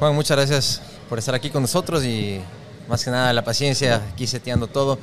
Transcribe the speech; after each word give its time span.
Juan, 0.00 0.14
muchas 0.14 0.34
gracias 0.34 0.80
por 1.10 1.18
estar 1.18 1.34
aquí 1.34 1.50
con 1.50 1.60
nosotros 1.60 2.02
y 2.06 2.40
más 2.88 3.04
que 3.04 3.10
nada 3.10 3.34
la 3.34 3.44
paciencia, 3.44 3.96
aquí 4.10 4.26
seteando 4.26 4.66
todo. 4.66 4.98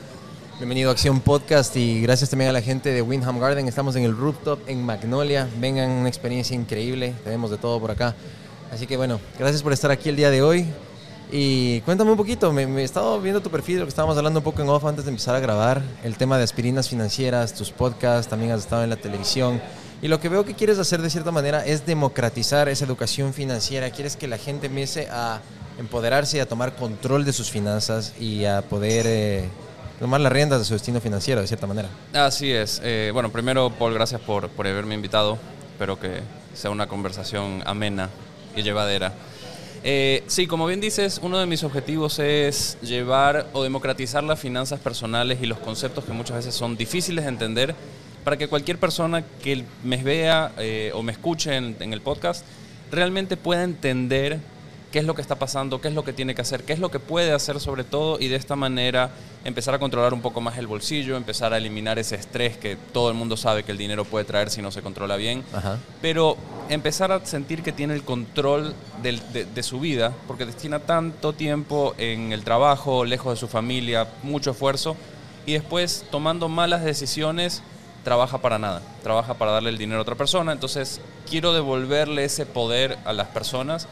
Bienvenido 0.57 0.89
a 0.89 0.93
Acción 0.93 1.19
Podcast 1.19 1.75
y 1.77 2.01
gracias 2.01 2.31
también 2.31 2.49
a 2.49 2.51
la 2.51 2.63
gente 2.63 2.91
de 2.91 3.03
Windham 3.03 3.39
Garden. 3.39 3.67
Estamos 3.67 3.95
en 3.95 4.05
el 4.05 4.17
rooftop 4.17 4.57
en 4.67 4.83
Magnolia. 4.83 5.47
Vengan, 5.59 5.91
una 5.91 6.09
experiencia 6.09 6.55
increíble. 6.55 7.13
Tenemos 7.23 7.51
de 7.51 7.59
todo 7.59 7.79
por 7.79 7.91
acá. 7.91 8.15
Así 8.73 8.87
que 8.87 8.97
bueno, 8.97 9.19
gracias 9.37 9.61
por 9.61 9.71
estar 9.71 9.91
aquí 9.91 10.09
el 10.09 10.15
día 10.15 10.31
de 10.31 10.41
hoy. 10.41 10.65
Y 11.31 11.81
cuéntame 11.81 12.09
un 12.09 12.17
poquito, 12.17 12.51
me, 12.51 12.63
he 12.63 12.83
estado 12.83 13.21
viendo 13.21 13.39
tu 13.39 13.51
perfil, 13.51 13.77
lo 13.77 13.85
que 13.85 13.89
estábamos 13.89 14.17
hablando 14.17 14.39
un 14.39 14.43
poco 14.43 14.63
en 14.63 14.69
off 14.69 14.83
antes 14.85 15.05
de 15.05 15.11
empezar 15.11 15.35
a 15.35 15.39
grabar, 15.39 15.83
el 16.03 16.17
tema 16.17 16.39
de 16.39 16.45
aspirinas 16.45 16.89
financieras, 16.89 17.53
tus 17.53 17.69
podcasts, 17.69 18.27
también 18.27 18.51
has 18.51 18.61
estado 18.61 18.83
en 18.83 18.89
la 18.89 18.95
televisión. 18.95 19.61
Y 20.01 20.07
lo 20.07 20.19
que 20.19 20.29
veo 20.29 20.45
que 20.45 20.53
quieres 20.53 20.77
hacer 20.77 21.01
de 21.01 21.09
cierta 21.09 21.31
manera 21.31 21.65
es 21.65 21.85
democratizar 21.85 22.69
esa 22.69 22.85
educación 22.85 23.33
financiera. 23.33 23.89
Quieres 23.89 24.15
que 24.15 24.27
la 24.27 24.37
gente 24.37 24.67
empiece 24.67 25.07
a 25.11 25.41
empoderarse 25.79 26.37
y 26.37 26.39
a 26.39 26.47
tomar 26.47 26.75
control 26.75 27.25
de 27.25 27.33
sus 27.33 27.49
finanzas 27.49 28.13
y 28.19 28.45
a 28.45 28.61
poder 28.61 29.05
eh, 29.07 29.49
tomar 29.99 30.21
las 30.21 30.31
riendas 30.31 30.59
de 30.59 30.65
su 30.65 30.73
destino 30.73 31.01
financiero, 31.01 31.41
de 31.41 31.47
cierta 31.47 31.65
manera. 31.65 31.89
Así 32.13 32.51
es. 32.51 32.79
Eh, 32.83 33.09
bueno, 33.11 33.31
primero, 33.31 33.71
Paul, 33.71 33.93
gracias 33.93 34.21
por, 34.21 34.49
por 34.49 34.67
haberme 34.67 34.93
invitado. 34.93 35.39
Espero 35.71 35.99
que 35.99 36.21
sea 36.53 36.69
una 36.69 36.87
conversación 36.87 37.63
amena 37.65 38.09
y 38.55 38.61
llevadera. 38.61 39.13
Eh, 39.83 40.23
sí, 40.27 40.47
como 40.47 40.67
bien 40.67 40.81
dices, 40.81 41.19
uno 41.23 41.37
de 41.39 41.45
mis 41.45 41.63
objetivos 41.63 42.19
es 42.19 42.77
llevar 42.81 43.47
o 43.53 43.63
democratizar 43.63 44.23
las 44.23 44.39
finanzas 44.39 44.79
personales 44.79 45.39
y 45.41 45.45
los 45.45 45.59
conceptos 45.59 46.03
que 46.03 46.11
muchas 46.13 46.37
veces 46.37 46.55
son 46.55 46.75
difíciles 46.75 47.25
de 47.25 47.29
entender 47.29 47.75
para 48.27 48.35
que 48.35 48.49
cualquier 48.49 48.77
persona 48.77 49.23
que 49.41 49.63
me 49.85 50.03
vea 50.03 50.51
eh, 50.57 50.91
o 50.93 51.01
me 51.01 51.13
escuche 51.13 51.55
en, 51.55 51.93
el 51.93 52.01
podcast 52.01 52.43
realmente 52.91 53.37
pueda 53.37 53.63
entender 53.63 54.41
qué 54.91 54.99
es 54.99 55.05
lo 55.05 55.15
que 55.15 55.21
está 55.21 55.35
pasando, 55.35 55.79
qué 55.79 55.87
es 55.87 55.93
lo 55.93 56.03
que 56.03 56.11
tiene 56.11 56.35
que 56.35 56.41
hacer, 56.41 56.65
qué 56.65 56.73
es 56.73 56.79
lo 56.79 56.91
que 56.91 56.99
puede 56.99 57.31
hacer 57.31 57.61
sobre 57.61 57.85
todo 57.85 58.19
y 58.19 58.27
de 58.27 58.35
esta 58.35 58.57
manera 58.57 59.11
empezar 59.45 59.75
a 59.75 59.79
controlar 59.79 60.13
un 60.13 60.19
poco 60.19 60.41
más 60.41 60.57
el 60.57 60.67
bolsillo, 60.67 61.15
empezar 61.15 61.53
a 61.53 61.57
eliminar 61.57 61.99
ese 61.99 62.15
estrés 62.15 62.57
que 62.57 62.75
todo 62.91 63.07
el 63.07 63.15
mundo 63.15 63.37
sabe 63.37 63.63
que 63.63 63.71
el 63.71 63.77
dinero 63.77 64.03
puede 64.03 64.25
traer 64.25 64.49
si 64.49 64.61
no 64.61 64.71
se 64.71 64.81
controla 64.81 65.15
bien, 65.15 65.41
pero 66.01 66.35
empezar 66.67 67.13
a 67.13 67.25
sentir 67.25 67.63
que 67.63 67.71
tiene 67.71 67.93
el 67.93 68.03
control 68.03 68.75
de, 69.01 69.45
de, 69.45 69.63
su 69.63 69.79
vida, 69.79 70.11
porque 70.27 70.45
destina 70.45 70.79
tanto 70.79 71.31
tiempo 71.31 71.95
en 71.97 72.33
el 72.33 72.43
trabajo, 72.43 73.05
lejos 73.05 73.35
de 73.35 73.39
su 73.39 73.47
familia, 73.47 74.05
mucho 74.21 74.51
esfuerzo, 74.51 74.97
y 75.45 75.53
después 75.53 76.03
tomando 76.11 76.49
malas 76.49 76.83
decisiones 76.83 77.63
trabaja 78.07 78.37
para 78.37 78.57
nada, 78.57 78.81
trabaja 79.03 79.33
para 79.33 79.51
darle 79.51 79.69
el 79.69 79.77
dinero 79.77 79.99
a 79.99 80.01
otra 80.03 80.15
persona, 80.15 80.53
entonces 80.53 81.01
quiero 81.29 81.51
devolverle 81.51 82.23
ese 82.23 82.45
poder 82.45 82.97
a 83.03 83.11
las 83.11 83.27
personas 83.27 83.85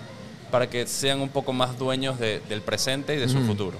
para 0.52 0.69
que 0.69 0.88
sean 0.88 1.19
un 1.19 1.27
poco 1.27 1.52
más 1.52 1.77
dueños 1.77 2.17
del 2.17 2.61
presente 2.61 3.16
y 3.16 3.17
de 3.17 3.27
su 3.27 3.41
futuro. 3.41 3.77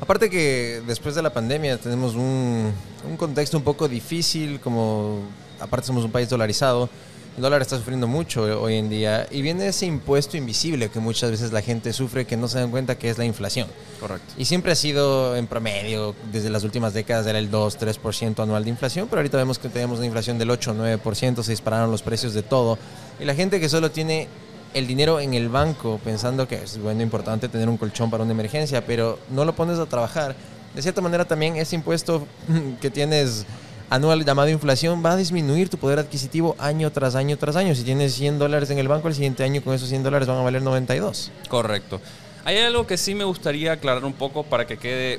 Aparte 0.00 0.28
que 0.28 0.82
después 0.88 1.14
de 1.14 1.22
la 1.22 1.30
pandemia 1.30 1.78
tenemos 1.78 2.16
un, 2.16 2.72
un 3.08 3.16
contexto 3.16 3.58
un 3.58 3.62
poco 3.62 3.86
difícil, 3.86 4.58
como 4.58 5.20
aparte 5.60 5.86
somos 5.86 6.04
un 6.04 6.10
país 6.10 6.28
dolarizado, 6.28 6.90
el 7.36 7.42
dólar 7.42 7.60
está 7.60 7.76
sufriendo 7.76 8.06
mucho 8.06 8.42
hoy 8.62 8.76
en 8.76 8.88
día 8.88 9.26
y 9.30 9.42
viene 9.42 9.68
ese 9.68 9.84
impuesto 9.84 10.38
invisible 10.38 10.88
que 10.88 11.00
muchas 11.00 11.30
veces 11.30 11.52
la 11.52 11.60
gente 11.60 11.92
sufre 11.92 12.24
que 12.24 12.36
no 12.36 12.48
se 12.48 12.58
dan 12.58 12.70
cuenta 12.70 12.96
que 12.96 13.10
es 13.10 13.18
la 13.18 13.26
inflación. 13.26 13.68
Correcto. 14.00 14.32
Y 14.38 14.46
siempre 14.46 14.72
ha 14.72 14.74
sido 14.74 15.36
en 15.36 15.46
promedio, 15.46 16.14
desde 16.32 16.48
las 16.48 16.64
últimas 16.64 16.94
décadas 16.94 17.26
era 17.26 17.38
el 17.38 17.50
2-3% 17.50 18.42
anual 18.42 18.64
de 18.64 18.70
inflación, 18.70 19.06
pero 19.08 19.20
ahorita 19.20 19.36
vemos 19.36 19.58
que 19.58 19.68
tenemos 19.68 19.98
una 19.98 20.06
inflación 20.06 20.38
del 20.38 20.48
8-9%, 20.48 21.42
se 21.42 21.50
dispararon 21.50 21.90
los 21.90 22.02
precios 22.02 22.32
de 22.32 22.42
todo. 22.42 22.78
Y 23.20 23.26
la 23.26 23.34
gente 23.34 23.60
que 23.60 23.68
solo 23.68 23.90
tiene 23.90 24.28
el 24.72 24.86
dinero 24.86 25.20
en 25.20 25.34
el 25.34 25.50
banco 25.50 26.00
pensando 26.02 26.48
que 26.48 26.56
es 26.56 26.78
bueno, 26.78 27.02
importante 27.02 27.48
tener 27.48 27.68
un 27.68 27.76
colchón 27.76 28.10
para 28.10 28.24
una 28.24 28.32
emergencia, 28.32 28.86
pero 28.86 29.18
no 29.30 29.44
lo 29.44 29.54
pones 29.54 29.78
a 29.78 29.84
trabajar. 29.84 30.34
De 30.74 30.80
cierta 30.80 31.02
manera 31.02 31.26
también 31.26 31.56
ese 31.56 31.76
impuesto 31.76 32.26
que 32.80 32.90
tienes 32.90 33.44
anual 33.90 34.24
llamado 34.24 34.48
inflación 34.48 35.02
va 35.04 35.12
a 35.12 35.16
disminuir 35.16 35.68
tu 35.68 35.78
poder 35.78 35.98
adquisitivo 35.98 36.56
año 36.58 36.90
tras 36.90 37.14
año 37.14 37.36
tras 37.36 37.56
año. 37.56 37.74
Si 37.74 37.82
tienes 37.82 38.14
100 38.14 38.38
dólares 38.38 38.70
en 38.70 38.78
el 38.78 38.88
banco, 38.88 39.08
el 39.08 39.14
siguiente 39.14 39.44
año 39.44 39.62
con 39.62 39.74
esos 39.74 39.88
100 39.88 40.02
dólares 40.02 40.28
van 40.28 40.38
a 40.38 40.42
valer 40.42 40.62
92. 40.62 41.30
Correcto. 41.48 42.00
Hay 42.44 42.58
algo 42.58 42.86
que 42.86 42.96
sí 42.96 43.14
me 43.14 43.24
gustaría 43.24 43.72
aclarar 43.72 44.04
un 44.04 44.12
poco 44.12 44.44
para 44.44 44.66
que 44.66 44.76
quede, 44.76 45.18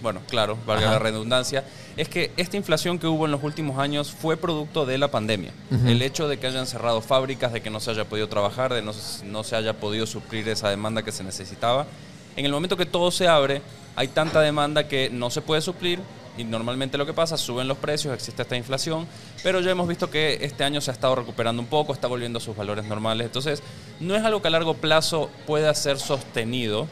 bueno, 0.00 0.20
claro, 0.28 0.56
valga 0.66 0.88
la 0.90 0.98
redundancia, 1.00 1.64
es 1.96 2.08
que 2.08 2.30
esta 2.36 2.56
inflación 2.56 3.00
que 3.00 3.08
hubo 3.08 3.24
en 3.26 3.32
los 3.32 3.42
últimos 3.42 3.78
años 3.78 4.12
fue 4.12 4.36
producto 4.36 4.86
de 4.86 4.98
la 4.98 5.10
pandemia. 5.10 5.52
El 5.84 6.00
hecho 6.00 6.28
de 6.28 6.38
que 6.38 6.46
hayan 6.46 6.66
cerrado 6.66 7.00
fábricas, 7.00 7.52
de 7.52 7.60
que 7.60 7.70
no 7.70 7.80
se 7.80 7.90
haya 7.90 8.04
podido 8.04 8.28
trabajar, 8.28 8.72
de 8.72 8.82
no, 8.82 8.92
no 9.24 9.42
se 9.42 9.56
haya 9.56 9.72
podido 9.74 10.06
suplir 10.06 10.48
esa 10.48 10.70
demanda 10.70 11.02
que 11.02 11.10
se 11.10 11.24
necesitaba. 11.24 11.86
En 12.36 12.44
el 12.44 12.52
momento 12.52 12.76
que 12.76 12.86
todo 12.86 13.10
se 13.10 13.26
abre, 13.26 13.60
hay 13.96 14.08
tanta 14.08 14.40
demanda 14.40 14.86
que 14.86 15.10
no 15.10 15.30
se 15.30 15.40
puede 15.40 15.60
suplir 15.60 16.00
y 16.36 16.44
normalmente 16.44 16.98
lo 16.98 17.06
que 17.06 17.12
pasa, 17.12 17.36
suben 17.36 17.68
los 17.68 17.78
precios, 17.78 18.14
existe 18.14 18.42
esta 18.42 18.56
inflación, 18.56 19.06
pero 19.42 19.60
ya 19.60 19.70
hemos 19.70 19.86
visto 19.86 20.10
que 20.10 20.38
este 20.42 20.64
año 20.64 20.80
se 20.80 20.90
ha 20.90 20.94
estado 20.94 21.14
recuperando 21.14 21.62
un 21.62 21.68
poco, 21.68 21.92
está 21.92 22.08
volviendo 22.08 22.38
a 22.38 22.40
sus 22.40 22.56
valores 22.56 22.84
normales, 22.84 23.26
entonces 23.26 23.62
no 24.00 24.16
es 24.16 24.24
algo 24.24 24.42
que 24.42 24.48
a 24.48 24.50
largo 24.50 24.74
plazo 24.74 25.30
pueda 25.46 25.72
ser 25.74 25.98
sostenido, 25.98 26.88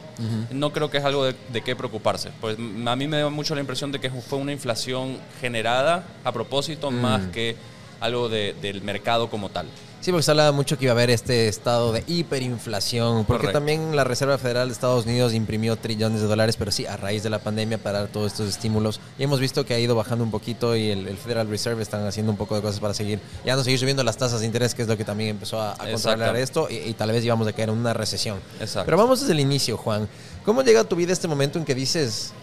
no 0.51 0.71
creo 0.71 0.89
que 0.89 0.97
es 0.97 1.05
algo 1.05 1.25
de, 1.25 1.61
qué 1.63 1.75
preocuparse, 1.75 2.31
pues 2.41 2.57
a 2.57 2.95
mí 2.95 3.07
me 3.07 3.17
da 3.17 3.29
mucho 3.29 3.55
la 3.55 3.61
impresión 3.61 3.91
de 3.91 3.99
que 3.99 4.09
fue 4.09 4.39
una 4.39 4.51
inflación 4.51 5.17
generada 5.41 6.05
a 6.23 6.31
propósito 6.31 6.91
mm. 6.91 6.95
más 6.95 7.27
que 7.27 7.55
algo 8.03 8.27
del 8.27 8.81
mercado 8.81 9.29
como 9.29 9.49
tal. 9.49 9.65
Sí, 10.01 10.11
porque 10.11 10.23
se 10.23 10.31
hablaba 10.31 10.51
mucho 10.51 10.77
que 10.77 10.83
iba 10.83 10.91
a 10.91 10.95
haber 10.95 11.09
este 11.09 11.47
estado 11.47 11.93
de 11.93 12.03
hiperinflación, 12.07 13.23
porque 13.23 13.47
también 13.47 13.95
la 13.95 14.03
Reserva 14.03 14.37
Federal 14.37 14.67
de 14.67 14.73
Estados 14.73 15.05
Unidos 15.05 15.33
imprimió 15.33 15.77
trillones 15.77 16.19
de 16.19 16.27
dólares, 16.27 16.57
pero 16.57 16.71
sí, 16.71 16.85
a 16.85 16.97
raíz 16.97 17.23
de 17.23 17.29
la 17.29 17.39
pandemia 17.39 17.77
para 17.77 17.99
dar 17.99 18.07
todos 18.09 18.33
estos 18.33 18.49
estímulos. 18.49 18.99
Y 19.17 19.23
hemos 19.23 19.39
visto 19.39 19.65
que 19.65 19.73
ha 19.73 19.79
ido 19.79 19.95
bajando 19.95 20.25
un 20.25 20.31
poquito 20.31 20.75
y 20.75 20.89
el, 20.89 21.15
Federal 21.15 21.47
Reserve 21.47 21.81
están 21.81 22.05
haciendo 22.05 22.33
un 22.33 22.37
poco 22.37 22.57
de 22.57 22.61
cosas 22.61 22.81
para 22.81 22.93
seguir, 22.93 23.21
ya 23.45 23.55
no 23.55 23.63
seguir 23.63 23.79
subiendo 23.79 24.03
las 24.03 24.17
tasas 24.17 24.41
de 24.41 24.45
interés, 24.45 24.75
que 24.75 24.81
es 24.81 24.89
lo 24.89 24.97
que 24.97 25.05
también 25.05 25.29
empezó 25.29 25.61
a, 25.61 25.71
a 25.71 25.89
controlar 25.89 26.35
esto, 26.35 26.67
y, 26.69 26.91
tal 26.95 27.13
vez 27.13 27.23
íbamos 27.23 27.47
a 27.47 27.53
caer 27.53 27.69
en 27.69 27.77
una 27.77 27.93
recesión. 27.93 28.39
Exacto. 28.59 28.83
Pero 28.83 28.97
vamos 28.97 29.21
desde 29.21 29.31
el 29.31 29.39
inicio, 29.39 29.77
Juan. 29.77 30.09
¿Cómo 30.43 30.63
llega 30.63 30.81
a 30.81 30.83
tu 30.83 30.97
vida 30.97 31.13
este 31.13 31.29
momento 31.29 31.59
en 31.59 31.63
que 31.63 31.75
dices, 31.75 32.33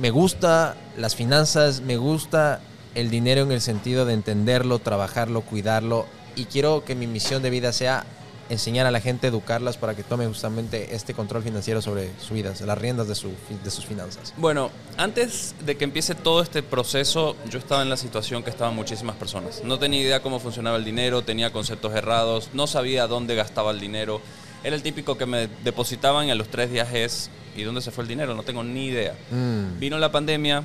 me 0.00 0.10
gusta 0.10 0.76
las 0.96 1.16
finanzas, 1.16 1.80
me 1.80 1.96
gusta 1.96 2.60
el 2.98 3.10
dinero 3.10 3.42
en 3.42 3.52
el 3.52 3.60
sentido 3.60 4.04
de 4.04 4.14
entenderlo, 4.14 4.80
trabajarlo, 4.80 5.42
cuidarlo, 5.42 6.06
y 6.34 6.46
quiero 6.46 6.84
que 6.84 6.96
mi 6.96 7.06
misión 7.06 7.42
de 7.42 7.50
vida 7.50 7.72
sea 7.72 8.04
enseñar 8.48 8.86
a 8.86 8.90
la 8.90 9.00
gente, 9.00 9.28
educarlas 9.28 9.76
para 9.76 9.94
que 9.94 10.02
tome 10.02 10.26
justamente 10.26 10.94
este 10.94 11.14
control 11.14 11.42
financiero 11.42 11.80
sobre 11.80 12.10
su 12.18 12.34
vida, 12.34 12.52
las 12.64 12.78
riendas 12.78 13.06
de, 13.06 13.14
su, 13.14 13.30
de 13.62 13.70
sus 13.70 13.86
finanzas. 13.86 14.34
Bueno, 14.36 14.70
antes 14.96 15.54
de 15.64 15.76
que 15.76 15.84
empiece 15.84 16.14
todo 16.14 16.42
este 16.42 16.62
proceso, 16.62 17.36
yo 17.48 17.58
estaba 17.58 17.82
en 17.82 17.88
la 17.88 17.96
situación 17.96 18.42
que 18.42 18.50
estaban 18.50 18.74
muchísimas 18.74 19.16
personas. 19.16 19.62
No 19.62 19.78
tenía 19.78 20.00
idea 20.00 20.22
cómo 20.22 20.40
funcionaba 20.40 20.76
el 20.76 20.84
dinero, 20.84 21.22
tenía 21.22 21.52
conceptos 21.52 21.94
errados, 21.94 22.50
no 22.52 22.66
sabía 22.66 23.06
dónde 23.06 23.34
gastaba 23.36 23.70
el 23.70 23.78
dinero. 23.78 24.20
Era 24.64 24.74
el 24.74 24.82
típico 24.82 25.16
que 25.16 25.26
me 25.26 25.48
depositaban 25.62 26.26
y 26.26 26.30
a 26.32 26.34
los 26.34 26.48
tres 26.48 26.70
días 26.70 26.88
es, 26.92 27.30
¿y 27.54 27.62
dónde 27.62 27.80
se 27.80 27.92
fue 27.92 28.02
el 28.02 28.08
dinero? 28.08 28.34
No 28.34 28.42
tengo 28.42 28.64
ni 28.64 28.86
idea. 28.86 29.14
Mm. 29.30 29.78
Vino 29.78 29.98
la 29.98 30.10
pandemia, 30.10 30.64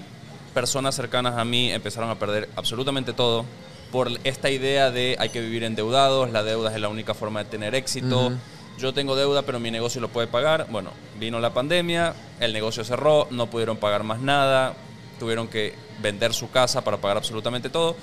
personas 0.53 0.95
cercanas 0.95 1.37
a 1.37 1.45
mí 1.45 1.71
empezaron 1.71 2.09
a 2.09 2.19
perder 2.19 2.49
absolutamente 2.55 3.13
todo 3.13 3.45
por 3.91 4.09
esta 4.23 4.49
idea 4.49 4.89
de 4.89 5.15
hay 5.19 5.29
que 5.29 5.39
vivir 5.39 5.63
endeudados, 5.63 6.31
la 6.31 6.41
deuda 6.41 6.73
es 6.73 6.81
la 6.81 6.89
única 6.89 7.13
forma 7.13 7.43
de 7.43 7.49
tener 7.49 7.75
éxito. 7.75 8.31
Yo 8.79 8.91
tengo 8.91 9.15
deuda, 9.15 9.43
pero 9.43 9.59
mi 9.59 9.69
negocio 9.69 10.01
lo 10.01 10.09
puede 10.09 10.25
pagar. 10.25 10.65
Bueno, 10.71 10.89
vino 11.19 11.39
la 11.39 11.53
pandemia, 11.53 12.15
el 12.39 12.53
negocio 12.53 12.83
cerró, 12.83 13.27
no 13.29 13.51
pudieron 13.51 13.77
pagar 13.77 14.03
más 14.03 14.19
nada, 14.19 14.73
tuvieron 15.19 15.47
que 15.47 15.75
vender 16.01 16.33
su 16.33 16.49
casa 16.49 16.83
para 16.83 16.97
pagar 16.97 17.17
absolutamente 17.17 17.69
todo. 17.69 17.95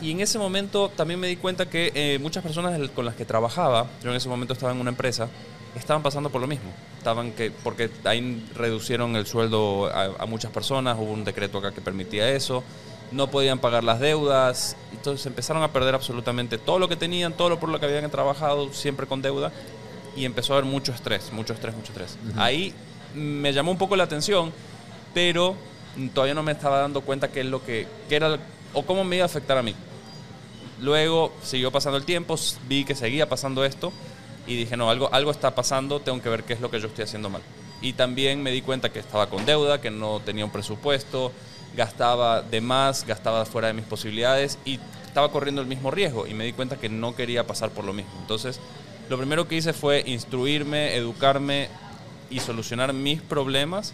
Y 0.00 0.12
en 0.12 0.20
ese 0.20 0.38
momento 0.38 0.90
también 0.94 1.18
me 1.18 1.26
di 1.26 1.34
cuenta 1.34 1.68
que 1.68 1.90
eh, 1.96 2.18
muchas 2.20 2.44
personas 2.44 2.78
con 2.90 3.04
las 3.04 3.16
que 3.16 3.24
trabajaba, 3.24 3.86
yo 4.04 4.10
en 4.10 4.16
ese 4.16 4.28
momento 4.28 4.52
estaba 4.52 4.70
en 4.70 4.80
una 4.80 4.90
empresa, 4.90 5.28
estaban 5.78 6.02
pasando 6.02 6.30
por 6.30 6.40
lo 6.40 6.46
mismo. 6.46 6.70
Estaban 6.98 7.32
que, 7.32 7.50
porque 7.50 7.90
ahí 8.04 8.44
reducieron 8.54 9.16
el 9.16 9.26
sueldo 9.26 9.86
a, 9.86 10.22
a 10.22 10.26
muchas 10.26 10.50
personas, 10.50 10.96
hubo 10.98 11.12
un 11.12 11.24
decreto 11.24 11.58
acá 11.58 11.72
que 11.72 11.80
permitía 11.80 12.30
eso 12.30 12.62
no 13.12 13.28
podían 13.28 13.58
pagar 13.58 13.84
las 13.84 14.00
deudas, 14.00 14.76
entonces 14.92 15.26
empezaron 15.26 15.62
a 15.62 15.72
perder 15.72 15.94
absolutamente 15.94 16.58
todo 16.58 16.78
lo 16.78 16.88
que 16.88 16.96
tenían, 16.96 17.32
todo 17.32 17.48
lo 17.48 17.60
por 17.60 17.68
lo 17.68 17.78
que 17.78 17.86
habían 17.86 18.10
trabajado, 18.10 18.72
siempre 18.72 19.06
con 19.06 19.22
deuda, 19.22 19.52
y 20.16 20.24
empezó 20.24 20.54
a 20.54 20.58
haber 20.58 20.70
mucho 20.70 20.92
estrés, 20.92 21.32
mucho 21.32 21.52
estrés, 21.52 21.74
mucho 21.74 21.92
estrés. 21.92 22.18
Ahí 22.36 22.74
me 23.14 23.52
llamó 23.52 23.70
un 23.70 23.78
poco 23.78 23.96
la 23.96 24.04
atención, 24.04 24.52
pero 25.14 25.54
todavía 26.14 26.34
no 26.34 26.42
me 26.42 26.52
estaba 26.52 26.80
dando 26.80 27.02
cuenta 27.02 27.28
qué 27.28 27.40
es 27.40 27.46
lo 27.46 27.64
que, 27.64 27.86
qué 28.08 28.16
era 28.16 28.38
o 28.72 28.82
cómo 28.82 29.04
me 29.04 29.16
iba 29.16 29.24
a 29.24 29.26
afectar 29.26 29.58
a 29.58 29.62
mí. 29.62 29.74
Luego 30.80 31.32
siguió 31.42 31.70
pasando 31.70 31.96
el 31.96 32.04
tiempo, 32.04 32.36
vi 32.68 32.84
que 32.84 32.94
seguía 32.94 33.28
pasando 33.28 33.64
esto 33.64 33.92
y 34.46 34.56
dije, 34.56 34.76
no, 34.76 34.90
algo, 34.90 35.08
algo 35.12 35.30
está 35.30 35.54
pasando, 35.54 36.00
tengo 36.00 36.20
que 36.22 36.28
ver 36.28 36.44
qué 36.44 36.52
es 36.54 36.60
lo 36.60 36.70
que 36.70 36.80
yo 36.80 36.86
estoy 36.88 37.04
haciendo 37.04 37.28
mal. 37.30 37.42
Y 37.82 37.92
también 37.92 38.42
me 38.42 38.50
di 38.50 38.62
cuenta 38.62 38.90
que 38.90 38.98
estaba 38.98 39.28
con 39.28 39.44
deuda, 39.44 39.80
que 39.80 39.90
no 39.90 40.20
tenía 40.20 40.44
un 40.44 40.50
presupuesto, 40.50 41.32
gastaba 41.76 42.40
de 42.42 42.60
más, 42.60 43.06
gastaba 43.06 43.44
fuera 43.44 43.68
de 43.68 43.74
mis 43.74 43.84
posibilidades 43.84 44.58
y 44.64 44.78
estaba 45.06 45.30
corriendo 45.30 45.60
el 45.60 45.66
mismo 45.66 45.90
riesgo 45.90 46.26
y 46.26 46.34
me 46.34 46.44
di 46.44 46.52
cuenta 46.52 46.76
que 46.76 46.88
no 46.88 47.14
quería 47.14 47.46
pasar 47.46 47.70
por 47.70 47.84
lo 47.84 47.92
mismo. 47.92 48.12
Entonces 48.20 48.60
Lo 49.08 49.16
primero 49.18 49.46
que 49.46 49.54
hice 49.54 49.72
fue 49.72 50.02
instruirme, 50.06 50.96
educarme 50.96 51.68
y 52.28 52.40
solucionar 52.40 52.92
mis 52.92 53.22
problemas 53.22 53.92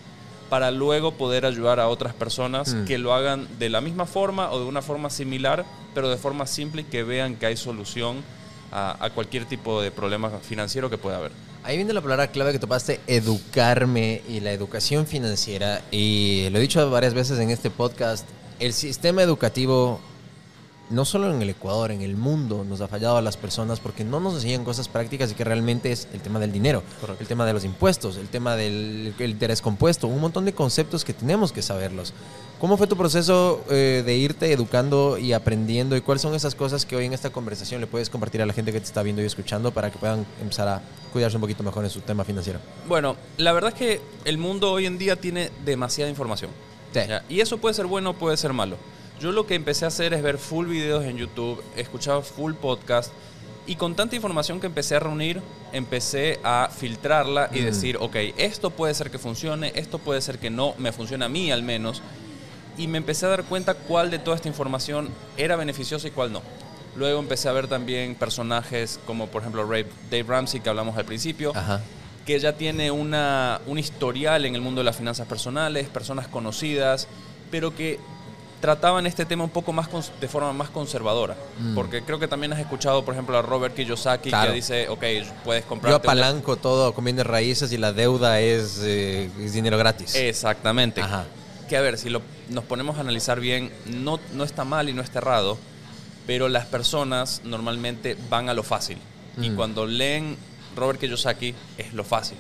para 0.49 0.71
luego 0.71 1.13
poder 1.13 1.45
ayudar 1.45 1.81
a 1.81 1.89
otras 1.89 2.15
personas 2.15 2.73
Mm. 2.73 2.85
que 2.87 2.97
lo 2.97 3.13
hagan 3.13 3.47
de 3.59 3.69
la 3.69 3.83
misma 3.83 4.07
forma 4.07 4.51
o 4.51 4.59
de 4.59 4.65
una 4.65 4.81
forma 4.81 5.11
similar, 5.11 5.67
pero 5.95 6.09
de 6.09 6.17
forma 6.17 6.47
simple 6.47 6.81
y 6.83 6.85
que 6.87 7.03
vean 7.03 7.37
que 7.37 7.45
hay 7.45 7.57
solución 7.59 8.23
a, 8.73 9.11
cualquier 9.15 9.45
tipo 9.45 9.83
de 9.83 9.91
problema 9.91 10.31
financiero 10.41 10.89
que 10.89 10.99
pueda 10.99 11.19
haber. 11.19 11.33
Ahí 11.65 11.77
viene 11.77 11.93
la 11.93 12.01
palabra 12.01 12.29
clave 12.29 12.53
que 12.53 12.59
topaste, 12.59 13.01
educarme 13.07 14.23
y 14.29 14.41
la 14.41 14.53
educación 14.53 15.07
financiera. 15.07 15.83
Y 15.91 16.49
lo 16.51 16.59
he 16.59 16.63
dicho 16.63 16.91
varias 16.91 17.15
veces 17.15 17.39
en 17.39 17.51
este 17.51 17.71
podcast, 17.71 18.27
el 18.59 18.73
sistema 18.73 19.23
educativo, 19.23 20.01
no 20.93 21.05
solo 21.05 21.35
en 21.35 21.43
el 21.43 21.51
Ecuador, 21.51 21.91
en 21.91 22.03
el 22.03 22.17
mundo, 22.17 22.65
nos 22.69 22.81
ha 22.81 22.89
fallado 22.89 23.17
a 23.17 23.23
las 23.23 23.37
personas 23.37 23.81
porque 23.81 24.05
no 24.05 24.21
nos 24.21 24.35
enseñan 24.35 24.65
cosas 24.65 24.89
prácticas 24.89 25.33
y 25.33 25.35
que 25.35 25.45
realmente 25.45 25.91
es 25.91 26.07
el 26.13 26.21
tema 26.21 26.39
del 26.39 26.53
dinero, 26.53 26.83
Correcto. 27.01 27.23
el 27.23 27.27
tema 27.29 27.47
de 27.47 27.53
los 27.53 27.65
impuestos, 27.65 28.17
el 28.17 28.29
tema 28.29 28.57
del 28.57 29.15
el 29.19 29.31
interés 29.31 29.61
compuesto, 29.63 30.07
un 30.07 30.21
montón 30.21 30.45
de 30.45 30.53
conceptos 30.53 31.05
que 31.05 31.13
tenemos 31.13 31.53
que 31.53 31.63
saberlos. 31.63 32.13
¿Cómo 32.61 32.77
fue 32.77 32.87
tu 32.87 32.97
proceso 32.97 33.65
eh, 33.71 34.05
de 34.07 34.17
irte 34.17 34.53
educando 34.53 35.19
y 35.19 35.33
aprendiendo? 35.33 35.97
¿Y 35.97 36.01
cuáles 36.01 36.23
son 36.23 36.35
esas 36.35 36.55
cosas 36.55 36.87
que 36.87 36.95
hoy 36.95 37.07
en 37.07 37.13
esta 37.13 37.31
conversación 37.31 37.81
le 37.81 37.89
puedes 37.89 38.09
compartir 38.09 38.41
a 38.41 38.47
la 38.47 38.53
gente 38.53 38.71
que 38.71 38.79
te 38.79 38.87
está 38.87 39.03
viendo 39.03 39.21
y 39.21 39.25
escuchando 39.25 39.73
para 39.73 39.91
que 39.91 39.99
puedan 39.99 40.25
empezar 40.41 40.69
a 40.69 40.81
cuidarse 41.13 41.37
un 41.37 41.41
poquito 41.41 41.65
mejor 41.65 41.83
en 41.83 41.91
su 41.91 42.03
tema 42.03 42.23
financiero? 42.23 42.61
Bueno, 42.87 43.17
la 43.37 43.51
verdad 43.53 43.73
es 43.73 43.79
que 43.79 44.01
el 44.25 44.39
mundo 44.39 44.71
hoy 44.71 44.87
en 44.87 44.97
día 44.97 45.17
tiene 45.17 45.51
demasiada 45.65 46.09
información. 46.09 46.53
Sí. 46.95 47.01
Ya, 47.09 47.25
Y 47.29 47.41
eso 47.41 47.59
puede 47.59 47.75
ser 47.75 47.87
bueno, 47.87 48.15
puede 48.15 48.37
ser 48.37 48.53
malo. 48.53 48.77
Yo 49.23 49.31
lo 49.31 49.47
que 49.47 49.55
empecé 49.55 49.85
a 49.85 49.89
hacer 49.89 50.13
es 50.15 50.23
ver 50.23 50.37
full 50.37 50.67
videos 50.67 51.05
en 51.05 51.17
YouTube, 51.17 51.63
escuchaba 51.77 52.23
full 52.23 52.55
podcast 52.55 53.13
y 53.69 53.77
con 53.77 53.95
tanta 53.95 54.17
información 54.17 54.59
que 54.59 54.67
empecé 54.67 54.97
a 54.97 54.99
reunir, 55.01 55.41
empecé 55.73 56.41
a 56.43 56.69
filtrarla 56.77 57.49
y 57.55 57.61
Mm. 57.61 57.65
decir, 57.65 57.97
ok, 58.01 58.17
esto 58.37 58.71
puede 58.71 58.95
ser 58.95 59.13
que 59.13 59.21
funcione, 59.21 59.71
esto 59.77 60.01
puede 60.01 60.21
ser 60.21 60.41
que 60.41 60.51
no, 60.51 60.75
me 60.79 60.91
funciona 60.91 61.27
a 61.27 61.29
mí 61.29 61.53
al 61.53 61.63
menos. 61.63 62.03
Y 62.77 62.89
me 62.89 62.99
empecé 62.99 63.27
a 63.27 63.29
dar 63.29 63.45
cuenta 63.45 63.75
cuál 63.75 64.11
de 64.11 64.19
toda 64.19 64.35
esta 64.35 64.49
información 64.49 65.09
era 65.37 65.55
beneficiosa 65.55 66.09
y 66.09 66.11
cuál 66.11 66.33
no. 66.33 66.43
Luego 66.97 67.21
empecé 67.21 67.49
a 67.49 67.53
ver 67.53 67.69
también 67.69 68.17
personajes 68.17 68.99
como 69.07 69.29
por 69.29 69.43
ejemplo 69.43 69.65
Ray- 69.65 69.87
Dave 70.11 70.25
Ramsey 70.25 70.59
que 70.61 70.69
hablamos 70.69 70.97
al 70.99 71.05
principio 71.05 71.53
Ajá. 71.55 71.81
que 72.27 72.41
ya 72.41 72.55
tiene 72.55 72.91
una, 72.91 73.61
un 73.69 73.79
historial 73.79 74.45
en 74.47 74.57
el 74.57 74.61
mundo 74.63 74.81
de 74.81 74.85
las 74.87 74.97
finanzas 74.97 75.29
personales, 75.29 75.89
personas 75.89 76.27
conocidas, 76.27 77.07
pero 77.53 77.73
que 77.77 78.01
trataban 78.63 79.07
este 79.07 79.27
tema 79.27 79.45
un 79.45 79.51
poco 79.51 79.73
más 79.75 79.89
de 80.21 80.29
forma 80.29 80.53
más 80.55 80.71
conservadora. 80.71 81.37
Mm. 81.59 81.75
Porque 81.75 82.03
creo 82.03 82.19
que 82.19 82.29
también 82.29 82.53
has 82.55 82.61
escuchado, 82.61 83.05
por 83.05 83.13
ejemplo, 83.13 83.37
a 83.37 83.43
Robert 83.43 83.75
Kiyosaki 83.75 84.31
Claro. 84.31 84.51
que 84.51 84.55
dice, 84.57 84.89
ok, 84.89 85.05
puedes 85.45 85.65
comprar... 85.67 85.91
Yo 85.91 85.97
apalanco 85.97 86.57
todo 86.57 86.95
con 86.95 87.05
bienes 87.05 87.27
raíces 87.27 87.73
y 87.73 87.77
la 87.77 87.93
deuda 87.93 88.41
es, 88.41 88.81
eh, 88.83 89.29
es 89.41 89.53
dinero 89.53 89.77
gratis. 89.77 90.15
Exactamente. 90.15 91.03
Ajá. 91.03 91.27
Que 91.69 91.77
a 91.77 91.81
ver, 91.81 91.99
si 91.99 92.09
lo, 92.09 92.23
nos 92.51 92.65
ponemos 92.65 92.97
a 92.99 93.01
analizar 93.01 93.41
bien, 93.41 93.73
no, 93.87 94.21
no 94.33 94.45
está 94.45 94.65
mal 94.65 94.89
y 94.89 94.93
no 94.93 95.03
está 95.03 95.19
errado, 95.19 95.59
pero 96.27 96.49
las 96.49 96.65
personas 96.67 97.43
normalmente 97.45 98.17
van 98.31 98.49
a 98.49 98.55
lo 98.55 98.63
fácil. 98.63 98.97
Y 99.41 99.51
Mm. 99.51 99.57
cuando 99.57 99.87
leen 99.87 100.37
Robert 100.77 101.01
Kiyosaki, 101.01 101.53
es 101.79 101.93
lo 101.95 102.05
fácil. 102.05 102.39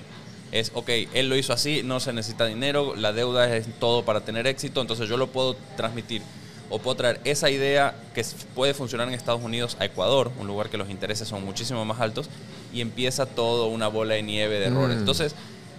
Es, 0.53 0.71
ok, 0.75 0.89
él 1.15 1.29
lo 1.29 1.37
hizo 1.37 1.53
así, 1.53 1.83
no 1.83 1.99
se 1.99 2.13
necesita 2.13 2.47
dinero, 2.47 2.95
la 2.95 3.13
deuda 3.13 3.55
es 3.57 3.67
todo 3.81 4.05
para 4.05 4.21
tener 4.21 4.47
éxito, 4.47 4.81
entonces 4.81 5.09
yo 5.09 5.17
lo 5.17 5.29
puedo 5.29 5.57
transmitir 5.77 6.23
o 6.69 6.79
puedo 6.79 6.97
traer 6.97 7.21
esa 7.25 7.51
idea 7.51 7.95
que 8.15 8.25
puede 8.55 8.75
funcionar 8.75 9.09
en 9.09 9.15
Estados 9.15 9.43
Unidos 9.43 9.77
a 9.81 9.85
Ecuador, 9.85 10.31
un 10.39 10.47
lugar 10.47 10.71
que 10.71 10.79
los 10.79 10.89
intereses 10.89 11.29
son 11.29 11.45
muchísimo 11.45 11.85
más 11.85 12.01
altos, 12.01 12.29
y 12.73 12.81
empieza 12.81 13.27
todo 13.27 13.67
una 13.67 13.89
bola 13.89 14.15
de 14.15 14.23
nieve 14.23 14.59
de 14.59 14.67
errores. 14.67 14.97
Mm. 14.97 15.01
Entonces, 15.01 15.35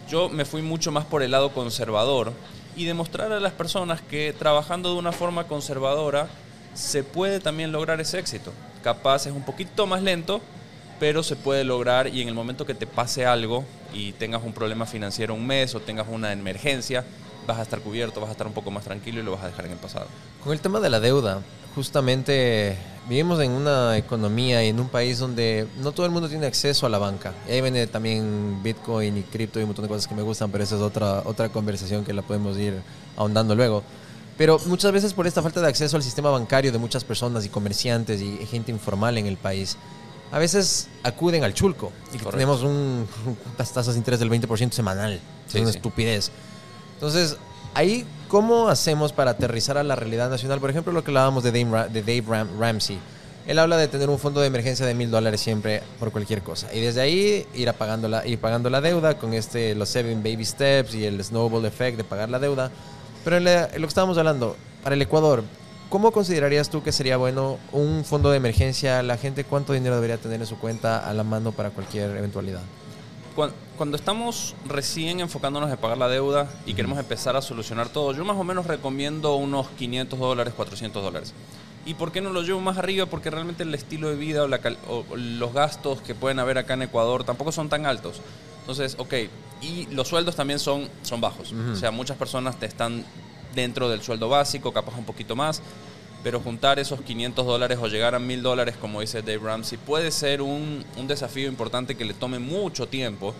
yo 0.09 0.29
me 0.29 0.45
fui 0.45 0.61
mucho 0.61 0.91
más 0.91 1.05
por 1.05 1.23
el 1.23 1.31
lado 1.31 1.51
conservador 1.51 2.33
y 2.75 2.85
demostrar 2.85 3.31
a 3.31 3.39
las 3.39 3.53
personas 3.53 4.01
que 4.01 4.35
trabajando 4.37 4.93
de 4.93 4.99
una 4.99 5.11
forma 5.11 5.47
conservadora 5.47 6.27
se 6.73 7.03
puede 7.03 7.39
también 7.39 7.71
lograr 7.71 8.01
ese 8.01 8.19
éxito. 8.19 8.51
Capaz 8.83 9.25
es 9.25 9.33
un 9.33 9.43
poquito 9.43 9.87
más 9.87 10.01
lento, 10.03 10.41
pero 11.03 11.21
se 11.21 11.35
puede 11.35 11.65
lograr 11.65 12.07
y 12.07 12.21
en 12.21 12.29
el 12.29 12.33
momento 12.33 12.65
que 12.65 12.73
te 12.73 12.87
pase 12.87 13.25
algo 13.25 13.65
y 13.93 14.13
tengas 14.13 14.41
un 14.41 14.53
problema 14.53 14.85
financiero 14.85 15.33
un 15.33 15.45
mes 15.45 15.75
o 15.75 15.81
tengas 15.81 16.07
una 16.09 16.31
emergencia, 16.31 17.03
vas 17.45 17.57
a 17.57 17.63
estar 17.63 17.81
cubierto, 17.81 18.21
vas 18.21 18.29
a 18.29 18.31
estar 18.31 18.47
un 18.47 18.53
poco 18.53 18.71
más 18.71 18.85
tranquilo 18.85 19.19
y 19.19 19.23
lo 19.23 19.33
vas 19.33 19.43
a 19.43 19.47
dejar 19.47 19.65
en 19.65 19.73
el 19.73 19.77
pasado. 19.79 20.07
Con 20.41 20.53
el 20.53 20.61
tema 20.61 20.79
de 20.79 20.89
la 20.89 21.01
deuda, 21.01 21.41
justamente 21.75 22.77
vivimos 23.09 23.41
en 23.41 23.51
una 23.51 23.97
economía 23.97 24.63
y 24.63 24.69
en 24.69 24.79
un 24.79 24.87
país 24.87 25.19
donde 25.19 25.67
no 25.81 25.91
todo 25.91 26.05
el 26.05 26.13
mundo 26.13 26.29
tiene 26.29 26.45
acceso 26.45 26.85
a 26.85 26.89
la 26.89 26.99
banca. 26.99 27.33
Y 27.49 27.51
ahí 27.51 27.59
viene 27.59 27.85
también 27.87 28.63
Bitcoin 28.63 29.17
y 29.17 29.23
cripto 29.23 29.59
y 29.59 29.63
un 29.63 29.67
montón 29.67 29.83
de 29.83 29.89
cosas 29.89 30.07
que 30.07 30.15
me 30.15 30.21
gustan, 30.21 30.51
pero 30.51 30.63
esa 30.63 30.75
es 30.75 30.81
otra, 30.81 31.21
otra 31.25 31.49
conversación 31.49 32.05
que 32.05 32.13
la 32.13 32.21
podemos 32.21 32.57
ir 32.57 32.81
ahondando 33.17 33.55
luego. 33.55 33.83
Pero 34.37 34.57
muchas 34.67 34.93
veces 34.93 35.13
por 35.13 35.27
esta 35.27 35.41
falta 35.41 35.59
de 35.59 35.67
acceso 35.67 35.97
al 35.97 36.01
sistema 36.01 36.29
bancario 36.29 36.71
de 36.71 36.77
muchas 36.77 37.03
personas 37.03 37.45
y 37.45 37.49
comerciantes 37.49 38.21
y 38.21 38.37
gente 38.45 38.71
informal 38.71 39.17
en 39.17 39.27
el 39.27 39.35
país, 39.35 39.77
a 40.33 40.39
veces 40.39 40.87
acuden 41.03 41.43
al 41.43 41.53
chulco 41.53 41.91
y 42.09 42.17
que 42.17 42.23
Correcto. 42.25 42.31
tenemos 42.31 42.63
un, 42.63 43.07
unas 43.55 43.71
tasas 43.71 43.93
de 43.93 43.99
interés 43.99 44.19
del 44.19 44.29
20% 44.29 44.71
semanal. 44.71 45.19
Sí, 45.47 45.57
es 45.59 45.61
una 45.63 45.71
sí. 45.71 45.77
estupidez. 45.77 46.31
Entonces, 46.95 47.37
ahí, 47.73 48.05
¿cómo 48.27 48.67
hacemos 48.67 49.13
para 49.13 49.31
aterrizar 49.31 49.77
a 49.77 49.83
la 49.83 49.95
realidad 49.95 50.29
nacional? 50.29 50.59
Por 50.59 50.69
ejemplo, 50.69 50.91
lo 50.91 51.03
que 51.03 51.11
hablábamos 51.11 51.43
de 51.43 51.51
Dave, 51.51 51.89
de 51.89 52.01
Dave 52.01 52.23
Ram- 52.27 52.49
Ramsey. 52.59 52.99
Él 53.45 53.59
habla 53.59 53.75
de 53.77 53.87
tener 53.89 54.09
un 54.09 54.17
fondo 54.19 54.39
de 54.39 54.47
emergencia 54.47 54.85
de 54.85 54.93
mil 54.93 55.11
dólares 55.11 55.41
siempre 55.41 55.83
por 55.99 56.11
cualquier 56.11 56.41
cosa. 56.41 56.73
Y 56.73 56.79
desde 56.79 57.01
ahí 57.01 57.45
ir, 57.53 57.67
apagando 57.69 58.07
la, 58.07 58.25
ir 58.25 58.39
pagando 58.39 58.69
la 58.69 58.79
deuda 58.81 59.17
con 59.17 59.33
este, 59.33 59.75
los 59.75 59.89
seven 59.89 60.23
baby 60.23 60.45
steps 60.45 60.95
y 60.95 61.05
el 61.05 61.21
snowball 61.23 61.65
effect 61.65 61.97
de 61.97 62.03
pagar 62.05 62.29
la 62.29 62.39
deuda. 62.39 62.71
Pero 63.25 63.37
en, 63.37 63.43
la- 63.43 63.65
en 63.65 63.81
lo 63.81 63.87
que 63.87 63.89
estábamos 63.89 64.17
hablando, 64.17 64.55
para 64.81 64.95
el 64.95 65.01
Ecuador, 65.01 65.43
¿cómo 65.93 66.11
considerarías 66.11 66.69
tú 66.71 66.81
que 66.81 66.91
sería 66.91 67.17
bueno 67.17 67.59
un 67.71 68.03
fondo 68.03 68.31
de 68.31 68.37
emergencia? 68.37 69.03
La 69.03 69.15
gente, 69.17 69.43
¿cuánto 69.43 69.73
dinero 69.73 69.93
debería 69.93 70.17
tener 70.17 70.41
en 70.41 70.47
su 70.47 70.57
cuenta 70.57 70.97
a 71.07 71.13
la 71.13 71.23
mano 71.23 71.51
para 71.51 71.69
cualquier 71.69 72.17
eventualidad? 72.17 72.61
Cuan- 73.35 73.51
Cuando 73.77 73.95
estamos 73.95 74.55
recién 74.65 75.19
enfocándonos 75.19 75.69
en 75.69 75.77
pagar 75.77 75.99
la 75.99 76.07
deuda 76.07 76.49
y 76.65 76.73
queremos 76.73 76.97
empezar 76.97 77.35
a 77.35 77.43
solucionar 77.43 77.89
todo, 77.89 78.11
yo 78.13 78.25
más 78.25 78.37
o 78.37 78.43
menos 78.43 78.65
recomiendo 78.65 79.35
unos 79.35 79.67
500 79.77 80.17
dólares, 80.17 80.53
400 80.57 81.03
dólares. 81.03 81.33
¿Y 81.85 81.93
por 81.93 82.11
qué 82.11 82.21
no 82.21 82.31
lo 82.31 82.41
llevo 82.41 82.59
más 82.59 82.77
arriba? 82.79 83.05
Porque 83.05 83.29
realmente 83.29 83.61
el 83.61 83.73
estilo 83.75 84.09
de 84.09 84.15
vida 84.15 84.41
o, 84.43 84.47
la 84.47 84.59
cal- 84.61 84.77
o 84.89 85.03
los 85.15 85.53
gastos 85.53 86.01
que 86.01 86.15
pueden 86.15 86.39
haber 86.39 86.57
acá 86.57 86.73
en 86.73 86.81
Ecuador 86.83 87.23
tampoco 87.23 87.51
son 87.51 87.69
tan 87.69 87.85
altos. 87.85 88.19
Entonces, 88.61 88.95
ok, 88.97 89.13
y 89.61 89.85
los 89.91 90.07
sueldos 90.07 90.35
también 90.35 90.57
son, 90.59 90.89
son 91.03 91.21
bajos. 91.21 91.53
O 91.71 91.75
sea, 91.75 91.91
muchas 91.91 92.17
personas 92.17 92.57
te 92.59 92.65
están 92.65 93.03
dentro 93.53 93.89
del 93.89 94.01
sueldo 94.01 94.29
básico, 94.29 94.73
capaz 94.73 94.97
un 94.97 95.05
poquito 95.05 95.35
más, 95.35 95.61
pero 96.23 96.39
juntar 96.39 96.79
esos 96.79 97.01
500 97.01 97.45
dólares 97.45 97.77
o 97.81 97.87
llegar 97.87 98.15
a 98.15 98.19
1000 98.19 98.41
dólares, 98.41 98.75
como 98.79 99.01
dice 99.01 99.21
Dave 99.21 99.39
Ramsey, 99.43 99.77
puede 99.77 100.11
ser 100.11 100.41
un, 100.41 100.85
un 100.97 101.07
desafío 101.07 101.47
importante 101.47 101.95
que 101.95 102.05
le 102.05 102.13
tome 102.13 102.39
mucho 102.39 102.87
tiempo. 102.87 103.33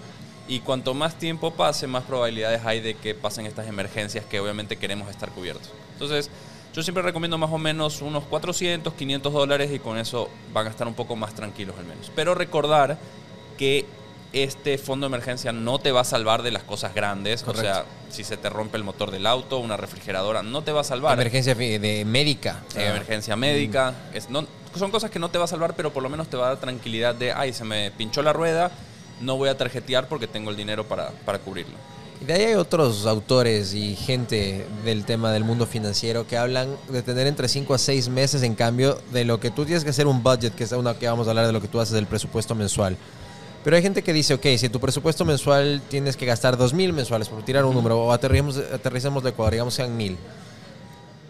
Y 0.46 0.60
cuanto 0.60 0.94
más 0.94 1.18
tiempo 1.18 1.52
pase, 1.52 1.88
más 1.88 2.04
probabilidades 2.04 2.66
hay 2.66 2.82
de 2.82 2.96
que 2.96 3.16
pasen 3.16 3.46
estas 3.46 3.68
emergencias 3.68 4.26
que 4.26 4.42
obviamente 4.42 4.76
queremos 4.76 5.10
estar 5.10 5.30
cubiertos. 5.30 5.72
Entonces, 5.94 6.30
yo 6.74 6.82
siempre 6.82 7.04
recomiendo 7.04 7.38
más 7.38 7.52
o 7.52 7.58
menos 7.58 8.02
unos 8.02 8.26
400, 8.26 8.94
500 8.94 9.32
dólares 9.32 9.72
y 9.72 9.80
con 9.80 9.98
eso 9.98 10.30
van 10.52 10.68
a 10.68 10.70
estar 10.72 10.88
un 10.88 10.96
poco 10.96 11.16
más 11.16 11.36
tranquilos 11.36 11.76
al 11.78 11.86
menos. 11.86 12.12
Pero 12.16 12.36
recordar 12.36 12.98
que 13.58 13.86
este 14.34 14.78
fondo 14.78 15.06
de 15.06 15.16
emergencia 15.16 15.52
no 15.52 15.80
te 15.80 15.92
va 15.92 16.02
a 16.02 16.04
salvar 16.04 16.42
de 16.42 16.52
las 16.52 16.64
cosas 16.64 16.94
grandes. 16.94 17.44
Correcto. 17.44 17.70
O 17.70 17.74
sea, 17.74 17.86
si 18.10 18.24
se 18.24 18.36
te 18.36 18.50
rompe 18.50 18.78
el 18.78 18.84
motor 18.84 19.12
del 19.12 19.26
auto, 19.28 19.60
una 19.60 19.78
refrigeradora, 19.78 20.44
no 20.44 20.64
te 20.64 20.72
va 20.72 20.82
a 20.82 20.84
salvar. 20.84 21.14
Emergencia 21.14 21.56
de 21.56 22.04
médica. 22.06 22.64
Eh, 22.76 22.88
emergencia 22.88 23.36
médica. 23.36 23.94
Es, 24.14 24.30
no, 24.30 24.46
son 24.78 24.92
cosas 24.92 25.12
que 25.12 25.20
no 25.20 25.30
te 25.30 25.38
va 25.38 25.46
a 25.46 25.48
salvar, 25.48 25.76
pero 25.76 25.94
por 25.94 26.04
lo 26.04 26.10
menos 26.10 26.28
te 26.28 26.38
va 26.38 26.46
a 26.46 26.50
dar 26.50 26.60
tranquilidad 26.60 27.16
de, 27.16 27.32
ay, 27.32 27.54
se 27.54 27.64
me 27.64 27.92
pinchó 27.92 28.22
la 28.22 28.34
rueda, 28.34 28.72
no 29.22 29.38
voy 29.38 29.50
a 29.50 29.58
tarjetear 29.58 30.08
porque 30.08 30.28
tengo 30.28 30.50
el 30.50 30.58
dinero 30.58 30.88
para, 30.88 31.10
para 31.26 31.40
cubrirlo. 31.40 31.76
Y 32.22 32.26
de 32.26 32.34
ahí 32.34 32.44
hay 32.44 32.54
otros 32.56 33.06
autores 33.06 33.74
y 33.74 33.96
gente 33.96 34.66
del 34.86 35.04
tema 35.04 35.32
del 35.32 35.44
mundo 35.44 35.66
financiero 35.66 36.26
que 36.26 36.38
hablan 36.38 36.76
de 36.90 37.02
tener 37.02 37.28
entre 37.28 37.48
5 37.48 37.74
a 37.74 37.78
6 37.78 38.10
meses 38.10 38.44
en 38.44 38.56
cambio 38.56 39.00
de 39.12 39.26
lo 39.26 39.40
que 39.40 39.52
tú 39.52 39.66
tienes 39.66 39.84
que 39.84 39.90
hacer 39.90 40.08
un 40.08 40.24
budget, 40.24 40.56
que 40.56 40.64
es 40.64 40.72
una 40.72 40.94
que 40.94 41.08
vamos 41.08 41.28
a 41.28 41.32
hablar 41.32 41.48
de 41.48 41.52
lo 41.52 41.62
que 41.62 41.68
tú 41.68 41.80
haces 41.80 41.94
del 41.94 42.08
presupuesto 42.08 42.56
mensual. 42.56 42.98
Pero 43.64 43.76
hay 43.76 43.82
gente 43.82 44.04
que 44.04 44.12
dice, 44.12 44.34
ok, 44.34 44.46
si 44.58 44.70
tu 44.70 44.80
presupuesto 44.80 45.24
mensual 45.24 45.82
tienes 45.90 46.18
que 46.18 46.26
gastar 46.26 46.58
2 46.58 46.74
mil 46.74 46.92
mensuales, 46.92 47.30
por 47.30 47.44
tirar 47.44 47.66
un 47.66 47.74
número, 47.74 48.00
o 48.00 48.12
aterricemos, 48.12 48.58
aterricemos 48.58 49.24
de 49.24 49.30
Ecuador, 49.30 49.54
digamos 49.54 49.74
sean 49.74 49.96
mil. 49.96 50.18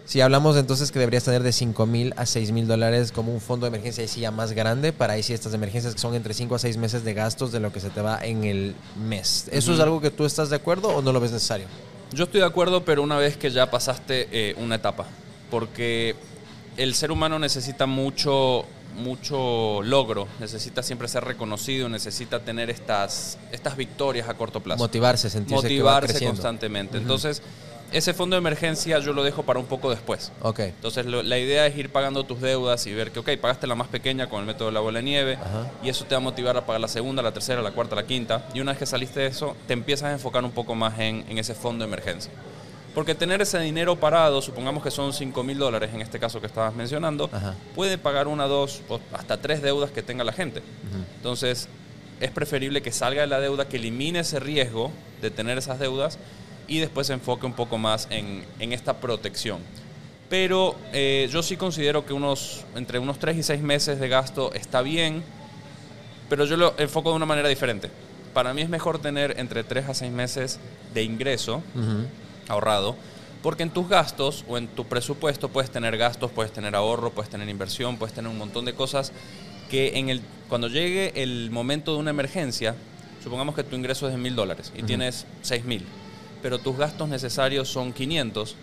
Si 0.05 0.19
hablamos 0.19 0.57
entonces 0.57 0.91
que 0.91 0.99
deberías 0.99 1.23
tener 1.23 1.43
de 1.43 1.53
5 1.53 1.85
mil 1.85 2.13
a 2.17 2.25
6 2.25 2.51
mil 2.51 2.67
dólares 2.67 3.11
como 3.11 3.33
un 3.33 3.39
fondo 3.39 3.65
de 3.65 3.69
emergencia 3.69 4.01
ahí 4.01 4.07
sí 4.07 4.19
ya 4.19 4.31
más 4.31 4.51
grande, 4.51 4.91
para 4.91 5.13
ahí 5.13 5.23
sí 5.23 5.33
estas 5.33 5.53
emergencias 5.53 5.93
que 5.93 5.99
son 5.99 6.13
entre 6.13 6.33
5 6.33 6.55
a 6.55 6.59
6 6.59 6.75
meses 6.77 7.03
de 7.05 7.13
gastos 7.13 7.51
de 7.51 7.59
lo 7.59 7.71
que 7.71 7.79
se 7.79 7.89
te 7.89 8.01
va 8.01 8.19
en 8.21 8.43
el 8.43 8.75
mes. 9.07 9.47
¿Eso 9.51 9.73
es 9.73 9.79
algo 9.79 10.01
que 10.01 10.11
tú 10.11 10.25
estás 10.25 10.49
de 10.49 10.57
acuerdo 10.57 10.89
o 10.89 11.01
no 11.01 11.13
lo 11.13 11.19
ves 11.19 11.31
necesario? 11.31 11.67
Yo 12.11 12.25
estoy 12.25 12.41
de 12.41 12.45
acuerdo, 12.45 12.83
pero 12.83 13.01
una 13.01 13.17
vez 13.17 13.37
que 13.37 13.49
ya 13.49 13.71
pasaste 13.71 14.27
eh, 14.31 14.55
una 14.57 14.75
etapa, 14.75 15.05
porque 15.49 16.15
el 16.77 16.95
ser 16.95 17.11
humano 17.11 17.39
necesita 17.39 17.85
mucho 17.85 18.65
mucho 18.95 19.81
logro, 19.83 20.27
necesita 20.39 20.83
siempre 20.83 21.07
ser 21.07 21.23
reconocido, 21.23 21.89
necesita 21.89 22.39
tener 22.39 22.69
estas, 22.69 23.37
estas 23.51 23.75
victorias 23.77 24.29
a 24.29 24.33
corto 24.35 24.61
plazo. 24.61 24.83
Motivarse, 24.83 25.29
sentirse 25.29 25.63
Motivarse 25.63 26.19
que 26.19 26.25
va 26.25 26.31
constantemente. 26.31 26.97
Entonces, 26.97 27.41
ese 27.93 28.13
fondo 28.13 28.35
de 28.35 28.39
emergencia 28.39 28.97
yo 28.99 29.13
lo 29.13 29.23
dejo 29.23 29.43
para 29.43 29.59
un 29.59 29.67
poco 29.67 29.89
después. 29.91 30.31
Ok. 30.41 30.59
Entonces 30.59 31.05
la 31.05 31.37
idea 31.37 31.67
es 31.67 31.77
ir 31.77 31.91
pagando 31.91 32.23
tus 32.23 32.41
deudas 32.41 32.85
y 32.87 32.93
ver 32.93 33.11
que, 33.11 33.19
ok, 33.19 33.29
pagaste 33.39 33.67
la 33.67 33.75
más 33.75 33.87
pequeña 33.87 34.27
con 34.27 34.39
el 34.39 34.47
método 34.47 34.69
de 34.69 34.73
la 34.73 34.79
bola 34.79 34.99
de 34.99 35.03
nieve 35.03 35.37
y 35.83 35.89
eso 35.89 36.05
te 36.05 36.15
va 36.15 36.17
a 36.17 36.23
motivar 36.23 36.57
a 36.57 36.65
pagar 36.65 36.81
la 36.81 36.87
segunda, 36.87 37.21
la 37.21 37.31
tercera, 37.31 37.61
la 37.61 37.71
cuarta, 37.71 37.95
la 37.95 38.05
quinta. 38.05 38.47
Y 38.53 38.61
una 38.61 38.71
vez 38.71 38.79
que 38.79 38.85
saliste 38.87 39.19
de 39.19 39.27
eso, 39.27 39.55
te 39.67 39.73
empiezas 39.73 40.09
a 40.09 40.11
enfocar 40.11 40.43
un 40.43 40.51
poco 40.51 40.73
más 40.73 40.99
en, 40.99 41.23
en 41.29 41.37
ese 41.37 41.53
fondo 41.53 41.85
de 41.85 41.87
emergencia. 41.87 42.31
Porque 42.93 43.15
tener 43.15 43.41
ese 43.41 43.59
dinero 43.59 43.95
parado, 43.99 44.41
supongamos 44.41 44.83
que 44.83 44.91
son 44.91 45.13
5 45.13 45.43
mil 45.43 45.57
dólares 45.57 45.91
en 45.93 46.01
este 46.01 46.19
caso 46.19 46.39
que 46.39 46.47
estabas 46.47 46.75
mencionando, 46.75 47.29
puede 47.75 47.97
pagar 47.97 48.27
una, 48.27 48.45
dos 48.45 48.81
o 48.89 48.99
hasta 49.13 49.37
tres 49.37 49.61
deudas 49.61 49.91
que 49.91 50.03
tenga 50.03 50.23
la 50.23 50.31
gente. 50.33 50.61
Entonces, 51.17 51.67
es 52.19 52.31
preferible 52.31 52.81
que 52.81 52.91
salga 52.91 53.21
de 53.21 53.27
la 53.27 53.39
deuda, 53.39 53.67
que 53.67 53.77
elimine 53.77 54.19
ese 54.19 54.39
riesgo 54.39 54.91
de 55.21 55.31
tener 55.31 55.57
esas 55.57 55.79
deudas 55.79 56.19
y 56.67 56.79
después 56.79 57.07
se 57.07 57.13
enfoque 57.13 57.45
un 57.45 57.53
poco 57.53 57.77
más 57.77 58.07
en, 58.11 58.45
en 58.59 58.73
esta 58.73 58.97
protección. 58.97 59.59
Pero 60.29 60.75
eh, 60.93 61.27
yo 61.31 61.43
sí 61.43 61.57
considero 61.57 62.05
que 62.05 62.13
unos, 62.13 62.63
entre 62.75 62.99
unos 62.99 63.19
3 63.19 63.37
y 63.37 63.43
6 63.43 63.61
meses 63.61 63.99
de 63.99 64.07
gasto 64.07 64.53
está 64.53 64.81
bien, 64.81 65.23
pero 66.29 66.45
yo 66.45 66.57
lo 66.57 66.73
enfoco 66.77 67.09
de 67.09 67.15
una 67.17 67.25
manera 67.25 67.49
diferente. 67.49 67.89
Para 68.33 68.53
mí 68.53 68.61
es 68.61 68.69
mejor 68.69 68.99
tener 68.99 69.35
entre 69.37 69.63
3 69.63 69.89
a 69.89 69.93
6 69.93 70.11
meses 70.11 70.59
de 70.93 71.03
ingreso 71.03 71.61
ahorrado, 72.47 72.95
porque 73.41 73.63
en 73.63 73.69
tus 73.71 73.89
gastos 73.89 74.45
o 74.47 74.57
en 74.57 74.67
tu 74.67 74.85
presupuesto 74.85 75.49
puedes 75.49 75.69
tener 75.69 75.97
gastos, 75.97 76.31
puedes 76.31 76.51
tener 76.53 76.75
ahorro, 76.75 77.11
puedes 77.11 77.29
tener 77.29 77.49
inversión, 77.49 77.97
puedes 77.97 78.13
tener 78.15 78.31
un 78.31 78.37
montón 78.37 78.65
de 78.65 78.73
cosas 78.73 79.11
que 79.69 79.97
en 79.97 80.09
el, 80.09 80.21
cuando 80.49 80.67
llegue 80.67 81.11
el 81.21 81.49
momento 81.51 81.93
de 81.93 81.99
una 81.99 82.11
emergencia, 82.11 82.75
supongamos 83.23 83.55
que 83.55 83.63
tu 83.63 83.75
ingreso 83.75 84.07
es 84.07 84.13
de 84.13 84.19
mil 84.19 84.35
dólares 84.35 84.71
y 84.75 84.83
tienes 84.83 85.25
seis 85.41 85.65
mil, 85.65 85.85
pero 86.41 86.59
tus 86.59 86.77
gastos 86.77 87.09
necesarios 87.09 87.67
son 87.69 87.91
500, 87.93 88.55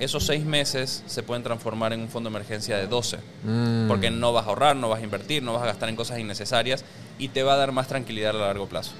esos 0.00 0.26
seis 0.26 0.44
meses 0.44 1.02
se 1.06 1.22
pueden 1.22 1.42
transformar 1.42 1.92
en 1.92 2.00
un 2.00 2.08
fondo 2.08 2.28
de 2.30 2.36
emergencia 2.36 2.76
de 2.76 2.86
12, 2.86 3.18
Mm. 3.44 3.88
porque 3.88 4.10
no 4.10 4.32
vas 4.32 4.46
a 4.46 4.48
ahorrar, 4.48 4.74
no 4.76 4.88
vas 4.88 5.00
a 5.00 5.04
invertir, 5.04 5.42
no 5.42 5.52
vas 5.52 5.62
a 5.62 5.66
gastar 5.66 5.88
en 5.88 5.96
cosas 5.96 6.18
innecesarias 6.18 6.84
y 7.18 7.28
te 7.28 7.42
va 7.42 7.54
a 7.54 7.56
dar 7.56 7.72
más 7.72 7.88
tranquilidad 7.88 8.30
a 8.30 8.46
largo 8.46 8.66
plazo. 8.66 8.92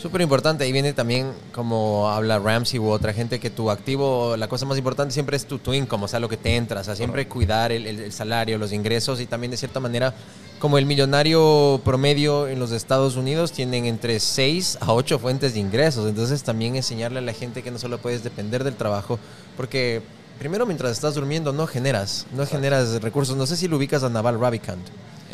Súper 0.00 0.20
importante. 0.20 0.62
Ahí 0.62 0.70
viene 0.72 0.92
también, 0.92 1.32
como 1.52 2.08
habla 2.08 2.38
Ramsey 2.38 2.78
u 2.78 2.88
otra 2.88 3.12
gente, 3.12 3.40
que 3.40 3.50
tu 3.50 3.68
activo, 3.70 4.36
la 4.36 4.46
cosa 4.48 4.64
más 4.64 4.78
importante 4.78 5.12
siempre 5.12 5.36
es 5.36 5.44
tu, 5.44 5.58
tu 5.58 5.74
income, 5.74 6.04
o 6.04 6.08
sea, 6.08 6.20
lo 6.20 6.28
que 6.28 6.36
te 6.36 6.54
entra. 6.54 6.80
O 6.80 6.84
sea, 6.84 6.94
siempre 6.94 7.26
cuidar 7.26 7.72
el, 7.72 7.84
el- 7.86 7.98
el 8.00 8.12
salario, 8.12 8.58
los 8.58 8.72
ingresos 8.72 9.20
y 9.20 9.26
también 9.26 9.50
de 9.50 9.56
cierta 9.56 9.80
manera, 9.80 10.14
como 10.60 10.78
el 10.78 10.86
millonario 10.86 11.80
promedio 11.84 12.46
en 12.46 12.60
los 12.60 12.70
Estados 12.70 13.16
Unidos, 13.16 13.50
tienen 13.50 13.86
entre 13.86 14.20
6 14.20 14.78
a 14.80 14.92
8 14.92 15.18
fuentes 15.18 15.54
de 15.54 15.60
ingresos. 15.60 16.08
Entonces 16.08 16.44
también 16.44 16.76
enseñarle 16.76 17.18
a 17.18 17.22
la 17.22 17.32
gente 17.32 17.64
que 17.64 17.72
no 17.72 17.78
solo 17.80 17.98
puedes 17.98 18.22
depender 18.22 18.62
del 18.62 18.76
trabajo, 18.76 19.18
porque 19.56 20.00
primero 20.38 20.64
mientras 20.64 20.92
estás 20.92 21.16
durmiendo 21.16 21.52
no 21.52 21.66
generas, 21.66 22.24
no 22.36 22.46
generas 22.46 23.02
recursos. 23.02 23.36
No 23.36 23.46
sé 23.46 23.56
si 23.56 23.66
lo 23.66 23.76
ubicas 23.76 24.04
a 24.04 24.08
Naval 24.08 24.38
Ravikant. 24.38 24.86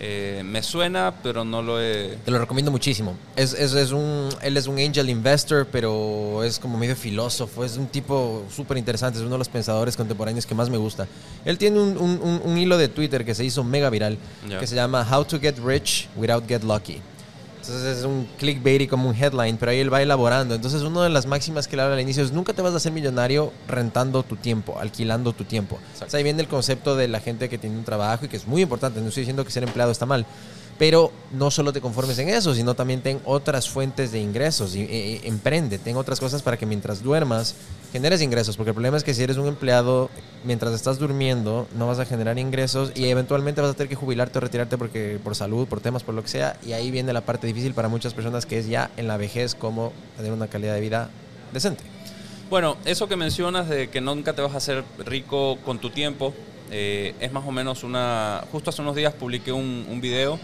Eh, 0.07 0.43
me 0.45 0.63
suena, 0.63 1.15
pero 1.23 1.47
no 1.47 1.63
lo 1.63 1.81
he... 1.81 2.19
Te 2.27 2.31
lo 2.31 2.39
recomiendo 2.39 2.71
muchísimo. 2.71 3.17
Es, 3.37 3.55
es, 3.55 3.73
es 3.73 3.91
un, 3.91 4.29
él 4.43 4.55
es 4.59 4.67
un 4.67 4.79
angel 4.79 5.09
investor, 5.09 5.67
pero 5.73 6.45
es 6.45 6.59
como 6.59 6.77
medio 6.77 6.95
filósofo. 6.95 7.65
Es 7.65 7.79
un 7.79 7.87
tipo 7.87 8.45
súper 8.55 8.77
interesante. 8.77 9.19
Es 9.19 9.23
uno 9.25 9.33
de 9.33 9.39
los 9.39 9.49
pensadores 9.49 9.97
contemporáneos 9.97 10.45
que 10.45 10.55
más 10.55 10.69
me 10.69 10.77
gusta. 10.77 11.07
Él 11.47 11.57
tiene 11.57 11.81
un, 11.81 11.97
un- 12.45 12.59
hilo 12.59 12.77
de 12.77 12.89
Twitter 12.89 13.25
que 13.25 13.35
se 13.35 13.47
hizo 13.47 13.65
mega 13.65 13.89
viral, 13.89 14.19
que 14.61 14.67
se 14.67 14.75
llama 14.75 15.07
How 15.11 15.25
to 15.25 15.41
Get 15.41 15.57
Rich 15.65 16.09
Without 16.17 16.47
Get 16.47 16.63
Lucky. 16.65 17.01
Entonces 17.67 17.99
es 17.99 18.05
un 18.05 18.29
clickbait 18.39 18.83
y 18.83 18.87
como 18.87 19.09
un 19.09 19.15
headline, 19.15 19.57
pero 19.57 19.73
ahí 19.73 19.81
él 19.81 19.93
va 19.93 20.03
elaborando. 20.03 20.55
Entonces 20.55 20.83
una 20.83 21.03
de 21.03 21.09
las 21.09 21.25
máximas 21.25 21.67
que 21.67 21.77
él 21.77 21.81
habla 21.81 21.95
al 21.95 22.01
inicio 22.01 22.23
es 22.23 22.31
nunca 22.31 22.53
te 22.53 22.61
vas 22.61 22.75
a 22.75 22.77
hacer 22.77 22.93
millonario 22.93 23.55
rentando 23.67 24.23
tu 24.23 24.37
tiempo, 24.37 24.79
alquilando 24.79 25.33
tu 25.33 25.45
tiempo. 25.45 25.79
O 25.95 26.09
sea, 26.09 26.19
ahí 26.19 26.23
viene 26.23 26.43
el 26.43 26.49
concepto 26.49 26.95
de 26.95 27.09
la 27.09 27.21
gente 27.21 27.49
que 27.49 27.57
tiene 27.57 27.79
un 27.79 27.85
trabajo 27.85 28.27
y 28.27 28.29
que 28.29 28.37
es 28.37 28.47
muy 28.47 28.61
importante. 28.61 29.01
No 29.01 29.09
estoy 29.09 29.23
diciendo 29.23 29.47
que 29.47 29.51
ser 29.51 29.63
empleado 29.63 29.93
está 29.93 30.05
mal, 30.05 30.27
pero 30.79 31.13
no 31.33 31.51
solo 31.51 31.73
te 31.73 31.81
conformes 31.81 32.19
en 32.19 32.29
eso, 32.29 32.55
sino 32.55 32.75
también 32.75 33.01
ten 33.01 33.21
otras 33.25 33.69
fuentes 33.69 34.11
de 34.13 34.19
ingresos 34.21 34.75
y, 34.75 34.81
y- 34.83 35.21
y 35.25 35.29
emprende, 35.29 35.79
ten 35.79 35.97
otras 35.97 36.19
cosas 36.19 36.43
para 36.43 36.57
que 36.57 36.67
mientras 36.67 37.03
duermas 37.03 37.55
generes 37.93 38.21
ingresos, 38.23 38.57
porque 38.57 38.71
el 38.71 38.75
problema 38.75 38.97
es 38.97 39.05
que 39.05 39.15
si 39.15 39.23
eres 39.23 39.37
un 39.37 39.47
empleado 39.47 40.11
mientras 40.43 40.75
estás 40.75 40.99
durmiendo 40.99 41.69
no 41.77 41.87
vas 41.87 42.01
a 42.01 42.05
generar 42.05 42.39
ingresos 42.41 42.91
y 42.97 43.07
eventualmente 43.07 43.61
vas 43.61 43.71
a 43.71 43.75
tener 43.75 43.89
que 43.89 43.95
jubilarte 43.95 44.39
o 44.39 44.41
retirarte 44.41 44.77
porque 44.77 45.21
por 45.23 45.37
salud, 45.37 45.69
por 45.69 45.81
temas, 45.81 46.03
por 46.03 46.15
lo 46.15 46.23
que 46.23 46.29
sea, 46.29 46.57
y 46.67 46.73
ahí 46.73 46.91
viene 46.91 47.13
la 47.13 47.21
parte 47.21 47.47
difícil 47.47 47.73
para 47.73 47.89
muchas 47.89 48.13
personas 48.13 48.45
que 48.47 48.59
es 48.59 48.67
ya 48.67 48.91
en 48.97 49.07
la 49.07 49.17
vejez 49.17 49.55
cómo 49.55 49.93
tener 50.17 50.33
una 50.33 50.49
calidad 50.49 50.75
de 50.75 50.81
vida 50.81 51.09
decente. 51.53 51.85
Bueno, 52.51 52.77
eso 52.85 53.07
que 53.09 53.15
mencionas 53.17 53.69
de 53.69 53.89
que 53.91 54.01
nunca 54.01 54.33
te 54.35 54.43
vas 54.43 54.55
a 54.55 54.57
hacer 54.57 54.83
rico 55.07 55.57
con 55.65 55.79
tu 55.79 55.91
tiempo, 55.91 56.35
eh, 56.71 57.15
es 57.21 57.31
más 57.33 57.45
o 57.47 57.53
menos 57.53 57.85
una... 57.85 58.43
Justo 58.51 58.71
hace 58.71 58.83
unos 58.83 58.97
días 58.97 59.15
publiqué 59.15 59.53
un 59.53 59.99
video 60.03 60.39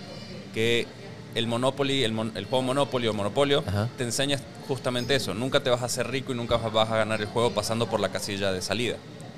que 0.52 0.86
el 1.34 1.46
Monopoly, 1.46 2.02
el, 2.04 2.12
mon- 2.12 2.32
el 2.34 2.44
juego 2.46 2.62
Monopoly 2.62 3.06
o 3.08 3.12
Monopolio, 3.14 3.62
Ajá. 3.66 3.88
te 3.96 4.04
enseña 4.04 4.38
justamente 4.66 5.14
eso. 5.14 5.32
Nunca 5.34 5.62
te 5.62 5.70
vas 5.70 5.82
a 5.82 5.86
hacer 5.86 6.08
rico 6.08 6.32
y 6.32 6.36
nunca 6.36 6.56
vas 6.56 6.90
a 6.90 6.96
ganar 6.96 7.20
el 7.20 7.26
juego 7.26 7.50
pasando 7.52 7.86
por 7.88 8.00
la 8.00 8.08
casilla 8.10 8.50
de 8.52 8.62
salida, 8.62 8.96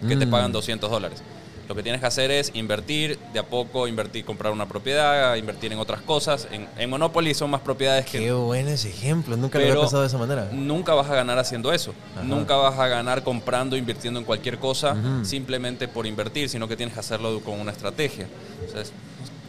que 0.08 0.16
te 0.16 0.26
Mm. 0.26 0.30
pagan 0.30 0.52
200 0.52 0.90
dólares. 0.90 1.22
Lo 1.68 1.76
que 1.76 1.82
tienes 1.84 2.00
que 2.00 2.06
hacer 2.08 2.30
es 2.30 2.50
invertir 2.54 3.18
de 3.32 3.38
a 3.38 3.44
poco, 3.46 3.86
invertir, 3.86 4.24
comprar 4.24 4.52
una 4.52 4.66
propiedad, 4.66 5.36
invertir 5.36 5.72
en 5.72 5.78
otras 5.78 6.02
cosas. 6.02 6.48
En, 6.50 6.66
en 6.76 6.90
Monopoly 6.90 7.32
son 7.34 7.50
más 7.50 7.60
propiedades 7.60 8.04
que 8.04 8.18
Qué 8.18 8.32
buen 8.32 8.68
ese 8.68 8.88
ejemplo, 8.90 9.36
nunca 9.36 9.58
lo 9.58 9.64
había 9.66 9.78
pensado 9.80 10.02
de 10.02 10.08
esa 10.08 10.18
manera. 10.18 10.50
Nunca 10.52 10.92
vas 10.94 11.08
a 11.08 11.14
ganar 11.14 11.38
haciendo 11.38 11.72
eso. 11.72 11.94
Ajá. 12.14 12.24
Nunca 12.24 12.56
vas 12.56 12.78
a 12.78 12.88
ganar 12.88 13.22
comprando, 13.22 13.76
invirtiendo 13.76 14.18
en 14.18 14.26
cualquier 14.26 14.58
cosa 14.58 14.96
simplemente 15.22 15.88
por 15.88 16.06
invertir, 16.06 16.48
sino 16.48 16.66
que 16.68 16.76
tienes 16.76 16.94
que 16.94 17.00
hacerlo 17.00 17.40
con 17.40 17.58
una 17.60 17.70
estrategia. 17.70 18.26
O 18.66 18.70
sea, 18.70 18.80
es- 18.82 18.92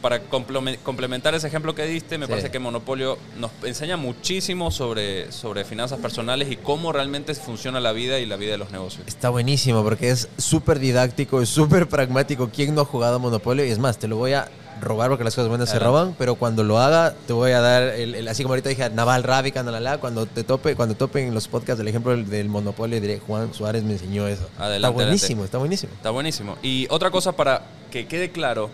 para 0.03 0.21
compleme- 0.29 0.77
complementar 0.83 1.33
ese 1.33 1.47
ejemplo 1.47 1.73
que 1.73 1.85
diste, 1.85 2.17
me 2.17 2.25
Sí. 2.25 2.29
parece 2.31 2.51
que 2.51 2.59
Monopolio 2.59 3.17
nos 3.39 3.49
enseña 3.63 3.95
muchísimo 3.95 4.69
sobre, 4.69 5.31
sobre 5.31 5.63
finanzas 5.63 5.97
personales 5.99 6.51
y 6.51 6.57
cómo 6.57 6.91
realmente 6.91 7.33
funciona 7.35 7.79
la 7.79 7.93
vida 7.93 8.19
y 8.19 8.25
la 8.25 8.35
vida 8.35 8.51
de 8.51 8.57
los 8.57 8.69
negocios. 8.71 9.07
Está 9.07 9.29
buenísimo 9.29 9.81
porque 9.81 10.09
es 10.09 10.27
súper 10.37 10.79
didáctico, 10.79 11.41
es 11.41 11.47
súper 11.47 11.87
pragmático. 11.87 12.49
¿Quién 12.53 12.75
no 12.75 12.81
ha 12.81 12.85
jugado 12.85 13.17
Monopolio? 13.19 13.65
Y 13.65 13.69
es 13.71 13.79
más, 13.79 13.97
te 13.97 14.09
lo 14.09 14.17
voy 14.17 14.33
a 14.33 14.49
robar 14.81 15.07
porque 15.07 15.23
las 15.23 15.33
cosas 15.35 15.47
buenas 15.47 15.69
se 15.69 15.79
roban, 15.79 16.13
pero 16.19 16.35
cuando 16.35 16.65
lo 16.65 16.79
haga 16.79 17.15
te 17.25 17.31
voy 17.31 17.51
a 17.51 17.61
dar, 17.61 17.83
el, 17.83 18.15
el- 18.15 18.27
así 18.27 18.43
como 18.43 18.51
ahorita 18.53 18.67
dije, 18.67 18.89
Naval 18.89 19.23
Ravikant, 19.23 19.69
la, 19.69 19.97
cuando 19.99 20.25
te 20.25 20.43
tope, 20.43 20.75
cuando 20.75 20.95
topen 20.95 21.33
los 21.33 21.47
podcasts 21.47 21.77
del 21.77 21.87
ejemplo 21.87 22.11
del, 22.11 22.29
del 22.29 22.49
Monopolio, 22.49 22.99
diré, 22.99 23.19
Juan 23.25 23.53
Suárez 23.53 23.83
me 23.83 23.93
enseñó 23.93 24.27
eso. 24.27 24.49
Adelante, 24.57 24.75
está 24.77 24.89
buenísimo, 24.89 25.43
adelante. 25.43 25.45
está 25.45 25.57
buenísimo. 25.59 25.93
Está 25.95 26.09
buenísimo. 26.09 26.57
Y 26.61 26.87
otra 26.89 27.09
cosa 27.11 27.31
para 27.31 27.61
que 27.91 28.07
quede 28.07 28.31
claro, 28.31 28.69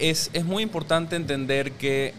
es, 0.00 0.30
es 0.32 0.44
muy 0.44 0.62
importante 0.62 1.16
entender 1.16 1.72
que 1.72 2.14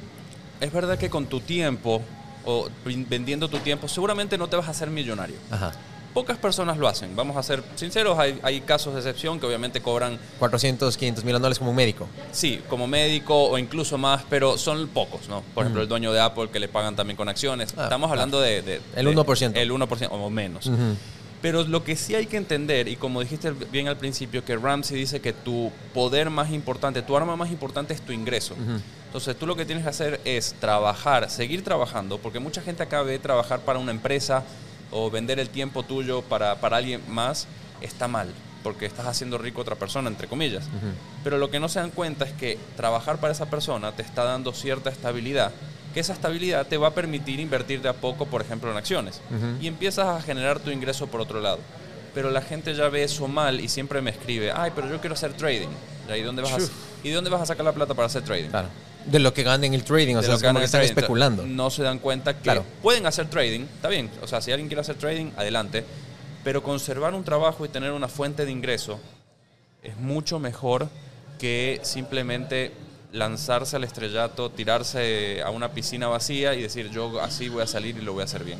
es 0.59 0.71
verdad 0.71 0.97
que 0.97 1.09
con 1.09 1.25
tu 1.25 1.39
tiempo 1.39 2.01
o 2.45 2.69
ven- 2.85 3.05
vendiendo 3.09 3.47
tu 3.49 3.57
tiempo, 3.59 3.87
seguramente 3.87 4.37
no 4.37 4.47
te 4.47 4.55
vas 4.55 4.67
a 4.67 4.71
hacer 4.71 4.89
millonario. 4.89 5.35
Ajá. 5.49 5.71
Pocas 6.13 6.37
personas 6.37 6.77
lo 6.77 6.89
hacen, 6.89 7.15
vamos 7.15 7.37
a 7.37 7.43
ser 7.43 7.63
sinceros, 7.75 8.19
hay, 8.19 8.37
hay 8.43 8.59
casos 8.61 8.93
de 8.93 8.99
excepción 8.99 9.39
que 9.39 9.45
obviamente 9.45 9.79
cobran, 9.79 10.19
400, 10.39 10.97
500 10.97 11.23
mil 11.23 11.33
anuales 11.37 11.57
como 11.57 11.69
un 11.71 11.77
médico. 11.77 12.05
sí, 12.33 12.61
como 12.67 12.85
médico 12.85 13.45
o 13.45 13.57
incluso 13.57 13.97
más, 13.97 14.23
pero 14.29 14.57
son 14.57 14.89
pocos, 14.89 15.29
¿no? 15.29 15.41
Por 15.53 15.63
ejemplo, 15.63 15.81
el 15.81 15.87
dueño 15.87 16.11
de 16.11 16.19
Apple 16.19 16.49
que 16.51 16.59
le 16.59 16.67
pagan 16.67 16.97
también 16.97 17.15
con 17.15 17.29
acciones. 17.29 17.73
Ah, 17.77 17.83
Estamos 17.83 18.11
hablando 18.11 18.41
de, 18.41 18.61
de- 18.61 18.81
El 18.95 19.05
de- 19.05 19.15
1%. 19.15 19.51
El 19.55 19.71
1% 19.71 20.07
o 20.11 20.29
menos. 20.29 20.69
Pero 21.41 21.63
lo 21.63 21.83
que 21.83 21.95
sí 21.95 22.13
hay 22.13 22.27
que 22.27 22.37
entender, 22.37 22.87
y 22.87 22.95
como 22.95 23.21
dijiste 23.21 23.51
bien 23.71 23.87
al 23.87 23.97
principio, 23.97 24.45
que 24.45 24.55
Ramsey 24.55 24.97
dice 24.97 25.21
que 25.21 25.33
tu 25.33 25.71
poder 25.93 26.29
más 26.29 26.51
importante, 26.51 27.01
tu 27.01 27.17
arma 27.17 27.35
más 27.35 27.49
importante 27.49 27.93
es 27.93 28.01
tu 28.01 28.11
ingreso. 28.11 28.53
Ujú. 28.53 28.79
Entonces 29.07 29.35
tú 29.35 29.47
lo 29.47 29.55
que 29.55 29.65
tienes 29.65 29.83
que 29.83 29.89
hacer 29.89 30.21
es 30.23 30.53
trabajar, 30.59 31.29
seguir 31.29 31.63
trabajando, 31.63 32.17
porque 32.19 32.39
mucha 32.39 32.61
gente 32.61 32.83
acaba 32.83 33.05
de 33.05 33.19
trabajar 33.19 33.61
para 33.61 33.79
una 33.79 33.91
empresa 33.91 34.43
o 34.91 35.09
vender 35.09 35.39
el 35.39 35.49
tiempo 35.49 35.83
tuyo 35.83 36.21
para, 36.21 36.61
para 36.61 36.77
alguien 36.77 37.01
más, 37.09 37.47
está 37.81 38.07
mal, 38.07 38.31
porque 38.63 38.85
estás 38.85 39.07
haciendo 39.07 39.37
rico 39.37 39.59
a 39.59 39.63
otra 39.63 39.75
persona, 39.75 40.09
entre 40.09 40.27
comillas. 40.27 40.65
Pero 41.23 41.37
lo 41.37 41.49
que 41.49 41.59
no 41.59 41.67
se 41.69 41.79
dan 41.79 41.89
cuenta 41.89 42.25
es 42.25 42.33
que 42.33 42.59
trabajar 42.77 43.19
para 43.19 43.33
esa 43.33 43.49
persona 43.49 43.91
te 43.93 44.03
está 44.03 44.23
dando 44.23 44.53
cierta 44.53 44.89
estabilidad, 44.89 45.51
que 45.93 45.99
esa 45.99 46.13
estabilidad 46.13 46.65
te 46.67 46.77
va 46.77 46.87
a 46.89 46.91
permitir 46.93 47.39
invertir 47.39 47.81
de 47.81 47.89
a 47.89 47.93
poco, 47.93 48.25
por 48.25 48.41
ejemplo, 48.41 48.71
en 48.71 48.77
acciones. 48.77 49.21
Y 49.61 49.67
empiezas 49.67 50.07
a 50.07 50.21
generar 50.21 50.59
tu 50.59 50.71
ingreso 50.71 51.07
por 51.07 51.21
otro 51.21 51.39
lado. 51.41 51.59
Pero 52.13 52.29
la 52.29 52.41
gente 52.41 52.73
ya 52.75 52.89
ve 52.89 53.03
eso 53.03 53.27
mal 53.27 53.61
y 53.61 53.69
siempre 53.69 54.01
me 54.01 54.11
escribe, 54.11 54.51
ay, 54.53 54.71
pero 54.75 54.89
yo 54.89 54.99
quiero 54.99 55.13
hacer 55.13 55.33
trading. 55.33 55.69
¿Y 56.13 56.21
dónde 56.21 56.41
vas, 56.41 56.51
a, 56.53 56.57
Chuf. 56.57 56.69
¿y 57.03 57.09
de 57.09 57.15
dónde 57.15 57.29
vas 57.29 57.41
a 57.41 57.45
sacar 57.45 57.63
la 57.65 57.71
plata 57.71 57.93
para 57.93 58.07
hacer 58.07 58.21
trading? 58.23 58.49
Claro. 58.49 58.67
De 59.05 59.17
lo 59.19 59.33
que 59.33 59.43
ganen 59.43 59.73
el 59.73 59.83
trading, 59.85 60.15
o 60.15 60.17
De 60.17 60.23
sea, 60.23 60.31
lo 60.31 60.35
es 60.35 60.41
que 60.41 60.47
como 60.47 60.55
ganan 60.55 60.61
que 60.61 60.65
están 60.65 60.81
trading. 60.81 60.91
especulando. 60.97 61.45
No 61.45 61.69
se 61.69 61.83
dan 61.83 61.99
cuenta 61.99 62.35
que 62.35 62.41
Claro. 62.43 62.65
pueden 62.81 63.05
hacer 63.05 63.29
trading, 63.29 63.61
está 63.61 63.87
bien. 63.87 64.09
O 64.21 64.27
sea, 64.27 64.41
si 64.41 64.51
alguien 64.51 64.67
quiere 64.67 64.81
hacer 64.81 64.95
trading, 64.97 65.31
adelante. 65.37 65.85
Pero 66.43 66.61
conservar 66.63 67.13
un 67.13 67.23
trabajo 67.23 67.63
y 67.65 67.69
tener 67.69 67.91
una 67.91 68.07
fuente 68.09 68.45
de 68.45 68.51
ingreso 68.51 68.99
es 69.83 69.95
mucho 69.97 70.37
mejor 70.37 70.89
que 71.39 71.79
simplemente 71.83 72.71
lanzarse 73.11 73.75
al 73.75 73.83
estrellato, 73.83 74.49
tirarse 74.49 75.41
a 75.43 75.49
una 75.49 75.71
piscina 75.71 76.07
vacía 76.07 76.53
y 76.53 76.61
decir 76.61 76.89
yo 76.91 77.19
así 77.21 77.49
voy 77.49 77.63
a 77.63 77.67
salir 77.67 77.97
y 77.97 78.01
lo 78.01 78.13
voy 78.13 78.21
a 78.21 78.25
hacer 78.25 78.43
bien. 78.43 78.59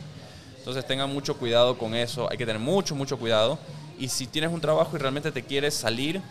Entonces 0.58 0.86
tengan 0.86 1.12
mucho 1.12 1.38
cuidado 1.38 1.77
con 1.77 1.96
eso, 1.96 2.29
hay 2.29 2.38
que 2.38 2.46
tener 2.46 2.62
mucho, 2.62 2.96
mucho 2.96 3.17
cuidado. 3.17 3.58
Y 3.98 4.10
si 4.10 4.27
tienes 4.27 4.51
un 4.51 4.62
trabajo 4.62 4.96
y 4.96 5.00
realmente 5.00 5.31
te 5.31 5.43
quieres 5.43 5.74
salir, 5.74 6.22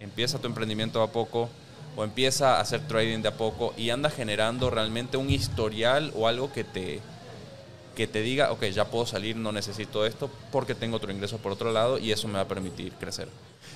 empieza 0.00 0.38
tu 0.38 0.46
emprendimiento 0.46 1.02
a 1.02 1.12
poco 1.12 1.48
o 1.96 2.04
empieza 2.04 2.56
a 2.56 2.60
hacer 2.60 2.86
trading 2.86 3.20
de 3.22 3.28
a 3.28 3.36
poco 3.36 3.74
y 3.76 3.90
anda 3.90 4.10
generando 4.10 4.70
realmente 4.70 5.16
un 5.16 5.30
historial 5.30 6.12
o 6.16 6.28
algo 6.28 6.52
que 6.52 6.64
te, 6.64 7.00
que 7.94 8.06
te 8.06 8.22
diga, 8.22 8.52
ok, 8.52 8.64
ya 8.66 8.86
puedo 8.86 9.06
salir, 9.06 9.36
no 9.36 9.52
necesito 9.52 10.06
esto 10.06 10.30
porque 10.50 10.74
tengo 10.74 10.96
otro 10.96 11.12
ingreso 11.12 11.38
por 11.38 11.52
otro 11.52 11.72
lado 11.72 11.98
y 11.98 12.12
eso 12.12 12.28
me 12.28 12.34
va 12.34 12.40
a 12.40 12.48
permitir 12.48 12.92
crecer. 12.94 13.28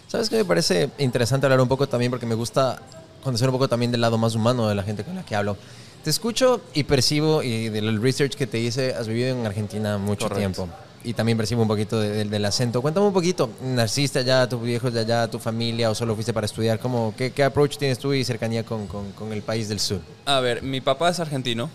¿Sabes 0.09 0.29
qué 0.29 0.37
me 0.37 0.45
parece 0.45 0.91
interesante 0.99 1.47
hablar 1.47 1.61
un 1.61 1.69
poco 1.69 1.89
también? 1.89 2.11
Porque 2.11 2.27
me 2.27 2.35
gusta 2.35 2.81
conocer 3.25 3.49
un 3.49 3.53
poco 3.55 3.69
también 3.69 3.91
del 3.91 4.03
lado 4.03 4.19
más 4.19 4.37
humano 4.37 4.69
de 4.69 4.75
la 4.77 4.85
gente 4.85 5.03
con 5.03 5.17
la 5.17 5.25
que 5.25 5.35
hablo. 5.35 5.57
Te 6.05 6.11
escucho 6.11 6.61
y 6.75 6.85
percibo, 6.85 7.43
y 7.43 7.71
del 7.71 8.01
research 8.01 8.35
que 8.35 8.47
te 8.47 8.59
hice, 8.59 8.95
has 8.95 9.09
vivido 9.09 9.29
en 9.29 9.47
Argentina 9.47 9.97
mucho 9.97 10.29
tiempo. 10.29 10.69
Y 11.03 11.15
también 11.15 11.37
percibo 11.39 11.63
un 11.63 11.69
poquito 11.69 11.99
del 11.99 12.45
acento. 12.45 12.83
Cuéntame 12.83 13.07
un 13.07 13.13
poquito, 13.13 13.51
¿naciste 13.63 14.19
allá, 14.19 14.47
tus 14.47 14.63
viejos 14.63 14.93
de 14.93 15.01
allá, 15.01 15.29
tu 15.29 15.39
familia, 15.39 15.91
o 15.91 15.95
solo 15.95 16.15
fuiste 16.15 16.35
para 16.35 16.45
estudiar? 16.45 16.79
¿Cómo, 16.79 17.15
qué, 17.17 17.31
qué 17.31 17.43
approach 17.43 17.79
tienes 17.79 17.99
tú 17.99 18.13
y 18.13 18.23
cercanía 18.23 18.65
con, 18.65 18.87
con, 18.87 19.13
con, 19.13 19.33
el 19.33 19.43
país 19.43 19.69
del 19.69 19.81
sur? 19.81 20.01
A 20.27 20.41
ver, 20.41 20.63
mi 20.63 20.83
papá 20.83 21.09
es 21.09 21.21
argentino. 21.21 21.71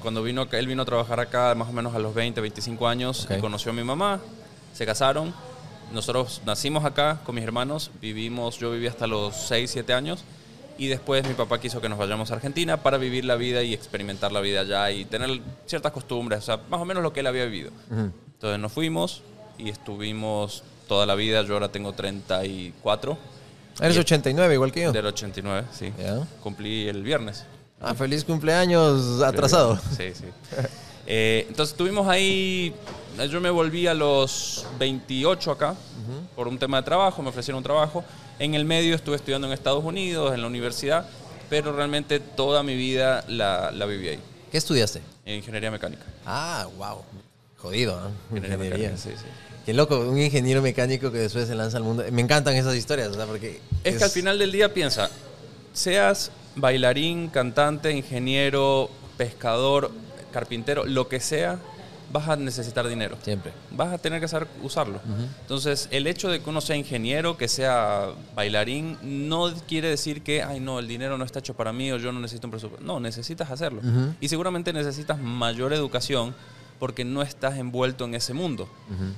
Cuando 0.00 0.22
vino, 0.22 0.46
él 0.50 0.66
vino 0.66 0.82
a 0.82 0.86
trabajar 0.86 1.20
acá 1.20 1.54
más 1.54 1.68
o 1.68 1.72
menos 1.72 1.94
a 1.94 1.98
los 1.98 2.14
20, 2.14 2.40
25 2.40 2.88
años, 2.88 3.28
y 3.30 3.40
conoció 3.40 3.72
a 3.72 3.74
mi 3.74 3.84
mamá, 3.84 4.20
se 4.72 4.86
casaron. 4.86 5.34
Nosotros 5.92 6.40
nacimos 6.46 6.84
acá 6.86 7.20
con 7.24 7.34
mis 7.34 7.44
hermanos, 7.44 7.90
vivimos, 8.00 8.58
yo 8.58 8.70
viví 8.70 8.86
hasta 8.86 9.06
los 9.06 9.36
6, 9.36 9.70
7 9.70 9.92
años 9.92 10.24
y 10.80 10.88
después 10.88 11.28
mi 11.28 11.34
papá 11.34 11.60
quiso 11.60 11.78
que 11.82 11.90
nos 11.90 11.98
vayamos 11.98 12.30
a 12.30 12.36
Argentina 12.36 12.78
para 12.78 12.96
vivir 12.96 13.26
la 13.26 13.36
vida 13.36 13.62
y 13.62 13.74
experimentar 13.74 14.32
la 14.32 14.40
vida 14.40 14.62
allá 14.62 14.90
y 14.90 15.04
tener 15.04 15.28
ciertas 15.66 15.92
costumbres, 15.92 16.38
o 16.38 16.42
sea, 16.42 16.60
más 16.70 16.80
o 16.80 16.86
menos 16.86 17.02
lo 17.02 17.12
que 17.12 17.20
él 17.20 17.26
había 17.26 17.44
vivido. 17.44 17.70
Entonces 17.90 18.58
nos 18.58 18.72
fuimos 18.72 19.22
y 19.58 19.68
estuvimos 19.68 20.64
toda 20.88 21.04
la 21.04 21.14
vida, 21.14 21.42
yo 21.42 21.52
ahora 21.52 21.68
tengo 21.68 21.92
34. 21.92 23.18
Eres 23.78 23.98
89 23.98 24.54
igual 24.54 24.72
que 24.72 24.80
yo. 24.84 24.92
Del 24.92 25.04
89, 25.04 25.68
sí. 25.70 25.92
Cumplí 26.42 26.88
el 26.88 27.02
viernes. 27.02 27.44
Ah, 27.78 27.94
feliz 27.94 28.24
cumpleaños 28.24 29.20
atrasado. 29.20 29.78
Sí, 29.94 30.14
sí. 30.14 30.24
Eh, 31.12 31.46
entonces 31.48 31.72
estuvimos 31.72 32.06
ahí, 32.06 32.72
yo 33.28 33.40
me 33.40 33.50
volví 33.50 33.88
a 33.88 33.94
los 33.94 34.64
28 34.78 35.50
acá 35.50 35.74
por 36.36 36.46
un 36.46 36.56
tema 36.56 36.76
de 36.76 36.84
trabajo, 36.84 37.20
me 37.20 37.30
ofrecieron 37.30 37.58
un 37.58 37.64
trabajo 37.64 38.04
en 38.38 38.54
el 38.54 38.64
medio 38.64 38.94
estuve 38.94 39.16
estudiando 39.16 39.48
en 39.48 39.52
Estados 39.52 39.84
Unidos, 39.84 40.32
en 40.32 40.40
la 40.40 40.46
universidad, 40.46 41.04
pero 41.48 41.72
realmente 41.72 42.20
toda 42.20 42.62
mi 42.62 42.76
vida 42.76 43.24
la, 43.26 43.72
la 43.72 43.86
viví 43.86 44.06
ahí. 44.06 44.20
¿Qué 44.52 44.56
estudiaste? 44.56 45.02
En 45.26 45.34
ingeniería 45.38 45.72
mecánica. 45.72 46.04
Ah, 46.24 46.68
wow. 46.78 47.02
Jodido, 47.58 48.00
¿no? 48.00 48.36
Ingeniería, 48.36 48.96
sí, 48.96 49.10
sí. 49.16 49.26
Qué 49.66 49.74
loco, 49.74 49.98
un 49.98 50.18
ingeniero 50.18 50.62
mecánico 50.62 51.10
que 51.10 51.18
después 51.18 51.48
se 51.48 51.56
lanza 51.56 51.76
al 51.76 51.82
mundo. 51.82 52.04
Me 52.12 52.22
encantan 52.22 52.54
esas 52.54 52.76
historias, 52.76 53.10
¿verdad? 53.10 53.26
porque... 53.26 53.60
Es, 53.82 53.94
es, 53.94 53.98
que 53.98 54.04
al 54.04 54.10
final 54.10 54.38
del 54.38 54.52
día 54.52 54.72
piensa, 54.72 55.10
seas 55.72 56.30
bailarín, 56.54 57.30
cantante, 57.30 57.90
ingeniero, 57.90 58.88
pescador, 59.18 59.90
carpintero, 60.30 60.84
lo 60.84 61.08
que 61.08 61.20
sea, 61.20 61.58
vas 62.12 62.28
a 62.28 62.36
necesitar 62.36 62.86
dinero. 62.88 63.16
Siempre. 63.22 63.52
Vas 63.70 63.92
a 63.92 63.98
tener 63.98 64.20
que 64.20 64.28
saber 64.28 64.48
usarlo. 64.62 65.00
Entonces, 65.42 65.88
el 65.90 66.06
hecho 66.06 66.28
de 66.28 66.40
que 66.40 66.50
uno 66.50 66.60
sea 66.60 66.76
ingeniero, 66.76 67.36
que 67.36 67.48
sea 67.48 68.08
bailarín, 68.34 68.98
no 69.02 69.52
quiere 69.68 69.88
decir 69.88 70.22
que, 70.22 70.42
ay, 70.42 70.60
no, 70.60 70.78
el 70.78 70.88
dinero 70.88 71.16
no 71.18 71.24
está 71.24 71.38
hecho 71.38 71.54
para 71.54 71.72
mí 71.72 71.90
o 71.92 71.98
yo 71.98 72.12
no 72.12 72.20
necesito 72.20 72.46
un 72.46 72.50
presupuesto. 72.52 72.84
No, 72.84 73.00
necesitas 73.00 73.50
hacerlo. 73.50 73.80
Y 74.20 74.28
seguramente 74.28 74.72
necesitas 74.72 75.18
mayor 75.18 75.72
educación 75.72 76.34
porque 76.80 77.04
no 77.04 77.20
estás 77.22 77.58
envuelto 77.58 78.06
en 78.06 78.14
ese 78.14 78.32
mundo. 78.32 78.68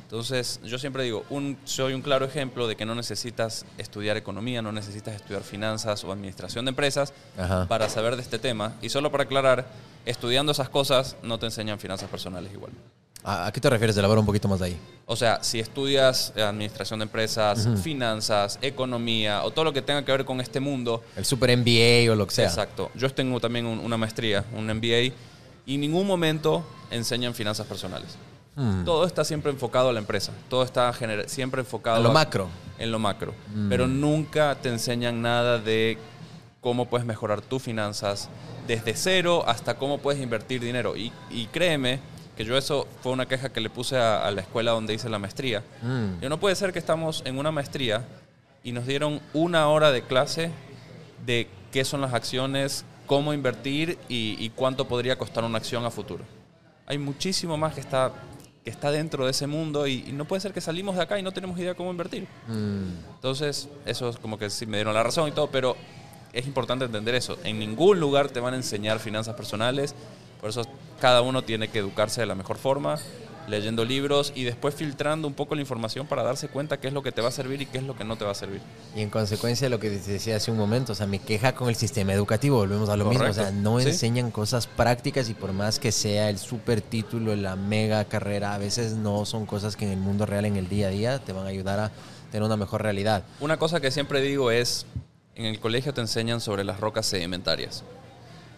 Entonces, 0.03 0.61
yo 0.65 0.79
siempre 0.79 1.05
digo, 1.05 1.25
un, 1.31 1.57
soy 1.65 1.95
un 1.95 2.03
claro 2.03 2.27
ejemplo 2.27 2.67
de 2.67 2.77
que 2.77 2.85
no 2.85 2.95
necesitas 2.95 3.65
estudiar 3.79 4.17
economía, 4.17 4.61
no 4.61 4.73
necesitas 4.73 5.15
estudiar 5.15 5.43
finanzas 5.45 6.03
o 6.05 6.13
administración 6.13 6.65
de 6.67 6.71
empresas 6.71 7.15
para 7.69 7.89
saber 7.89 8.17
de 8.17 8.23
este 8.23 8.41
tema. 8.41 8.75
Y 8.83 8.89
solo 8.89 9.11
para 9.13 9.25
aclarar, 9.25 9.69
estudiando 10.05 10.53
esas 10.53 10.69
cosas 10.69 11.17
no 11.23 11.39
te 11.39 11.47
enseñan 11.47 11.79
finanzas 11.79 12.11
personales 12.11 12.53
igual. 12.53 12.73
¿A 13.25 13.53
qué 13.53 13.61
te 13.61 13.71
refieres? 13.71 13.97
Elabora 13.97 14.19
un 14.19 14.27
poquito 14.27 14.49
más 14.49 14.59
de 14.59 14.67
ahí. 14.67 14.77
O 15.07 15.15
sea, 15.15 15.43
si 15.45 15.61
estudias 15.61 16.33
administración 16.37 16.99
de 16.99 17.05
empresas, 17.05 17.69
finanzas, 17.81 18.59
economía 18.61 19.45
o 19.45 19.53
todo 19.53 19.67
lo 19.67 19.73
que 19.73 19.83
tenga 19.83 20.05
que 20.05 20.11
ver 20.11 20.25
con 20.25 20.41
este 20.41 20.59
mundo. 20.59 21.05
El 21.17 21.25
super 21.25 21.57
MBA 21.57 22.11
o 22.13 22.17
lo 22.17 22.27
que 22.27 22.35
sea. 22.35 22.49
Exacto. 22.49 22.91
Yo 22.97 23.09
tengo 23.15 23.39
también 23.39 23.67
una 23.67 23.97
maestría, 23.97 24.45
un 24.53 24.67
MBA, 24.67 25.15
y 25.67 25.77
en 25.77 25.81
ningún 25.81 26.07
momento 26.07 26.65
enseñan 26.91 27.35
finanzas 27.35 27.67
personales. 27.67 28.17
Hmm. 28.55 28.85
Todo 28.85 29.07
está 29.07 29.25
siempre 29.25 29.51
enfocado 29.51 29.89
a 29.89 29.93
la 29.93 29.99
empresa. 29.99 30.33
Todo 30.49 30.63
está 30.63 30.93
siempre 31.27 31.61
enfocado. 31.61 31.99
En 31.99 32.03
lo 32.03 32.13
macro. 32.13 32.49
En 32.79 32.93
lo 32.93 32.99
macro. 32.99 33.35
Hmm. 33.55 33.69
Pero 33.69 33.87
nunca 33.87 34.57
te 34.61 34.69
enseñan 34.69 35.23
nada 35.23 35.59
de 35.59 35.99
cómo 36.63 36.87
puedes 36.87 37.07
mejorar 37.07 37.43
tus 37.43 37.61
finanzas, 37.61 38.29
desde 38.69 38.95
cero 38.95 39.43
hasta 39.47 39.75
cómo 39.75 39.99
puedes 39.99 40.23
invertir 40.23 40.61
dinero. 40.61 40.95
Y, 40.97 41.11
créeme 41.53 42.01
que 42.37 42.45
yo 42.45 42.57
eso 42.57 42.87
fue 43.03 43.13
una 43.13 43.27
queja 43.27 43.51
que 43.51 43.61
le 43.61 43.69
puse 43.69 43.99
a, 43.99 44.31
la 44.31 44.41
escuela 44.41 44.71
donde 44.71 44.95
hice 44.95 45.11
la 45.11 45.19
maestría. 45.19 45.63
Mm. 45.83 46.21
Yo 46.23 46.29
no 46.29 46.39
puede 46.39 46.55
ser 46.55 46.73
que 46.73 46.79
estamos 46.79 47.23
en 47.27 47.37
una 47.37 47.51
maestría 47.51 48.07
y 48.63 48.73
nos 48.73 48.87
dieron 48.87 49.21
una 49.35 49.69
hora 49.69 49.91
de 49.91 50.03
clase 50.03 50.51
de 51.27 51.49
qué 51.73 51.85
son 51.85 52.01
las 52.01 52.15
acciones, 52.15 52.85
cómo 53.07 53.33
invertir 53.33 53.99
y, 54.09 54.49
cuánto 54.51 54.87
podría 54.87 55.17
costar 55.17 55.45
una 55.45 55.59
acción 55.59 55.85
a 55.85 55.91
futuro. 55.91 56.25
Hay 56.87 56.99
muchísimo 56.99 57.57
más 57.57 57.75
que 57.75 57.81
está, 57.81 58.13
que 58.65 58.71
está 58.71 58.91
dentro 58.91 59.25
de 59.25 59.31
ese 59.31 59.47
mundo 59.47 59.87
y, 59.87 60.13
no 60.13 60.25
puede 60.25 60.41
ser 60.41 60.53
que 60.53 60.61
salimos 60.61 60.97
de 60.97 61.03
acá 61.03 61.19
y 61.19 61.23
no 61.23 61.33
tenemos 61.33 61.59
idea 61.59 61.75
cómo 61.75 61.91
invertir. 61.91 62.27
Mm. 62.49 63.15
Entonces, 63.15 63.69
eso 63.87 64.09
es 64.09 64.17
como 64.17 64.39
que 64.39 64.51
sí 64.51 64.67
me 64.67 64.77
dieron 64.77 64.95
la 64.95 65.03
razón 65.03 65.29
y 65.29 65.33
todo, 65.33 65.51
pero 65.51 65.77
es 66.33 66.47
importante 66.47 66.85
entender 66.85 67.15
eso. 67.15 67.39
En 67.45 67.59
ningún 67.59 68.01
lugar 68.01 68.31
te 68.31 68.41
van 68.41 68.55
a 68.55 68.57
enseñar 68.57 68.99
finanzas 68.99 69.35
personales, 69.35 69.95
por 70.41 70.51
eso 70.51 70.63
cada 71.01 71.23
uno 71.23 71.43
tiene 71.43 71.69
que 71.69 71.79
educarse 71.79 72.21
de 72.21 72.27
la 72.27 72.35
mejor 72.35 72.59
forma, 72.59 72.99
leyendo 73.49 73.85
libros 73.85 74.33
y 74.35 74.45
después 74.45 74.75
filtrando 74.75 75.27
un 75.27 75.35
poco 75.35 75.55
la 75.55 75.61
información 75.61 76.07
para 76.07 76.23
darse 76.23 76.49
cuenta 76.49 76.79
qué 76.79 76.89
es 76.89 76.93
lo 76.93 77.03
que 77.03 77.13
te 77.13 77.21
va 77.21 77.29
a 77.29 77.33
servir 77.33 77.63
y 77.63 77.67
qué 77.67 77.79
es 77.79 77.85
lo 77.85 77.97
que 77.97 78.05
no 78.05 78.17
te 78.17 78.25
va 78.25 78.31
a 78.31 78.35
servir. 78.35 78.61
Y 78.95 79.01
en 79.01 79.11
consecuencia 79.11 79.69
lo 79.69 79.81
que 79.81 79.91
decía 79.91 80.37
hace 80.37 80.51
un 80.51 80.59
momento, 80.59 80.93
o 80.93 80.95
sea, 80.95 81.07
me 81.07 81.19
queja 81.19 81.55
con 81.55 81.69
el 81.69 81.77
sistema 81.77 82.13
educativo, 82.13 82.57
volvemos 82.57 82.89
a 82.89 82.97
lo 82.97 83.07
mismo, 83.07 83.25
o 83.25 83.33
sea, 83.33 83.51
no 83.51 83.81
enseñan 83.81 84.31
cosas 84.31 84.67
prácticas 84.67 85.29
y 85.29 85.35
por 85.35 85.53
más 85.53 85.79
que 85.79 85.93
sea 85.93 86.31
el 86.31 86.39
super 86.39 86.81
título, 86.81 87.35
la 87.37 87.57
mega 87.57 88.05
carrera, 88.05 88.55
a 88.55 88.59
veces 88.59 88.93
no 88.93 89.25
son 89.25 89.47
cosas 89.47 89.77
que 89.77 89.85
en 89.85 89.93
el 89.93 89.99
mundo 89.99 90.27
real, 90.27 90.45
en 90.45 90.57
el 90.57 90.69
día 90.69 90.89
a 90.89 90.91
día, 90.91 91.19
te 91.19 91.33
van 91.33 91.47
a 91.47 91.49
ayudar 91.49 91.81
a 91.81 91.91
tener 92.31 92.45
una 92.45 92.57
mejor 92.57 92.83
realidad. 92.83 93.25
Una 93.41 93.59
cosa 93.59 93.81
que 93.81 93.91
siempre 93.91 94.21
digo 94.21 94.51
es, 94.51 94.87
en 95.35 95.47
el 95.47 95.61
colegio 95.61 95.93
te 95.95 96.01
enseñan 96.01 96.41
sobre 96.41 96.65
las 96.65 96.81
rocas 96.81 97.07
sedimentarias, 97.07 97.85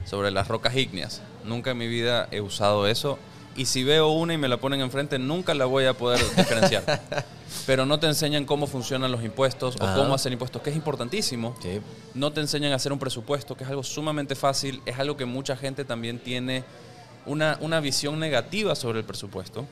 sobre 0.04 0.30
las 0.30 0.48
rocas 0.48 0.76
ígneas. 0.76 1.22
Nunca 1.44 1.72
en 1.72 1.78
mi 1.78 1.88
vida 1.88 2.28
he 2.30 2.40
usado 2.40 2.86
eso. 2.86 3.18
Y 3.56 3.66
si 3.66 3.84
veo 3.84 4.10
una 4.10 4.34
y 4.34 4.38
me 4.38 4.48
la 4.48 4.58
ponen 4.58 4.80
enfrente, 4.80 5.18
nunca 5.18 5.54
la 5.54 5.64
voy 5.64 5.84
a 5.84 5.94
poder 5.94 6.20
diferenciar. 6.36 7.02
Pero 7.66 7.86
no 7.86 7.98
te 7.98 8.06
enseñan 8.06 8.44
cómo 8.44 8.66
funcionan 8.66 9.12
los 9.12 9.22
impuestos 9.22 9.76
o 9.76 9.94
cómo 9.94 10.14
hacer 10.14 10.32
impuestos, 10.32 10.60
que 10.62 10.70
es 10.70 10.76
importantísimo. 10.76 11.54
No 12.14 12.32
te 12.32 12.40
enseñan 12.40 12.72
a 12.72 12.76
hacer 12.76 12.92
un 12.92 12.98
presupuesto, 12.98 13.56
que 13.56 13.64
es 13.64 13.70
algo 13.70 13.82
sumamente 13.82 14.34
fácil. 14.34 14.82
Es 14.86 14.98
algo 14.98 15.16
que 15.16 15.24
mucha 15.24 15.56
gente 15.56 15.84
también 15.84 16.18
tiene 16.18 16.64
una, 17.26 17.58
una 17.60 17.80
visión 17.80 18.18
negativa 18.18 18.74
sobre 18.74 18.98
el 19.00 19.04
presupuesto. 19.04 19.66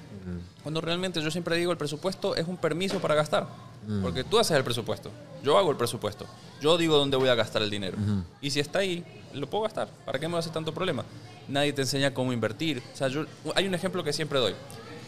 Cuando 0.63 0.81
realmente 0.81 1.21
yo 1.21 1.31
siempre 1.31 1.57
digo, 1.57 1.73
el 1.73 1.79
presupuesto 1.79 2.37
es 2.37 2.47
un 2.47 2.57
permiso 2.57 3.01
para 3.01 3.15
gastar. 3.15 3.49
Mm. 3.87 4.03
Porque 4.03 4.25
tú 4.25 4.39
haces 4.39 4.57
el 4.57 4.63
presupuesto, 4.63 5.11
yo 5.43 5.59
hago 5.59 5.71
el 5.71 5.77
presupuesto, 5.77 6.27
yo 6.61 6.79
digo 6.79 6.97
dónde 6.97 7.17
voy 7.17 7.29
a 7.29 7.35
gastar 7.35 7.63
el 7.63 7.71
dinero. 7.71 7.97
Y 8.41 8.51
si 8.51 8.61
está 8.61 8.79
ahí, 8.79 9.05
lo 9.35 9.49
puedo 9.49 9.65
gastar. 9.65 9.89
¿Para 10.05 10.19
qué 10.19 10.29
me 10.29 10.39
hace 10.39 10.51
tanto 10.51 10.73
problema? 10.73 11.05
Nadie 11.49 11.73
te 11.73 11.83
enseña 11.83 12.15
cómo 12.15 12.33
invertir. 12.33 12.83
O 12.93 12.97
sea, 12.97 13.09
yo, 13.09 13.27
hay 13.55 13.67
un 13.67 13.75
ejemplo 13.75 14.03
que 14.05 14.13
siempre 14.13 14.39
doy. 14.39 14.55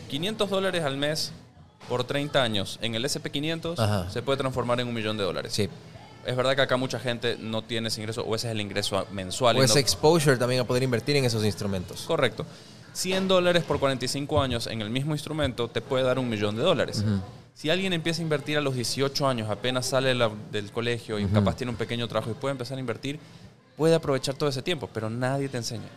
500 0.09 0.51
dólares 0.51 0.85
al 0.85 0.97
mes 0.97 1.33
por 1.89 2.05
30 2.05 2.43
años 2.43 2.79
en 2.83 2.95
el 2.95 3.05
SP500 3.05 4.11
se 4.11 4.23
puede 4.23 4.39
transformar 4.39 4.81
en 4.81 4.89
un 4.89 4.95
millón 4.95 5.17
de 5.17 5.25
dólares. 5.25 5.53
Sí. 5.53 5.69
Es 6.27 6.37
verdad 6.37 6.57
que 6.57 6.63
acá 6.63 6.77
mucha 6.77 6.99
gente 6.99 7.37
no 7.39 7.63
tiene 7.63 7.89
ese 7.89 8.01
ingreso 8.01 8.23
o 8.23 8.35
ese 8.35 8.47
es 8.49 8.53
el 8.53 8.61
ingreso 8.61 9.07
mensual. 9.13 9.59
O 9.59 9.63
ese 9.63 9.79
exposure 9.79 10.37
también 10.37 10.63
a 10.63 10.65
poder 10.65 10.83
invertir 10.83 11.17
en 11.17 11.25
esos 11.25 11.45
instrumentos. 11.45 12.03
Correcto. 12.03 12.47
100 12.95 13.29
dólares 13.29 13.65
por 13.65 13.79
45 13.79 14.41
años 14.41 14.67
en 14.69 14.81
el 14.81 14.89
mismo 14.89 15.15
instrumento 15.15 15.69
te 15.69 15.81
puede 15.81 16.05
dar 16.05 16.19
un 16.19 16.29
millón 16.29 16.57
de 16.57 16.63
dólares. 16.63 17.05
Si 17.53 17.71
alguien 17.71 17.93
empieza 17.93 18.21
a 18.21 18.25
invertir 18.25 18.57
a 18.57 18.61
los 18.61 18.75
18 18.75 19.29
años, 19.29 19.51
apenas 19.51 19.87
sale 19.87 20.15
del 20.51 20.71
colegio 20.73 21.19
y 21.19 21.27
capaz 21.27 21.57
tiene 21.57 21.71
un 21.71 21.77
pequeño 21.77 22.09
trabajo 22.09 22.31
y 22.31 22.35
puede 22.35 22.53
empezar 22.53 22.77
a 22.79 22.81
invertir, 22.81 23.19
puede 23.77 23.95
aprovechar 23.95 24.35
todo 24.35 24.49
ese 24.49 24.63
tiempo, 24.63 24.89
pero 24.93 25.11
nadie 25.11 25.49
te 25.49 25.57
enseña. 25.59 25.89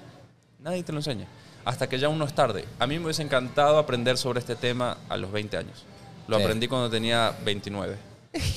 Nadie 0.60 0.84
te 0.84 0.91
lo 0.91 1.00
enseña. 1.00 1.28
Hasta 1.65 1.88
que 1.88 2.00
ya 2.00 2.10
uno 2.10 2.26
es 2.26 2.34
tarde. 2.34 2.65
A 2.80 2.88
mí 2.88 2.98
me 2.98 3.06
hubiese 3.06 3.22
encantado 3.22 3.78
aprender 3.78 4.17
sobre 4.17 4.39
este 4.39 4.56
tema 4.56 4.98
a 5.10 5.17
los 5.17 5.32
20 5.32 5.58
años. 5.58 5.84
Lo 6.28 6.38
aprendí 6.38 6.67
cuando 6.67 6.89
tenía 6.89 7.34
29. 7.43 7.96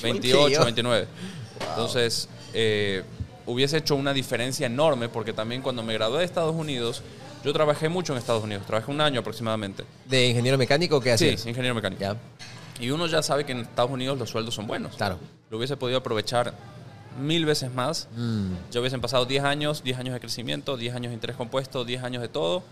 28, 0.03 0.63
29. 0.63 1.07
Entonces, 1.69 2.27
eh, 2.53 3.03
hubiese 3.45 3.77
hecho 3.77 3.95
una 3.95 4.13
diferencia 4.13 4.65
enorme, 4.67 5.09
porque 5.09 5.33
también 5.33 5.61
cuando 5.61 5.83
me 5.83 5.93
gradué 5.93 6.19
de 6.19 6.25
Estados 6.25 6.55
Unidos, 6.55 7.01
yo 7.43 7.53
trabajé 7.53 7.89
mucho 7.89 8.13
en 8.13 8.19
Estados 8.19 8.43
Unidos, 8.43 8.65
trabajé 8.65 8.91
un 8.91 9.01
año 9.01 9.19
aproximadamente. 9.19 9.83
¿De 10.05 10.27
ingeniero 10.29 10.57
mecánico 10.57 10.97
o 10.97 11.01
qué 11.01 11.17
Sí, 11.17 11.25
hacías? 11.29 11.45
ingeniero 11.45 11.75
mecánico. 11.75 12.03
Y 12.79 12.89
uno 12.89 13.07
ya 13.07 13.21
sabe 13.21 13.45
que 13.45 13.51
en 13.51 13.59
Estados 13.59 13.91
Unidos 13.91 14.17
los 14.17 14.29
sueldos 14.29 14.53
son 14.55 14.67
buenos. 14.67 14.95
claro. 14.95 15.17
Lo 15.49 15.57
hubiese 15.57 15.75
podido 15.75 15.97
aprovechar 15.99 16.53
mil 17.19 17.45
veces 17.45 17.73
más. 17.73 18.07
Mm. 18.15 18.53
Ya 18.71 18.79
hubiesen 18.79 19.01
pasado 19.01 19.25
10 19.25 19.43
años, 19.43 19.83
10 19.83 19.99
años 19.99 20.13
de 20.13 20.19
crecimiento, 20.19 20.77
10 20.77 20.95
años 20.95 21.09
de 21.11 21.15
interés 21.15 21.35
compuesto, 21.35 21.83
10 21.85 22.03
años 22.03 22.21
de 22.21 22.27
todo. 22.29 22.63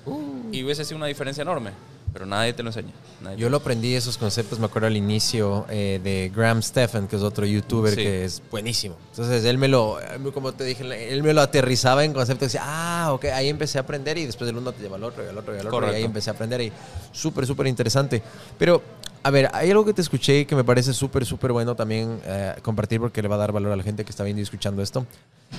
Y 0.51 0.63
hubiese 0.63 0.85
sido 0.85 0.97
una 0.97 1.07
diferencia 1.07 1.41
enorme. 1.41 1.71
Pero 2.11 2.25
nadie 2.25 2.53
te 2.53 2.63
lo 2.63 2.69
enseña. 2.69 2.89
nadie 3.21 3.37
Yo 3.37 3.51
lo 3.51 3.57
aprendí 3.57 3.93
esos 3.93 4.17
conceptos, 4.17 4.57
me 4.57 4.65
acuerdo 4.65 4.87
al 4.87 4.97
inicio 4.97 5.67
eh, 5.69 5.99
de 6.03 6.31
Graham 6.35 6.63
Stephan, 6.63 7.07
que 7.07 7.17
es 7.17 7.21
otro 7.21 7.45
youtuber 7.45 7.93
Sí. 7.93 8.01
que 8.01 8.25
es 8.25 8.41
buenísimo. 8.49 8.95
Entonces 9.11 9.45
él 9.45 9.59
me 9.59 9.67
lo, 9.67 9.99
como 10.33 10.51
te 10.53 10.63
dije, 10.63 11.13
él 11.13 11.21
me 11.21 11.35
lo 11.35 11.41
aterrizaba 11.41 12.03
en 12.03 12.13
conceptos. 12.13 12.47
Decía, 12.47 12.63
ah, 12.65 13.13
ok, 13.13 13.25
ahí 13.25 13.47
empecé 13.47 13.77
a 13.77 13.81
aprender 13.81 14.17
y 14.17 14.25
después 14.25 14.47
del 14.47 14.57
uno 14.57 14.71
te 14.71 14.81
lleva 14.81 14.95
al 14.95 15.03
otro 15.03 15.23
y 15.23 15.27
al 15.27 15.37
otro 15.37 15.55
y 15.55 15.59
al 15.59 15.67
otro. 15.67 15.77
Y 15.77 15.83
ahí 15.83 15.85
Correcto. 15.89 16.05
empecé 16.07 16.29
a 16.31 16.33
aprender 16.33 16.61
y 16.61 16.71
súper, 17.11 17.45
súper 17.45 17.67
interesante. 17.67 18.23
Pero, 18.57 18.81
a 19.23 19.31
ver, 19.31 19.49
hay 19.53 19.69
algo 19.71 19.85
que 19.85 19.93
te 19.93 20.01
escuché 20.01 20.45
que 20.45 20.55
me 20.55 20.63
parece 20.63 20.93
súper, 20.93 21.25
súper 21.25 21.51
bueno 21.51 21.75
también 21.75 22.19
eh, 22.25 22.55
compartir 22.61 22.99
porque 22.99 23.21
le 23.21 23.27
va 23.27 23.35
a 23.35 23.39
dar 23.39 23.51
valor 23.51 23.71
a 23.71 23.75
la 23.75 23.83
gente 23.83 24.03
que 24.05 24.09
está 24.11 24.23
viendo 24.23 24.39
y 24.39 24.43
escuchando 24.43 24.81
esto. 24.81 25.05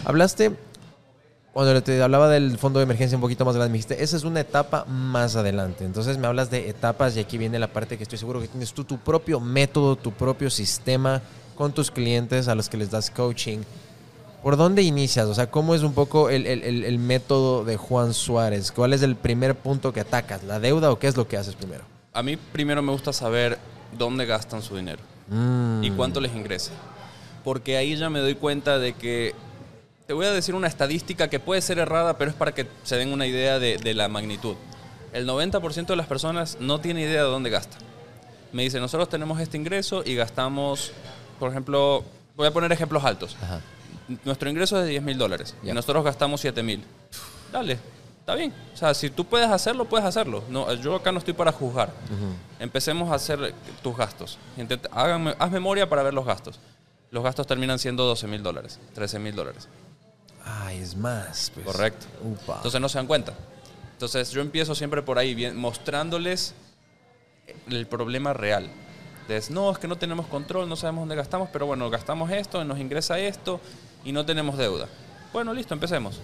Hablaste 0.05 0.53
cuando 1.53 1.83
te 1.83 2.01
hablaba 2.03 2.29
del 2.29 2.59
fondo 2.59 2.79
de 2.79 2.85
emergencia 2.85 3.17
un 3.17 3.23
poquito 3.23 3.45
más 3.45 3.57
grande, 3.57 3.71
me 3.71 3.79
dijiste, 3.79 4.03
esa 4.03 4.17
es 4.17 4.23
una 4.25 4.41
etapa 4.41 4.85
más 4.85 5.35
adelante. 5.37 5.85
Entonces 5.85 6.17
me 6.17 6.27
hablas 6.29 6.51
de 6.51 6.69
etapas 6.69 7.17
y 7.17 7.21
aquí 7.21 7.39
viene 7.39 7.59
la 7.59 7.67
parte 7.73 7.97
que 7.97 8.05
estoy 8.05 8.19
seguro 8.19 8.41
que 8.41 8.49
tienes 8.49 8.73
tú 8.73 8.85
tu 8.85 8.99
propio 8.99 9.41
método, 9.41 9.97
tu 9.97 10.13
propio 10.13 10.49
sistema 10.49 11.21
con 11.57 11.73
tus 11.73 11.91
clientes 11.91 12.47
a 12.49 12.55
los 12.55 12.69
que 12.69 12.77
les 12.77 12.91
das 12.91 13.11
coaching. 13.11 13.59
¿Por 14.43 14.57
dónde 14.57 14.83
inicias? 14.83 15.27
O 15.27 15.35
sea, 15.35 15.51
¿cómo 15.51 15.75
es 15.75 15.83
un 15.83 15.93
poco 15.93 16.31
el- 16.31 16.47
el- 16.47 16.85
el 16.85 16.99
método 16.99 17.65
de 17.65 17.77
Juan 17.77 18.15
Suárez? 18.15 18.73
¿Cuál 18.73 18.93
es 18.95 19.03
el 19.03 19.17
primer 19.17 19.55
punto 19.55 19.93
que 19.93 20.01
atacas? 20.01 20.45
¿La 20.45 20.61
deuda 20.61 20.91
o 20.91 20.99
qué 20.99 21.09
es 21.09 21.17
lo 21.17 21.29
que 21.29 21.37
haces 21.37 21.57
primero? 21.57 21.85
A 22.21 22.23
mí 22.23 22.37
primero 22.37 22.83
me 22.83 22.93
gusta 22.93 23.15
saber 23.15 23.59
dónde 23.97 24.27
gastan 24.27 24.61
su 24.61 24.77
dinero 24.77 25.01
Mm. 25.29 25.83
y 25.85 25.91
cuánto 25.93 26.21
les 26.21 26.35
ingresa. 26.35 26.73
Porque 27.45 27.79
ahí 27.79 27.97
ya 27.97 28.11
me 28.11 28.19
doy 28.19 28.35
cuenta 28.35 28.79
de 28.79 28.93
que, 28.93 29.35
te 30.07 30.13
voy 30.13 30.27
a 30.27 30.31
decir 30.33 30.55
una 30.55 30.67
estadística 30.67 31.31
que 31.31 31.41
puede 31.41 31.63
ser 31.63 31.79
errada, 31.79 32.19
pero 32.19 32.31
es 32.31 32.37
para 32.37 32.53
que 32.53 32.67
se 32.83 32.97
den 32.97 33.11
una 33.15 33.27
idea 33.27 33.59
de, 33.59 33.79
de 33.79 33.95
la 33.95 34.09
magnitud. 34.09 34.57
El 35.15 35.27
90% 35.27 35.87
de 35.87 35.97
las 35.97 36.07
personas 36.07 36.59
no 36.61 36.79
tiene 36.79 37.01
idea 37.01 37.23
de 37.25 37.31
dónde 37.31 37.49
gasta. 37.49 37.79
Me 38.53 38.65
dice, 38.65 38.81
nosotros 38.81 39.09
tenemos 39.09 39.41
este 39.41 39.57
ingreso 39.57 40.03
y 40.05 40.15
gastamos, 40.15 40.93
por 41.39 41.51
ejemplo, 41.51 42.05
voy 42.37 42.49
a 42.49 42.51
poner 42.53 42.71
ejemplos 42.71 43.03
altos. 43.03 43.35
Ajá. 43.41 43.63
Nuestro 44.27 44.51
ingreso 44.51 44.77
es 44.79 44.85
de 44.85 44.91
10 44.91 45.03
mil 45.05 45.17
dólares 45.17 45.55
y 45.63 45.73
nosotros 45.73 46.05
gastamos 46.05 46.43
7 46.43 46.63
mil. 46.63 46.85
Dale, 47.51 47.79
está 48.31 48.35
bien. 48.37 48.55
O 48.73 48.77
sea, 48.77 48.95
si 48.95 49.11
tú 49.11 49.25
puedes 49.25 49.49
hacerlo, 49.49 49.85
puedes 49.87 50.07
hacerlo. 50.07 50.43
No, 50.49 50.73
yo 50.75 50.95
acá 50.97 51.13
no 51.13 51.19
estoy 51.19 51.35
para 51.35 51.53
juzgar. 51.53 51.91
Empecemos 52.59 53.11
a 53.11 53.15
hacer 53.15 53.55
tus 53.83 53.97
gastos. 53.97 54.39
Intenta- 54.57 54.89
háganme- 54.93 55.35
haz 55.39 55.51
memoria 55.51 55.89
para 55.89 56.03
ver 56.03 56.15
los 56.15 56.25
gastos. 56.25 56.59
Los 57.11 57.25
gastos 57.25 57.47
terminan 57.47 57.79
siendo 57.79 58.05
12 58.05 58.27
mil 58.29 58.43
dólares, 58.43 58.79
13 58.95 59.19
mil 59.19 59.35
dólares. 59.35 59.69
Ay, 60.45 60.79
es 60.79 60.97
más. 60.97 61.51
pues. 61.55 61.67
Correcto. 61.67 62.07
Upa. 62.25 62.57
Entonces 62.57 62.81
no 62.81 62.89
se 62.89 62.99
dan 62.99 63.07
cuenta. 63.07 63.33
Entonces 63.93 64.31
yo 64.31 64.41
empiezo 64.41 64.75
siempre 64.75 65.03
por 65.03 65.19
ahí, 65.19 65.35
bien, 65.35 65.57
mostrándoles 65.57 66.55
el 67.69 67.87
problema 67.87 68.33
real. 68.33 68.71
Es, 69.29 69.51
no, 69.51 69.71
es 69.71 69.79
que 69.79 69.87
no 69.87 69.97
tenemos 69.97 70.27
control, 70.27 70.69
no 70.69 70.75
sabemos 70.77 71.03
dónde 71.03 71.15
gastamos, 71.15 71.49
pero 71.53 71.67
bueno, 71.67 71.89
gastamos 71.91 72.31
esto, 72.33 72.65
nos 72.65 72.79
ingresa 72.81 73.19
esto 73.19 73.61
y 74.05 74.11
no 74.13 74.25
tenemos 74.27 74.57
deuda. 74.57 74.87
Bueno, 75.33 75.53
listo, 75.55 75.73
empecemos. 75.75 76.19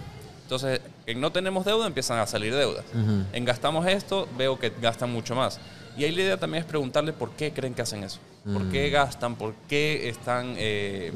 Entonces, 0.47 0.79
en 1.05 1.19
no 1.19 1.29
tenemos 1.29 1.65
deuda 1.65 1.85
empiezan 1.87 2.19
a 2.19 2.25
salir 2.25 2.55
deudas. 2.55 2.85
En 3.33 3.43
gastamos 3.43 3.85
esto, 3.85 4.29
veo 4.37 4.57
que 4.57 4.71
gastan 4.81 5.11
mucho 5.11 5.35
más. 5.35 5.59
Y 5.97 6.05
ahí 6.05 6.11
la 6.13 6.21
idea 6.21 6.37
también 6.37 6.63
es 6.63 6.69
preguntarle 6.69 7.11
por 7.11 7.31
qué 7.31 7.51
creen 7.51 7.73
que 7.73 7.81
hacen 7.81 8.01
eso. 8.05 8.19
¿Por 8.45 8.63
Mm. 8.63 8.71
qué 8.71 8.89
gastan? 8.89 9.35
¿Por 9.35 9.55
qué 9.67 10.07
están, 10.07 10.55
eh, 10.57 11.11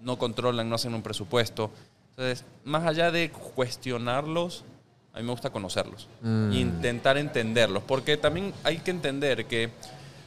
no 0.00 0.16
controlan, 0.18 0.66
no 0.66 0.76
hacen 0.76 0.94
un 0.94 1.02
presupuesto? 1.02 1.70
Entonces, 2.16 2.46
más 2.64 2.86
allá 2.86 3.10
de 3.10 3.30
cuestionarlos, 3.30 4.64
a 5.12 5.18
mí 5.18 5.24
me 5.24 5.32
gusta 5.32 5.50
conocerlos. 5.50 6.08
Mm. 6.22 6.52
E 6.52 6.56
intentar 6.56 7.18
entenderlos. 7.18 7.82
Porque 7.82 8.16
también 8.16 8.54
hay 8.64 8.78
que 8.78 8.92
entender 8.92 9.44
que 9.44 9.68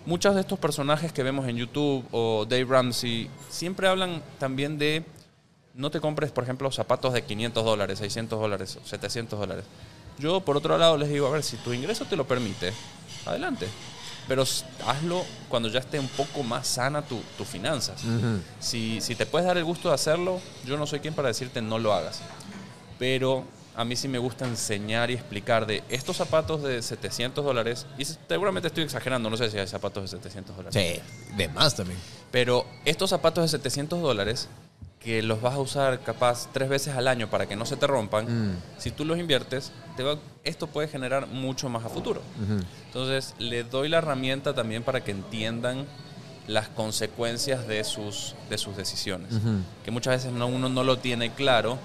muchos 0.06 0.36
de 0.36 0.42
estos 0.42 0.60
personajes 0.60 1.12
que 1.12 1.24
vemos 1.24 1.48
en 1.48 1.56
YouTube 1.58 2.06
o 2.12 2.46
Dave 2.48 2.66
Ramsey 2.66 3.32
siempre 3.50 3.88
hablan 3.88 4.22
también 4.38 4.78
de 4.78 5.04
no 5.74 5.90
te 5.90 6.00
compres, 6.00 6.32
por 6.32 6.44
ejemplo, 6.44 6.72
zapatos 6.72 7.14
de 7.14 7.24
500 7.24 7.66
dólares, 7.66 8.00
600 8.00 8.40
dólares, 8.40 8.78
700 8.84 9.40
dólares. 9.40 9.66
Yo, 10.20 10.42
por 10.42 10.58
otro 10.58 10.78
lado, 10.78 10.98
les 10.98 11.10
digo, 11.10 11.28
a 11.28 11.32
ver, 11.32 11.44
si 11.44 11.58
tu 11.58 11.74
ingreso 11.74 12.06
te 12.06 12.16
lo 12.16 12.28
permite, 12.28 12.72
adelante. 13.26 13.68
Pero 14.28 14.44
hazlo 14.86 15.26
cuando 15.50 15.68
ya 15.70 15.80
esté 15.80 16.00
un 16.00 16.08
poco 16.08 16.44
más 16.44 16.68
sana 16.68 17.02
tu, 17.02 17.20
tus 17.38 17.48
finanzas. 17.48 18.04
Ujú. 18.04 18.40
Si, 18.60 19.02
si 19.02 19.16
te 19.16 19.26
puedes 19.26 19.46
dar 19.46 19.58
el 19.58 19.66
gusto 19.66 19.90
de 19.90 19.96
hacerlo, 19.96 20.40
yo 20.66 20.78
no 20.78 20.88
soy 20.88 21.00
quien 21.00 21.14
para 21.14 21.28
decirte 21.28 21.62
no 21.62 21.78
lo 21.78 21.94
hagas. 21.94 22.22
Pero 23.00 23.44
a 23.76 23.84
mí 23.84 23.96
sí 23.96 24.08
me 24.08 24.20
gusta 24.20 24.46
enseñar 24.46 25.10
y 25.10 25.16
explicar 25.16 25.66
de 25.66 25.84
estos 25.90 26.18
zapatos 26.18 26.62
de 26.64 26.82
700 26.82 27.44
dólares, 27.44 27.86
y 27.98 28.06
seguramente 28.06 28.68
estoy 28.68 28.84
exagerando, 28.84 29.30
no 29.30 29.38
sé 29.38 29.50
si 29.50 29.58
hay 29.58 29.68
zapatos 29.68 30.04
de 30.04 30.18
700 30.18 30.56
dólares. 30.56 30.74
Sí, 30.74 31.36
de 31.36 31.48
más 31.50 31.76
también. 31.76 32.00
Pero 32.32 32.66
estos 32.86 33.10
zapatos 33.10 33.44
de 33.44 33.58
700 33.58 34.02
dólares, 34.02 34.48
que 35.04 35.22
los 35.22 35.42
vas 35.42 35.56
a 35.56 35.60
usar 35.60 36.00
capaz 36.02 36.48
tres 36.54 36.70
veces 36.70 36.96
al 36.96 37.08
año 37.08 37.30
para 37.30 37.46
que 37.48 37.56
no 37.56 37.66
se 37.66 37.76
te 37.76 37.88
rompan, 37.88 38.52
Mm. 38.54 38.58
si 38.78 38.92
tú 38.92 39.04
los 39.06 39.18
inviertes, 39.20 39.72
te 39.98 40.04
va- 40.04 40.18
esto 40.44 40.68
puede 40.68 40.88
generar 40.88 41.28
mucho 41.28 41.68
más 41.70 41.84
a 41.84 41.89
futuro. 41.89 42.22
Ujú. 42.42 42.63
Entonces, 42.88 43.36
le 43.38 43.63
doy 43.63 43.89
la 43.89 43.98
herramienta 43.98 44.54
también 44.56 44.82
para 44.84 45.04
que 45.04 45.12
entiendan 45.12 45.86
las 46.48 46.68
consecuencias 46.70 47.68
de 47.68 47.84
sus, 47.84 48.36
de 48.50 48.58
sus 48.58 48.76
decisiones. 48.78 49.34
Que 49.86 49.92
muchas 49.92 50.16
veces 50.16 50.32
no, 50.34 50.48
uno 50.48 50.68
no 50.70 50.84
lo 50.84 50.98
tiene 51.00 51.32
claro, 51.34 51.78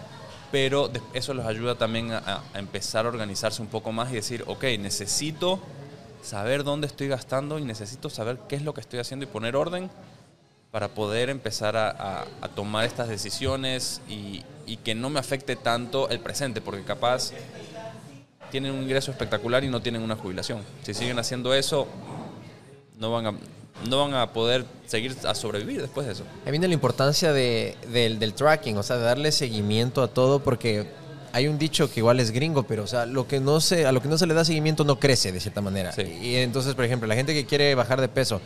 pero 0.50 0.90
eso 1.12 1.34
los 1.34 1.46
ayuda 1.46 1.74
también 1.76 2.12
a 2.12 2.42
empezar 2.54 3.04
a 3.06 3.08
organizarse 3.08 3.60
un 3.62 3.68
poco 3.68 3.92
más 3.92 4.10
y 4.10 4.14
decir, 4.14 4.44
ok, 4.46 4.64
necesito 4.80 5.60
saber 6.22 6.64
dónde 6.64 6.86
estoy 6.88 7.06
gastando 7.08 7.58
y 7.58 7.64
necesito 7.64 8.10
saber 8.10 8.38
qué 8.48 8.56
es 8.56 8.62
lo 8.62 8.74
que 8.74 8.80
estoy 8.80 8.98
haciendo 8.98 9.24
y 9.24 9.28
poner 9.28 9.54
orden 9.56 9.90
para 10.70 10.88
poder 10.88 11.30
empezar 11.30 11.76
a, 11.76 11.90
a- 11.90 12.26
a 12.42 12.48
tomar 12.48 12.84
estas 12.84 13.08
decisiones 13.08 14.00
y, 14.08 14.42
y 14.66 14.76
que 14.78 14.94
no 14.94 15.08
me 15.10 15.18
afecte 15.18 15.56
tanto 15.56 16.08
el 16.10 16.20
presente, 16.20 16.60
porque 16.60 16.82
capaz 16.84 17.30
tienen 18.50 18.72
un 18.72 18.82
ingreso 18.82 19.10
espectacular 19.10 19.64
y 19.64 19.68
no 19.68 19.80
tienen 19.82 20.02
una 20.02 20.16
jubilación. 20.16 20.62
Si 20.82 20.94
siguen 20.94 21.18
haciendo 21.18 21.52
eso, 21.54 21.86
no 22.98 23.10
van 23.12 23.26
a, 23.26 23.32
no 23.88 23.98
van 24.00 24.14
a 24.14 24.32
poder 24.32 24.64
seguir 24.86 25.16
a 25.26 25.34
sobrevivir 25.34 25.80
después 25.80 26.06
de 26.06 26.12
eso. 26.14 26.24
Ahí 26.44 26.50
viene 26.50 26.66
la 26.68 26.74
importancia 26.74 27.32
de, 27.32 27.76
del, 27.92 28.18
del 28.18 28.34
tracking, 28.34 28.76
o 28.76 28.82
sea, 28.82 28.96
de 28.96 29.04
darle 29.04 29.32
seguimiento 29.32 30.02
a 30.02 30.08
todo, 30.08 30.40
porque 30.40 30.86
hay 31.32 31.46
un 31.46 31.58
dicho 31.58 31.90
que 31.92 32.00
igual 32.00 32.20
es 32.20 32.30
gringo, 32.30 32.62
pero 32.62 32.84
o 32.84 32.86
sea, 32.86 33.04
lo 33.06 33.28
que 33.28 33.38
no 33.40 33.60
se, 33.60 33.86
a 33.86 33.92
lo 33.92 34.00
que 34.00 34.08
no 34.08 34.16
se 34.18 34.26
le 34.26 34.32
da 34.34 34.44
seguimiento 34.44 34.82
no 34.84 34.98
crece 34.98 35.30
de 35.30 35.40
cierta 35.40 35.60
manera. 35.60 35.92
Sí. 35.92 36.02
Y 36.02 36.36
entonces, 36.36 36.74
por 36.74 36.84
ejemplo, 36.84 37.06
la 37.06 37.14
gente 37.14 37.34
que 37.34 37.44
quiere 37.44 37.74
bajar 37.74 38.00
de 38.00 38.08
peso, 38.08 38.40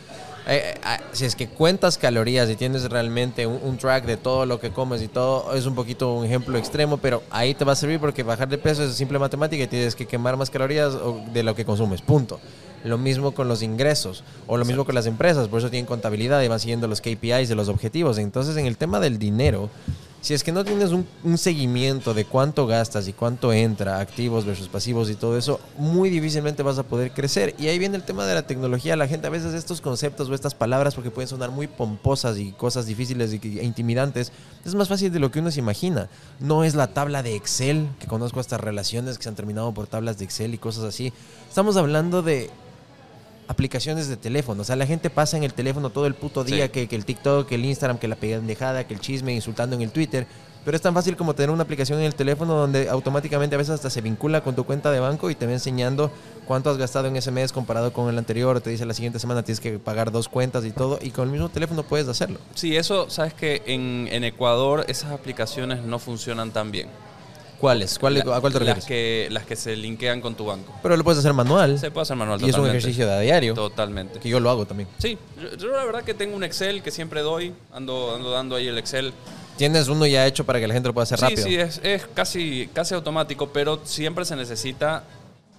eh, 0.47 0.75
eh, 0.75 0.97
si 1.13 1.25
es 1.25 1.35
que 1.35 1.47
cuentas 1.47 1.97
calorías 1.97 2.49
y 2.49 2.55
tienes 2.55 2.89
realmente 2.89 3.47
un, 3.47 3.59
un 3.63 3.77
track 3.77 4.05
de 4.05 4.17
todo 4.17 4.45
lo 4.45 4.59
que 4.59 4.71
comes 4.71 5.01
y 5.01 5.07
todo, 5.07 5.53
es 5.53 5.65
un 5.65 5.75
poquito 5.75 6.13
un 6.13 6.25
ejemplo 6.25 6.57
extremo, 6.57 6.97
pero 6.97 7.23
ahí 7.29 7.53
te 7.53 7.65
va 7.65 7.73
a 7.73 7.75
servir 7.75 7.99
porque 7.99 8.23
bajar 8.23 8.49
de 8.49 8.57
peso 8.57 8.83
es 8.83 8.93
simple 8.95 9.19
matemática 9.19 9.63
y 9.63 9.67
tienes 9.67 9.95
que 9.95 10.05
quemar 10.05 10.37
más 10.37 10.49
calorías 10.49 10.93
de 11.33 11.43
lo 11.43 11.55
que 11.55 11.65
consumes, 11.65 12.01
punto. 12.01 12.39
Lo 12.83 12.97
mismo 12.97 13.31
con 13.31 13.47
los 13.47 13.63
ingresos 13.63 14.25
o 14.45 14.57
lo 14.57 14.65
mismo 14.65 14.83
con 14.83 14.93
las 14.93 15.05
empresas, 15.05 15.47
por 15.47 15.59
eso 15.59 15.69
tienen 15.69 15.85
contabilidad 15.85 16.41
y 16.41 16.49
van 16.49 16.59
siguiendo 16.59 16.87
los 16.87 16.99
KPIs 16.99 17.47
de 17.47 17.55
los 17.55 17.69
objetivos. 17.69 18.17
Entonces, 18.17 18.57
en 18.57 18.65
el 18.65 18.75
tema 18.75 18.99
del 18.99 19.17
dinero, 19.19 19.69
si 20.23 20.33
es 20.33 20.41
que 20.41 20.53
no 20.53 20.63
tienes 20.63 20.91
un, 20.91 21.37
seguimiento 21.37 22.13
de 22.13 22.23
cuánto 22.23 22.65
gastas 22.65 23.09
y 23.09 23.13
cuánto 23.13 23.51
entra, 23.51 23.99
activos 23.99 24.45
versus 24.45 24.69
pasivos 24.69 25.09
y 25.09 25.15
todo 25.15 25.37
eso, 25.37 25.59
muy 25.77 26.09
difícilmente 26.09 26.63
vas 26.63 26.77
a 26.77 26.83
poder 26.83 27.11
crecer. 27.11 27.53
Y 27.59 27.67
ahí 27.67 27.77
viene 27.77 27.97
el 27.97 28.03
tema 28.03 28.25
de 28.25 28.33
la 28.33 28.47
tecnología. 28.47 28.95
La 28.95 29.09
gente 29.09 29.27
a 29.27 29.29
veces 29.29 29.53
estos 29.53 29.81
conceptos 29.81 30.29
o 30.29 30.33
estas 30.33 30.55
palabras, 30.55 30.95
porque 30.95 31.11
pueden 31.11 31.27
sonar 31.27 31.51
muy 31.51 31.67
pomposas 31.67 32.37
y 32.37 32.53
cosas 32.53 32.85
difíciles 32.85 33.33
e 33.33 33.65
intimidantes, 33.65 34.31
es 34.63 34.75
más 34.75 34.87
fácil 34.87 35.11
de 35.11 35.19
lo 35.19 35.29
que 35.29 35.39
uno 35.39 35.51
se 35.51 35.59
imagina. 35.59 36.07
No 36.39 36.63
es 36.63 36.73
la 36.73 36.87
tabla 36.87 37.21
de 37.21 37.35
Excel, 37.35 37.89
que 37.99 38.07
conozco 38.07 38.39
estas 38.39 38.61
relaciones 38.61 39.17
que 39.17 39.23
se 39.23 39.29
han 39.29 39.35
terminado 39.35 39.73
por 39.73 39.87
tablas 39.87 40.19
de 40.19 40.23
Excel 40.23 40.53
y 40.53 40.57
cosas 40.57 40.85
así. 40.85 41.11
Estamos 41.49 41.75
hablando 41.75 42.21
de 42.21 42.49
aplicaciones 43.47 44.07
de 44.07 44.17
teléfono. 44.17 44.61
O 44.61 44.65
sea, 44.65 44.75
la 44.75 44.85
gente 44.85 45.09
pasa 45.09 45.37
en 45.37 45.43
el 45.43 45.53
teléfono 45.53 45.89
todo 45.89 46.05
el 46.07 46.15
puto 46.15 46.43
día 46.43 46.65
Sí. 46.65 46.71
que, 46.71 46.87
que 46.87 46.95
el 46.95 47.05
TikTok, 47.05 47.47
que 47.47 47.55
el 47.55 47.65
Instagram, 47.65 47.97
que 47.97 48.07
la 48.07 48.15
pendejada, 48.15 48.85
que 48.85 48.93
el 48.93 48.99
chisme, 48.99 49.33
insultando 49.33 49.75
en 49.75 49.81
el 49.81 49.91
Twitter. 49.91 50.25
Pero 50.65 50.77
es 50.77 50.81
tan 50.81 50.93
fácil 50.93 51.17
como 51.17 51.35
tener 51.35 51.49
una 51.49 51.63
aplicación 51.63 51.99
en 51.99 52.05
el 52.05 52.15
teléfono 52.15 52.53
donde 52.55 52.87
automáticamente 52.87 53.53
a 53.55 53.57
veces 53.57 53.73
hasta 53.73 53.89
se 53.89 53.99
vincula 53.99 54.41
con 54.45 54.55
tu 54.55 54.63
cuenta 54.63 54.91
de 54.91 55.01
banco 55.01 55.29
y 55.29 55.35
te 55.35 55.45
va 55.45 55.51
enseñando 55.51 56.09
cuánto 56.47 56.69
has 56.69 56.77
gastado 56.77 57.09
en 57.09 57.17
ese 57.17 57.31
mes 57.31 57.51
comparado 57.51 57.91
con 57.91 58.07
el 58.07 58.17
anterior. 58.17 58.61
Te 58.61 58.69
dice 58.69 58.85
la 58.85 58.93
siguiente 58.93 59.19
semana 59.19 59.43
tienes 59.43 59.59
que 59.59 59.77
pagar 59.77 60.09
dos 60.09 60.29
cuentas 60.29 60.63
y 60.63 60.71
todo. 60.71 60.99
Y 61.01 61.09
con 61.11 61.25
el 61.25 61.31
mismo 61.31 61.49
teléfono 61.49 61.83
puedes 61.83 62.07
hacerlo. 62.07 62.39
Sí, 62.55 62.77
eso, 62.77 63.09
sabes 63.09 63.33
que 63.33 63.61
en, 63.65 64.07
en 64.09 64.23
Ecuador 64.23 64.85
esas 64.87 65.11
aplicaciones 65.11 65.83
no 65.83 65.99
funcionan 65.99 66.51
tan 66.51 66.71
bien. 66.71 66.87
¿Cuáles? 67.63 67.97
¿Cuál, 67.97 68.17
¿A 68.17 68.41
cuál 68.41 68.51
te 68.51 68.59
refieres? 68.59 68.83
Las 68.83 68.85
que, 68.85 69.27
las 69.31 69.45
que 69.45 69.55
se 69.55 69.77
linkean 69.77 70.19
con 70.19 70.35
tu 70.35 70.43
banco. 70.43 70.77
Pero 70.83 70.97
lo 70.97 71.03
puedes 71.05 71.19
hacer 71.19 71.31
manual. 71.31 71.79
Se 71.79 71.91
puede 71.91 72.01
hacer 72.01 72.17
manual 72.17 72.41
y 72.41 72.43
es 72.43 72.47
un 72.47 72.51
totalmente. 72.51 72.77
ejercicio 72.77 73.07
de 73.07 73.13
a 73.13 73.19
diario. 73.21 73.53
Totalmente. 73.53 74.19
Que 74.19 74.27
yo 74.27 74.41
lo 74.41 74.49
hago 74.49 74.65
también. 74.65 74.89
Sí, 74.97 75.17
yo, 75.41 75.55
yo 75.55 75.67
la 75.69 75.85
verdad 75.85 76.03
que 76.03 76.13
tengo 76.13 76.35
un 76.35 76.43
Excel 76.43 76.83
que 76.83 76.91
siempre 76.91 77.21
doy, 77.21 77.53
ando, 77.71 78.15
ando 78.15 78.31
dando 78.31 78.57
ahí 78.57 78.67
el 78.67 78.77
Excel. 78.77 79.13
Tienes 79.55 79.87
uno 79.87 80.05
ya 80.05 80.27
hecho 80.27 80.45
para 80.45 80.59
que 80.59 80.67
la 80.67 80.73
gente 80.73 80.89
lo 80.89 80.93
pueda 80.93 81.03
hacer 81.03 81.19
sí, 81.19 81.23
rápido. 81.23 81.47
sí, 81.47 81.55
es, 81.55 81.79
es 81.83 82.05
casi, 82.13 82.69
casi 82.73 82.95
automático, 82.95 83.47
pero 83.53 83.79
siempre 83.85 84.25
se 84.25 84.35
necesita 84.35 85.05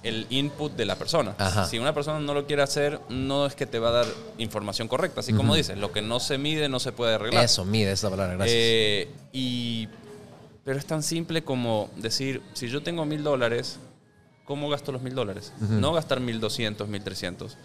el 0.03 0.27
input 0.29 0.77
de 0.77 0.85
la 0.85 0.97
persona. 0.97 1.35
Ajá. 1.39 1.65
Si 1.65 1.79
una 1.79 1.95
persona 1.95 2.21
no 2.21 2.35
lo 2.35 2.47
quiere 2.47 2.61
hacer, 2.61 3.01
no 3.09 3.47
es 3.47 3.55
que 3.55 3.65
te 3.65 3.79
va 3.79 3.89
a 3.89 3.93
dar 3.93 4.07
información 4.37 4.89
correcta. 4.89 5.21
Así 5.21 5.33
como 5.33 5.55
dices, 5.55 5.79
lo 5.79 5.91
que 5.91 6.03
no 6.03 6.21
se 6.21 6.37
mide 6.37 6.69
no 6.69 6.81
se 6.81 6.93
puede 6.93 7.15
arreglar. 7.15 7.43
Eso, 7.43 7.65
mide 7.65 7.93
esa 7.93 8.11
palabra, 8.11 8.35
gracias. 8.35 8.55
Eh, 8.55 9.09
y, 9.33 9.89
pero 10.65 10.79
es 10.79 10.87
tan 10.87 11.03
simple 11.03 11.45
como 11.45 11.91
decir, 11.97 12.43
si 12.55 12.69
yo 12.69 12.83
tengo 12.83 13.05
mil 13.05 13.23
dólares, 13.23 13.79
¿cómo 14.45 14.69
gasto 14.69 14.93
los 14.93 15.03
mil 15.03 15.15
dólares? 15.15 15.53
No 15.61 15.93
gastar 15.93 16.21
mil 16.21 16.41
doscientos, 16.41 16.89
mil 16.89 17.03
trescientos. 17.03 17.57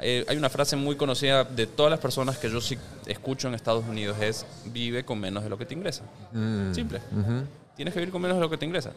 Eh, 0.00 0.24
hay 0.28 0.36
una 0.36 0.48
frase 0.48 0.76
muy 0.76 0.94
conocida 0.94 1.42
de 1.42 1.66
todas 1.66 1.90
las 1.90 1.98
personas 1.98 2.38
que 2.38 2.48
yo 2.48 2.60
sí 2.60 2.78
escucho 3.06 3.48
en 3.48 3.54
Estados 3.54 3.84
Unidos 3.84 4.16
es 4.20 4.46
vive 4.66 5.04
con 5.04 5.18
menos 5.18 5.42
de 5.42 5.50
lo 5.50 5.58
que 5.58 5.66
te 5.66 5.74
ingresa. 5.74 6.04
Mm. 6.32 6.72
Simple. 6.72 7.00
Tienes 7.74 7.94
que 7.94 8.00
vivir 8.00 8.12
con 8.12 8.22
menos 8.22 8.36
de 8.36 8.40
lo 8.40 8.50
que 8.50 8.56
te 8.56 8.66
ingresa. 8.66 8.92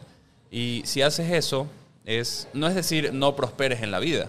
Y 0.50 0.82
si 0.84 1.02
haces 1.02 1.32
eso, 1.32 1.66
es, 2.04 2.48
no 2.52 2.68
es 2.68 2.74
decir 2.74 3.12
no 3.12 3.34
prosperes 3.34 3.82
en 3.82 3.90
la 3.90 3.98
vida, 3.98 4.28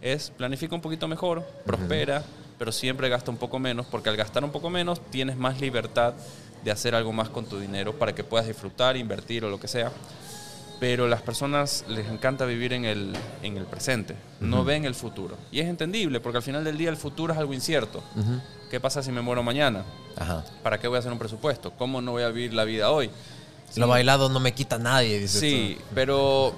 es 0.00 0.30
planifica 0.30 0.74
un 0.74 0.80
poquito 0.80 1.08
mejor, 1.08 1.44
prospera, 1.66 2.22
pero 2.58 2.72
siempre 2.72 3.08
gasta 3.08 3.30
un 3.30 3.36
poco 3.36 3.58
menos, 3.58 3.86
porque 3.86 4.08
al 4.08 4.16
gastar 4.16 4.44
un 4.44 4.50
poco 4.50 4.70
menos 4.70 5.00
tienes 5.10 5.36
más 5.36 5.60
libertad 5.60 6.14
de 6.64 6.70
hacer 6.70 6.94
algo 6.94 7.12
más 7.12 7.28
con 7.28 7.44
tu 7.46 7.58
dinero 7.58 7.98
para 7.98 8.14
que 8.14 8.24
puedas 8.24 8.46
disfrutar, 8.46 8.96
invertir 8.96 9.44
o 9.44 9.50
lo 9.50 9.60
que 9.60 9.68
sea. 9.68 9.92
Pero 10.80 11.06
las 11.06 11.22
personas 11.22 11.84
les 11.88 12.08
encanta 12.08 12.44
vivir 12.46 12.72
en 12.72 12.84
el, 12.84 13.14
en 13.42 13.56
el 13.56 13.64
presente, 13.64 14.16
no 14.40 14.64
ven 14.64 14.84
el 14.84 14.94
futuro. 14.94 15.36
Y 15.52 15.60
es 15.60 15.68
entendible, 15.68 16.20
porque 16.20 16.38
al 16.38 16.42
final 16.42 16.64
del 16.64 16.76
día 16.76 16.90
el 16.90 16.96
futuro 16.96 17.32
es 17.32 17.38
algo 17.38 17.54
incierto. 17.54 18.02
¿Qué 18.70 18.80
pasa 18.80 19.02
si 19.02 19.12
me 19.12 19.20
muero 19.20 19.42
mañana? 19.42 19.84
Ajá. 20.16 20.44
¿Para 20.62 20.78
qué 20.80 20.88
voy 20.88 20.96
a 20.96 20.98
hacer 20.98 21.12
un 21.12 21.18
presupuesto? 21.18 21.70
¿Cómo 21.72 22.02
no 22.02 22.12
voy 22.12 22.24
a 22.24 22.28
vivir 22.28 22.52
la 22.54 22.64
vida 22.64 22.90
hoy? 22.90 23.08
Lo 23.76 23.88
bailado 23.88 24.28
no 24.28 24.40
me 24.40 24.52
quita 24.52 24.78
nadie, 24.78 25.18
dices 25.20 25.40
Sí, 25.40 25.76
tú. 25.78 25.84
pero 25.94 26.54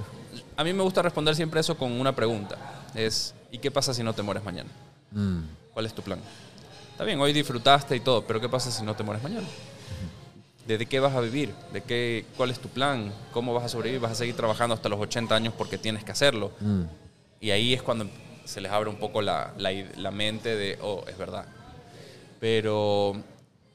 a 0.56 0.64
mí 0.64 0.72
me 0.72 0.82
gusta 0.82 1.02
responder 1.02 1.34
siempre 1.36 1.60
eso 1.60 1.76
con 1.76 1.92
una 1.92 2.14
pregunta. 2.14 2.56
Es, 2.94 3.34
¿y 3.52 3.58
qué 3.58 3.70
pasa 3.70 3.92
si 3.94 4.02
no 4.02 4.12
te 4.14 4.22
mueres 4.22 4.42
mañana? 4.44 4.70
Mm. 5.12 5.40
¿Cuál 5.74 5.86
es 5.86 5.94
tu 5.94 6.02
plan? 6.02 6.18
Está 6.92 7.04
bien, 7.04 7.20
hoy 7.20 7.32
disfrutaste 7.34 7.94
y 7.94 8.00
todo, 8.00 8.22
pero 8.26 8.40
¿qué 8.40 8.48
pasa 8.48 8.70
si 8.70 8.82
no 8.82 8.94
te 8.96 9.02
mueres 9.02 9.22
mañana? 9.22 9.46
¿De 10.66 10.84
qué 10.86 10.98
vas 10.98 11.14
a 11.14 11.20
vivir? 11.20 11.54
¿De 11.72 11.82
qué, 11.82 12.24
¿Cuál 12.36 12.50
es 12.50 12.58
tu 12.58 12.68
plan? 12.68 13.12
¿Cómo 13.32 13.54
vas 13.54 13.64
a 13.64 13.68
sobrevivir? 13.68 14.00
¿Vas 14.00 14.12
a 14.12 14.14
seguir 14.16 14.34
trabajando 14.34 14.74
hasta 14.74 14.88
los 14.88 14.98
80 14.98 15.34
años 15.34 15.54
porque 15.56 15.78
tienes 15.78 16.02
que 16.02 16.10
hacerlo? 16.10 16.50
Mm. 16.60 16.82
Y 17.40 17.50
ahí 17.52 17.72
es 17.72 17.82
cuando 17.82 18.08
se 18.44 18.60
les 18.60 18.72
abre 18.72 18.90
un 18.90 18.96
poco 18.96 19.22
la, 19.22 19.52
la 19.58 20.10
mente 20.10 20.56
de, 20.56 20.78
oh, 20.82 21.04
es 21.08 21.16
verdad. 21.16 21.46
Pero 22.40 23.16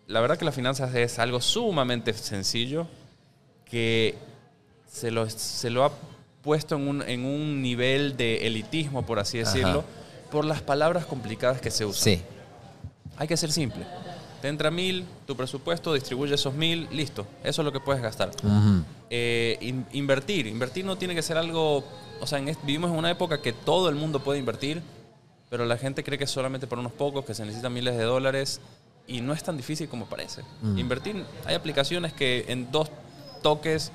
la 0.07 0.19
verdad 0.19 0.37
que 0.37 0.45
las 0.45 0.55
finanzas 0.55 0.93
es 0.95 1.19
algo 1.19 1.39
sumamente 1.39 2.13
sencillo 2.13 2.87
que 3.65 4.15
se 4.91 5.09
lo, 5.11 5.29
se 5.29 5.69
lo 5.69 5.85
ha 5.85 5.91
puesto 6.41 6.75
en 6.75 6.87
un, 6.87 7.01
en 7.03 7.23
un 7.25 7.61
nivel 7.61 8.17
de 8.17 8.45
elitismo, 8.47 9.05
por 9.05 9.19
así 9.19 9.39
Ajá. 9.39 9.49
decirlo, 9.49 9.83
por 10.29 10.43
las 10.43 10.61
palabras 10.61 11.05
complicadas 11.05 11.61
que 11.61 11.71
se 11.71 11.85
usan. 11.85 12.03
Sí. 12.03 12.21
Hay 13.17 13.27
que 13.27 13.37
ser 13.37 13.51
simple. 13.51 13.85
Te 14.41 14.47
entra 14.47 14.71
mil, 14.71 15.05
tu 15.27 15.35
presupuesto, 15.35 15.93
distribuye 15.93 16.33
esos 16.35 16.53
mil, 16.53 16.87
listo. 16.91 17.25
Eso 17.43 17.61
es 17.61 17.65
lo 17.65 17.71
que 17.71 17.79
puedes 17.79 18.01
gastar. 18.01 18.31
Eh, 19.09 19.57
in- 19.61 19.85
invertir. 19.93 20.47
Invertir 20.47 20.83
no 20.85 20.97
tiene 20.97 21.13
que 21.15 21.21
ser 21.21 21.37
algo. 21.37 21.83
O 22.19 22.27
sea, 22.27 22.39
en 22.39 22.45
vivimos 22.63 22.91
en 22.91 22.97
una 22.97 23.11
época 23.11 23.41
que 23.41 23.53
todo 23.53 23.89
el 23.89 23.95
mundo 23.95 24.23
puede 24.23 24.39
invertir, 24.39 24.81
pero 25.49 25.65
la 25.65 25.77
gente 25.77 26.03
cree 26.03 26.17
que 26.17 26.23
es 26.25 26.31
solamente 26.31 26.67
para 26.67 26.79
unos 26.79 26.93
pocos, 26.93 27.25
que 27.25 27.33
se 27.33 27.43
necesitan 27.45 27.73
miles 27.73 27.97
de 27.97 28.03
dólares, 28.03 28.61
y 29.07 29.21
no 29.21 29.33
es 29.33 29.43
tan 29.43 29.57
difícil 29.57 29.89
como 29.89 30.05
parece. 30.05 30.41
Invertir. 30.77 31.23
Hay 31.45 31.55
aplicaciones 31.55 32.13
que 32.13 32.45
en 32.47 32.71
dos 32.71 32.89
toques 33.41 33.91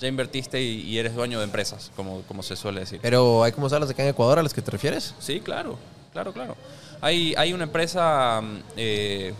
ya 0.00 0.08
invertiste 0.08 0.62
y, 0.62 0.80
y 0.82 0.98
eres 0.98 1.14
dueño 1.14 1.38
de 1.38 1.44
empresas, 1.44 1.90
como, 1.96 2.22
como 2.22 2.42
se 2.42 2.56
suele 2.56 2.80
decir. 2.80 3.00
Pero 3.02 3.42
hay 3.44 3.52
como 3.52 3.68
salas 3.68 3.90
acá 3.90 4.02
en 4.02 4.08
Ecuador 4.10 4.38
a 4.38 4.42
las 4.42 4.54
que 4.54 4.62
te 4.62 4.70
refieres. 4.70 5.14
Sí, 5.18 5.40
claro, 5.40 5.78
claro, 6.12 6.32
claro. 6.32 6.56
Hay, 7.00 7.34
hay 7.36 7.52
una 7.52 7.64
empresa 7.64 8.40
mm, 8.40 8.56
eh, 8.76 9.34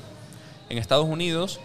en 0.68 0.78
Estados 0.78 1.06
Unidos 1.06 1.60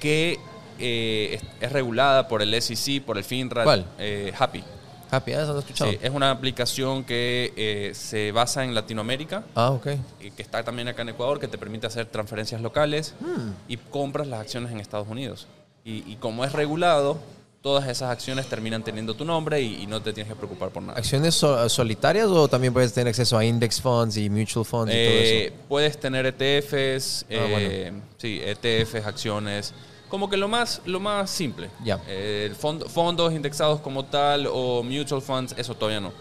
que 0.00 0.38
eh, 0.78 1.40
es, 1.40 1.42
es 1.60 1.72
regulada 1.72 2.28
por 2.28 2.42
el 2.42 2.60
SEC, 2.60 3.02
por 3.02 3.16
el 3.18 3.24
FINRA. 3.24 3.64
¿Cuál? 3.64 3.86
eh, 3.98 4.32
Happy. 4.38 4.62
Happy, 5.10 5.32
ah, 5.32 5.42
eso 5.42 5.52
lo 5.52 5.58
he 5.58 5.60
escuchado. 5.60 5.90
Sí, 5.92 5.98
es 6.02 6.10
una 6.10 6.30
aplicación 6.32 7.04
que 7.04 7.52
eh, 7.56 7.92
se 7.94 8.32
basa 8.32 8.64
en 8.64 8.74
Latinoamérica 8.74 9.44
Ah, 9.54 9.70
ok. 9.70 9.86
y 10.20 10.30
que 10.32 10.42
está 10.42 10.64
también 10.64 10.88
acá 10.88 11.02
en 11.02 11.10
Ecuador, 11.10 11.38
que 11.38 11.46
te 11.46 11.56
permite 11.56 11.86
hacer 11.86 12.06
transferencias 12.06 12.60
locales 12.60 13.14
Hmm. 13.20 13.50
y 13.68 13.76
compras 13.76 14.26
las 14.26 14.40
acciones 14.40 14.72
en 14.72 14.80
Estados 14.80 15.06
Unidos. 15.08 15.46
Y, 15.84 16.02
y 16.10 16.16
como 16.16 16.44
es 16.44 16.52
regulado, 16.52 17.18
todas 17.64 17.88
esas 17.88 18.10
acciones 18.10 18.46
terminan 18.46 18.84
teniendo 18.84 19.14
tu 19.14 19.24
nombre 19.24 19.58
y, 19.62 19.84
y 19.84 19.86
no 19.86 20.02
te 20.02 20.12
tienes 20.12 20.30
que 20.30 20.36
preocupar 20.36 20.68
por 20.68 20.82
nada. 20.82 20.98
¿Acciones 20.98 21.34
so- 21.34 21.66
solitarias 21.70 22.26
o 22.26 22.46
también 22.46 22.74
puedes 22.74 22.92
tener 22.92 23.08
acceso 23.08 23.38
a 23.38 23.44
index 23.44 23.80
funds 23.80 24.18
y 24.18 24.28
mutual 24.28 24.66
funds 24.66 24.92
y 24.92 24.94
todo 24.94 25.14
Eh, 25.16 25.46
eso? 25.46 25.54
puedes 25.66 25.98
tener 25.98 26.26
ETFs, 26.26 27.22
Ah, 27.22 27.26
eh, 27.32 27.92
sí, 28.18 28.38
ETFs, 28.44 29.06
acciones, 29.06 29.72
como 30.10 30.28
que 30.28 30.36
lo 30.36 30.46
más, 30.46 30.82
lo 30.84 31.00
más 31.00 31.30
simple. 31.30 31.70
Ya. 31.82 32.02
Eh, 32.06 32.52
fond- 32.60 32.86
fondos 32.86 33.32
indexados 33.32 33.80
como 33.80 34.04
tal 34.04 34.46
o 34.52 34.82
mutual 34.82 35.22
funds, 35.22 35.54
eso 35.56 35.74
todavía 35.74 36.00
no. 36.00 36.12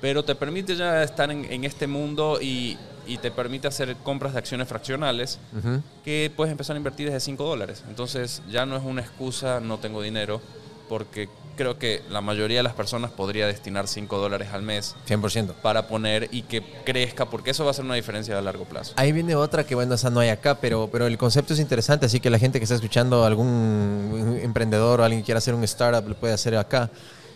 Pero 0.00 0.24
te 0.24 0.34
permite 0.34 0.74
ya 0.74 1.04
estar 1.04 1.30
en, 1.30 1.44
en 1.44 1.64
este 1.64 1.86
mundo 1.86 2.40
y, 2.42 2.76
y 3.06 3.16
te 3.18 3.30
permite 3.30 3.68
hacer 3.68 3.94
compras 4.02 4.32
de 4.32 4.40
acciones 4.40 4.66
fraccionales 4.66 5.38
que 6.04 6.32
puedes 6.34 6.50
empezar 6.50 6.74
a 6.74 6.78
invertir 6.78 7.06
desde 7.06 7.20
5 7.20 7.44
dólares. 7.44 7.84
Entonces 7.88 8.42
ya 8.50 8.66
no 8.66 8.76
es 8.76 8.82
una 8.82 9.02
excusa, 9.02 9.60
no 9.60 9.78
tengo 9.78 10.02
dinero, 10.02 10.40
porque 10.90 11.28
creo 11.54 11.78
que 11.78 12.02
la 12.10 12.20
mayoría 12.20 12.56
de 12.56 12.62
las 12.64 12.74
personas 12.74 13.12
podría 13.12 13.46
destinar 13.46 13.86
5 13.86 14.18
dólares 14.18 14.48
al 14.52 14.62
mes 14.62 14.96
100%. 15.06 15.54
para 15.62 15.86
poner 15.86 16.28
y 16.32 16.42
que 16.42 16.62
crezca, 16.84 17.26
porque 17.30 17.52
eso 17.52 17.64
va 17.64 17.70
a 17.70 17.74
ser 17.74 17.84
una 17.84 17.94
diferencia 17.94 18.36
a 18.36 18.42
largo 18.42 18.64
plazo. 18.64 18.94
Ahí 18.96 19.12
viene 19.12 19.36
otra 19.36 19.64
que, 19.64 19.76
bueno, 19.76 19.94
esa 19.94 20.10
no 20.10 20.18
hay 20.18 20.30
acá, 20.30 20.56
pero, 20.60 20.88
pero 20.90 21.06
el 21.06 21.16
concepto 21.16 21.54
es 21.54 21.60
interesante, 21.60 22.06
así 22.06 22.18
que 22.18 22.28
la 22.28 22.40
gente 22.40 22.58
que 22.58 22.64
está 22.64 22.74
escuchando, 22.74 23.24
algún 23.24 24.40
emprendedor 24.42 25.00
o 25.00 25.04
alguien 25.04 25.22
que 25.22 25.26
quiera 25.26 25.38
hacer 25.38 25.54
un 25.54 25.62
startup, 25.62 26.08
lo 26.08 26.16
puede 26.16 26.34
hacer 26.34 26.56
acá. 26.56 26.90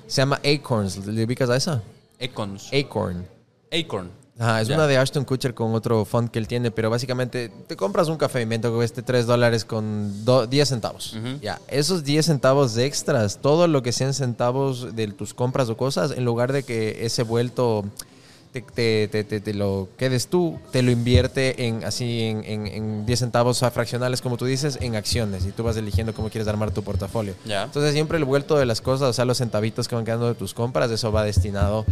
Se 0.08 0.20
llama 0.20 0.40
Acorns, 0.44 1.06
¿le 1.06 1.24
ubicas 1.24 1.48
a 1.48 1.56
esa? 1.56 1.80
Econs. 2.18 2.70
Acorn. 2.72 3.24
Acorn. 3.70 4.23
Ajá, 4.38 4.60
es 4.60 4.68
Ya. 4.68 4.74
una 4.74 4.86
de 4.88 4.96
Ashton 4.98 5.24
Kutcher 5.24 5.54
con 5.54 5.74
otro 5.74 6.04
fund 6.04 6.28
que 6.30 6.40
él 6.40 6.48
tiene, 6.48 6.72
pero 6.72 6.90
básicamente 6.90 7.50
te 7.68 7.76
compras 7.76 8.08
un 8.08 8.16
café 8.16 8.42
invento 8.42 8.68
que 8.70 8.76
cueste 8.76 9.02
3 9.02 9.26
dólares 9.26 9.64
con 9.64 10.24
do- 10.24 10.46
10 10.48 10.68
centavos. 10.68 11.16
Ya, 11.40 11.60
esos 11.68 12.02
10 12.02 12.26
centavos 12.26 12.74
de 12.74 12.84
extras, 12.86 13.38
todo 13.40 13.68
lo 13.68 13.82
que 13.84 13.92
sean 13.92 14.12
centavos 14.12 14.96
de 14.96 15.06
tus 15.08 15.34
compras 15.34 15.68
o 15.68 15.76
cosas, 15.76 16.10
en 16.10 16.24
lugar 16.24 16.52
de 16.52 16.64
que 16.64 17.06
ese 17.06 17.22
vuelto 17.22 17.84
te, 18.52 18.60
te- 18.62 19.08
te- 19.08 19.24
te- 19.24 19.40
te 19.40 19.54
lo 19.54 19.88
quedes 19.96 20.26
tú, 20.28 20.58
te 20.72 20.82
lo 20.82 20.90
invierte 20.92 21.66
en 21.66 21.84
así 21.84 22.22
en, 22.22 22.44
en- 22.44 22.66
en 22.66 23.06
10 23.06 23.18
centavos 23.20 23.62
a 23.62 23.70
fraccionales, 23.70 24.20
como 24.20 24.36
tú 24.36 24.46
dices, 24.46 24.78
en 24.80 24.96
acciones 24.96 25.44
y 25.46 25.50
tú 25.52 25.62
vas 25.62 25.76
eligiendo 25.76 26.12
cómo 26.14 26.28
quieres 26.28 26.48
armar 26.48 26.70
tu 26.72 26.82
portafolio. 26.82 27.34
Ya. 27.44 27.64
Entonces 27.64 27.92
siempre 27.92 28.18
el 28.18 28.24
vuelto 28.24 28.56
de 28.56 28.66
las 28.66 28.80
cosas, 28.80 29.08
o 29.10 29.12
sea, 29.12 29.24
los 29.24 29.38
centavitos 29.38 29.86
que 29.88 29.94
van 29.94 30.04
quedando 30.04 30.26
de 30.28 30.34
tus 30.34 30.54
compras, 30.54 30.90
eso 30.92 31.10
va 31.12 31.24
destinado 31.24 31.84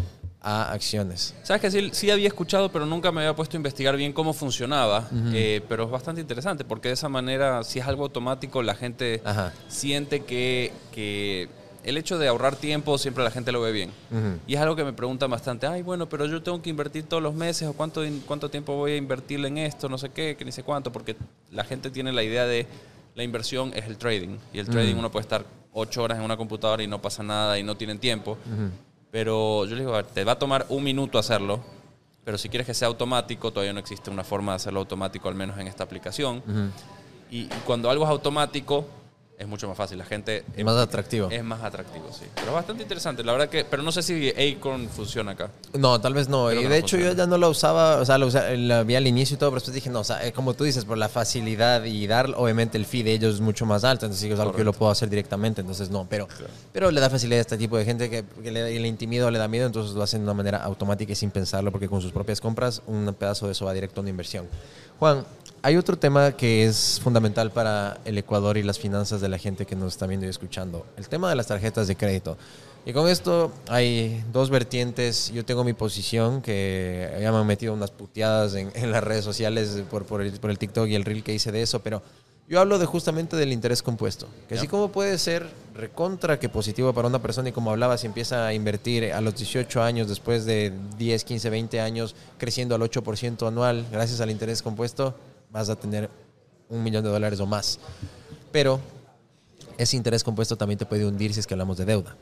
a 0.42 0.72
acciones. 0.72 1.35
Sabes 1.44 1.62
que 1.62 1.70
sí, 1.70 1.90
sí 1.92 2.11
había 2.11 2.26
escuchado, 2.26 2.70
pero 2.70 2.85
nunca 2.85 3.12
me 3.12 3.20
había 3.20 3.35
puesto 3.35 3.57
a 3.57 3.59
investigar 3.59 3.96
bien 3.96 4.12
cómo 4.12 4.33
funcionaba. 4.33 5.09
Eh, 5.33 5.62
pero 5.68 5.85
es 5.85 5.90
bastante 5.90 6.20
interesante 6.20 6.64
porque 6.64 6.88
de 6.88 6.94
esa 6.94 7.09
manera, 7.09 7.62
si 7.62 7.78
es 7.78 7.87
algo 7.87 8.02
automático, 8.05 8.62
la 8.62 8.74
gente 8.74 9.22
Ajá. 9.24 9.52
siente 9.68 10.24
que, 10.24 10.72
que 10.90 11.48
el 11.85 11.96
hecho 11.96 12.18
de 12.18 12.28
ahorrar 12.28 12.57
tiempo 12.57 12.98
siempre 12.98 13.22
la 13.24 13.31
gente 13.31 13.52
lo 13.52 13.61
ve 13.61 13.72
bien. 13.72 13.90
Y 14.46 14.55
es 14.55 14.61
algo 14.61 14.74
que 14.76 14.85
me 14.85 14.92
preguntan 14.92 15.31
bastante, 15.31 15.66
ay, 15.66 15.83
bueno, 15.83 16.09
pero 16.09 16.26
yo 16.26 16.42
tengo 16.42 16.61
que 16.61 16.70
invertir 16.70 17.05
todos 17.05 17.22
los 17.22 17.35
meses 17.35 17.68
o 17.68 17.72
cuánto, 17.72 18.02
cuánto 18.26 18.50
tiempo 18.50 18.74
voy 18.74 18.92
a 18.92 18.96
invertirle 18.96 19.48
en 19.48 19.59
esto, 19.59 19.88
no 19.88 19.98
sé 19.98 20.11
qué, 20.11 20.37
que 20.37 20.44
ni 20.44 20.52
sé 20.52 20.62
cuánto, 20.62 20.92
porque 20.92 21.16
la 21.50 21.64
gente 21.64 21.90
tiene 21.90 22.12
la 22.12 22.22
idea 22.22 22.46
de 22.46 22.66
la 23.14 23.22
inversión 23.22 23.72
es 23.74 23.87
el 23.87 23.98
trading. 23.98 24.38
Y 24.52 24.59
el 24.59 24.68
trading 24.68 24.96
uno 24.96 25.11
puede 25.11 25.22
estar 25.22 25.44
ocho 25.72 26.02
horas 26.02 26.18
en 26.18 26.24
una 26.24 26.37
computadora 26.37 26.83
y 26.83 26.87
no 26.87 27.00
pasa 27.00 27.22
nada 27.22 27.59
y 27.59 27.62
no 27.62 27.76
tienen 27.76 27.98
tiempo. 27.98 28.38
Pero 29.12 29.66
yo 29.66 29.77
les 29.77 29.81
digo, 29.81 29.92
a 29.92 29.98
ver, 29.98 30.07
te 30.07 30.25
va 30.25 30.33
a 30.33 30.38
tomar 30.38 30.66
un 30.70 30.83
minuto 30.83 31.18
hacerlo 31.18 31.61
Pero 32.25 32.38
si 32.38 32.48
quieres 32.48 32.66
que 32.66 32.75
sea 32.75 32.88
automático, 32.88 33.53
todavía 33.53 33.72
no 33.72 33.79
existe 33.81 34.11
una 34.11 34.25
forma 34.25 34.53
de 34.53 34.57
hacerlo 34.57 34.81
automático, 34.81 35.29
al 35.29 35.35
menos 35.35 35.59
en 35.59 35.68
esta 35.68 35.85
aplicación. 35.85 36.42
y, 37.31 37.40
y 37.40 37.48
cuando 37.66 37.90
algo 37.90 38.05
es 38.05 38.11
automático, 38.11 38.87
es 39.42 39.48
mucho 39.48 39.68
más 39.68 39.76
fácil. 39.76 39.98
La 39.98 40.05
gente 40.05 40.44
es 40.57 40.64
más 40.64 40.76
atractivo. 40.76 41.28
Es 41.31 41.44
más 41.44 41.62
atractivo, 41.62 42.11
sí. 42.12 42.24
Pero 42.35 42.48
es 42.48 42.52
bastante 42.55 42.83
interesante. 42.83 43.24
La 43.24 43.33
verdad 43.33 43.48
que, 43.48 43.64
pero 43.64 43.83
no 43.83 43.92
sé 43.92 44.02
si 44.02 44.31
Acorn 44.31 44.88
funciona 44.88 45.33
acá. 45.33 45.50
No, 45.74 46.00
tal 46.00 46.14
vez 46.14 46.28
no. 46.28 46.52
y 46.52 46.64
de 46.64 46.78
hecho 46.78 46.96
yo 46.96 47.12
ya 47.12 47.26
no 47.26 47.37
la 47.38 47.48
usaba, 47.48 47.96
o 47.96 48.05
sea, 48.05 48.18
la, 48.18 48.83
vi 48.85 48.94
al 48.94 49.07
inicio 49.07 49.35
y 49.35 49.38
todo, 49.38 49.50
pero 49.50 49.57
después 49.57 49.74
dije, 49.74 49.90
no, 49.90 50.00
o 50.00 50.05
sea, 50.05 50.24
eh, 50.26 50.33
como 50.33 50.55
tú 50.55 50.64
dices, 50.64 50.85
por 50.85 50.96
la 50.96 51.09
facilidad 51.09 51.85
y 51.85 52.07
dar, 52.07 52.33
obviamente 52.37 52.78
el 52.78 52.87
fee 52.87 53.02
de 53.02 53.12
ellos 53.12 53.35
es 53.35 53.40
mucho 53.40 53.66
más 53.66 53.85
alto, 53.85 54.07
entonces 54.07 54.31
es 54.31 54.38
algo 54.38 54.52
que 54.52 54.59
yo 54.59 54.64
lo 54.64 54.72
puedo 54.72 54.90
hacer 54.90 55.09
directamente, 55.09 55.61
entonces 55.61 55.90
no, 55.90 56.07
pero, 56.09 56.28
pero 56.72 56.90
le 56.90 57.00
da 57.00 57.11
facilidad 57.11 57.38
a 57.38 57.42
este 57.42 57.59
tipo 57.59 57.76
de 57.76 57.85
gente 57.85 58.09
que, 58.09 58.24
le, 58.50 58.78
le 58.78 58.88
intimida 58.88 59.26
o 59.26 59.31
le 59.31 59.38
da 59.38 59.48
miedo, 59.48 59.66
entonces 59.66 59.94
lo 59.94 60.02
hacen 60.02 60.20
de 60.20 60.24
una 60.24 60.35
manera 60.35 60.62
automática 60.62 61.12
y 61.12 61.16
sin 61.16 61.31
pensarlo, 61.31 61.72
porque 61.72 61.88
con 61.88 62.00
sus 62.00 62.12
propias 62.12 62.40
compras 62.40 62.83
un 62.87 63.14
pedazo 63.18 63.46
de 63.46 63.52
eso 63.52 63.64
va 63.64 63.72
directo 63.72 64.00
a 64.00 64.02
una 64.02 64.11
inversión. 64.11 64.46
Juan, 64.98 65.24
hay 65.62 65.77
otro 65.77 65.96
tema 65.96 66.33
que 66.33 66.64
es 66.64 67.01
fundamental 67.03 67.53
para 67.53 68.01
el 68.05 68.18
Ecuador 68.18 68.57
y 68.57 68.64
las 68.64 68.81
finanzas 68.81 69.20
de 69.20 69.29
la 69.29 69.38
gente 69.38 69.64
que 69.64 69.77
nos 69.77 69.92
está 69.92 70.07
viendo 70.07 70.27
y 70.27 70.29
escuchando. 70.29 70.85
El 70.96 71.09
tema 71.09 71.31
de 71.31 71.37
las 71.37 71.46
tarjetas 71.46 71.87
de 71.87 71.96
crédito. 71.96 72.37
Y 72.85 72.92
con 72.92 73.09
esto 73.09 73.53
hay 73.68 74.25
dos 74.33 74.51
vertientes. 74.51 75.33
Yo 75.33 75.44
tengo 75.44 75.62
mi 75.62 75.72
posición, 75.72 76.42
que 76.42 77.16
ya 77.20 77.31
me 77.31 77.38
han 77.38 77.46
metido 77.46 77.75
unas 77.75 77.92
puteadas 77.92 78.55
en, 78.55 78.90
las 78.90 79.05
redes 79.05 79.25
sociales 79.25 79.85
por, 79.88 80.05
por, 80.05 80.20
el, 80.20 80.33
por, 80.33 80.51
el, 80.51 80.59
TikTok 80.59 80.88
y 80.88 80.96
el 80.96 81.05
reel 81.05 81.22
que 81.22 81.33
hice 81.33 81.53
de 81.53 81.62
eso, 81.62 81.79
pero 81.81 82.03
yo 82.48 82.59
hablo 82.59 82.81
de 82.81 82.87
justamente 82.87 83.37
del 83.37 83.53
interés 83.53 83.85
compuesto. 83.85 84.27
Que 84.48 84.57
así 84.57 84.66
como 84.66 84.90
puede 84.90 85.16
ser 85.18 85.48
recontra 85.75 86.40
que 86.40 86.48
positivo 86.48 86.92
para 86.92 87.07
una 87.07 87.22
persona 87.22 87.51
y 87.51 87.53
como 87.53 87.70
hablaba, 87.70 87.96
si 87.98 88.09
empieza 88.09 88.48
a 88.48 88.53
invertir 88.53 89.12
a 89.12 89.20
los 89.20 89.37
18 89.37 89.81
años, 89.81 90.09
después 90.09 90.44
de 90.44 90.72
10, 90.98 91.22
15, 91.22 91.51
20 91.51 91.81
años, 91.81 92.16
creciendo 92.37 92.75
al 92.75 92.83
8% 92.83 93.46
anual 93.46 93.87
gracias 93.92 94.20
al 94.20 94.31
interés 94.33 94.61
compuesto, 94.61 95.14
vas 95.53 95.69
a 95.69 95.77
tener 95.77 96.11
un 96.69 96.83
millón 96.83 97.05
de 97.05 97.11
dólares 97.11 97.38
o 97.38 97.47
más. 97.47 97.79
Pero 98.51 98.81
ese 99.79 99.97
interés 99.97 100.25
compuesto 100.25 100.57
también 100.57 100.79
te 100.79 100.87
puede 100.87 101.07
hundir 101.07 101.33
si 101.35 101.41
es 101.41 101.47
que 101.47 101.55
hablamos 101.55 101.77
de 101.77 101.85
deuda. 101.85 102.17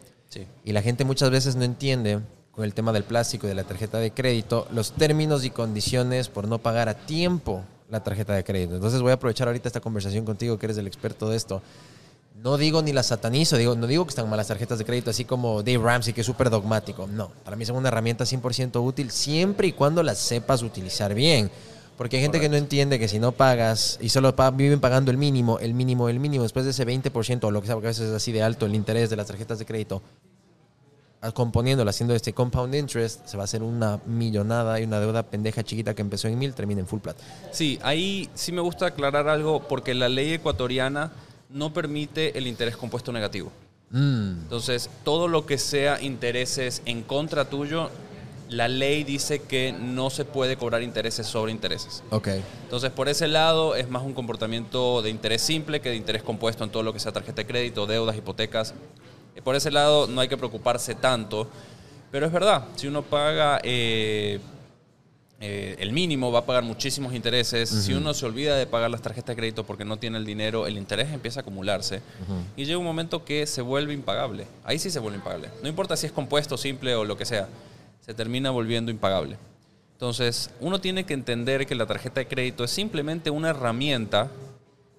Y 0.65 0.73
la 0.73 0.83
gente 0.83 1.05
muchas 1.05 1.31
veces 1.31 1.57
no 1.57 1.65
entiende 1.65 2.21
con 2.53 2.65
el 2.65 2.75
tema 2.75 2.93
del 2.93 3.05
plástico 3.05 3.47
y 3.47 3.49
de 3.49 3.55
la 3.55 3.65
tarjeta 3.65 3.99
de 3.99 4.13
crédito 4.13 4.67
los 4.73 4.93
términos 4.93 5.45
y 5.45 5.51
condiciones 5.51 6.29
por 6.29 6.47
no 6.47 6.59
pagar 6.59 6.89
a 6.89 6.95
tiempo 6.95 7.63
la 7.89 8.03
tarjeta 8.03 8.35
de 8.35 8.45
crédito. 8.45 8.77
Entonces 8.77 9.01
voy 9.01 9.11
a 9.11 9.15
aprovechar 9.15 9.49
ahorita 9.49 9.69
esta 9.69 9.81
conversación 9.81 10.25
contigo, 10.25 10.59
que 10.59 10.67
eres 10.67 10.79
el 10.79 10.87
experto 10.87 11.29
de 11.29 11.37
esto. 11.37 11.63
No 12.43 12.57
digo 12.57 12.81
ni 12.81 12.93
la 12.93 13.03
satanizo, 13.03 13.57
digo, 13.57 13.75
no 13.75 13.87
digo 13.87 14.05
que 14.05 14.11
están 14.11 14.31
malas 14.31 14.49
tarjetas 14.49 14.79
de 14.79 14.85
crédito, 14.85 15.11
así 15.11 15.25
como 15.25 15.63
Dave 15.63 15.79
Ramsey, 15.79 16.13
que 16.13 16.21
es 16.21 16.27
súper 16.27 16.49
dogmático. 16.49 17.07
No, 17.09 17.31
para 17.45 17.57
mí 17.57 17.67
son 17.67 17.77
una 17.77 17.89
herramienta 17.89 18.25
100% 18.25 18.83
útil 18.83 19.11
siempre 19.11 19.67
y 19.67 19.73
cuando 19.73 20.03
las 20.03 20.19
sepas 20.19 20.63
utilizar 20.63 21.13
bien. 21.13 21.51
Porque 22.01 22.17
hay 22.17 22.23
gente 22.23 22.41
que 22.41 22.49
no 22.49 22.57
entiende 22.57 22.99
que 22.99 23.09
si 23.09 23.19
no 23.19 23.33
pagas 23.33 23.99
y 24.01 24.09
solo 24.09 24.35
viven 24.55 24.81
pagando 24.81 25.11
el 25.11 25.19
mínimo, 25.19 25.59
el 25.59 25.75
mínimo, 25.75 26.09
el 26.09 26.19
mínimo, 26.19 26.45
después 26.45 26.65
de 26.65 26.71
ese 26.71 26.87
20% 26.87 27.45
o 27.45 27.51
lo 27.51 27.61
que 27.61 27.67
sea, 27.67 27.77
porque 27.77 27.89
a 27.89 27.91
veces 27.91 28.09
es 28.09 28.15
así 28.15 28.33
de 28.33 28.43
alto 28.43 28.65
el 28.65 28.75
interés 28.75 29.11
de 29.11 29.17
las 29.17 29.27
tarjetas 29.27 29.59
de 29.59 29.67
crédito, 29.67 30.01
componiéndolo, 31.35 31.91
haciendo 31.91 32.15
este 32.15 32.33
compound 32.33 32.75
interest, 32.75 33.27
se 33.27 33.37
va 33.37 33.43
a 33.43 33.45
hacer 33.45 33.63
una 33.63 34.01
millonada 34.07 34.81
y 34.81 34.85
una 34.85 34.99
deuda 34.99 35.25
pendeja 35.25 35.63
chiquita 35.63 35.93
que 35.95 36.01
empezó 36.01 36.27
en 36.29 36.39
mil, 36.39 36.55
termina 36.55 36.81
en 36.81 36.87
full 36.87 37.01
plata. 37.01 37.23
Sí, 37.53 37.79
ahí 37.83 38.31
sí 38.33 38.51
me 38.51 38.63
gusta 38.63 38.87
aclarar 38.87 39.29
algo 39.29 39.69
porque 39.69 39.93
la 39.93 40.09
ley 40.09 40.33
ecuatoriana 40.33 41.13
no 41.51 41.75
permite 41.75 42.39
el 42.39 42.47
interés 42.47 42.79
compuesto 42.79 43.13
negativo. 43.13 43.53
Mm. 43.91 44.45
Entonces, 44.45 44.89
todo 45.05 45.29
lo 45.29 45.45
que 45.45 45.59
sea 45.59 46.01
intereses 46.01 46.81
en 46.87 47.03
contra 47.03 47.51
tuyo 47.51 47.91
la 48.51 48.67
ley 48.67 49.05
dice 49.05 49.43
que 49.43 49.73
no 49.73 50.11
se 50.11 50.25
puede 50.25 50.57
cobrar 50.57 50.83
intereses 50.83 51.27
sobre 51.27 51.53
intereses. 51.53 52.03
Ok. 52.11 52.29
Entonces, 52.65 52.91
por 52.91 53.09
ese 53.09 53.29
lado, 53.29 53.77
es 53.77 53.89
más 53.89 54.03
un 54.03 54.13
comportamiento 54.13 55.03
de 55.03 55.11
interés 55.11 55.41
simple 55.41 55.81
que 55.81 55.91
de 55.91 55.97
interés 55.97 56.23
compuesto 56.23 56.65
en 56.65 56.71
todo 56.71 56.83
lo 56.83 56.93
que 56.93 56.99
sea 56.99 57.13
tarjeta 57.13 57.43
de 57.43 57.47
crédito, 57.47 57.87
deudas, 57.87 58.17
hipotecas. 58.17 58.75
Por 59.45 59.55
ese 59.55 59.71
lado, 59.71 60.09
no 60.09 60.21
hay 60.21 60.29
que 60.29 60.37
preocuparse 60.37 60.97
tanto. 60.97 61.49
Pero 62.11 62.27
es 62.27 62.33
verdad, 62.33 62.65
si 62.75 62.89
uno 62.89 63.03
paga 63.03 63.61
eh, 63.63 64.41
eh, 65.39 65.77
el 65.79 65.93
mínimo, 65.93 66.33
va 66.33 66.41
a 66.41 66.45
pagar 66.45 66.65
muchísimos 66.65 67.15
intereses. 67.15 67.69
Si 67.71 67.95
uno 67.95 68.13
se 68.15 68.27
olvida 68.27 68.57
de 68.57 68.67
pagar 68.67 68.91
las 68.91 69.01
tarjetas 69.01 69.29
de 69.29 69.37
crédito 69.37 69.65
porque 69.65 69.85
no 69.85 69.97
tiene 69.97 70.19
el 70.19 70.25
dinero, 70.25 70.67
el 70.67 70.77
interés 70.77 71.13
empieza 71.13 71.39
a 71.39 71.43
acumularse. 71.43 72.03
Y 72.57 72.65
llega 72.65 72.79
un 72.79 72.85
momento 72.85 73.25
que 73.25 73.47
se 73.47 73.63
vuelve 73.63 73.95
impagable. 73.95 74.49
Ahí 74.65 74.81
sí 74.81 74.91
se 74.91 74.99
vuelve 74.99 75.19
impagable. 75.19 75.51
No 75.63 75.69
importa 75.69 75.97
si 75.97 76.07
es 76.07 76.13
compuesto, 76.13 76.59
simple 76.59 76.97
o 76.97 77.05
lo 77.05 77.17
que 77.17 77.25
sea 77.25 77.49
se 78.01 78.15
termina 78.15 78.51
volviendo 78.51 78.91
impagable. 78.91 79.37
Entonces, 79.93 80.51
uno 80.61 80.81
tiene 80.81 81.05
que 81.05 81.15
entender 81.15 81.67
que 81.67 81.75
la 81.75 81.87
tarjeta 81.87 82.21
de 82.21 82.27
crédito 82.27 82.65
es 82.65 82.71
simplemente 82.71 83.31
una 83.31 83.51
herramienta 83.51 84.31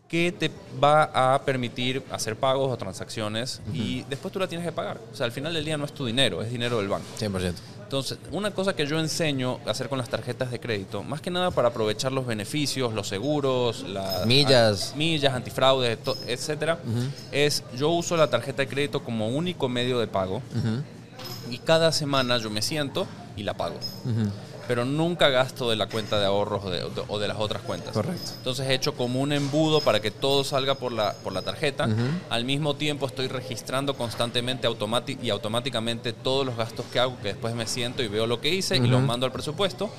que 0.08 0.32
te 0.32 0.52
va 0.84 1.04
a 1.34 1.42
permitir 1.44 2.04
hacer 2.12 2.36
pagos 2.36 2.70
o 2.70 2.78
transacciones 2.78 3.62
y 3.74 4.04
después 4.10 4.32
tú 4.34 4.40
la 4.40 4.48
tienes 4.48 4.68
que 4.68 4.74
pagar. 4.74 5.00
O 5.12 5.16
sea, 5.16 5.26
al 5.26 5.32
final 5.32 5.54
del 5.54 5.64
día 5.64 5.78
no 5.78 5.86
es 5.86 5.94
tu 5.94 6.06
dinero, 6.06 6.42
es 6.42 6.52
dinero 6.52 6.80
del 6.80 6.90
banco. 6.90 7.06
100%. 7.18 7.54
Entonces, 7.82 8.20
una 8.32 8.52
cosa 8.52 8.74
que 8.76 8.86
yo 8.86 9.00
enseño 9.00 9.60
a 9.66 9.72
hacer 9.72 9.90
con 9.90 9.98
las 9.98 10.08
tarjetas 10.08 10.52
de 10.52 10.60
crédito, 10.60 11.02
más 11.02 11.20
que 11.20 11.30
nada 11.30 11.52
para 11.52 11.70
aprovechar 11.70 12.12
los 12.12 12.26
beneficios, 12.26 12.94
los 12.94 13.08
seguros, 13.08 13.84
las 13.84 14.26
millas, 14.26 14.94
millas 14.96 15.34
antifraude, 15.34 15.98
etcétera, 16.28 16.78
es 17.32 17.64
yo 17.76 17.90
uso 17.90 18.16
la 18.16 18.30
tarjeta 18.30 18.62
de 18.62 18.68
crédito 18.68 19.04
como 19.04 19.30
único 19.30 19.68
medio 19.68 20.00
de 20.00 20.08
pago 20.08 20.42
y 21.50 21.58
cada 21.58 21.92
semana 21.92 22.38
yo 22.38 22.50
me 22.50 22.62
siento 22.62 23.08
y 23.36 23.44
la 23.44 23.56
pago. 23.56 23.76
Pero 24.68 24.86
nunca 24.86 25.30
gasto 25.30 25.70
de 25.70 25.76
la 25.76 25.88
cuenta 25.88 26.20
de 26.20 26.26
ahorros 26.26 26.64
o 27.08 27.20
de, 27.20 27.28
las 27.28 27.38
otras 27.40 27.62
cuentas. 27.64 27.94
Correcto. 27.94 28.32
Entonces 28.38 28.68
he 28.68 28.74
hecho 28.74 28.94
como 28.94 29.20
un 29.20 29.34
embudo 29.34 29.82
para 29.82 30.00
que 30.00 30.12
todo 30.12 30.44
salga 30.44 30.76
por 30.76 30.92
la, 30.92 31.14
por 31.14 31.34
la 31.34 31.42
tarjeta. 31.42 31.90
Al 32.30 32.46
mismo 32.46 32.76
tiempo 32.76 33.06
estoy 33.06 33.28
registrando 33.28 33.96
constantemente 33.98 34.70
y 35.22 35.30
automáticamente 35.30 36.14
todos 36.14 36.46
los 36.46 36.56
gastos 36.56 36.86
que 36.92 37.00
hago, 37.00 37.18
que 37.22 37.30
después 37.30 37.54
me 37.56 37.68
siento 37.68 38.02
y 38.04 38.08
veo 38.08 38.28
lo 38.28 38.40
que 38.40 38.50
hice 38.50 38.78
y 38.78 38.88
los 38.88 39.02
mando 39.02 39.26
al 39.26 39.32
presupuesto. 39.32 39.90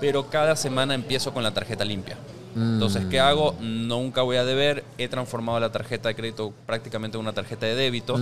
Pero 0.00 0.30
cada 0.30 0.54
semana 0.56 0.94
empiezo 0.94 1.34
con 1.34 1.42
la 1.42 1.52
tarjeta 1.52 1.84
limpia. 1.84 2.16
Entonces, 2.56 3.04
¿qué 3.06 3.20
hago? 3.20 3.54
Nunca 3.60 4.22
voy 4.22 4.36
a 4.36 4.44
deber. 4.44 4.84
He 4.96 5.08
transformado 5.08 5.60
la 5.60 5.70
tarjeta 5.70 6.08
de 6.08 6.14
crédito 6.14 6.52
prácticamente 6.66 7.16
en 7.16 7.22
una 7.22 7.32
tarjeta 7.32 7.66
de 7.66 7.74
débito. 7.74 8.18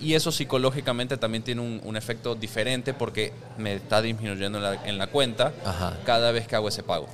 Y 0.00 0.14
eso 0.14 0.30
psicológicamente 0.32 1.16
también 1.16 1.42
tiene 1.42 1.60
un, 1.62 1.96
efecto 1.96 2.34
diferente 2.34 2.94
porque 2.94 3.32
me 3.58 3.74
está 3.74 4.00
disminuyendo 4.00 4.58
en 4.84 4.98
la, 4.98 5.06
cuenta 5.08 5.52
cada 6.04 6.32
vez 6.32 6.46
que 6.46 6.56
hago 6.56 6.68
ese 6.68 6.82
pago. 6.82 7.06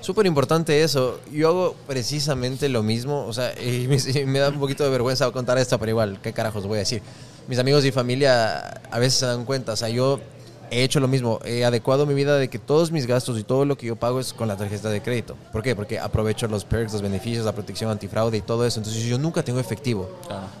Súper 0.00 0.26
importante 0.26 0.82
eso. 0.82 1.20
Yo 1.32 1.48
hago 1.48 1.76
precisamente 1.86 2.68
lo 2.68 2.82
mismo. 2.82 3.24
O 3.26 3.32
sea, 3.32 3.52
me, 3.60 4.26
me, 4.26 4.38
da 4.38 4.50
un 4.50 4.60
poquito 4.60 4.84
de 4.84 4.90
vergüenza 4.90 5.30
contar 5.30 5.58
esto, 5.58 5.78
pero 5.78 5.90
igual, 5.90 6.18
¿qué 6.22 6.32
carajos 6.32 6.66
voy 6.66 6.76
a 6.76 6.80
decir? 6.80 7.02
Mis 7.48 7.58
amigos 7.58 7.84
y 7.84 7.92
familia 7.92 8.58
a 8.90 8.98
veces 8.98 9.20
se 9.20 9.26
dan 9.26 9.44
cuenta. 9.44 9.72
O 9.72 9.76
sea, 9.76 9.88
yo 9.88 10.20
he 10.70 10.82
hecho 10.82 11.00
lo 11.00 11.08
mismo. 11.08 11.40
He 11.44 11.64
adecuado 11.64 12.06
mi 12.06 12.14
vida 12.14 12.36
de 12.38 12.48
que 12.48 12.58
todos 12.58 12.90
mis 12.90 13.06
gastos 13.06 13.38
y 13.38 13.44
todo 13.44 13.64
lo 13.64 13.76
que 13.76 13.86
yo 13.86 13.96
pago 13.96 14.20
es 14.20 14.32
con 14.32 14.48
la 14.48 14.56
tarjeta 14.56 14.88
de 14.90 15.02
crédito. 15.02 15.36
¿Por 15.52 15.62
qué? 15.62 15.74
Porque 15.74 15.98
aprovecho 15.98 16.46
los 16.48 16.64
perks, 16.64 16.92
los 16.92 17.02
beneficios, 17.02 17.44
la 17.44 17.52
protección 17.52 17.90
antifraude 17.90 18.38
y 18.38 18.40
todo 18.40 18.66
eso. 18.66 18.80
Entonces 18.80 19.02
yo 19.04 19.18
nunca 19.18 19.42
tengo 19.42 19.60
efectivo. 19.60 20.08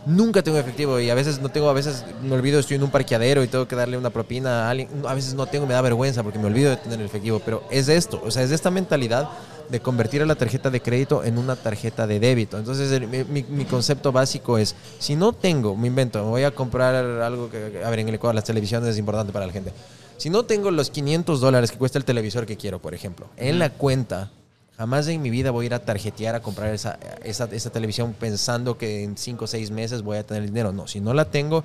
Nunca 0.06 0.42
tengo 0.42 0.58
efectivo 0.58 1.00
y 1.00 1.10
a 1.10 1.14
veces 1.14 1.40
no 1.40 1.50
tengo, 1.50 1.68
a 1.68 1.72
veces 1.72 2.04
me 2.22 2.34
olvido, 2.34 2.58
estoy 2.58 2.76
en 2.76 2.82
un 2.82 2.90
parqueadero 2.90 3.42
y 3.42 3.48
tengo 3.48 3.66
que 3.66 3.76
darle 3.76 3.98
una 3.98 4.10
propina 4.10 4.66
a 4.66 4.70
alguien. 4.70 4.88
A 5.06 5.14
veces 5.14 5.34
no 5.34 5.46
tengo, 5.46 5.66
me 5.66 5.74
da 5.74 5.82
vergüenza 5.82 6.22
porque 6.22 6.38
me 6.38 6.46
olvido 6.46 6.70
de 6.70 6.76
tener 6.76 7.00
el 7.00 7.06
efectivo. 7.06 7.40
Pero 7.44 7.62
es 7.70 7.88
esto, 7.88 8.20
o 8.24 8.30
sea, 8.30 8.42
es 8.42 8.50
esta 8.50 8.70
mentalidad 8.70 9.28
de 9.68 9.80
convertir 9.80 10.22
a 10.22 10.26
la 10.26 10.34
tarjeta 10.34 10.70
de 10.70 10.80
crédito 10.80 11.24
en 11.24 11.38
una 11.38 11.56
tarjeta 11.56 12.06
de 12.06 12.20
débito. 12.20 12.58
Entonces, 12.58 13.00
mi, 13.28 13.42
mi, 13.42 13.64
concepto 13.64 14.12
básico 14.12 14.58
es, 14.58 14.74
si 14.98 15.16
no 15.16 15.32
tengo, 15.32 15.76
me 15.76 15.88
invento, 15.88 16.22
me 16.24 16.30
voy 16.30 16.44
a 16.44 16.50
comprar 16.50 16.94
algo 16.94 17.50
que, 17.50 17.82
a 17.84 17.90
ver, 17.90 18.00
en 18.00 18.08
el 18.08 18.14
Ecuador 18.14 18.34
las 18.34 18.44
televisiones 18.44 18.90
es 18.90 18.98
importante 18.98 19.32
para 19.32 19.46
la 19.46 19.52
gente. 19.52 19.72
Si 20.16 20.30
no 20.30 20.44
tengo 20.44 20.70
los 20.70 20.90
500 20.90 21.40
dólares 21.40 21.70
que 21.70 21.78
cuesta 21.78 21.98
el 21.98 22.04
televisor 22.04 22.46
que 22.46 22.56
quiero, 22.56 22.80
por 22.80 22.94
ejemplo, 22.94 23.28
en 23.36 23.58
la 23.58 23.70
cuenta, 23.70 24.30
jamás 24.76 25.06
en 25.08 25.20
mi 25.20 25.30
vida 25.30 25.50
voy 25.50 25.64
a 25.64 25.66
ir 25.66 25.74
a 25.74 25.84
tarjetear 25.84 26.34
a 26.34 26.40
comprar 26.40 26.72
esa, 26.72 26.98
esa, 27.22 27.44
esa 27.52 27.70
televisión 27.70 28.14
pensando 28.18 28.78
que 28.78 29.04
en 29.04 29.16
5 29.16 29.44
o 29.44 29.48
6 29.48 29.70
meses 29.70 30.02
voy 30.02 30.18
a 30.18 30.26
tener 30.26 30.42
el 30.42 30.48
dinero. 30.48 30.72
No, 30.72 30.86
si 30.86 31.00
no 31.00 31.12
la 31.12 31.26
tengo, 31.26 31.64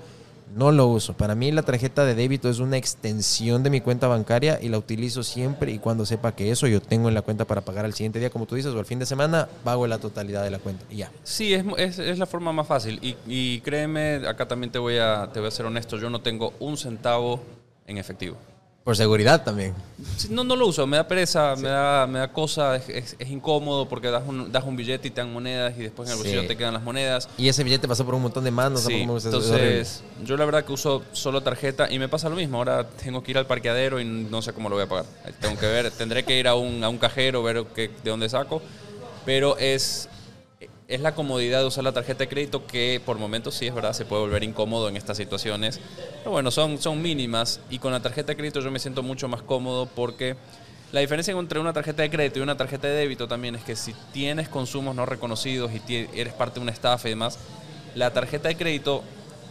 no 0.55 0.71
lo 0.71 0.87
uso. 0.87 1.13
Para 1.13 1.35
mí 1.35 1.51
la 1.51 1.63
tarjeta 1.63 2.05
de 2.05 2.15
débito 2.15 2.49
es 2.49 2.59
una 2.59 2.77
extensión 2.77 3.63
de 3.63 3.69
mi 3.69 3.81
cuenta 3.81 4.07
bancaria 4.07 4.59
y 4.61 4.69
la 4.69 4.77
utilizo 4.77 5.23
siempre 5.23 5.71
y 5.71 5.79
cuando 5.79 6.05
sepa 6.05 6.35
que 6.35 6.51
eso 6.51 6.67
yo 6.67 6.81
tengo 6.81 7.09
en 7.09 7.15
la 7.15 7.21
cuenta 7.21 7.45
para 7.45 7.61
pagar 7.61 7.85
al 7.85 7.93
siguiente 7.93 8.19
día, 8.19 8.29
como 8.29 8.45
tú 8.45 8.55
dices, 8.55 8.73
o 8.73 8.79
al 8.79 8.85
fin 8.85 8.99
de 8.99 9.05
semana, 9.05 9.47
pago 9.63 9.87
la 9.87 9.99
totalidad 9.99 10.43
de 10.43 10.51
la 10.51 10.59
cuenta 10.59 10.85
y 10.89 10.97
ya. 10.97 11.11
Sí, 11.23 11.53
es, 11.53 11.65
es, 11.77 11.99
es 11.99 12.19
la 12.19 12.25
forma 12.25 12.51
más 12.51 12.67
fácil. 12.67 12.99
Y, 13.01 13.15
y, 13.27 13.61
créeme, 13.61 14.27
acá 14.27 14.47
también 14.47 14.71
te 14.71 14.79
voy, 14.79 14.97
a, 14.97 15.29
te 15.31 15.39
voy 15.39 15.47
a 15.47 15.51
ser 15.51 15.65
honesto, 15.65 15.97
yo 15.97 16.09
no 16.09 16.21
tengo 16.21 16.53
un 16.59 16.77
centavo 16.77 17.41
en 17.87 17.97
efectivo. 17.97 18.37
Por 18.83 18.97
seguridad 18.97 19.43
también. 19.43 19.75
No, 20.31 20.43
no 20.43 20.55
lo 20.55 20.65
uso, 20.65 20.87
me 20.87 20.97
da 20.97 21.07
pereza, 21.07 21.55
me, 21.55 21.69
da, 21.69 22.07
me 22.07 22.17
da 22.17 22.33
cosa, 22.33 22.77
es, 22.77 23.15
es, 23.19 23.29
incómodo 23.29 23.87
porque 23.87 24.09
das 24.09 24.23
un, 24.25 24.51
das 24.51 24.63
un 24.63 24.75
billete 24.75 25.07
y 25.07 25.11
te 25.11 25.21
dan 25.21 25.31
monedas 25.31 25.75
y 25.77 25.83
después 25.83 26.09
en 26.09 26.13
el 26.13 26.17
bolsillo 26.17 26.47
te 26.47 26.57
quedan 26.57 26.73
las 26.73 26.81
monedas. 26.81 27.29
Y 27.37 27.47
ese 27.47 27.63
billete 27.63 27.87
pasó 27.87 28.03
por 28.05 28.15
un 28.15 28.23
montón 28.23 28.43
de 28.43 28.49
manos. 28.49 28.81
Sí, 28.81 29.01
entonces 29.01 30.03
yo 30.23 30.35
la 30.35 30.45
verdad 30.45 30.65
que 30.65 30.73
uso 30.73 31.03
solo 31.11 31.41
tarjeta 31.41 31.91
y 31.91 31.99
me 31.99 32.09
pasa 32.09 32.27
lo 32.27 32.35
mismo. 32.35 32.57
Ahora 32.57 32.87
tengo 32.87 33.21
que 33.21 33.29
ir 33.29 33.37
al 33.37 33.45
parqueadero 33.45 33.99
y 33.99 34.05
no 34.05 34.41
sé 34.41 34.51
cómo 34.51 34.67
lo 34.67 34.75
voy 34.75 34.85
a 34.85 34.89
pagar. 34.89 35.05
Tengo 35.39 35.59
que 35.59 35.67
ver, 35.67 35.91
tendré 35.91 36.25
que 36.25 36.39
ir 36.39 36.47
a 36.47 36.55
un, 36.55 36.83
a 36.83 36.89
un 36.89 36.97
cajero, 36.97 37.43
ver 37.43 37.63
qué, 37.75 37.91
de 38.03 38.09
dónde 38.09 38.29
saco. 38.29 38.63
Pero 39.25 39.57
es, 39.59 40.09
es 40.91 40.99
la 40.99 41.15
comodidad 41.15 41.61
de 41.61 41.67
usar 41.67 41.85
la 41.85 41.93
tarjeta 41.93 42.19
de 42.19 42.27
crédito 42.27 42.67
que 42.67 43.01
por 43.05 43.17
momentos 43.17 43.55
sí 43.55 43.65
es 43.65 43.73
verdad, 43.73 43.93
se 43.93 44.03
puede 44.03 44.23
volver 44.23 44.43
incómodo 44.43 44.89
en 44.89 44.97
estas 44.97 45.15
situaciones. 45.15 45.79
Pero 46.19 46.31
bueno, 46.31 46.51
son, 46.51 46.77
son 46.79 47.01
mínimas 47.01 47.61
y 47.69 47.79
con 47.79 47.93
la 47.93 48.01
tarjeta 48.01 48.33
de 48.33 48.35
crédito 48.35 48.59
yo 48.59 48.69
me 48.71 48.79
siento 48.79 49.01
mucho 49.01 49.29
más 49.29 49.41
cómodo 49.41 49.85
porque 49.85 50.35
la 50.91 50.99
diferencia 50.99 51.33
entre 51.33 51.59
una 51.61 51.71
tarjeta 51.71 52.01
de 52.03 52.09
crédito 52.09 52.39
y 52.39 52.41
una 52.41 52.57
tarjeta 52.57 52.89
de 52.89 52.95
débito 52.95 53.25
también 53.29 53.55
es 53.55 53.63
que 53.63 53.77
si 53.77 53.95
tienes 54.11 54.49
consumos 54.49 54.93
no 54.93 55.05
reconocidos 55.05 55.71
y 55.71 56.07
eres 56.13 56.33
parte 56.33 56.55
de 56.55 56.63
una 56.63 56.73
estafa 56.73 57.07
y 57.07 57.11
demás, 57.11 57.39
la 57.95 58.11
tarjeta 58.11 58.49
de 58.49 58.57
crédito 58.57 59.01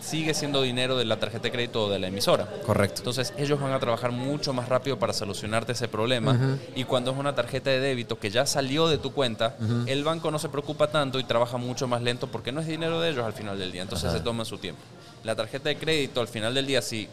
sigue 0.01 0.35
siendo 0.35 0.63
dinero 0.63 0.97
de 0.97 1.05
la 1.05 1.19
tarjeta 1.19 1.45
de 1.45 1.53
crédito 1.53 1.85
o 1.85 1.91
de 1.91 1.99
la 1.99 2.09
emisora. 2.09 2.47
Correcto. 2.65 3.01
Entonces 3.01 3.33
ellos 3.37 3.61
van 3.61 3.73
a 3.73 3.79
trabajar 3.79 4.13
mucho 4.13 4.53
más 4.53 4.69
rápido 4.69 4.99
para 4.99 5.13
solucionarte 5.13 5.73
ese 5.73 5.89
problema. 5.89 6.59
Y 6.75 6.85
cuando 6.85 7.11
es 7.13 7.19
una 7.19 7.35
tarjeta 7.35 7.71
de 7.71 7.81
débito 7.81 8.19
que 8.19 8.31
ya 8.31 8.47
salió 8.47 8.89
de 8.89 8.99
tu 8.99 9.13
cuenta, 9.13 9.57
el 9.87 10.05
banco 10.05 10.31
no 10.31 10.39
se 10.39 10.49
preocupa 10.49 10.89
tanto 10.89 11.19
y 11.19 11.25
trabaja 11.25 11.57
mucho 11.57 11.87
más 11.87 12.03
lento 12.03 12.27
porque 12.27 12.53
no 12.53 12.61
es 12.61 12.67
dinero 12.67 13.01
de 13.01 13.11
ellos 13.11 13.25
al 13.25 13.33
final 13.33 13.59
del 13.59 13.73
día. 13.73 13.83
Entonces 13.83 14.13
se 14.13 14.21
toma 14.21 14.45
su 14.45 14.59
tiempo. 14.59 14.81
La 15.25 15.37
tarjeta 15.37 15.69
de 15.69 15.77
crédito 15.77 16.21
al 16.21 16.29
final 16.29 16.55
del 16.55 16.67
día, 16.67 16.81
si 16.81 17.09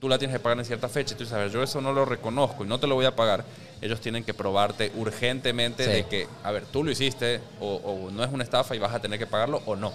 tú 0.00 0.08
la 0.08 0.18
tienes 0.18 0.36
que 0.36 0.42
pagar 0.42 0.58
en 0.58 0.64
cierta 0.64 0.88
fecha 0.88 1.14
y 1.14 1.16
tú 1.16 1.24
sabes, 1.24 1.52
yo 1.52 1.62
eso 1.62 1.80
no 1.80 1.92
lo 1.92 2.04
reconozco 2.04 2.64
y 2.64 2.68
no 2.68 2.78
te 2.78 2.86
lo 2.86 2.94
voy 2.94 3.06
a 3.06 3.14
pagar, 3.14 3.44
ellos 3.80 4.00
tienen 4.00 4.24
que 4.24 4.34
probarte 4.34 4.92
urgentemente 4.96 5.86
de 5.86 6.06
que, 6.06 6.26
a 6.42 6.50
ver, 6.50 6.64
tú 6.66 6.82
lo 6.82 6.90
hiciste 6.90 7.40
o, 7.60 7.76
o 7.76 8.10
no 8.10 8.24
es 8.24 8.32
una 8.32 8.42
estafa 8.42 8.74
y 8.74 8.78
vas 8.78 8.92
a 8.92 9.00
tener 9.00 9.18
que 9.18 9.26
pagarlo 9.26 9.62
o 9.66 9.76
no. 9.76 9.92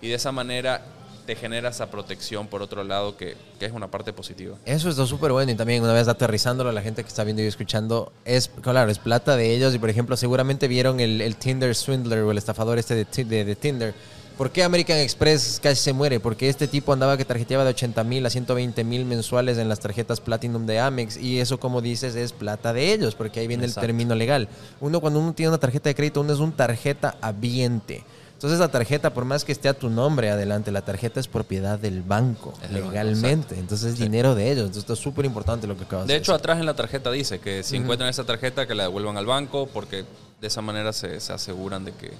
Y 0.00 0.08
de 0.08 0.14
esa 0.14 0.32
manera 0.32 0.82
te 1.26 1.36
genera 1.36 1.70
esa 1.70 1.90
protección 1.90 2.46
por 2.46 2.62
otro 2.62 2.84
lado 2.84 3.16
que, 3.16 3.36
que 3.58 3.66
es 3.66 3.72
una 3.72 3.90
parte 3.90 4.12
positiva. 4.12 4.56
Eso 4.64 4.88
es 4.88 4.96
súper 5.08 5.32
bueno 5.32 5.52
y 5.52 5.54
también 5.54 5.82
una 5.82 5.92
vez 5.92 6.08
aterrizándolo 6.08 6.70
a 6.70 6.72
la 6.72 6.82
gente 6.82 7.02
que 7.02 7.08
está 7.08 7.24
viendo 7.24 7.42
y 7.42 7.46
escuchando, 7.46 8.12
es 8.24 8.50
claro, 8.60 8.90
es 8.90 8.98
plata 8.98 9.36
de 9.36 9.54
ellos 9.54 9.74
y 9.74 9.78
por 9.78 9.90
ejemplo 9.90 10.16
seguramente 10.16 10.68
vieron 10.68 11.00
el, 11.00 11.20
el 11.20 11.36
Tinder 11.36 11.74
Swindler 11.74 12.20
o 12.20 12.30
el 12.30 12.38
estafador 12.38 12.78
este 12.78 12.94
de, 12.94 13.24
de, 13.24 13.44
de, 13.44 13.56
Tinder. 13.56 13.94
¿Por 14.36 14.50
qué 14.50 14.64
American 14.64 14.96
Express 14.98 15.60
casi 15.62 15.82
se 15.82 15.92
muere? 15.92 16.18
Porque 16.18 16.48
este 16.48 16.66
tipo 16.66 16.94
andaba 16.94 17.18
que 17.18 17.26
tarjeteaba 17.26 17.62
de 17.62 17.70
80 17.70 18.04
mil 18.04 18.24
a 18.24 18.30
120 18.30 18.84
mil 18.84 19.04
mensuales 19.04 19.58
en 19.58 19.68
las 19.68 19.80
tarjetas 19.80 20.20
Platinum 20.20 20.64
de 20.64 20.80
Amex 20.80 21.18
y 21.18 21.40
eso 21.40 21.60
como 21.60 21.82
dices 21.82 22.14
es 22.14 22.32
plata 22.32 22.72
de 22.72 22.92
ellos 22.92 23.14
porque 23.14 23.40
ahí 23.40 23.46
viene 23.46 23.66
el 23.66 23.74
término 23.74 24.14
legal. 24.14 24.48
Uno 24.80 25.00
cuando 25.00 25.20
uno 25.20 25.34
tiene 25.34 25.50
una 25.50 25.58
tarjeta 25.58 25.90
de 25.90 25.94
crédito, 25.94 26.22
uno 26.22 26.32
es 26.32 26.38
un 26.38 26.52
tarjeta 26.52 27.16
habiente. 27.20 28.02
Entonces 28.40 28.58
la 28.58 28.68
tarjeta, 28.68 29.12
por 29.12 29.26
más 29.26 29.44
que 29.44 29.52
esté 29.52 29.68
a 29.68 29.74
tu 29.74 29.90
nombre 29.90 30.30
adelante, 30.30 30.72
la 30.72 30.80
tarjeta 30.80 31.20
es 31.20 31.28
propiedad 31.28 31.78
del 31.78 32.00
banco, 32.00 32.54
legalmente. 32.72 33.58
Entonces 33.58 33.92
es 33.92 33.98
dinero 33.98 34.34
de 34.34 34.46
ellos. 34.46 34.60
Entonces 34.64 34.84
esto 34.84 34.94
es 34.94 34.98
súper 34.98 35.26
importante 35.26 35.66
lo 35.66 35.76
que 35.76 35.84
acabas 35.84 36.06
de 36.06 36.14
De 36.14 36.18
hecho, 36.18 36.32
atrás 36.32 36.58
en 36.58 36.64
la 36.64 36.72
tarjeta 36.72 37.10
dice 37.10 37.38
que 37.38 37.62
si 37.62 37.76
encuentran 37.76 38.08
esa 38.08 38.24
tarjeta, 38.24 38.66
que 38.66 38.74
la 38.74 38.84
devuelvan 38.84 39.18
al 39.18 39.26
banco, 39.26 39.66
porque 39.66 40.06
de 40.40 40.46
esa 40.46 40.62
manera 40.62 40.94
se, 40.94 41.20
se, 41.20 41.34
aseguran 41.34 41.84
de 41.84 41.92
que, 41.92 42.12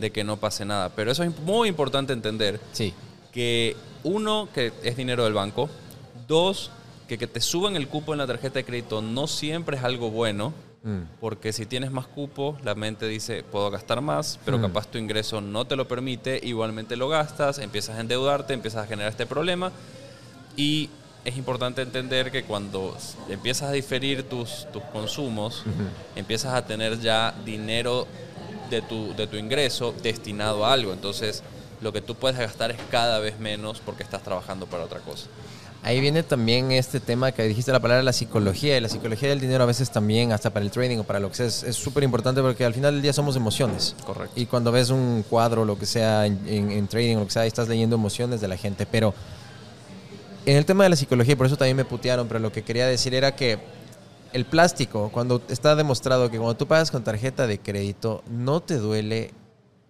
de 0.00 0.10
que 0.10 0.24
no 0.24 0.36
pase 0.36 0.64
nada. 0.64 0.88
Pero 0.96 1.12
eso 1.12 1.22
es 1.22 1.38
muy 1.42 1.68
importante 1.68 2.12
entender. 2.12 2.58
Sí. 2.72 2.92
Que 3.30 3.76
uno, 4.02 4.48
que 4.52 4.72
es 4.82 4.96
dinero 4.96 5.22
del 5.22 5.34
banco. 5.34 5.70
Dos, 6.26 6.72
que 7.06 7.18
que 7.18 7.28
te 7.28 7.40
suban 7.40 7.76
el 7.76 7.86
cupo 7.86 8.14
en 8.14 8.18
la 8.18 8.26
tarjeta 8.26 8.54
de 8.54 8.64
crédito 8.64 9.00
no 9.00 9.28
siempre 9.28 9.76
es 9.76 9.84
algo 9.84 10.10
bueno 10.10 10.52
Mm. 10.84 11.02
Porque 11.20 11.52
si 11.52 11.66
tienes 11.66 11.92
más 11.92 12.06
cupo, 12.06 12.58
la 12.64 12.74
mente 12.74 13.06
dice, 13.06 13.44
puedo 13.44 13.70
gastar 13.70 14.00
más, 14.00 14.38
pero 14.44 14.58
mm. 14.58 14.62
capaz 14.62 14.88
tu 14.88 14.98
ingreso 14.98 15.40
no 15.40 15.64
te 15.64 15.76
lo 15.76 15.86
permite, 15.86 16.40
igualmente 16.42 16.96
lo 16.96 17.08
gastas, 17.08 17.58
empiezas 17.58 17.96
a 17.96 18.00
endeudarte, 18.00 18.52
empiezas 18.52 18.84
a 18.84 18.86
generar 18.86 19.10
este 19.10 19.26
problema. 19.26 19.70
Y 20.56 20.90
es 21.24 21.36
importante 21.36 21.82
entender 21.82 22.32
que 22.32 22.42
cuando 22.44 22.96
empiezas 23.28 23.68
a 23.68 23.72
diferir 23.72 24.28
tus, 24.28 24.66
tus 24.72 24.82
consumos, 24.84 25.64
empiezas 26.16 26.54
a 26.54 26.66
tener 26.66 26.98
ya 27.00 27.34
dinero 27.44 28.08
de 28.70 28.82
tu, 28.82 29.14
de 29.14 29.26
tu 29.26 29.36
ingreso 29.36 29.94
destinado 30.02 30.66
a 30.66 30.72
algo. 30.72 30.92
Entonces, 30.92 31.44
lo 31.80 31.92
que 31.92 32.00
tú 32.00 32.16
puedes 32.16 32.38
gastar 32.38 32.72
es 32.72 32.78
cada 32.90 33.20
vez 33.20 33.38
menos 33.38 33.80
porque 33.80 34.02
estás 34.02 34.22
trabajando 34.22 34.66
para 34.66 34.84
otra 34.84 35.00
cosa. 35.00 35.28
Ahí 35.84 36.00
viene 36.00 36.22
también 36.22 36.70
este 36.70 37.00
tema 37.00 37.32
que 37.32 37.42
dijiste 37.42 37.72
la 37.72 37.80
palabra 37.80 38.04
la 38.04 38.12
psicología 38.12 38.76
y 38.76 38.80
la 38.80 38.88
psicología 38.88 39.28
del 39.30 39.40
dinero 39.40 39.64
a 39.64 39.66
veces 39.66 39.90
también 39.90 40.30
hasta 40.30 40.50
para 40.50 40.64
el 40.64 40.70
trading 40.70 40.98
o 40.98 41.04
para 41.04 41.18
lo 41.18 41.28
que 41.28 41.34
sea 41.34 41.46
es 41.46 41.74
súper 41.74 42.04
importante 42.04 42.40
porque 42.40 42.64
al 42.64 42.72
final 42.72 42.94
del 42.94 43.02
día 43.02 43.12
somos 43.12 43.34
emociones. 43.34 43.96
Correcto. 44.06 44.32
Y 44.40 44.46
cuando 44.46 44.70
ves 44.70 44.90
un 44.90 45.24
cuadro, 45.28 45.64
lo 45.64 45.76
que 45.76 45.86
sea 45.86 46.24
en, 46.26 46.86
trading 46.86 47.16
o 47.16 47.20
lo 47.20 47.26
que 47.26 47.32
sea, 47.32 47.46
estás 47.46 47.66
leyendo 47.68 47.96
emociones 47.96 48.40
de 48.40 48.46
la 48.46 48.56
gente. 48.56 48.86
Pero 48.86 49.12
en 50.46 50.56
el 50.56 50.64
tema 50.64 50.84
de 50.84 50.90
la 50.90 50.96
psicología, 50.96 51.36
por 51.36 51.46
eso 51.46 51.56
también 51.56 51.76
me 51.76 51.84
putearon, 51.84 52.28
pero 52.28 52.38
lo 52.38 52.52
que 52.52 52.62
quería 52.62 52.86
decir 52.86 53.12
era 53.12 53.34
que 53.34 53.58
el 54.32 54.44
plástico, 54.44 55.10
cuando 55.12 55.42
está 55.48 55.74
demostrado 55.74 56.30
que 56.30 56.36
cuando 56.36 56.56
tú 56.56 56.68
pagas 56.68 56.92
con 56.92 57.02
tarjeta 57.02 57.48
de 57.48 57.58
crédito, 57.58 58.22
no 58.30 58.60
te 58.60 58.76
duele 58.76 59.32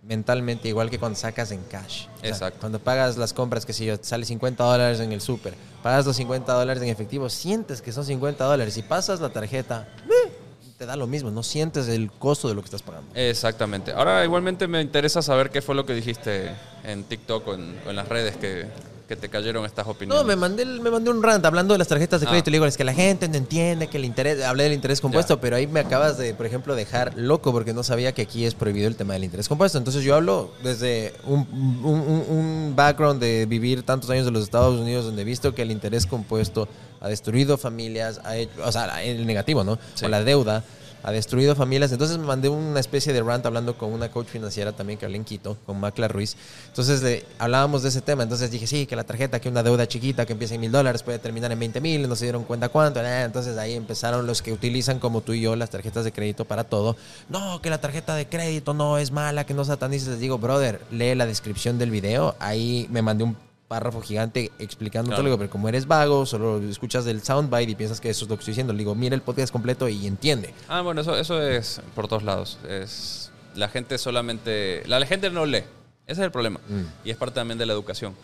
mentalmente 0.02 0.68
igual 0.68 0.90
que 0.90 0.98
cuando 0.98 1.18
sacas 1.18 1.52
en 1.52 1.62
cash. 1.64 2.06
Exacto. 2.22 2.58
cuando 2.60 2.78
pagas 2.78 3.16
las 3.16 3.32
compras, 3.32 3.64
que 3.64 3.72
si 3.72 3.86
yo, 3.86 3.96
sale 4.00 4.24
50 4.24 4.62
dólares 4.62 5.00
en 5.00 5.12
el 5.12 5.20
súper, 5.20 5.54
pagas 5.82 6.06
los 6.06 6.16
50 6.16 6.52
dólares 6.52 6.82
en 6.82 6.88
efectivo, 6.88 7.28
sientes 7.28 7.82
que 7.82 7.92
son 7.92 8.04
50 8.04 8.44
dólares 8.44 8.76
y 8.76 8.82
pasas 8.82 9.20
la 9.20 9.30
tarjeta, 9.30 9.88
eh, 10.06 10.32
te 10.76 10.86
da 10.86 10.96
lo 10.96 11.06
mismo, 11.06 11.30
no 11.30 11.42
sientes 11.42 11.88
el 11.88 12.10
costo 12.10 12.48
de 12.48 12.54
lo 12.54 12.62
que 12.62 12.66
estás 12.66 12.82
pagando. 12.82 13.08
Exactamente. 13.14 13.92
Ahora 13.92 14.24
igualmente 14.24 14.66
me 14.66 14.80
interesa 14.80 15.22
saber 15.22 15.50
qué 15.50 15.62
fue 15.62 15.74
lo 15.74 15.86
que 15.86 15.94
dijiste 15.94 16.50
en 16.84 17.04
TikTok 17.04 17.46
o 17.48 17.54
en 17.54 17.96
las 17.96 18.08
redes 18.08 18.36
que 18.36 18.66
que 19.12 19.16
te 19.16 19.28
cayeron 19.28 19.66
estas 19.66 19.86
opiniones? 19.86 20.22
No, 20.22 20.26
me 20.26 20.36
mandé, 20.36 20.64
me 20.64 20.90
mandé 20.90 21.10
un 21.10 21.22
rant 21.22 21.44
hablando 21.44 21.74
de 21.74 21.78
las 21.78 21.88
tarjetas 21.88 22.20
de 22.22 22.26
crédito. 22.26 22.48
Ah. 22.48 22.50
Le 22.50 22.56
digo, 22.56 22.66
es 22.66 22.78
que 22.78 22.84
la 22.84 22.94
gente 22.94 23.28
no 23.28 23.36
entiende 23.36 23.86
que 23.88 23.98
el 23.98 24.06
interés, 24.06 24.42
hablé 24.42 24.64
del 24.64 24.72
interés 24.72 25.02
compuesto, 25.02 25.38
pero 25.38 25.56
ahí 25.56 25.66
me 25.66 25.80
acabas 25.80 26.16
de, 26.16 26.32
por 26.32 26.46
ejemplo, 26.46 26.74
dejar 26.74 27.12
loco 27.16 27.52
porque 27.52 27.74
no 27.74 27.82
sabía 27.82 28.12
que 28.12 28.22
aquí 28.22 28.46
es 28.46 28.54
prohibido 28.54 28.88
el 28.88 28.96
tema 28.96 29.12
del 29.12 29.24
interés 29.24 29.48
compuesto. 29.48 29.76
Entonces 29.76 30.02
yo 30.02 30.14
hablo 30.14 30.50
desde 30.62 31.12
un, 31.26 31.46
un, 31.84 32.72
background 32.74 33.20
de 33.20 33.44
vivir 33.44 33.82
tantos 33.82 34.08
años 34.08 34.26
en 34.26 34.32
los 34.32 34.44
Estados 34.44 34.80
Unidos 34.80 35.04
donde 35.04 35.20
he 35.20 35.24
visto 35.26 35.54
que 35.54 35.60
el 35.60 35.70
interés 35.70 36.06
compuesto 36.06 36.66
ha 37.00 37.08
destruido 37.08 37.58
familias, 37.58 38.18
ha 38.24 38.36
hecho, 38.36 38.52
o 38.64 38.72
sea, 38.72 39.02
el 39.02 39.26
negativo, 39.26 39.62
¿no? 39.62 39.78
O 40.02 40.08
la 40.08 40.24
deuda 40.24 40.64
ha 41.02 41.12
destruido 41.12 41.54
familias. 41.54 41.92
Entonces 41.92 42.18
me 42.18 42.24
mandé 42.24 42.48
una 42.48 42.80
especie 42.80 43.12
de 43.12 43.22
rant 43.22 43.44
hablando 43.46 43.76
con 43.76 43.92
una 43.92 44.10
coach 44.10 44.28
financiera 44.28 44.72
también 44.72 44.98
que 44.98 45.06
hablé 45.06 45.18
en 45.18 45.24
Quito, 45.24 45.56
con 45.66 45.80
Macla 45.80 46.08
Ruiz. 46.08 46.36
Entonces 46.68 47.02
le, 47.02 47.24
hablábamos 47.38 47.82
de 47.82 47.88
ese 47.88 48.00
tema. 48.00 48.22
Entonces 48.22 48.50
dije, 48.50 48.66
sí, 48.66 48.86
que 48.86 48.96
la 48.96 49.04
tarjeta, 49.04 49.40
que 49.40 49.48
una 49.48 49.62
deuda 49.62 49.86
chiquita 49.86 50.26
que 50.26 50.32
empieza 50.32 50.54
en 50.54 50.60
mil 50.60 50.72
dólares 50.72 51.02
puede 51.02 51.18
terminar 51.18 51.50
en 51.52 51.58
20 51.58 51.80
mil, 51.80 52.08
no 52.08 52.16
se 52.16 52.26
dieron 52.26 52.44
cuenta 52.44 52.68
cuánto. 52.68 53.00
Entonces 53.00 53.56
ahí 53.58 53.74
empezaron 53.74 54.26
los 54.26 54.42
que 54.42 54.52
utilizan 54.52 54.98
como 54.98 55.20
tú 55.20 55.32
y 55.32 55.40
yo 55.40 55.56
las 55.56 55.70
tarjetas 55.70 56.04
de 56.04 56.12
crédito 56.12 56.44
para 56.44 56.64
todo. 56.64 56.96
No, 57.28 57.60
que 57.60 57.70
la 57.70 57.80
tarjeta 57.80 58.14
de 58.14 58.26
crédito 58.26 58.74
no 58.74 58.98
es 58.98 59.10
mala, 59.10 59.44
que 59.44 59.54
no 59.54 59.64
satanices. 59.64 60.08
Les 60.08 60.20
digo, 60.20 60.38
brother, 60.38 60.80
lee 60.90 61.14
la 61.14 61.26
descripción 61.26 61.78
del 61.78 61.90
video. 61.90 62.36
Ahí 62.38 62.86
me 62.90 63.02
mandé 63.02 63.24
un 63.24 63.36
párrafo 63.72 64.02
gigante 64.02 64.52
explicando 64.58 65.16
todo, 65.16 65.38
pero 65.38 65.48
como 65.48 65.66
eres 65.66 65.86
vago, 65.86 66.26
solo 66.26 66.60
escuchas 66.68 67.06
del 67.06 67.22
soundbite 67.22 67.70
y 67.70 67.74
piensas 67.74 68.02
que 68.02 68.10
eso 68.10 68.26
es 68.26 68.28
lo 68.28 68.36
que 68.36 68.40
estoy 68.40 68.52
diciendo. 68.52 68.74
Le 68.74 68.80
digo, 68.80 68.94
mira 68.94 69.14
el 69.14 69.22
podcast 69.22 69.50
completo 69.50 69.88
y 69.88 70.06
entiende. 70.06 70.52
Ah, 70.68 70.82
bueno, 70.82 71.00
eso, 71.00 71.16
eso 71.16 71.40
es 71.40 71.80
por 71.94 72.06
todos 72.06 72.22
lados. 72.22 72.58
Es, 72.68 73.32
la 73.54 73.68
gente 73.68 73.96
solamente... 73.96 74.82
La, 74.86 75.06
gente 75.06 75.30
no 75.30 75.46
lee. 75.46 75.64
Ese 76.06 76.12
es 76.12 76.18
el 76.18 76.30
problema. 76.30 76.60
Mm. 76.68 76.82
Y 77.06 77.12
es 77.12 77.16
parte 77.16 77.36
también 77.36 77.56
de 77.56 77.64
la 77.64 77.72
educación. 77.72 78.14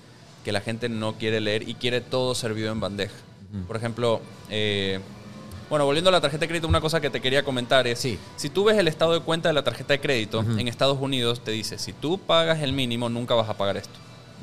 Que 0.44 0.53
la 0.53 0.61
gente 0.61 0.90
no 0.90 1.14
quiere 1.14 1.40
leer 1.40 1.66
y 1.66 1.76
quiere 1.76 2.03
todo 2.03 2.34
servido 2.34 2.70
en 2.70 2.80
bandeja. 2.80 3.14
Por 3.66 3.76
ejemplo... 3.78 4.20
Eh, 4.51 5.01
bueno, 5.70 5.86
volviendo 5.86 6.11
a 6.11 6.12
la 6.12 6.20
tarjeta 6.20 6.42
de 6.42 6.49
crédito, 6.49 6.68
una 6.68 6.82
cosa 6.82 7.01
que 7.01 7.09
te 7.09 7.22
quería 7.22 7.42
comentar 7.42 7.86
es, 7.86 7.99
sí. 7.99 8.18
si 8.36 8.51
tú 8.51 8.64
ves 8.64 8.76
el 8.76 8.88
estado 8.88 9.14
de 9.14 9.20
cuenta 9.20 9.49
de 9.49 9.55
la 9.55 9.64
tarjeta 9.64 9.94
de 9.94 10.01
crédito, 10.01 10.40
en 10.40 10.68
Estados 10.68 10.99
Unidos 10.99 11.42
te 11.42 11.53
dice, 11.53 11.78
si 11.78 11.94
tú 11.94 12.18
pagas 12.18 12.61
el 12.61 12.74
mínimo, 12.74 13.09
nunca 13.09 13.34
vas 13.34 13.49
a 13.49 13.57
pagar 13.57 13.78
esto. 13.78 13.99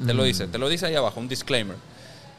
Te 0.06 0.14
lo 0.14 0.24
dice, 0.24 0.48
te 0.48 0.58
lo 0.58 0.68
dice 0.68 0.88
ahí 0.88 0.96
abajo, 0.96 1.20
un 1.20 1.28
disclaimer. 1.28 1.78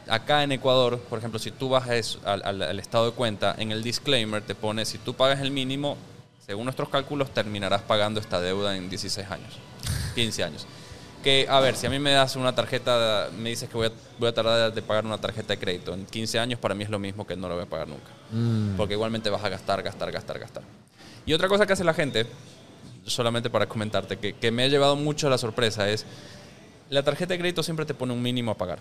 Acá 0.08 0.42
en 0.42 0.52
Ecuador, 0.52 1.00
por 1.00 1.18
ejemplo, 1.18 1.38
si 1.38 1.50
tú 1.50 1.68
vas 1.68 1.88
al, 2.24 2.42
al, 2.62 2.78
estado 2.78 3.06
de 3.06 3.12
cuenta, 3.12 3.54
en 3.58 3.72
el 3.72 3.82
disclaimer 3.82 4.42
te 4.42 4.54
pone, 4.54 4.84
si 4.84 4.98
tú 4.98 5.14
pagas 5.14 5.40
el 5.40 5.50
mínimo, 5.50 5.96
según 6.46 6.64
nuestros 6.64 6.88
cálculos, 6.88 7.30
terminarás 7.34 7.82
pagando 7.82 8.20
esta 8.20 8.40
deuda 8.40 8.76
en 8.76 8.88
16 8.88 9.28
años, 9.30 9.54
15 10.14 10.44
años. 10.44 10.66
Que, 11.24 11.46
a 11.50 11.58
ver, 11.58 11.74
si 11.74 11.86
a 11.86 11.90
mí 11.90 11.98
me 11.98 12.12
das 12.12 12.36
una 12.36 12.54
tarjeta, 12.54 13.30
me 13.36 13.50
dices 13.50 13.68
que 13.68 13.76
voy 13.76 13.88
a, 13.88 13.92
voy 14.20 14.28
a 14.28 14.32
tardar 14.32 14.72
de 14.72 14.82
pagar 14.82 15.04
una 15.04 15.18
tarjeta 15.18 15.54
de 15.54 15.58
crédito 15.58 15.92
en 15.92 16.06
15 16.06 16.38
años, 16.38 16.60
para 16.60 16.74
mí 16.76 16.84
es 16.84 16.90
lo 16.90 17.00
mismo 17.00 17.26
que 17.26 17.34
no 17.34 17.48
lo 17.48 17.54
voy 17.54 17.64
a 17.64 17.68
pagar 17.68 17.88
nunca. 17.88 18.10
Mm. 18.30 18.76
Porque 18.76 18.94
igualmente 18.94 19.28
vas 19.28 19.42
a 19.42 19.48
gastar, 19.48 19.82
gastar, 19.82 20.12
gastar, 20.12 20.38
gastar. 20.38 20.62
Y 21.24 21.32
otra 21.32 21.48
cosa 21.48 21.66
que 21.66 21.72
hace 21.72 21.82
la 21.82 21.94
gente, 21.94 22.26
solamente 23.06 23.50
para 23.50 23.66
comentarte, 23.66 24.18
que, 24.18 24.34
que 24.34 24.52
me 24.52 24.62
ha 24.62 24.68
llevado 24.68 24.94
mucho 24.94 25.26
a 25.26 25.30
la 25.30 25.38
sorpresa 25.38 25.88
es 25.88 26.06
la 26.90 27.02
tarjeta 27.02 27.34
de 27.34 27.38
crédito 27.38 27.62
siempre 27.62 27.86
te 27.86 27.94
pone 27.94 28.12
un 28.12 28.22
mínimo 28.22 28.52
a 28.52 28.54
pagar. 28.56 28.78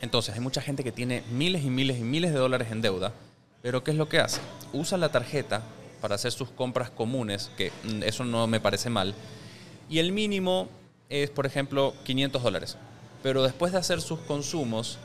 Entonces, 0.00 0.34
hay 0.34 0.40
mucha 0.40 0.62
gente 0.62 0.82
que 0.82 0.92
tiene 0.92 1.22
miles 1.30 1.64
y 1.64 1.70
miles 1.70 1.98
y 1.98 2.02
miles 2.02 2.32
de 2.32 2.38
dólares 2.38 2.68
en 2.70 2.80
deuda 2.80 3.12
Pero 3.62 3.84
¿qué 3.84 3.90
es 3.90 3.96
lo 3.96 4.08
que 4.08 4.18
hace? 4.18 4.40
Usa 4.72 4.96
la 4.96 5.10
tarjeta 5.10 5.62
para 6.00 6.14
hacer 6.14 6.32
sus 6.32 6.48
compras 6.48 6.90
comunes, 6.90 7.50
que 7.58 7.72
mm, 7.84 8.02
eso 8.04 8.24
no 8.24 8.46
me 8.46 8.60
parece 8.60 8.88
mal, 8.88 9.14
y 9.90 9.98
el 9.98 10.12
mínimo 10.12 10.68
es, 11.10 11.30
por 11.30 11.44
ejemplo, 11.44 11.94
500 12.04 12.42
dólares. 12.42 12.76
Pero 13.22 13.42
después 13.42 13.72
de 13.72 13.78
hacer 13.78 14.00
sus 14.00 14.20
consumos 14.20 14.98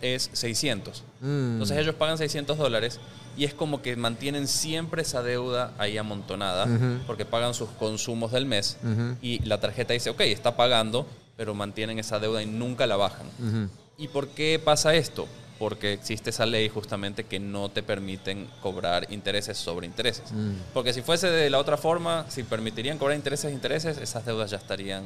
es 0.00 0.30
600. 0.32 1.02
Mm. 1.20 1.52
Entonces 1.52 1.76
ellos 1.78 1.94
pagan 1.96 2.16
600 2.16 2.56
dólares 2.56 3.00
y 3.36 3.44
es 3.44 3.54
como 3.54 3.82
que 3.82 3.96
mantienen 3.96 4.46
siempre 4.46 5.02
esa 5.02 5.22
deuda 5.22 5.72
ahí 5.78 5.96
amontonada 5.96 6.66
porque 7.06 7.24
pagan 7.24 7.54
sus 7.54 7.70
consumos 7.70 8.32
del 8.32 8.44
mes 8.46 8.76
y 9.22 9.38
la 9.40 9.58
tarjeta 9.58 9.94
dice, 9.94 10.10
ok, 10.10 10.20
está 10.20 10.54
pagando, 10.56 11.06
pero 11.36 11.54
mantienen 11.54 11.98
esa 11.98 12.18
deuda 12.18 12.42
y 12.42 12.46
nunca 12.46 12.86
la 12.86 12.96
bajan. 12.96 13.26
Ujú. 13.38 13.68
¿Y 13.98 14.08
por 14.08 14.28
qué 14.28 14.60
pasa 14.62 14.94
esto? 14.94 15.26
Porque 15.58 15.92
existe 15.92 16.30
esa 16.30 16.44
ley 16.46 16.68
justamente 16.68 17.24
que 17.24 17.38
no 17.38 17.70
te 17.70 17.82
permiten 17.82 18.48
cobrar 18.60 19.06
intereses 19.12 19.56
sobre 19.58 19.86
intereses. 19.86 20.32
Mm. 20.32 20.52
Porque 20.74 20.92
si 20.92 21.02
fuese 21.02 21.28
de 21.30 21.50
la 21.50 21.58
otra 21.58 21.76
forma, 21.76 22.26
si 22.28 22.42
permitirían 22.42 22.98
cobrar 22.98 23.16
intereses 23.16 23.52
intereses, 23.52 23.98
esas 23.98 24.24
deudas 24.26 24.50
ya 24.50 24.56
estarían 24.56 25.04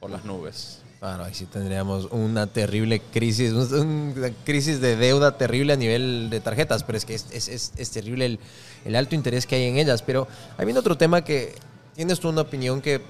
por 0.00 0.10
las 0.10 0.24
nubes. 0.24 0.80
Claro, 1.00 1.24
ahí 1.24 1.34
sí 1.34 1.44
tendríamos 1.44 2.08
una 2.12 2.46
terrible 2.46 3.00
crisis, 3.12 3.52
un- 3.52 4.14
una 4.16 4.30
crisis 4.44 4.80
de 4.80 4.96
deuda 4.96 5.36
terrible 5.36 5.74
a 5.74 5.76
nivel 5.76 6.30
de 6.30 6.40
tarjetas, 6.40 6.82
pero 6.82 6.96
es 6.96 7.04
que 7.04 7.14
es, 7.14 7.26
es- 7.30 7.48
es- 7.48 7.72
es 7.76 7.90
terrible 7.90 8.24
el, 8.24 8.38
el 8.86 8.96
alto 8.96 9.14
interés 9.14 9.46
que 9.46 9.56
hay 9.56 9.64
en 9.64 9.76
ellas. 9.76 10.00
Pero 10.02 10.26
hay 10.56 10.64
viene 10.64 10.80
otro 10.80 10.96
tema 10.96 11.22
que 11.22 11.56
tienes 11.94 12.20
tú 12.20 12.30
una 12.30 12.40
opinión 12.40 12.80
que 12.80 13.02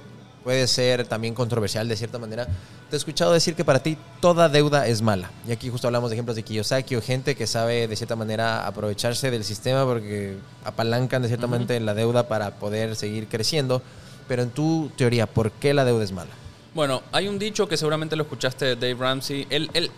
puede 0.44 0.68
ser 0.68 1.06
también 1.06 1.34
controversial 1.34 1.88
de 1.88 1.96
cierta 1.96 2.18
manera. 2.18 2.46
Te 2.90 2.94
he 2.94 2.98
escuchado 2.98 3.32
decir 3.32 3.54
que 3.54 3.64
para 3.64 3.82
ti 3.82 3.96
toda 4.20 4.48
deuda 4.48 4.86
es 4.86 5.02
mala. 5.02 5.30
Y 5.48 5.52
aquí 5.52 5.70
justo 5.70 5.88
hablamos 5.88 6.10
de 6.10 6.16
ejemplos 6.16 6.36
de 6.36 6.42
Kiyosaki 6.42 6.94
o 6.96 7.02
gente 7.02 7.34
que 7.34 7.46
sabe 7.46 7.88
de 7.88 7.96
cierta 7.96 8.14
manera 8.14 8.66
aprovecharse 8.66 9.30
del 9.30 9.42
sistema 9.42 9.84
porque 9.84 10.36
apalancan 10.64 11.22
de 11.22 11.28
cierta 11.28 11.46
manera 11.46 11.80
la 11.80 11.94
deuda 11.94 12.28
para 12.28 12.52
poder 12.56 12.94
seguir 12.94 13.26
creciendo. 13.26 13.82
Pero 14.28 14.42
en 14.42 14.50
tu 14.50 14.90
teoría, 14.96 15.26
¿por 15.26 15.50
qué 15.50 15.74
la 15.74 15.84
deuda 15.84 16.04
es 16.04 16.12
mala? 16.12 16.30
Bueno, 16.74 17.02
hay 17.12 17.28
un 17.28 17.38
dicho 17.38 17.68
que 17.68 17.76
seguramente 17.76 18.16
lo 18.16 18.24
escuchaste 18.24 18.64
de 18.64 18.76
Dave 18.76 18.94
Ramsey. 18.94 19.46
Él, 19.48 19.70
él, 19.74 19.90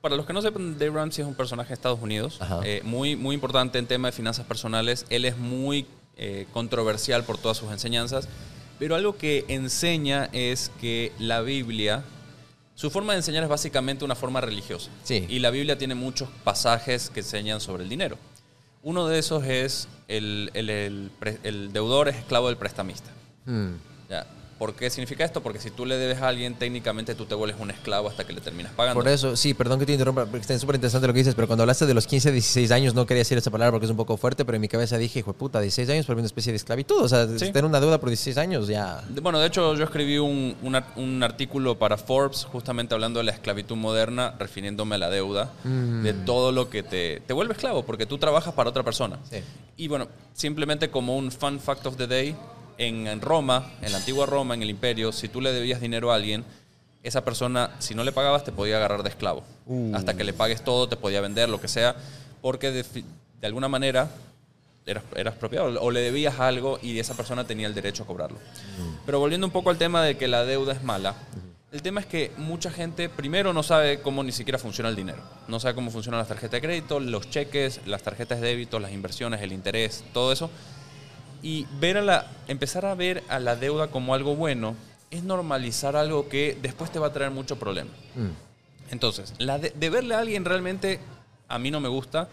para 0.00 0.14
los 0.14 0.26
que 0.26 0.32
no 0.32 0.42
sepan, 0.42 0.78
Dave 0.78 0.90
Ramsey 0.90 1.22
es 1.22 1.28
un 1.28 1.34
personaje 1.34 1.68
de 1.68 1.74
Estados 1.74 2.00
Unidos, 2.00 2.38
eh, 2.64 2.82
muy, 2.84 3.16
muy 3.16 3.34
importante 3.34 3.78
en 3.78 3.86
tema 3.86 4.08
de 4.08 4.12
finanzas 4.12 4.44
personales. 4.46 5.06
Él 5.10 5.24
es 5.24 5.38
muy 5.38 5.86
eh, 6.18 6.46
controversial 6.52 7.24
por 7.24 7.38
todas 7.38 7.56
sus 7.56 7.70
enseñanzas, 7.70 8.28
pero 8.78 8.94
algo 8.94 9.16
que 9.16 9.44
enseña 9.48 10.28
es 10.32 10.70
que 10.80 11.12
la 11.18 11.40
Biblia, 11.40 12.04
su 12.74 12.90
forma 12.90 13.12
de 13.12 13.18
enseñar 13.18 13.42
es 13.42 13.48
básicamente 13.48 14.04
una 14.04 14.14
forma 14.14 14.40
religiosa. 14.40 14.90
Sí. 15.04 15.26
Y 15.28 15.38
la 15.40 15.50
Biblia 15.50 15.76
tiene 15.78 15.94
muchos 15.94 16.28
pasajes 16.44 17.10
que 17.10 17.20
enseñan 17.20 17.60
sobre 17.60 17.82
el 17.84 17.88
dinero. 17.88 18.16
Uno 18.82 19.06
de 19.08 19.18
esos 19.18 19.44
es 19.44 19.88
el, 20.06 20.50
el- 20.54 21.10
el 21.42 21.72
deudor 21.72 22.08
es 22.08 22.16
esclavo 22.16 22.46
del 22.48 22.56
prestamista. 22.56 23.10
Hmm. 23.46 23.72
Ya. 24.08 24.26
¿Por 24.58 24.74
qué 24.74 24.90
significa 24.90 25.24
esto? 25.24 25.40
Porque 25.40 25.60
si 25.60 25.70
tú 25.70 25.86
le 25.86 25.96
debes 25.96 26.20
a 26.20 26.26
alguien, 26.28 26.54
técnicamente 26.54 27.14
tú 27.14 27.26
te 27.26 27.34
vuelves 27.36 27.60
un 27.60 27.70
esclavo 27.70 28.08
hasta 28.08 28.26
que 28.26 28.32
le 28.32 28.40
terminas 28.40 28.72
pagando. 28.72 29.00
Por 29.00 29.08
eso, 29.08 29.36
sí, 29.36 29.54
perdón 29.54 29.78
que 29.78 29.86
te 29.86 29.92
interrumpa, 29.92 30.24
porque 30.26 30.40
está 30.40 30.58
súper 30.58 30.74
interesante 30.74 31.06
lo 31.06 31.12
que 31.12 31.20
dices, 31.20 31.34
pero 31.36 31.46
cuando 31.46 31.62
hablaste 31.62 31.86
de 31.86 31.94
los 31.94 32.06
15, 32.08 32.32
16 32.32 32.70
años, 32.72 32.92
no 32.94 33.06
quería 33.06 33.20
decir 33.20 33.38
esa 33.38 33.50
palabra 33.52 33.70
porque 33.70 33.84
es 33.86 33.90
un 33.90 33.96
poco 33.96 34.16
fuerte, 34.16 34.44
pero 34.44 34.56
en 34.56 34.60
mi 34.62 34.66
cabeza 34.68 34.98
dije, 34.98 35.20
hijo 35.20 35.32
de 35.32 35.38
puta, 35.38 35.60
16 35.60 35.88
años 35.90 36.06
por 36.06 36.16
una 36.16 36.26
especie 36.26 36.52
de 36.52 36.56
esclavitud. 36.56 36.96
O 37.00 37.08
sea, 37.08 37.28
Sí. 37.28 37.46
tener 37.52 37.64
una 37.64 37.78
deuda 37.80 37.98
por 38.00 38.08
16 38.08 38.36
años 38.36 38.66
ya. 38.66 39.04
Bueno, 39.22 39.38
de 39.38 39.46
hecho 39.46 39.74
yo 39.76 39.84
escribí 39.84 40.18
un, 40.18 40.56
un 40.62 40.78
un 40.96 41.22
artículo 41.22 41.78
para 41.78 41.96
Forbes 41.96 42.44
justamente 42.44 42.94
hablando 42.94 43.18
de 43.20 43.24
la 43.24 43.32
esclavitud 43.32 43.76
moderna, 43.76 44.34
refiriéndome 44.38 44.96
a 44.96 44.98
la 44.98 45.10
deuda, 45.10 45.52
Mm. 45.64 46.02
de 46.02 46.12
todo 46.14 46.50
lo 46.52 46.68
que 46.68 46.82
te, 46.82 47.20
te 47.26 47.32
vuelve 47.32 47.52
esclavo, 47.52 47.84
porque 47.84 48.06
tú 48.06 48.18
trabajas 48.18 48.54
para 48.54 48.70
otra 48.70 48.82
persona. 48.82 49.18
Sí. 49.30 49.38
Y 49.76 49.86
bueno, 49.88 50.08
simplemente 50.34 50.90
como 50.90 51.16
un 51.16 51.30
fun 51.30 51.60
fact 51.60 51.86
of 51.86 51.96
the 51.96 52.06
day, 52.08 52.34
en, 52.78 53.06
en 53.06 53.20
Roma, 53.20 53.72
en 53.82 53.92
la 53.92 53.98
antigua 53.98 54.24
Roma, 54.24 54.54
en 54.54 54.62
el 54.62 54.70
imperio, 54.70 55.12
si 55.12 55.28
tú 55.28 55.40
le 55.40 55.52
debías 55.52 55.80
dinero 55.80 56.10
a 56.10 56.14
alguien, 56.14 56.44
esa 57.02 57.24
persona, 57.24 57.70
si 57.78 57.94
no 57.94 58.04
le 58.04 58.12
pagabas, 58.12 58.44
te 58.44 58.52
podía 58.52 58.76
agarrar 58.76 59.02
de 59.02 59.10
esclavo. 59.10 59.42
Uh. 59.66 59.94
Hasta 59.94 60.14
que 60.14 60.24
le 60.24 60.32
pagues 60.32 60.62
todo, 60.62 60.88
te 60.88 60.96
podía 60.96 61.20
vender, 61.20 61.48
lo 61.48 61.60
que 61.60 61.68
sea, 61.68 61.96
porque 62.40 62.70
de, 62.70 62.84
alguna 63.42 63.68
manera 63.68 64.10
eras, 64.86 65.04
eras 65.16 65.34
propiedad 65.34 65.66
o 65.80 65.90
le 65.90 66.00
debías 66.00 66.40
algo 66.40 66.78
y 66.82 66.98
esa 66.98 67.14
persona 67.14 67.44
tenía 67.44 67.66
el 67.66 67.74
derecho 67.74 68.04
a 68.04 68.06
cobrarlo. 68.06 68.38
Pero 69.04 69.20
volviendo 69.20 69.46
un 69.46 69.52
poco 69.52 69.70
al 69.70 69.78
tema 69.78 70.02
de 70.02 70.16
que 70.16 70.28
la 70.28 70.44
deuda 70.44 70.72
es 70.72 70.82
mala, 70.82 71.14
el 71.70 71.82
tema 71.82 72.00
es 72.00 72.06
que 72.06 72.32
mucha 72.38 72.70
gente 72.70 73.10
primero 73.10 73.52
no 73.52 73.62
sabe 73.62 74.00
cómo 74.00 74.22
ni 74.24 74.32
siquiera 74.32 74.58
funciona 74.58 74.88
el 74.88 74.96
dinero. 74.96 75.18
No 75.48 75.60
sabe 75.60 75.74
cómo 75.74 75.90
funcionan 75.90 76.18
las 76.18 76.28
tarjetas 76.28 76.52
de 76.52 76.60
crédito, 76.62 76.98
los 76.98 77.28
cheques, 77.28 77.82
las 77.86 78.02
tarjetas 78.02 78.40
de 78.40 78.48
débito, 78.48 78.78
las 78.78 78.92
inversiones, 78.92 79.42
el 79.42 79.52
interés, 79.52 80.02
todo 80.14 80.32
eso. 80.32 80.50
Y 81.42 81.66
ver 81.80 81.98
a 81.98 82.02
la, 82.02 82.26
empezar 82.48 82.86
a 82.86 82.94
ver 82.94 83.22
a 83.28 83.38
la 83.38 83.56
deuda 83.56 83.88
como 83.88 84.14
algo 84.14 84.34
bueno 84.36 84.74
es 85.10 85.22
normalizar 85.22 85.96
algo 85.96 86.28
que 86.28 86.58
después 86.60 86.90
te 86.90 86.98
va 86.98 87.08
a 87.08 87.12
traer 87.12 87.30
mucho 87.30 87.58
problema. 87.58 87.90
Mm. 88.14 88.92
Entonces, 88.92 89.34
la 89.38 89.58
de, 89.58 89.72
deberle 89.76 90.14
a 90.14 90.20
alguien 90.20 90.44
realmente 90.44 91.00
a 91.48 91.58
mí 91.58 91.70
no 91.70 91.80
me 91.80 91.88
gusta 91.88 92.28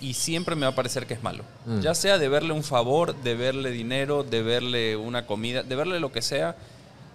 y 0.00 0.14
siempre 0.14 0.54
me 0.54 0.62
va 0.62 0.72
a 0.72 0.74
parecer 0.74 1.06
que 1.06 1.14
es 1.14 1.22
malo. 1.22 1.44
Mm. 1.66 1.80
Ya 1.80 1.94
sea 1.94 2.18
deberle 2.18 2.52
un 2.52 2.62
favor, 2.62 3.14
deberle 3.22 3.70
dinero, 3.70 4.24
deberle 4.24 4.96
una 4.96 5.26
comida, 5.26 5.62
deberle 5.62 6.00
lo 6.00 6.12
que 6.12 6.22
sea, 6.22 6.56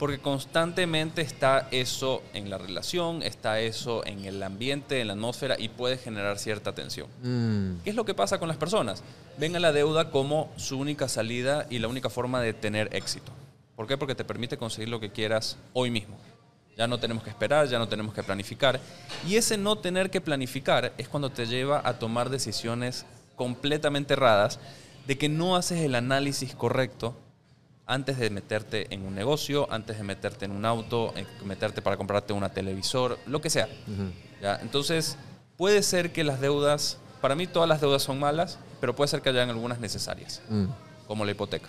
porque 0.02 0.18
constantemente 0.18 1.22
está 1.22 1.68
eso 1.70 2.24
en 2.34 2.49
la 2.49 2.58
relación, 2.58 3.22
está 3.22 3.60
eso 3.60 4.04
en 4.04 4.26
el 4.26 4.41
ambiente, 4.41 4.99
en 4.99 5.06
la 5.06 5.14
atmósfera 5.14 5.58
y 5.60 5.70
puede 5.70 5.99
generar 5.99 6.39
cierta 6.39 6.74
tensión. 6.74 7.08
Mm. 7.22 7.84
¿Qué 7.84 7.91
es 7.91 7.95
lo 7.95 8.04
que 8.04 8.16
pasa 8.16 8.39
con 8.39 8.47
las 8.47 8.58
personas? 8.58 9.04
Ven 9.38 9.56
a 9.56 9.60
la 9.60 9.72
deuda 9.72 10.10
como 10.10 10.52
su 10.58 10.80
única 10.80 11.08
salida 11.08 11.68
y 11.70 11.78
la 11.78 11.88
única 11.88 12.10
forma 12.10 12.41
de 12.41 12.54
tener 12.54 12.89
éxito. 12.95 13.32
¿Por 13.76 13.86
qué? 13.86 13.95
Porque 13.95 14.16
te 14.16 14.26
permite 14.26 14.58
conseguir 14.58 14.89
lo 14.89 14.99
que 14.99 15.12
quieras 15.12 15.60
hoy 15.74 15.91
mismo. 15.91 16.18
Ya 16.76 16.88
no 16.88 16.99
tenemos 16.99 17.24
que 17.24 17.30
esperar, 17.30 17.68
ya 17.68 17.78
no 17.78 17.88
tenemos 17.88 18.16
que 18.16 18.24
planificar. 18.24 18.80
Y 19.28 19.36
ese 19.36 19.56
no 19.56 19.78
tener 19.78 20.10
que 20.10 20.20
planificar 20.20 20.93
es 20.97 21.08
cuando 21.10 21.30
te 21.30 21.45
lleva 21.45 21.80
a 21.86 21.99
tomar 21.99 22.32
decisiones 22.32 23.06
completamente 23.36 24.14
erradas 24.14 24.60
de 25.06 25.20
que 25.20 25.30
no 25.30 25.56
haces 25.56 25.82
el 25.82 25.93
análisis 25.93 26.56
correcto 26.56 27.16
antes 27.92 28.18
de 28.18 28.30
meterte 28.30 28.88
en 28.94 29.06
un 29.06 29.14
negocio, 29.14 29.68
antes 29.70 29.98
de 29.98 30.04
meterte 30.04 30.46
en 30.46 30.52
un 30.52 30.64
auto, 30.66 31.14
en 31.18 31.28
meterte 31.46 31.82
para 31.82 31.98
comprarte 31.98 32.32
una 32.32 32.48
televisor, 32.48 33.20
lo 33.26 33.42
que 33.42 33.50
sea. 33.50 33.68
¿Ya? 34.42 34.60
Entonces, 34.62 35.18
puede 35.58 35.84
ser 35.84 36.14
que 36.14 36.24
las 36.24 36.39
deudas, 36.39 36.98
para 37.20 37.36
mí 37.36 37.48
todas 37.48 37.68
las 37.68 37.82
deudas 37.82 38.02
son 38.02 38.18
malas, 38.18 38.60
pero 38.80 38.96
puede 38.96 39.10
ser 39.10 39.22
que 39.22 39.28
hayan 39.30 39.50
algunas 39.50 39.80
necesarias, 39.80 40.42
Mm. 40.48 40.66
como 41.06 41.26
la 41.26 41.32
hipoteca. 41.32 41.68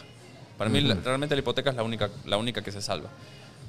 Para 0.57 0.71
mí 0.71 0.81
realmente 0.81 1.35
la 1.35 1.41
hipoteca 1.41 1.71
es 1.71 1.77
la 1.77 1.83
única, 1.83 2.09
la 2.25 2.37
única 2.37 2.63
que 2.63 2.71
se 2.71 2.81
salva. 2.81 3.09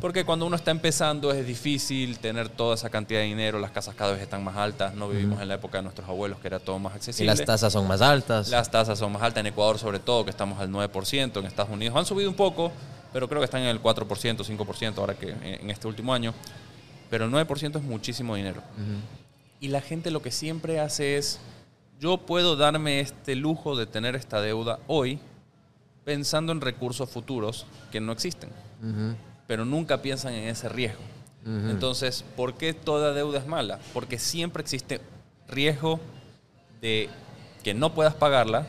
Porque 0.02 0.26
cuando 0.26 0.46
uno 0.46 0.56
está 0.58 0.72
empezando 0.72 1.32
es 1.32 1.48
difícil 1.48 2.20
tener 2.20 2.50
toda 2.50 2.76
esa 2.76 2.90
cantidad 2.90 3.22
de 3.22 3.26
dinero, 3.28 3.58
las 3.60 3.72
casas 3.72 3.96
cada 3.96 4.12
vez 4.12 4.22
están 4.22 4.44
más 4.44 4.58
altas, 4.58 4.94
no 4.96 5.08
vivimos 5.08 5.42
en 5.42 5.48
la 5.48 5.54
época 5.56 5.78
de 5.78 5.84
nuestros 5.84 6.08
abuelos 6.10 6.40
que 6.40 6.48
era 6.48 6.60
todo 6.60 6.78
más 6.78 6.94
Y 6.94 6.96
accesible. 6.98 7.28
las 7.34 7.46
tasas 7.46 7.72
son 7.72 7.88
más 7.88 8.02
altas. 8.02 8.50
Las 8.50 8.70
tasas 8.70 9.00
son 9.00 9.14
más 9.14 9.22
altas 9.22 9.40
en 9.42 9.48
Ecuador, 9.48 9.80
sobre 9.80 10.00
todo, 10.00 10.26
que 10.26 10.30
estamos 10.32 10.60
al 10.60 10.70
9%. 10.70 11.40
En 11.40 11.46
Estados 11.46 11.72
Unidos 11.72 11.96
han 11.96 12.06
subido 12.06 12.30
un 12.30 12.36
poco, 12.36 12.72
pero 13.14 13.30
creo 13.30 13.40
que 13.40 13.46
están 13.46 13.62
en 13.62 13.70
el 13.70 13.82
4%, 13.82 14.06
5% 14.06 14.98
ahora 14.98 15.14
que 15.14 15.30
en 15.30 15.70
este 15.70 15.88
último 15.88 16.14
año. 16.14 16.34
Pero 17.10 17.26
el 17.26 17.32
9% 17.32 17.78
es 17.78 17.84
muchísimo 17.84 18.36
dinero. 18.36 18.62
Y 19.62 19.70
la 19.70 19.80
gente 19.80 20.12
lo 20.12 20.22
que 20.22 20.32
siempre 20.32 20.82
hace 20.82 21.18
es, 21.18 21.40
yo 22.02 22.18
puedo 22.18 22.58
darme 22.58 23.00
este 23.00 23.36
lujo 23.36 23.78
de 23.78 23.86
tener 23.86 24.18
esta 24.18 24.42
deuda 24.42 24.80
hoy 24.88 25.20
pensando 26.04 26.52
en 26.52 26.60
recursos 26.60 27.10
futuros 27.10 27.66
que 27.90 28.02
no 28.02 28.12
existen. 28.12 28.50
Pero 29.48 29.66
nunca 29.66 30.02
piensan 30.02 30.34
en 30.34 30.48
ese 30.48 30.70
riesgo. 30.70 31.02
Entonces, 31.46 32.24
¿por 32.38 32.54
qué 32.54 32.74
toda 32.74 33.12
deuda 33.14 33.40
es 33.40 33.46
mala? 33.48 33.78
Porque 33.94 34.18
siempre 34.18 34.62
existe 34.62 35.02
riesgo 35.50 36.00
de 36.82 37.10
que 37.64 37.74
no 37.74 37.94
puedas 37.94 38.14
pagarla 38.14 38.66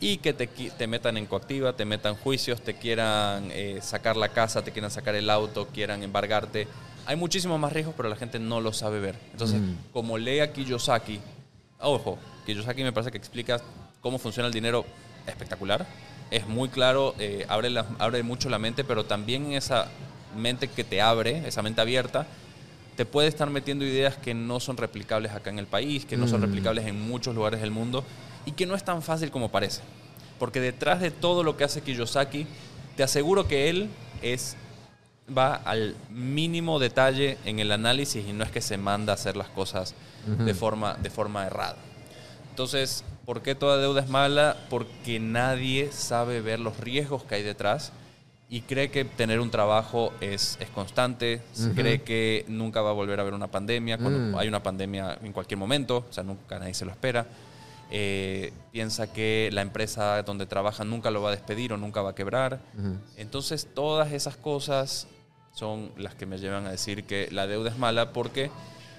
y 0.00 0.16
que 0.18 0.32
te, 0.32 0.48
te 0.48 0.86
metan 0.88 1.16
en 1.16 1.26
coactiva, 1.26 1.74
te 1.74 1.84
metan 1.84 2.16
juicios, 2.16 2.60
te 2.60 2.74
quieran 2.74 3.48
eh, 3.52 3.78
sacar 3.80 4.16
la 4.16 4.30
casa, 4.30 4.62
te 4.62 4.72
quieran 4.72 4.90
sacar 4.90 5.14
el 5.14 5.30
auto, 5.30 5.68
quieran 5.68 6.02
embargarte. 6.02 6.66
Hay 7.06 7.14
muchísimos 7.14 7.60
más 7.60 7.72
riesgos, 7.72 7.94
pero 7.96 8.08
la 8.08 8.16
gente 8.16 8.40
no 8.40 8.60
lo 8.60 8.72
sabe 8.72 8.98
ver. 8.98 9.14
Entonces, 9.30 9.60
Mm. 9.60 9.74
como 9.92 10.18
lee 10.18 10.40
a 10.40 10.52
Kiyosaki, 10.52 11.20
ojo, 11.80 12.18
Kiyosaki 12.44 12.82
me 12.82 12.92
parece 12.92 13.12
que 13.12 13.18
explica 13.18 13.60
cómo 14.00 14.18
funciona 14.18 14.48
el 14.48 14.52
dinero 14.52 14.84
espectacular. 15.28 15.86
Es 16.32 16.46
muy 16.48 16.68
claro, 16.68 17.14
eh, 17.20 17.46
abre, 17.48 17.70
la- 17.70 17.86
abre 18.00 18.24
mucho 18.24 18.48
la 18.50 18.58
mente, 18.58 18.82
pero 18.82 19.04
también 19.04 19.46
en 19.46 19.52
esa 19.52 19.86
mente 20.36 20.68
que 20.68 20.84
te 20.84 21.00
abre, 21.00 21.46
esa 21.46 21.62
mente 21.62 21.80
abierta, 21.80 22.26
te 22.96 23.04
puede 23.04 23.28
estar 23.28 23.50
metiendo 23.50 23.84
ideas 23.84 24.16
que 24.16 24.32
no 24.34 24.58
son 24.60 24.76
replicables 24.76 25.32
acá 25.32 25.50
en 25.50 25.58
el 25.58 25.66
país, 25.66 26.06
que 26.06 26.16
no 26.16 26.26
son 26.28 26.40
Mm. 26.40 26.44
replicables 26.44 26.86
en 26.86 27.00
muchos 27.00 27.34
lugares 27.34 27.60
del 27.60 27.70
mundo 27.70 28.04
y 28.46 28.52
que 28.52 28.64
no 28.66 28.74
es 28.74 28.84
tan 28.84 29.02
fácil 29.02 29.30
como 29.30 29.50
parece. 29.50 29.82
Porque 30.38 30.60
detrás 30.60 31.00
de 31.00 31.10
todo 31.10 31.42
lo 31.42 31.56
que 31.56 31.64
hace 31.64 31.82
Kiyosaki, 31.82 32.46
te 32.96 33.02
aseguro 33.02 33.46
que 33.48 33.68
él 33.68 33.88
es 34.22 34.56
va 35.36 35.56
al 35.56 35.96
mínimo 36.08 36.78
detalle 36.78 37.36
en 37.44 37.58
el 37.58 37.72
análisis 37.72 38.24
y 38.26 38.32
no 38.32 38.44
es 38.44 38.50
que 38.50 38.60
se 38.60 38.78
manda 38.78 39.12
a 39.12 39.14
hacer 39.14 39.36
las 39.36 39.48
cosas 39.48 39.94
de, 40.26 40.54
forma, 40.54 40.94
de 40.94 41.10
forma 41.10 41.46
errada. 41.46 41.76
Entonces, 42.50 43.04
¿Por 43.26 43.42
qué 43.42 43.56
toda 43.56 43.78
deuda 43.78 44.02
es 44.02 44.08
mala? 44.08 44.56
Porque 44.70 45.18
nadie 45.18 45.90
sabe 45.90 46.40
ver 46.40 46.60
los 46.60 46.78
riesgos 46.78 47.24
que 47.24 47.34
hay 47.34 47.42
detrás 47.42 47.90
y 48.48 48.60
cree 48.60 48.90
que 48.90 49.04
tener 49.04 49.40
un 49.40 49.50
trabajo 49.50 50.12
es, 50.20 50.56
es 50.60 50.68
constante, 50.70 51.42
cree 51.74 52.02
que 52.02 52.44
nunca 52.48 52.80
va 52.80 52.90
a 52.90 52.92
volver 52.92 53.18
a 53.18 53.22
haber 53.22 53.34
una 53.34 53.48
pandemia, 53.48 53.98
cuando 53.98 54.18
Mm. 54.18 54.38
hay 54.38 54.46
una 54.48 54.62
pandemia 54.62 55.18
en 55.22 55.32
cualquier 55.32 55.58
momento, 55.58 56.04
o 56.08 56.12
sea, 56.12 56.22
nunca 56.22 56.58
nadie 56.58 56.74
se 56.74 56.84
lo 56.84 56.92
espera. 56.92 57.26
Eh, 57.90 58.52
piensa 58.72 59.12
que 59.12 59.48
la 59.52 59.62
empresa 59.62 60.22
donde 60.22 60.46
trabaja 60.46 60.84
nunca 60.84 61.10
lo 61.10 61.22
va 61.22 61.28
a 61.28 61.32
despedir 61.32 61.72
o 61.72 61.76
nunca 61.76 62.02
va 62.02 62.10
a 62.10 62.14
quebrar. 62.14 62.60
Entonces, 63.16 63.66
todas 63.74 64.12
esas 64.12 64.36
cosas 64.36 65.06
son 65.52 65.90
las 65.96 66.14
que 66.14 66.26
me 66.26 66.38
llevan 66.38 66.66
a 66.66 66.70
decir 66.70 67.04
que 67.04 67.28
la 67.32 67.46
deuda 67.46 67.70
es 67.70 67.78
mala 67.78 68.12
porque 68.12 68.50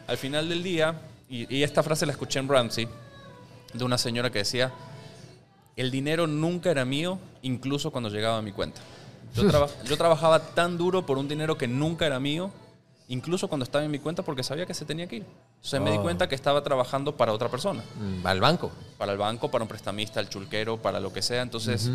al 0.08 0.18
final 0.18 0.50
del 0.50 0.64
día, 0.64 1.00
y, 1.30 1.54
y 1.54 1.64
esta 1.64 1.84
frase 1.84 2.06
la 2.06 2.12
escuché 2.14 2.40
en 2.40 2.48
Ramsey, 2.50 2.88
de 3.74 3.84
una 3.84 3.98
señora 3.98 4.30
que 4.30 4.40
decía, 4.40 4.72
el 5.76 5.92
dinero 5.92 6.26
nunca 6.28 6.72
era 6.72 6.84
mío, 6.86 7.20
incluso 7.44 7.92
cuando 7.92 8.10
llegaba 8.10 8.38
a 8.38 8.42
mi 8.42 8.52
cuenta. 8.52 8.82
Yo, 9.36 9.48
traba- 9.50 9.70
yo 9.86 9.98
trabajaba 9.98 10.40
tan 10.40 10.78
duro 10.78 11.06
por 11.06 11.18
un 11.18 11.28
dinero 11.28 11.58
que 11.58 11.68
nunca 11.68 12.06
era 12.06 12.20
mío, 12.20 12.52
incluso 13.08 13.48
cuando 13.48 13.64
estaba 13.64 13.84
en 13.86 13.92
mi 13.92 14.00
cuenta 14.00 14.24
porque 14.24 14.44
sabía 14.44 14.66
que 14.66 14.74
se 14.74 14.86
tenía 14.86 15.08
que 15.08 15.18
ir. 15.18 15.26
Entonces 15.58 15.82
me 15.82 15.92
di 15.92 15.98
Oh. 15.98 16.02
cuenta 16.02 16.28
que 16.28 16.36
estaba 16.36 16.64
trabajando 16.64 17.16
para 17.16 17.34
otra 17.34 17.50
persona, 17.50 17.84
Mm, 18.00 18.26
Va 18.26 18.32
al 18.32 18.40
banco. 18.42 18.72
para 18.98 19.12
el 19.12 19.18
banco, 19.18 19.50
para 19.52 19.64
un 19.64 19.68
prestamista, 19.68 20.20
el 20.20 20.30
chulquero, 20.30 20.78
para 20.82 21.00
lo 21.00 21.12
que 21.14 21.22
sea. 21.22 21.42
Entonces, 21.42 21.90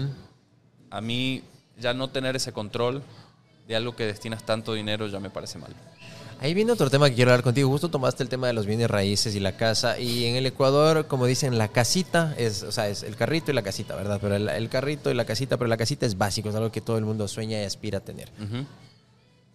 a 0.90 1.00
mí 1.00 1.42
ya 1.78 1.94
no 1.94 2.08
tener 2.10 2.36
ese 2.36 2.52
control 2.52 3.02
de 3.66 3.76
algo 3.76 3.94
que 3.96 4.04
destinas 4.06 4.42
tanto 4.44 4.72
dinero 4.74 5.06
ya 5.06 5.20
me 5.20 5.30
parece 5.30 5.58
mal. 5.58 5.72
Ahí 6.40 6.54
viene 6.54 6.72
otro 6.72 6.90
tema 6.90 7.08
que 7.08 7.14
quiero 7.14 7.30
hablar 7.30 7.44
contigo. 7.44 7.68
Justo 7.70 7.88
tomaste 7.88 8.22
el 8.22 8.28
tema 8.28 8.46
de 8.46 8.52
los 8.52 8.66
bienes 8.66 8.90
raíces 8.90 9.34
y 9.34 9.40
la 9.40 9.56
casa. 9.56 9.98
Y 9.98 10.24
en 10.26 10.36
el 10.36 10.46
Ecuador, 10.46 11.06
como 11.06 11.26
dicen, 11.26 11.56
la 11.58 11.68
casita 11.68 12.34
es, 12.36 12.62
o 12.62 12.72
sea, 12.72 12.88
es 12.88 13.02
el 13.02 13.16
carrito 13.16 13.50
y 13.50 13.54
la 13.54 13.62
casita, 13.62 13.94
¿verdad? 13.94 14.18
Pero 14.20 14.34
el, 14.36 14.48
el 14.48 14.68
carrito 14.68 15.10
y 15.10 15.14
la 15.14 15.24
casita, 15.24 15.56
pero 15.56 15.68
la 15.68 15.76
casita 15.76 16.06
es 16.06 16.18
básico, 16.18 16.48
es 16.48 16.54
algo 16.54 16.72
que 16.72 16.80
todo 16.80 16.98
el 16.98 17.04
mundo 17.04 17.28
sueña 17.28 17.60
y 17.60 17.64
aspira 17.64 17.98
a 17.98 18.00
tener. 18.00 18.28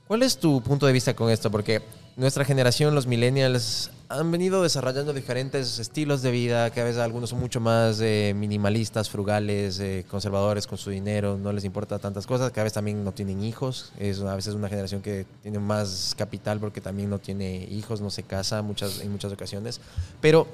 ¿Cuál 0.08 0.24
es 0.24 0.38
tu 0.38 0.62
punto 0.62 0.86
de 0.86 0.94
vista 0.94 1.14
con 1.14 1.30
esto? 1.30 1.52
Porque 1.52 1.82
nuestra 2.18 2.44
generación, 2.44 2.96
los 2.96 3.06
millennials, 3.06 3.92
han 4.10 4.32
venido 4.32 4.64
desarrollando 4.64 5.14
diferentes 5.14 5.78
estilos 5.78 6.24
de 6.24 6.32
vida. 6.32 6.68
Cada 6.72 6.88
vez 6.88 6.98
algunos 6.98 7.30
son 7.30 7.40
mucho 7.40 7.60
más 7.60 8.00
eh, 8.02 8.34
minimalistas, 8.36 9.08
frugales, 9.08 9.80
eh, 9.80 10.04
conservadores 10.10 10.66
con 10.66 10.80
su 10.80 10.90
dinero. 10.90 11.38
No 11.38 11.54
les 11.54 11.64
importa 11.64 12.00
tantas 12.00 12.26
cosas. 12.26 12.50
Cada 12.52 12.64
vez 12.64 12.74
también 12.74 13.04
no 13.04 13.12
tienen 13.12 13.44
hijos. 13.44 13.94
Es 14.00 14.20
a 14.22 14.36
veces 14.36 14.56
una 14.56 14.68
generación 14.68 15.04
que 15.04 15.28
tiene 15.44 15.60
más 15.60 16.16
capital 16.18 16.60
porque 16.60 16.82
también 16.82 17.08
no 17.08 17.20
tiene 17.20 17.68
hijos, 17.70 18.02
no 18.02 18.10
se 18.10 18.24
casa 18.24 18.64
muchas, 18.64 19.00
en 19.02 19.12
muchas 19.12 19.32
ocasiones. 19.32 19.80
Pero 20.20 20.48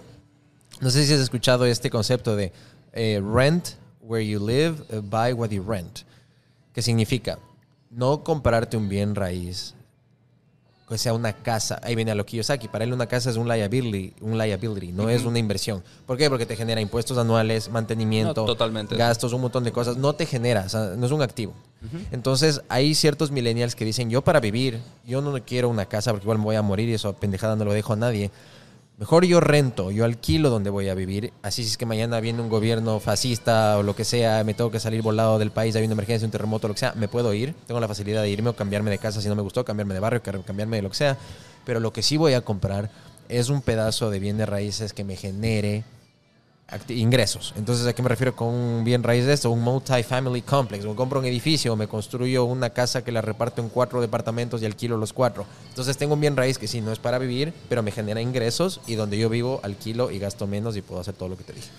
no 0.82 0.90
sé 0.90 1.06
si 1.06 1.14
has 1.14 1.22
escuchado 1.22 1.66
este 1.66 1.90
concepto 1.90 2.36
de 2.36 2.52
eh, 2.92 3.22
rent 3.24 3.70
where 4.02 4.28
you 4.28 4.46
live, 4.46 4.84
buy 5.04 5.32
what 5.32 5.52
you 5.52 5.64
rent. 5.66 6.00
¿Qué 6.74 6.82
significa? 6.82 7.40
No 7.90 8.22
comprarte 8.22 8.76
un 8.76 8.90
bien 8.90 9.16
raíz, 9.16 9.76
que 10.94 10.98
sea 10.98 11.14
una 11.14 11.34
casa. 11.34 11.80
Ahí 11.84 11.96
viene 11.96 12.12
a 12.12 12.16
lo 12.16 12.26
Kiyosaki. 12.26 12.68
Para 12.70 12.86
él 12.86 12.94
una 12.94 13.08
casa 13.08 13.30
es 13.30 13.36
un 13.36 13.48
liability, 13.48 14.14
un 14.22 14.38
liability 14.38 14.92
no 14.92 15.10
es 15.10 15.26
una 15.26 15.40
inversión. 15.40 15.84
¿Por 16.06 16.18
qué? 16.18 16.30
Porque 16.30 16.46
te 16.46 16.56
genera 16.56 16.80
impuestos 16.80 17.18
anuales, 17.18 17.70
mantenimiento, 17.70 18.42
No, 18.42 18.46
totalmente. 18.48 18.96
gastos, 18.96 19.34
un 19.34 19.42
montón 19.42 19.64
de 19.64 19.72
cosas. 19.72 19.98
No 19.98 20.14
te 20.14 20.26
genera, 20.26 20.64
o 20.66 20.70
sea, 20.70 20.94
no 20.96 21.06
es 21.06 21.12
un 21.12 21.22
activo. 21.22 21.54
Entonces 22.12 22.62
hay 22.70 22.96
ciertos 22.96 23.30
millennials 23.32 23.76
que 23.76 23.84
dicen, 23.84 24.10
yo 24.10 24.22
para 24.22 24.40
vivir, 24.40 24.80
yo 25.06 25.22
no 25.22 25.34
quiero 25.44 25.68
una 25.68 25.86
casa 25.86 26.12
porque 26.12 26.24
igual 26.24 26.38
me 26.38 26.46
voy 26.46 26.56
a 26.56 26.62
morir 26.62 26.88
y 26.88 26.94
eso 26.94 27.12
pendejada 27.14 27.56
no 27.58 27.66
lo 27.66 27.74
dejo 27.74 27.92
a 27.94 27.98
nadie. 27.98 28.32
Mejor 29.00 29.26
yo 29.26 29.40
rento, 29.40 29.90
yo 29.90 30.06
alquilo 30.06 30.52
donde 30.52 30.70
voy 30.70 30.88
a 30.88 30.94
vivir. 30.94 31.34
Así 31.42 31.64
es 31.64 31.78
que 31.78 31.86
mañana 31.88 32.20
viene 32.20 32.42
un 32.42 32.50
gobierno 32.50 33.00
fascista 33.00 33.80
o 33.80 33.84
lo 33.84 33.96
que 33.96 34.06
sea, 34.06 34.44
me 34.44 34.54
tengo 34.54 34.70
que 34.70 34.80
salir 34.80 35.02
volado 35.02 35.40
del 35.40 35.50
país, 35.50 35.76
hay 35.76 35.84
una 35.84 35.94
emergencia, 35.94 36.28
un 36.28 36.32
terremoto, 36.32 36.68
lo 36.68 36.76
que 36.76 36.82
sea, 36.82 36.94
me 36.94 37.08
puedo 37.08 37.34
ir. 37.34 37.56
Tengo 37.66 37.80
la 37.80 37.88
facilidad 37.88 38.22
de 38.22 38.30
irme 38.30 38.52
o 38.52 38.56
cambiarme 38.56 38.92
de 38.92 39.00
casa 39.00 39.20
si 39.20 39.28
no 39.28 39.36
me 39.36 39.42
gustó, 39.42 39.66
cambiarme 39.66 39.96
de 39.96 40.00
barrio, 40.00 40.22
cambiarme 40.22 40.76
de 40.76 40.84
lo 40.84 40.90
que 40.90 40.96
sea. 40.96 41.18
Pero 41.66 41.80
lo 41.80 41.92
que 41.92 42.04
sí 42.04 42.18
voy 42.18 42.34
a 42.34 42.42
comprar 42.42 42.92
es 43.30 43.50
un 43.50 43.64
pedazo 43.64 44.12
de 44.12 44.20
bien 44.20 44.38
de 44.38 44.46
raíces 44.46 44.94
que 44.94 45.04
me 45.04 45.16
genere 45.16 45.84
ingresos. 46.90 47.54
Entonces, 47.58 47.86
¿a 47.88 47.94
qué 47.94 48.02
me 48.02 48.10
refiero 48.10 48.36
con 48.36 48.48
un 48.50 48.84
bien 48.84 49.04
raíz 49.04 49.26
de 49.26 49.34
esto? 49.34 49.50
Un 49.52 49.62
multi-family 49.62 50.42
complex. 50.42 50.86
O 50.86 50.96
compro 50.96 51.20
un 51.20 51.26
edificio, 51.26 51.74
o 51.74 51.76
me 51.76 51.88
construyo 51.88 52.46
una 52.46 52.70
casa 52.72 53.04
que 53.04 53.12
la 53.12 53.22
reparto 53.22 53.62
en 53.62 53.70
cuatro 53.70 54.02
departamentos 54.02 54.62
y 54.62 54.66
alquilo 54.66 54.98
los 54.98 55.14
cuatro. 55.14 55.46
Entonces, 55.70 55.98
tengo 55.98 56.14
un 56.14 56.22
bien 56.22 56.36
raíz 56.38 56.58
que 56.58 56.68
sí, 56.68 56.82
no 56.82 56.92
es 56.92 57.00
para 57.00 57.18
vivir, 57.20 57.54
pero 57.70 57.84
me 57.84 57.92
genera 57.92 58.22
ingresos 58.22 58.82
y 58.88 58.96
donde 58.96 59.18
yo 59.18 59.30
vivo, 59.30 59.60
alquilo 59.64 60.12
y 60.12 60.20
gasto 60.20 60.48
menos 60.48 60.76
y 60.78 60.82
puedo 60.82 61.02
hacer 61.02 61.14
todo 61.16 61.30
lo 61.30 61.38
que 61.38 61.44
te 61.44 61.54
dije. 61.54 61.70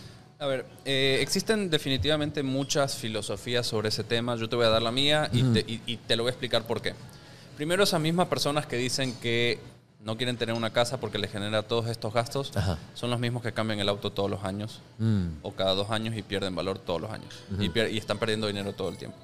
A 0.41 0.47
ver, 0.47 0.67
eh, 0.85 1.19
existen 1.23 1.71
definitivamente 1.71 2.43
muchas 2.43 2.97
filosofías 2.97 3.67
sobre 3.67 3.89
ese 3.89 4.05
tema. 4.05 4.37
Yo 4.37 4.49
te 4.49 4.57
voy 4.57 4.67
a 4.67 4.69
dar 4.69 4.83
la 4.83 4.91
mía 4.91 5.31
y, 5.33 5.43
te, 5.43 5.61
y- 5.61 5.81
y 5.87 5.97
te 5.97 6.17
lo 6.17 6.25
voy 6.25 6.31
a 6.31 6.33
explicar 6.33 6.65
por 6.67 6.83
qué. 6.83 6.93
Primero, 7.57 7.85
esas 7.85 8.01
mismas 8.01 8.27
personas 8.27 8.67
que 8.67 8.77
dicen 8.77 9.15
que 9.23 9.59
no 10.05 10.17
quieren 10.17 10.37
tener 10.37 10.55
una 10.55 10.71
casa 10.71 11.01
porque 11.01 11.19
les 11.19 11.31
genera 11.33 11.63
todos 11.63 11.87
estos 11.89 12.13
gastos, 12.13 12.53
Ajá. 12.57 12.79
son 12.95 13.11
los 13.11 13.19
mismos 13.19 13.43
que 13.43 13.53
cambian 13.53 13.81
el 13.81 13.89
auto 13.89 14.13
todos 14.13 14.31
los 14.31 14.45
años 14.45 14.81
Mm. 14.99 15.39
o 15.43 15.53
cada 15.53 15.75
dos 15.75 15.91
años 15.91 16.15
y 16.17 16.23
pierden 16.23 16.55
valor 16.55 16.79
todos 16.79 17.01
los 17.01 17.11
años. 17.11 17.35
y, 17.59 17.97
están 17.99 18.19
perdiendo 18.19 18.47
dinero 18.47 18.73
todo 18.75 18.89
el 18.91 18.97
tiempo. 18.99 19.17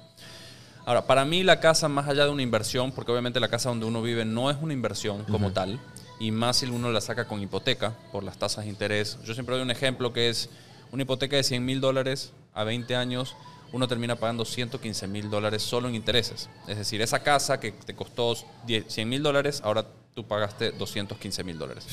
Ahora, 0.85 1.05
para 1.05 1.23
mí 1.25 1.43
la 1.43 1.59
casa, 1.59 1.87
más 1.87 2.07
allá 2.07 2.25
de 2.25 2.31
una 2.31 2.41
inversión, 2.41 2.91
porque 2.91 3.11
obviamente 3.11 3.39
la 3.39 3.47
casa 3.47 3.69
donde 3.69 3.85
uno 3.85 4.01
vive 4.01 4.25
no 4.25 4.49
es 4.49 4.57
una 4.59 4.73
inversión 4.73 5.23
como 5.25 5.51
tal, 5.51 5.79
y 6.19 6.31
más 6.31 6.57
si 6.57 6.65
uno 6.65 6.91
la 6.91 7.01
saca 7.01 7.25
con 7.27 7.39
hipoteca 7.41 7.93
por 8.11 8.23
las 8.23 8.37
tasas 8.37 8.63
de 8.65 8.71
interés. 8.71 9.19
Yo 9.23 9.33
siempre 9.35 9.55
doy 9.55 9.63
un 9.63 9.71
ejemplo 9.71 10.11
que 10.11 10.29
es 10.29 10.49
una 10.91 11.03
hipoteca 11.03 11.35
de 11.35 11.43
100 11.43 11.63
mil 11.63 11.79
dólares 11.81 12.33
a 12.53 12.63
20 12.63 12.95
años, 12.95 13.35
uno 13.71 13.87
termina 13.87 14.15
pagando 14.17 14.43
115 14.43 15.07
mil 15.07 15.29
dólares 15.29 15.61
solo 15.61 15.87
en 15.87 15.95
intereses. 15.95 16.49
Es 16.67 16.77
decir, 16.77 17.01
esa 17.01 17.19
casa 17.19 17.59
que 17.59 17.71
te 17.71 17.95
costó 17.95 18.35
10 18.65 18.85
100 18.91 19.07
mil 19.07 19.21
dólares, 19.23 19.61
ahora 19.63 19.85
tú 20.13 20.25
pagaste 20.25 20.71
215 20.71 21.43
mil 21.43 21.57
dólares. 21.57 21.85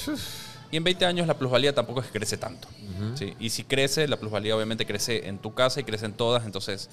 Y 0.71 0.77
en 0.77 0.85
20 0.85 1.07
años 1.07 1.27
la 1.27 1.39
plusvalía 1.39 1.75
tampoco 1.75 2.01
es 2.01 2.07
que 2.07 2.19
crece 2.19 2.37
tanto. 2.37 2.69
¿sí? 3.15 3.35
Y 3.41 3.51
si 3.51 3.65
crece, 3.65 4.07
la 4.07 4.17
plusvalía 4.17 4.55
obviamente 4.55 4.87
crece 4.87 5.29
en 5.29 5.39
tu 5.39 5.55
casa 5.55 5.81
y 5.81 5.85
crece 5.85 6.07
en 6.07 6.13
todas, 6.13 6.45
entonces 6.45 6.91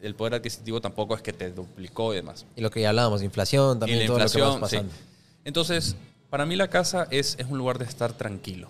el 0.00 0.14
poder 0.14 0.34
adquisitivo 0.34 0.80
tampoco 0.80 1.14
es 1.14 1.22
que 1.22 1.32
te 1.32 1.50
duplicó 1.50 2.12
y 2.12 2.16
demás. 2.16 2.44
Y 2.56 2.60
lo 2.60 2.70
que 2.70 2.80
ya 2.80 2.90
hablábamos, 2.90 3.22
inflación, 3.22 3.78
también 3.78 3.98
y 3.98 4.02
la 4.02 4.06
todo 4.06 4.16
inflación, 4.16 4.48
lo 4.48 4.54
que 4.54 4.60
va 4.60 4.68
sí. 4.68 4.88
Entonces, 5.44 5.96
para 6.28 6.44
mí 6.46 6.56
la 6.56 6.68
casa 6.68 7.06
es, 7.10 7.36
es 7.38 7.46
un 7.46 7.58
lugar 7.58 7.78
de 7.78 7.84
estar 7.84 8.12
tranquilo. 8.12 8.68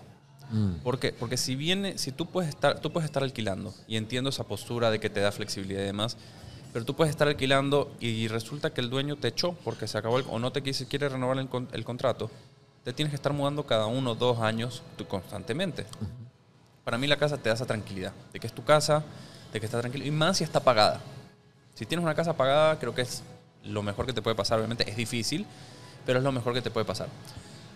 Mm. 0.51 0.75
¿Por 0.83 0.99
qué? 0.99 1.11
Porque 1.11 1.37
si 1.37 1.55
viene, 1.55 1.97
si 1.97 2.11
tú 2.11 2.27
puedes 2.27 2.49
estar, 2.49 2.79
tú 2.79 2.91
puedes 2.91 3.05
estar 3.05 3.23
alquilando 3.23 3.73
y 3.87 3.97
entiendo 3.97 4.29
esa 4.29 4.43
postura 4.43 4.91
de 4.91 4.99
que 4.99 5.09
te 5.09 5.19
da 5.19 5.31
flexibilidad 5.31 5.81
y 5.81 5.85
demás, 5.85 6.17
pero 6.73 6.83
tú 6.85 6.95
puedes 6.95 7.11
estar 7.11 7.27
alquilando 7.27 7.91
y 7.99 8.27
resulta 8.27 8.73
que 8.73 8.81
el 8.81 8.89
dueño 8.89 9.15
te 9.15 9.27
echó 9.29 9.53
porque 9.63 9.87
se 9.87 9.97
acabó 9.97 10.17
el, 10.19 10.25
o 10.29 10.39
no 10.39 10.51
te 10.51 10.61
quise, 10.63 10.87
quiere 10.87 11.07
renovar 11.07 11.37
el, 11.37 11.47
con- 11.47 11.69
el 11.71 11.85
contrato, 11.85 12.29
te 12.83 12.91
tienes 12.93 13.11
que 13.11 13.15
estar 13.15 13.31
mudando 13.31 13.65
cada 13.65 13.85
uno 13.85 14.11
o 14.11 14.15
dos 14.15 14.39
años 14.39 14.81
tú 14.97 15.05
constantemente. 15.07 15.85
Para 16.83 16.97
mí 16.97 17.07
la 17.07 17.15
casa 17.17 17.37
te 17.37 17.47
da 17.49 17.55
esa 17.55 17.65
tranquilidad, 17.65 18.11
de 18.33 18.39
que 18.39 18.47
es 18.47 18.53
tu 18.53 18.63
casa, 18.63 19.03
de 19.53 19.59
que 19.59 19.65
está 19.67 19.79
tranquilo, 19.79 20.03
y 20.05 20.11
más 20.11 20.37
si 20.37 20.43
está 20.43 20.59
pagada. 20.59 20.99
Si 21.75 21.85
tienes 21.85 22.03
una 22.03 22.13
casa 22.15 22.33
pagada, 22.35 22.77
creo 22.79 22.93
que 22.93 23.03
es 23.03 23.23
lo 23.63 23.81
mejor 23.83 24.05
que 24.05 24.11
te 24.13 24.21
puede 24.21 24.35
pasar. 24.35 24.57
Obviamente 24.59 24.89
es 24.89 24.97
difícil, 24.97 25.45
pero 26.05 26.19
es 26.19 26.23
lo 26.25 26.31
mejor 26.33 26.53
que 26.53 26.61
te 26.61 26.69
puede 26.71 26.85
pasar. 26.85 27.07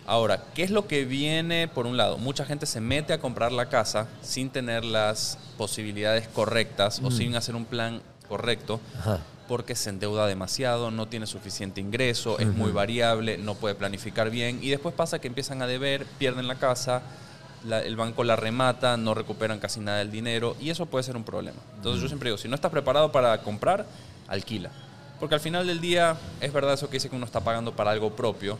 Ahora, 0.06 0.42
¿qué 0.54 0.62
es 0.62 0.70
lo 0.70 0.86
que 0.86 1.04
viene 1.04 1.68
por 1.68 1.86
un 1.86 1.96
lado? 1.96 2.18
Mucha 2.18 2.44
gente 2.44 2.66
se 2.66 2.80
mete 2.80 3.12
a 3.12 3.18
comprar 3.20 3.52
la 3.52 3.68
casa 3.68 4.08
sin 4.22 4.50
tener 4.50 4.84
las 4.84 5.38
posibilidades 5.56 6.28
correctas 6.28 7.00
o 7.02 7.10
sin 7.10 7.34
hacer 7.34 7.54
un 7.56 7.64
plan 7.64 8.02
correcto 8.28 8.80
Ajá. 8.98 9.20
porque 9.48 9.74
se 9.74 9.90
endeuda 9.90 10.26
demasiado, 10.26 10.90
no 10.90 11.08
tiene 11.08 11.26
suficiente 11.26 11.80
ingreso, 11.80 12.38
es 12.38 12.46
muy 12.48 12.70
variable, 12.70 13.38
no 13.38 13.54
puede 13.54 13.74
planificar 13.74 14.30
bien 14.30 14.58
y 14.62 14.68
después 14.70 14.94
pasa 14.94 15.18
que 15.20 15.26
empiezan 15.28 15.62
a 15.62 15.66
deber, 15.66 16.04
pierden 16.18 16.46
la 16.46 16.56
casa, 16.56 17.02
la- 17.64 17.80
el 17.80 17.96
banco 17.96 18.22
la 18.24 18.36
remata, 18.36 18.96
no 18.96 19.14
recuperan 19.14 19.58
casi 19.58 19.80
nada 19.80 19.98
del 19.98 20.10
dinero 20.10 20.54
y 20.60 20.70
eso 20.70 20.86
puede 20.86 21.02
ser 21.02 21.16
un 21.16 21.24
problema. 21.24 21.58
Entonces 21.76 22.02
yo 22.02 22.08
siempre 22.08 22.28
digo, 22.28 22.38
si 22.38 22.46
no 22.48 22.54
estás 22.54 22.70
preparado 22.70 23.10
para 23.10 23.38
comprar, 23.42 23.86
alquila. 24.28 24.70
Porque 25.18 25.34
al 25.34 25.40
final 25.40 25.66
del 25.66 25.80
día 25.80 26.16
es 26.40 26.52
verdad 26.52 26.74
eso 26.74 26.86
que 26.86 26.92
dice 26.92 27.08
que 27.10 27.16
uno 27.16 27.24
está 27.26 27.40
pagando 27.40 27.74
para 27.74 27.90
algo 27.90 28.14
propio 28.14 28.56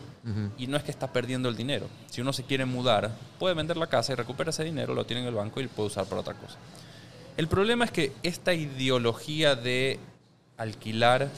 y 0.59 0.67
no 0.67 0.77
es 0.77 0.83
que 0.83 0.91
está 0.91 1.07
perdiendo 1.07 1.49
el 1.49 1.57
dinero. 1.57 1.87
Si 2.11 2.21
uno 2.21 2.33
se 2.33 2.43
quiere 2.43 2.65
mudar, 2.65 3.11
puede 3.39 3.55
vender 3.55 3.77
la 3.77 3.87
casa 3.87 4.13
y 4.13 4.17
recupera 4.17 4.51
ese 4.51 4.65
dinero, 4.65 4.93
lo 4.93 5.07
tiene 5.07 5.23
en 5.23 5.29
el 5.29 5.35
banco 5.35 5.61
y 5.61 5.65
lo 5.65 5.69
puede 5.69 5.87
usar 5.87 6.07
para 6.07 6.23
otra 6.23 6.35
cosa. 6.35 6.57
El 7.39 7.49
problema 7.49 7.85
es 7.87 7.91
que 7.93 8.13
esta 8.23 8.53
ideología 8.53 9.55
de 9.55 9.99
alquilar, 10.57 11.29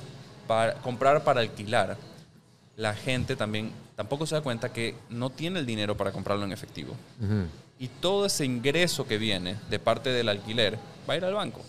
para, 0.49 0.75
comprar 0.77 1.23
para 1.25 1.41
alquilar, 1.43 1.97
la 2.77 2.95
gente 2.95 3.37
también 3.37 3.71
tampoco 3.97 4.27
se 4.27 4.35
da 4.35 4.41
cuenta 4.41 4.73
que 4.73 4.95
no 5.11 5.29
tiene 5.31 5.59
el 5.61 5.67
dinero 5.67 5.97
para 5.97 6.11
comprarlo 6.11 6.45
en 6.45 6.53
efectivo. 6.53 6.95
Y 7.79 7.89
todo 7.89 8.25
ese 8.27 8.45
ingreso 8.47 9.07
que 9.07 9.19
viene 9.19 9.57
de 9.69 9.79
parte 9.79 10.09
del 10.11 10.29
alquiler 10.31 10.79
va 11.09 11.15
a 11.15 11.17
ir 11.19 11.25
al 11.25 11.35
banco. 11.35 11.61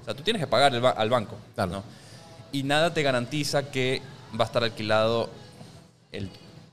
O 0.00 0.04
sea, 0.04 0.14
tú 0.14 0.22
tienes 0.22 0.40
que 0.40 0.46
pagar 0.46 0.74
el 0.74 0.80
ba- 0.80 0.90
al 0.90 1.10
banco. 1.10 1.36
Claro. 1.54 1.70
¿no? 1.72 1.84
Y 2.50 2.62
nada 2.62 2.92
te 2.94 3.02
garantiza 3.02 3.70
que 3.70 4.00
va 4.38 4.44
a 4.44 4.46
estar 4.46 4.64
alquilado 4.64 5.28
el, 6.10 6.30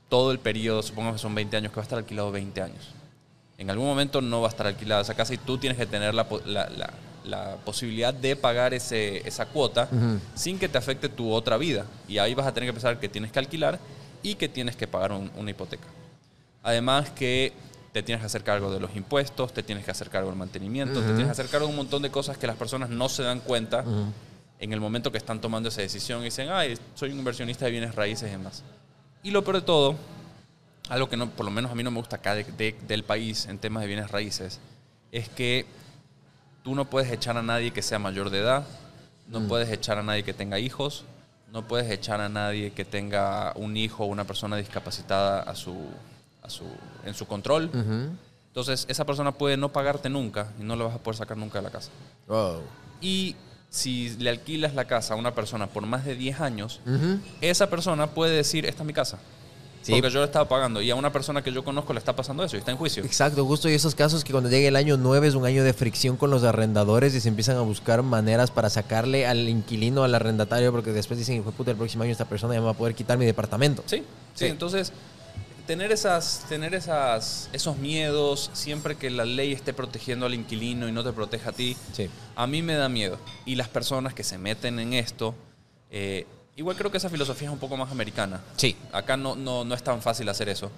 todo 0.08 0.32
el 0.32 0.38
periodo, 0.38 0.82
supongamos 0.82 1.20
que 1.20 1.22
son 1.22 1.34
20 1.34 1.56
años, 1.58 1.70
que 1.72 1.76
va 1.76 1.82
a 1.82 1.84
estar 1.84 1.98
alquilado 1.98 2.32
20 2.32 2.62
años. 2.62 2.88
En 3.58 3.70
algún 3.70 3.86
momento 3.86 4.20
no 4.20 4.40
va 4.42 4.48
a 4.48 4.50
estar 4.50 4.66
alquilada 4.66 5.02
esa 5.02 5.14
casa 5.14 5.32
y 5.34 5.38
tú 5.38 5.56
tienes 5.58 5.78
que 5.78 5.86
tener 5.86 6.14
la, 6.14 6.28
po- 6.28 6.42
la- 6.44 6.68
la- 6.68 6.92
la 7.24 7.56
posibilidad 7.64 8.14
de 8.14 8.36
pagar 8.36 8.72
ese, 8.74 9.26
esa 9.26 9.46
cuota 9.46 9.88
sin 10.36 10.58
que 10.60 10.68
te 10.68 10.78
afecte 10.78 11.08
tu 11.08 11.32
otra 11.32 11.56
vida. 11.56 11.84
Y 12.06 12.18
ahí 12.18 12.34
vas 12.34 12.46
a 12.46 12.54
tener 12.54 12.68
que 12.68 12.72
pensar 12.74 13.00
que 13.00 13.08
tienes 13.08 13.32
que 13.32 13.38
alquilar 13.40 13.78
y 14.22 14.34
que 14.36 14.48
tienes 14.48 14.76
que 14.76 14.86
pagar 14.86 15.10
un- 15.12 15.30
una 15.36 15.50
hipoteca. 15.50 15.86
Además 16.62 17.10
que 17.10 17.52
te 17.92 18.02
tienes 18.02 18.20
que 18.20 18.26
hacer 18.26 18.44
cargo 18.44 18.70
de 18.70 18.78
los 18.78 18.94
impuestos, 18.94 19.52
te 19.52 19.62
tienes 19.62 19.84
que 19.84 19.90
hacer 19.90 20.10
cargo 20.10 20.28
del 20.28 20.38
mantenimiento, 20.38 21.00
te 21.00 21.06
tienes 21.06 21.24
que 21.26 21.30
hacer 21.32 21.46
cargo 21.48 21.66
de 21.66 21.70
un 21.70 21.76
montón 21.76 22.02
de 22.02 22.10
cosas 22.10 22.36
que 22.36 22.46
las 22.46 22.56
personas 22.56 22.90
no 22.90 23.08
se 23.08 23.22
dan 23.22 23.40
cuenta 23.40 23.82
en 24.58 24.72
el 24.72 24.80
momento 24.80 25.10
que 25.10 25.18
están 25.18 25.40
tomando 25.40 25.68
esa 25.68 25.80
decisión 25.80 26.20
y 26.22 26.26
dicen, 26.26 26.48
ay, 26.50 26.78
soy 26.94 27.10
un 27.10 27.18
inversionista 27.18 27.64
de 27.64 27.70
bienes 27.72 27.94
raíces 27.94 28.28
y 28.28 28.32
demás. 28.32 28.62
Y 29.22 29.30
lo 29.30 29.42
peor 29.42 29.56
de 29.56 29.62
todo, 29.62 29.96
algo 30.88 31.08
que 31.08 31.16
no, 31.16 31.28
por 31.30 31.44
lo 31.44 31.50
menos 31.50 31.70
a 31.70 31.74
mí 31.74 31.82
no 31.82 31.90
me 31.90 31.98
gusta 31.98 32.16
acá 32.16 32.34
de- 32.34 32.44
de- 32.44 32.76
del 32.86 33.02
país 33.04 33.46
en 33.46 33.58
temas 33.58 33.82
de 33.82 33.86
bienes 33.88 34.10
raíces, 34.10 34.60
es 35.12 35.28
que 35.28 35.66
tú 36.62 36.74
no 36.74 36.84
puedes 36.86 37.10
echar 37.10 37.36
a 37.36 37.42
nadie 37.42 37.72
que 37.72 37.82
sea 37.82 37.98
mayor 37.98 38.30
de 38.30 38.38
edad, 38.40 38.64
no 39.28 39.40
puedes 39.48 39.68
echar 39.70 39.98
a 39.98 40.02
nadie 40.02 40.22
que 40.22 40.32
tenga 40.34 40.58
hijos, 40.58 41.04
no 41.52 41.66
puedes 41.66 41.90
echar 41.90 42.20
a 42.20 42.28
nadie 42.28 42.72
que 42.72 42.84
tenga 42.84 43.52
un 43.56 43.76
hijo 43.76 44.04
o 44.04 44.06
una 44.06 44.24
persona 44.24 44.56
discapacitada 44.56 45.40
a 45.42 45.54
su, 45.54 45.74
a 46.42 46.50
su, 46.50 46.64
en 47.04 47.14
su 47.14 47.26
control. 47.26 47.70
Entonces, 48.48 48.86
esa 48.88 49.04
persona 49.04 49.32
puede 49.32 49.56
no 49.56 49.70
pagarte 49.72 50.08
nunca 50.08 50.52
y 50.58 50.62
no 50.62 50.76
le 50.76 50.84
vas 50.84 50.94
a 50.94 50.98
poder 50.98 51.16
sacar 51.18 51.36
nunca 51.36 51.58
de 51.58 51.64
la 51.64 51.70
casa. 51.70 51.90
Wow. 52.26 52.62
Y 53.00 53.36
si 53.68 54.10
le 54.18 54.30
alquilas 54.30 54.74
la 54.74 54.86
casa 54.86 55.14
a 55.14 55.16
una 55.16 55.34
persona 55.34 55.66
por 55.66 55.84
más 55.86 56.04
de 56.04 56.14
10 56.14 56.40
años, 56.40 56.80
esa 57.40 57.68
persona 57.68 58.06
puede 58.08 58.34
decir, 58.36 58.64
esta 58.66 58.82
es 58.82 58.86
mi 58.86 58.92
casa. 58.92 59.18
Sí. 59.86 59.92
Porque 59.92 60.10
yo 60.10 60.18
le 60.18 60.24
estaba 60.26 60.48
pagando. 60.48 60.82
Y 60.82 60.90
a 60.90 60.96
una 60.96 61.12
persona 61.12 61.42
que 61.44 61.52
yo 61.52 61.62
conozco 61.62 61.92
le 61.92 62.00
está 62.00 62.16
pasando 62.16 62.42
eso 62.42 62.56
y 62.56 62.58
está 62.58 62.72
en 62.72 62.76
juicio. 62.76 63.04
Exacto, 63.04 63.44
justo 63.46 63.68
y 63.68 63.72
esos 63.74 63.94
casos 63.94 64.24
que 64.24 64.32
cuando 64.32 64.50
llegue 64.50 64.66
el 64.66 64.74
año 64.74 64.96
9 64.96 65.28
es 65.28 65.34
un 65.36 65.46
año 65.46 65.62
de 65.62 65.72
fricción 65.72 66.16
con 66.16 66.28
los 66.30 66.42
arrendadores 66.42 67.14
y 67.14 67.20
se 67.20 67.28
empiezan 67.28 67.56
a 67.56 67.60
buscar 67.60 68.02
maneras 68.02 68.50
para 68.50 68.68
sacarle 68.68 69.28
al 69.28 69.48
inquilino, 69.48 70.02
al 70.02 70.12
arrendatario, 70.16 70.72
porque 70.72 70.90
después 70.92 71.18
dicen, 71.20 71.36
hijo 71.36 71.52
de 71.52 71.56
puta, 71.56 71.70
el 71.70 71.76
próximo 71.76 72.02
año 72.02 72.10
esta 72.10 72.24
persona 72.24 72.54
ya 72.54 72.60
me 72.60 72.66
va 72.66 72.72
a 72.72 72.76
poder 72.76 72.96
quitar 72.96 73.16
mi 73.16 73.26
departamento. 73.26 73.84
Sí, 73.86 73.98
sí, 73.98 74.04
Sí. 74.34 74.44
entonces 74.46 74.92
tener 75.68 75.92
esas 75.92 76.44
tener 76.48 76.74
esas 76.74 77.48
esos 77.52 77.76
miedos 77.76 78.50
siempre 78.54 78.96
que 78.96 79.10
la 79.10 79.24
ley 79.24 79.52
esté 79.52 79.72
protegiendo 79.72 80.26
al 80.26 80.34
inquilino 80.34 80.88
y 80.88 80.92
no 80.92 81.02
te 81.04 81.12
proteja 81.12 81.50
a 81.50 81.52
ti 81.52 81.76
Sí. 81.92 82.08
a 82.36 82.46
mí 82.46 82.62
me 82.62 82.74
da 82.74 82.88
miedo 82.88 83.18
y 83.44 83.54
las 83.56 83.68
personas 83.68 84.14
que 84.14 84.22
se 84.24 84.38
meten 84.38 84.78
en 84.78 84.92
esto 84.92 85.34
eh, 85.90 86.24
igual 86.56 86.76
creo 86.76 86.90
que 86.90 86.96
esa 86.98 87.08
filosofía 87.10 87.48
es 87.48 87.52
un 87.52 87.58
poco 87.60 87.76
más 87.76 87.90
americana 87.90 88.40
Sí. 88.56 88.76
acá 88.92 89.16
no, 89.16 89.36
no, 89.36 89.64
no 89.64 89.74
es 89.74 89.82
tan 89.82 90.00
fácil 90.02 90.28
hacer 90.28 90.48
eso 90.48 90.70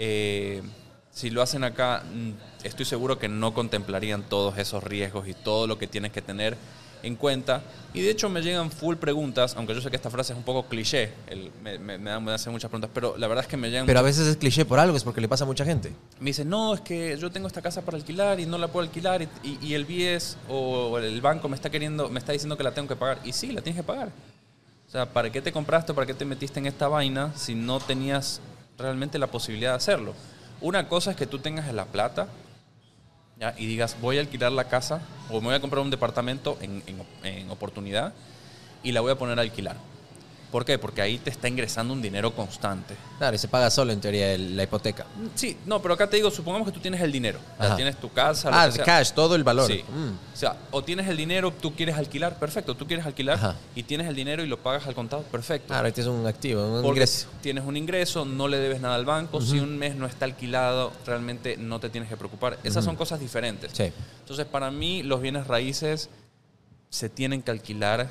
Eh, 0.00 0.62
si 1.10 1.28
lo 1.30 1.42
hacen 1.42 1.64
acá 1.64 2.04
mm, 2.04 2.30
estoy 2.64 2.84
seguro 2.86 3.18
que 3.18 3.28
no 3.28 3.52
contemplarían 3.52 4.22
todos 4.22 4.56
esos 4.58 4.82
riesgos 4.84 5.26
y 5.26 5.34
todo 5.34 5.66
lo 5.66 5.76
que 5.76 5.88
tienes 5.88 6.12
que 6.12 6.22
tener 6.22 6.56
en 7.02 7.14
cuenta. 7.16 7.62
Y 7.94 8.00
de 8.02 8.10
hecho 8.10 8.28
me 8.28 8.42
llegan 8.42 8.70
full 8.72 8.96
preguntas, 8.96 9.54
aunque 9.56 9.72
yo 9.74 9.80
sé 9.80 9.88
que 9.90 9.94
esta 9.96 10.10
frase 10.10 10.32
es 10.32 10.36
un 10.36 10.44
poco 10.44 10.68
cliché, 10.68 11.12
el- 11.28 11.50
me, 11.62 11.78
me, 11.78 11.96
me 11.98 12.32
hacen 12.32 12.52
muchas 12.52 12.68
preguntas, 12.70 12.90
pero 12.94 13.16
la 13.16 13.26
verdad 13.28 13.44
es 13.44 13.48
que 13.48 13.56
me 13.56 13.70
llegan... 13.70 13.86
Pero 13.86 13.98
a 14.00 14.02
veces 14.02 14.26
es 14.28 14.36
cliché 14.36 14.64
por 14.64 14.78
algo, 14.80 14.96
es 14.96 15.02
porque 15.04 15.20
le 15.20 15.28
pasa 15.28 15.42
a 15.44 15.46
mucha 15.46 15.64
gente. 15.64 15.92
Me 16.20 16.30
dicen, 16.30 16.48
no, 16.48 16.74
es 16.74 16.80
que 16.80 17.16
yo 17.16 17.30
tengo 17.30 17.46
esta 17.48 17.62
casa 17.62 17.82
para 17.82 17.96
alquilar 17.96 18.38
y 18.40 18.46
no 18.46 18.58
la 18.58 18.68
puedo 18.68 18.84
alquilar 18.84 19.22
y, 19.22 19.28
y- 19.44 19.58
y 19.62 19.74
el 19.74 19.84
BIES 19.84 20.36
o 20.48 20.98
el 20.98 21.20
banco 21.20 21.48
me 21.48 21.54
está 21.56 21.70
queriendo, 21.70 22.08
me 22.08 22.18
está 22.20 22.32
diciendo 22.32 22.56
que 22.56 22.62
la 22.64 22.72
tengo 22.74 22.86
que 22.88 22.96
pagar. 22.96 23.18
Y 23.24 23.32
sí, 23.32 23.50
la 23.52 23.60
tienes 23.62 23.80
que 23.80 23.84
pagar. 23.86 24.10
O 24.88 24.90
sea, 24.90 25.06
¿para 25.06 25.30
qué 25.30 25.42
te 25.42 25.52
compraste, 25.52 25.92
para 25.92 26.06
qué 26.06 26.14
te 26.14 26.24
metiste 26.24 26.58
en 26.58 26.66
esta 26.66 26.88
vaina 26.88 27.32
si 27.36 27.54
no 27.54 27.78
tenías 27.78 28.40
realmente 28.78 29.18
la 29.18 29.26
posibilidad 29.26 29.72
de 29.72 29.76
hacerlo? 29.76 30.14
Una 30.60 30.88
cosa 30.88 31.10
es 31.10 31.16
que 31.16 31.26
tú 31.26 31.38
tengas 31.38 31.72
la 31.74 31.84
plata 31.84 32.28
y 33.56 33.66
digas, 33.66 33.96
voy 34.00 34.16
a 34.16 34.20
alquilar 34.20 34.50
la 34.50 34.64
casa 34.64 35.00
o 35.30 35.40
me 35.40 35.48
voy 35.48 35.54
a 35.54 35.60
comprar 35.60 35.82
un 35.82 35.90
departamento 35.90 36.56
en, 36.60 36.82
en- 36.86 37.02
en 37.22 37.50
oportunidad 37.50 38.12
y 38.82 38.92
la 38.92 39.00
voy 39.00 39.12
a 39.12 39.16
poner 39.18 39.38
a 39.38 39.42
alquilar. 39.42 39.76
¿Por 40.50 40.64
qué? 40.64 40.78
Porque 40.78 41.02
ahí 41.02 41.18
te 41.18 41.28
está 41.28 41.46
ingresando 41.46 41.92
un 41.92 42.00
dinero 42.00 42.34
constante. 42.34 42.96
Claro, 43.18 43.36
y 43.36 43.38
se 43.38 43.48
paga 43.48 43.68
solo 43.70 43.92
en 43.92 44.00
teoría 44.00 44.32
el- 44.32 44.56
la 44.56 44.62
hipoteca. 44.62 45.04
Sí, 45.34 45.58
no, 45.66 45.82
pero 45.82 45.92
acá 45.94 46.08
te 46.08 46.16
digo, 46.16 46.30
supongamos 46.30 46.66
que 46.66 46.72
tú 46.72 46.80
tienes 46.80 47.00
el 47.02 47.12
dinero. 47.12 47.38
O 47.58 47.62
sea, 47.62 47.76
tienes 47.76 47.96
tu 48.00 48.10
casa. 48.10 48.48
Ah, 48.52 48.70
sea. 48.70 48.82
cash, 48.84 49.12
todo 49.12 49.34
el 49.34 49.44
valor. 49.44 49.66
Sí. 49.66 49.82
Mm. 49.86 50.08
O 50.34 50.36
sea, 50.36 50.56
o 50.70 50.82
tienes 50.82 51.06
el 51.08 51.16
dinero, 51.18 51.52
tú 51.52 51.74
quieres 51.74 51.96
alquilar, 51.96 52.38
perfecto. 52.38 52.74
Tú 52.74 52.86
quieres 52.86 53.04
alquilar 53.04 53.36
Ajá. 53.36 53.56
y 53.74 53.82
tienes 53.82 54.06
el 54.06 54.14
dinero 54.14 54.42
y 54.42 54.46
lo 54.46 54.58
pagas 54.58 54.86
al 54.86 54.94
contado, 54.94 55.22
perfecto. 55.24 55.66
Claro, 55.68 55.86
este 55.88 56.00
es 56.00 56.06
un 56.06 56.26
activo, 56.26 56.62
un 56.64 56.82
Porque 56.82 57.00
ingreso. 57.00 57.26
tienes 57.42 57.64
un 57.64 57.76
ingreso, 57.76 58.24
no 58.24 58.48
le 58.48 58.56
debes 58.58 58.80
nada 58.80 58.94
al 58.94 59.04
banco. 59.04 59.42
Si 59.42 59.58
un 59.58 59.76
mes 59.76 59.96
no 59.96 60.06
está 60.06 60.24
alquilado, 60.24 60.92
realmente 61.04 61.56
no 61.58 61.78
te 61.78 61.90
tienes 61.90 62.08
que 62.08 62.16
preocupar. 62.16 62.58
Esas 62.64 62.84
son 62.84 62.96
cosas 62.96 63.20
diferentes. 63.20 63.72
Sí. 63.74 63.92
Entonces, 64.20 64.46
para 64.46 64.70
mí, 64.70 65.02
los 65.02 65.20
bienes 65.20 65.46
raíces 65.46 66.08
se 66.88 67.10
tienen 67.10 67.42
que 67.42 67.50
alquilar 67.50 68.08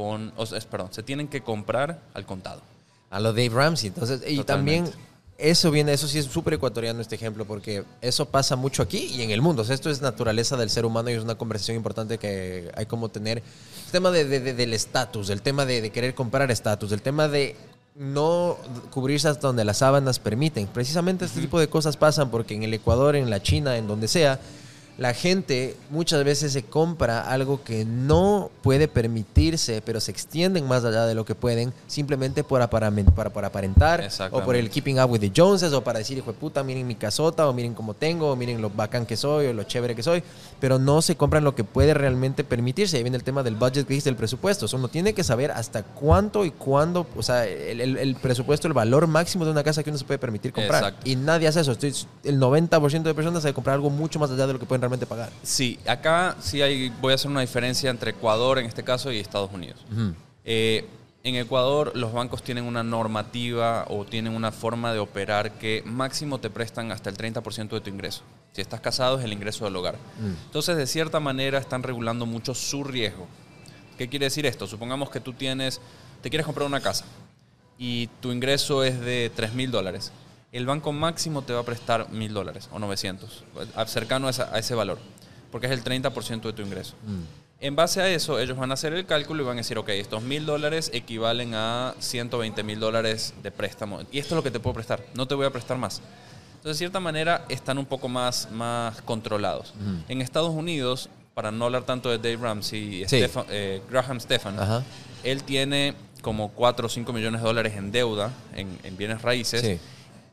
con. 0.00 0.32
O 0.36 0.46
sea, 0.46 0.56
es- 0.58 0.64
perdón, 0.64 0.88
se 0.92 1.02
tienen 1.02 1.28
que 1.28 1.42
comprar 1.42 2.00
al 2.14 2.24
contado. 2.24 2.62
A 3.10 3.20
lo 3.20 3.32
Dave 3.32 3.50
Ramsey. 3.50 3.88
Entonces, 3.88 4.22
y 4.26 4.36
Totalmente. 4.36 4.90
también 4.92 5.10
eso 5.36 5.70
viene, 5.70 5.92
eso 5.92 6.06
sí 6.06 6.18
es 6.18 6.26
súper 6.26 6.54
ecuatoriano 6.54 7.00
este 7.00 7.14
ejemplo, 7.16 7.44
porque 7.44 7.82
eso 8.00 8.26
pasa 8.26 8.56
mucho 8.56 8.82
aquí 8.82 8.98
y 8.98 9.22
en 9.22 9.30
el 9.30 9.42
mundo. 9.42 9.62
O 9.62 9.64
sea, 9.64 9.74
esto 9.74 9.90
es 9.90 10.00
naturaleza 10.00 10.56
del 10.56 10.70
ser 10.70 10.84
humano 10.86 11.10
y 11.10 11.14
es 11.14 11.22
una 11.22 11.34
conversación 11.34 11.76
importante 11.76 12.18
que 12.18 12.70
hay 12.76 12.86
como 12.86 13.08
tener. 13.08 13.38
El 13.38 13.92
tema 13.92 14.10
de, 14.10 14.24
de- 14.24 14.40
de- 14.40 14.54
del 14.54 14.72
estatus, 14.74 15.28
el 15.30 15.42
tema 15.42 15.66
de, 15.66 15.80
de 15.82 15.90
querer 15.90 16.14
comprar 16.14 16.50
estatus, 16.50 16.92
el 16.92 17.02
tema 17.02 17.26
de 17.28 17.56
no 17.96 18.56
cubrirse 18.90 19.28
hasta 19.28 19.48
donde 19.48 19.64
las 19.64 19.78
sábanas 19.78 20.18
permiten. 20.18 20.66
Precisamente 20.68 21.24
este 21.24 21.40
tipo 21.40 21.58
de 21.58 21.68
cosas 21.68 21.96
pasan 21.96 22.30
porque 22.30 22.54
en 22.54 22.62
el 22.62 22.72
Ecuador, 22.72 23.16
en 23.16 23.28
la 23.28 23.42
China, 23.42 23.76
en 23.76 23.86
donde 23.88 24.08
sea, 24.08 24.38
la 25.00 25.14
gente 25.14 25.76
muchas 25.88 26.22
veces 26.24 26.52
se 26.52 26.62
compra 26.62 27.22
algo 27.22 27.64
que 27.64 27.86
no 27.86 28.50
puede 28.60 28.86
permitirse, 28.86 29.80
pero 29.80 29.98
se 29.98 30.10
extienden 30.10 30.68
más 30.68 30.84
allá 30.84 31.06
de 31.06 31.14
lo 31.14 31.24
que 31.24 31.34
pueden, 31.34 31.72
simplemente 31.86 32.44
por, 32.44 32.60
para, 32.68 32.90
por 32.90 33.44
aparentar, 33.46 34.06
o 34.30 34.42
por 34.42 34.56
el 34.56 34.68
keeping 34.68 35.00
up 35.00 35.10
with 35.10 35.20
the 35.20 35.32
Joneses, 35.34 35.72
o 35.72 35.82
para 35.82 36.00
decir, 36.00 36.18
hijo 36.18 36.32
de 36.32 36.38
puta, 36.38 36.62
miren 36.62 36.86
mi 36.86 36.96
casota, 36.96 37.48
o 37.48 37.54
miren 37.54 37.72
cómo 37.72 37.94
tengo, 37.94 38.30
o 38.30 38.36
miren 38.36 38.60
lo 38.60 38.68
bacán 38.68 39.06
que 39.06 39.16
soy, 39.16 39.46
o 39.46 39.54
lo 39.54 39.62
chévere 39.62 39.96
que 39.96 40.02
soy, 40.02 40.22
pero 40.60 40.78
no 40.78 41.00
se 41.02 41.16
compran 41.16 41.42
lo 41.44 41.54
que 41.54 41.64
puede 41.64 41.94
realmente 41.94 42.44
permitirse. 42.44 42.96
Ahí 42.98 43.02
viene 43.02 43.16
el 43.16 43.24
tema 43.24 43.42
del 43.42 43.54
budget 43.56 43.86
que 43.86 43.94
dice 43.94 44.08
el 44.10 44.16
presupuesto. 44.16 44.66
O 44.66 44.68
sea, 44.68 44.78
uno 44.78 44.88
tiene 44.88 45.14
que 45.14 45.24
saber 45.24 45.50
hasta 45.50 45.82
cuánto 45.82 46.44
y 46.44 46.50
cuándo, 46.50 47.06
o 47.16 47.22
sea, 47.22 47.46
el, 47.46 47.80
el- 47.80 47.96
el 47.96 48.14
presupuesto, 48.16 48.68
el 48.68 48.74
valor 48.74 49.06
máximo 49.06 49.44
de 49.44 49.50
una 49.50 49.62
casa 49.64 49.82
que 49.82 49.90
uno 49.90 49.98
se 49.98 50.04
puede 50.04 50.18
permitir 50.18 50.52
comprar. 50.52 50.82
Exacto. 50.84 51.08
Y 51.08 51.16
nadie 51.16 51.48
hace 51.48 51.60
eso. 51.60 51.72
Estoy, 51.72 51.94
el 52.24 52.38
90% 52.38 53.02
de 53.02 53.14
personas 53.14 53.42
sabe 53.42 53.54
comprar 53.54 53.74
algo 53.74 53.90
mucho 53.90 54.18
más 54.18 54.30
allá 54.30 54.46
de 54.46 54.52
lo 54.52 54.58
que 54.58 54.66
pueden 54.66 54.82
realmente 54.82 55.06
pagar. 55.06 55.30
Sí, 55.42 55.78
acá 55.86 56.36
sí 56.40 56.60
hay, 56.62 56.90
voy 57.00 57.12
a 57.12 57.14
hacer 57.14 57.30
una 57.30 57.40
diferencia 57.40 57.90
entre 57.90 58.10
Ecuador 58.10 58.58
en 58.58 58.66
este 58.66 58.84
caso 58.84 59.10
y 59.10 59.18
Estados 59.18 59.50
Unidos. 59.52 59.80
Eh, 60.44 60.86
en 61.22 61.34
Ecuador 61.36 61.92
los 61.94 62.12
bancos 62.12 62.42
tienen 62.42 62.64
una 62.64 62.82
normativa 62.82 63.84
o 63.88 64.04
tienen 64.04 64.34
una 64.34 64.52
forma 64.52 64.92
de 64.92 64.98
operar 65.00 65.52
que 65.52 65.82
máximo 65.84 66.38
te 66.40 66.48
prestan 66.50 66.92
hasta 66.92 67.10
el 67.10 67.16
30% 67.16 67.68
de 67.68 67.80
tu 67.80 67.90
ingreso. 67.90 68.22
Si 68.52 68.60
estás 68.60 68.80
casado 68.80 69.18
es 69.18 69.24
el 69.24 69.32
ingreso 69.32 69.64
del 69.64 69.76
hogar. 69.76 69.96
Entonces 70.46 70.76
de 70.76 70.86
cierta 70.86 71.20
manera 71.20 71.58
están 71.58 71.82
regulando 71.82 72.24
mucho 72.26 72.54
su 72.54 72.84
riesgo. 72.84 73.26
¿Qué 73.98 74.08
quiere 74.08 74.26
decir 74.26 74.46
esto? 74.46 74.66
Supongamos 74.66 75.10
que 75.10 75.20
tú 75.20 75.34
tienes, 75.34 75.80
te 76.22 76.30
quieres 76.30 76.46
comprar 76.46 76.66
una 76.66 76.80
casa 76.80 77.04
y 77.78 78.06
tu 78.20 78.32
ingreso 78.32 78.82
es 78.82 78.98
de 79.00 79.30
3 79.34 79.52
mil 79.54 79.70
dólares. 79.70 80.12
El 80.52 80.66
banco 80.66 80.92
máximo 80.92 81.42
te 81.42 81.52
va 81.52 81.60
a 81.60 81.64
prestar 81.64 82.08
mil 82.10 82.32
dólares 82.32 82.68
o 82.72 82.78
900, 82.78 83.44
cercano 83.86 84.26
a, 84.26 84.30
esa- 84.30 84.52
a 84.54 84.58
ese 84.58 84.74
valor, 84.74 84.98
porque 85.52 85.66
es 85.66 85.72
el 85.72 85.84
30% 85.84 86.40
de 86.48 86.52
tu 86.54 86.62
ingreso. 86.62 86.94
En 87.62 87.76
base 87.76 88.00
a 88.00 88.08
eso, 88.08 88.38
ellos 88.40 88.56
van 88.56 88.70
a 88.70 88.74
hacer 88.74 88.94
el 88.94 89.04
cálculo 89.04 89.42
y 89.42 89.46
van 89.46 89.56
a 89.56 89.60
decir, 89.60 89.76
ok, 89.76 89.90
estos 89.90 90.22
mil 90.22 90.46
dólares 90.46 90.90
equivalen 90.94 91.52
a 91.54 91.94
120 91.98 92.62
mil 92.62 92.80
dólares 92.80 93.34
de 93.42 93.50
préstamo. 93.50 94.00
Y 94.10 94.18
esto 94.18 94.34
es 94.34 94.36
lo 94.36 94.42
que 94.42 94.50
te 94.50 94.60
puedo 94.60 94.72
prestar, 94.74 95.04
no 95.14 95.26
te 95.26 95.34
voy 95.34 95.44
a 95.46 95.50
prestar 95.50 95.76
más. 95.76 96.00
Entonces, 96.56 96.76
de 96.76 96.78
cierta 96.78 97.00
manera, 97.00 97.44
están 97.50 97.76
un 97.78 97.84
poco 97.86 98.08
más, 98.08 98.50
más 98.50 99.02
controlados. 99.02 99.74
En 100.08 100.22
Estados 100.22 100.50
Unidos, 100.50 101.10
para 101.34 101.50
no 101.50 101.66
hablar 101.66 101.84
tanto 101.84 102.08
de 102.10 102.16
Dave 102.18 102.36
Ramsey 102.42 103.02
y 103.02 103.08
Sí. 103.08 103.16
Stefan- 103.18 103.46
eh, 103.50 103.82
Graham 103.90 104.20
Stefan, 104.20 104.56
él 105.22 105.42
tiene 105.42 105.94
como 106.22 106.50
4 106.52 106.86
o 106.86 106.88
5 106.88 107.12
millones 107.12 107.42
de 107.42 107.46
dólares 107.46 107.74
en 107.76 107.92
deuda, 107.92 108.30
en, 108.56 108.78
en 108.84 108.96
bienes 108.96 109.20
raíces, 109.22 109.60
Sí. 109.62 109.78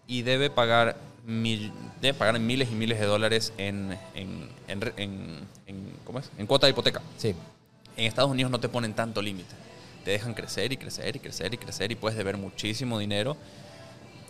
y 0.07 0.21
debe 0.21 0.49
pagar, 0.49 0.95
mil- 1.27 1.71
debe 2.01 2.17
pagar 2.17 2.39
miles 2.39 2.69
y 2.71 2.73
miles 2.75 2.99
de 2.99 3.05
dólares 3.05 3.53
en, 3.59 3.95
en, 4.15 4.49
en 4.67 5.45
en- 5.67 5.93
¿cómo 6.03 6.17
es? 6.19 6.31
en 6.39 6.47
cuota 6.47 6.65
de 6.65 6.71
hipoteca. 6.71 7.01
Sí. 7.17 7.35
En 7.95 8.05
Estados 8.05 8.31
Unidos 8.31 8.49
no 8.51 8.59
te 8.59 8.69
ponen 8.69 8.93
tanto 8.93 9.21
límite. 9.21 9.53
Te 10.05 10.11
dejan 10.11 10.33
crecer 10.33 10.71
y 10.71 10.77
crecer 10.77 11.15
y 11.15 11.19
crecer 11.19 11.53
y 11.53 11.57
crecer 11.57 11.91
y 11.91 11.95
puedes 11.95 12.17
deber 12.17 12.37
muchísimo 12.37 12.97
dinero. 12.97 13.35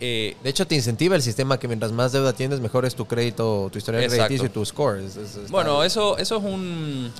Eh, 0.00 0.36
De 0.42 0.50
hecho, 0.50 0.66
te 0.66 0.74
incentiva 0.74 1.14
el 1.16 1.22
sistema 1.22 1.58
que 1.58 1.66
mientras 1.68 1.92
más 1.92 2.12
deuda 2.12 2.32
tienes, 2.32 2.60
mejor 2.60 2.84
es 2.84 2.94
tu 2.94 3.06
crédito, 3.06 3.68
tu 3.72 3.78
historial 3.78 4.06
crediticio 4.08 4.46
y 4.46 4.50
tu 4.50 4.64
score. 4.64 4.98
Es- 5.00 5.16
es- 5.16 5.36
está- 5.36 5.50
Bueno, 5.50 5.82
eso, 5.84 6.18
eso 6.18 6.36
es 6.38 6.42
un. 6.44 7.12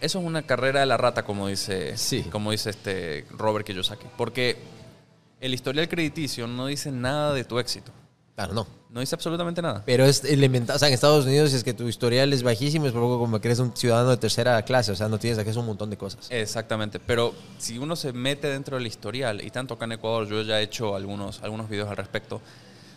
Eso 0.00 0.18
es 0.18 0.24
una 0.24 0.42
carrera 0.42 0.80
de 0.80 0.86
la 0.86 0.96
rata, 0.96 1.24
como 1.24 1.48
dice, 1.48 1.96
Sí. 1.98 2.22
como 2.32 2.52
dice 2.52 2.70
este 2.70 3.26
Robert 3.30 3.66
Kiyosaki. 3.66 4.06
Porque 4.16 4.56
el 5.40 5.52
historial 5.52 5.88
crediticio 5.88 6.46
no 6.46 6.66
dice 6.66 6.90
nada 6.90 7.34
de 7.34 7.44
tu 7.44 7.58
éxito. 7.58 7.92
Claro, 8.40 8.54
no. 8.54 8.66
No 8.88 9.02
hice 9.02 9.14
absolutamente 9.14 9.60
nada. 9.60 9.82
Pero 9.84 10.06
es 10.06 10.24
elemental. 10.24 10.74
O 10.74 10.78
sea, 10.78 10.88
en 10.88 10.94
Estados 10.94 11.26
Unidos, 11.26 11.50
si 11.50 11.56
es 11.56 11.62
que 11.62 11.74
tu 11.74 11.86
historial 11.88 12.32
es 12.32 12.42
bajísimo, 12.42 12.86
es 12.86 12.92
poco 12.92 13.18
como 13.18 13.38
que 13.38 13.48
eres 13.48 13.58
un 13.58 13.76
ciudadano 13.76 14.08
de 14.08 14.16
tercera 14.16 14.62
clase. 14.62 14.92
O 14.92 14.96
sea, 14.96 15.10
no 15.10 15.18
tienes 15.18 15.38
acceso 15.38 15.58
a 15.58 15.60
un 15.60 15.66
montón 15.66 15.90
de 15.90 15.98
cosas. 15.98 16.26
Exactamente. 16.30 16.98
Pero 17.00 17.34
si 17.58 17.76
uno 17.76 17.96
se 17.96 18.14
mete 18.14 18.48
dentro 18.48 18.78
del 18.78 18.86
historial, 18.86 19.44
y 19.44 19.50
tanto 19.50 19.74
acá 19.74 19.84
en 19.84 19.92
Ecuador, 19.92 20.26
yo 20.26 20.40
ya 20.40 20.58
he 20.58 20.62
hecho 20.62 20.96
algunos, 20.96 21.42
algunos 21.42 21.68
videos 21.68 21.90
al 21.90 21.98
respecto, 21.98 22.40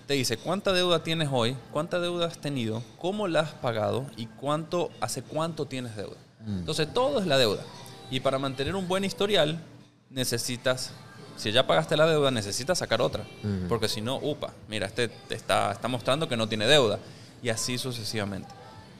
te 0.07 0.13
dice 0.13 0.37
cuánta 0.37 0.71
deuda 0.71 1.03
tienes 1.03 1.27
hoy, 1.29 1.57
cuánta 1.73 1.99
deuda 1.99 2.27
has 2.27 2.37
tenido, 2.37 2.81
cómo 2.97 3.27
la 3.27 3.41
has 3.41 3.51
pagado 3.51 4.05
y 4.15 4.27
cuánto, 4.27 4.91
hace 5.01 5.23
cuánto 5.23 5.65
tienes 5.65 5.97
deuda. 5.97 6.17
Entonces, 6.47 6.87
todo 6.93 7.19
es 7.19 7.27
la 7.27 7.37
deuda. 7.37 7.63
Y 8.09 8.21
para 8.21 8.39
mantener 8.39 8.77
un 8.77 8.87
buen 8.87 9.03
historial, 9.03 9.61
necesitas 10.09 10.91
si 11.37 11.51
ya 11.51 11.65
pagaste 11.65 11.97
la 11.97 12.05
deuda, 12.05 12.31
necesitas 12.31 12.77
sacar 12.77 13.01
otra. 13.01 13.25
Porque 13.67 13.87
si 13.87 14.01
no, 14.01 14.17
upa, 14.17 14.53
mira, 14.67 14.87
este 14.87 15.09
está, 15.29 15.71
está 15.71 15.87
mostrando 15.87 16.27
que 16.27 16.37
no 16.37 16.47
tiene 16.47 16.67
deuda. 16.67 16.99
Y 17.41 17.49
así 17.49 17.77
sucesivamente. 17.77 18.49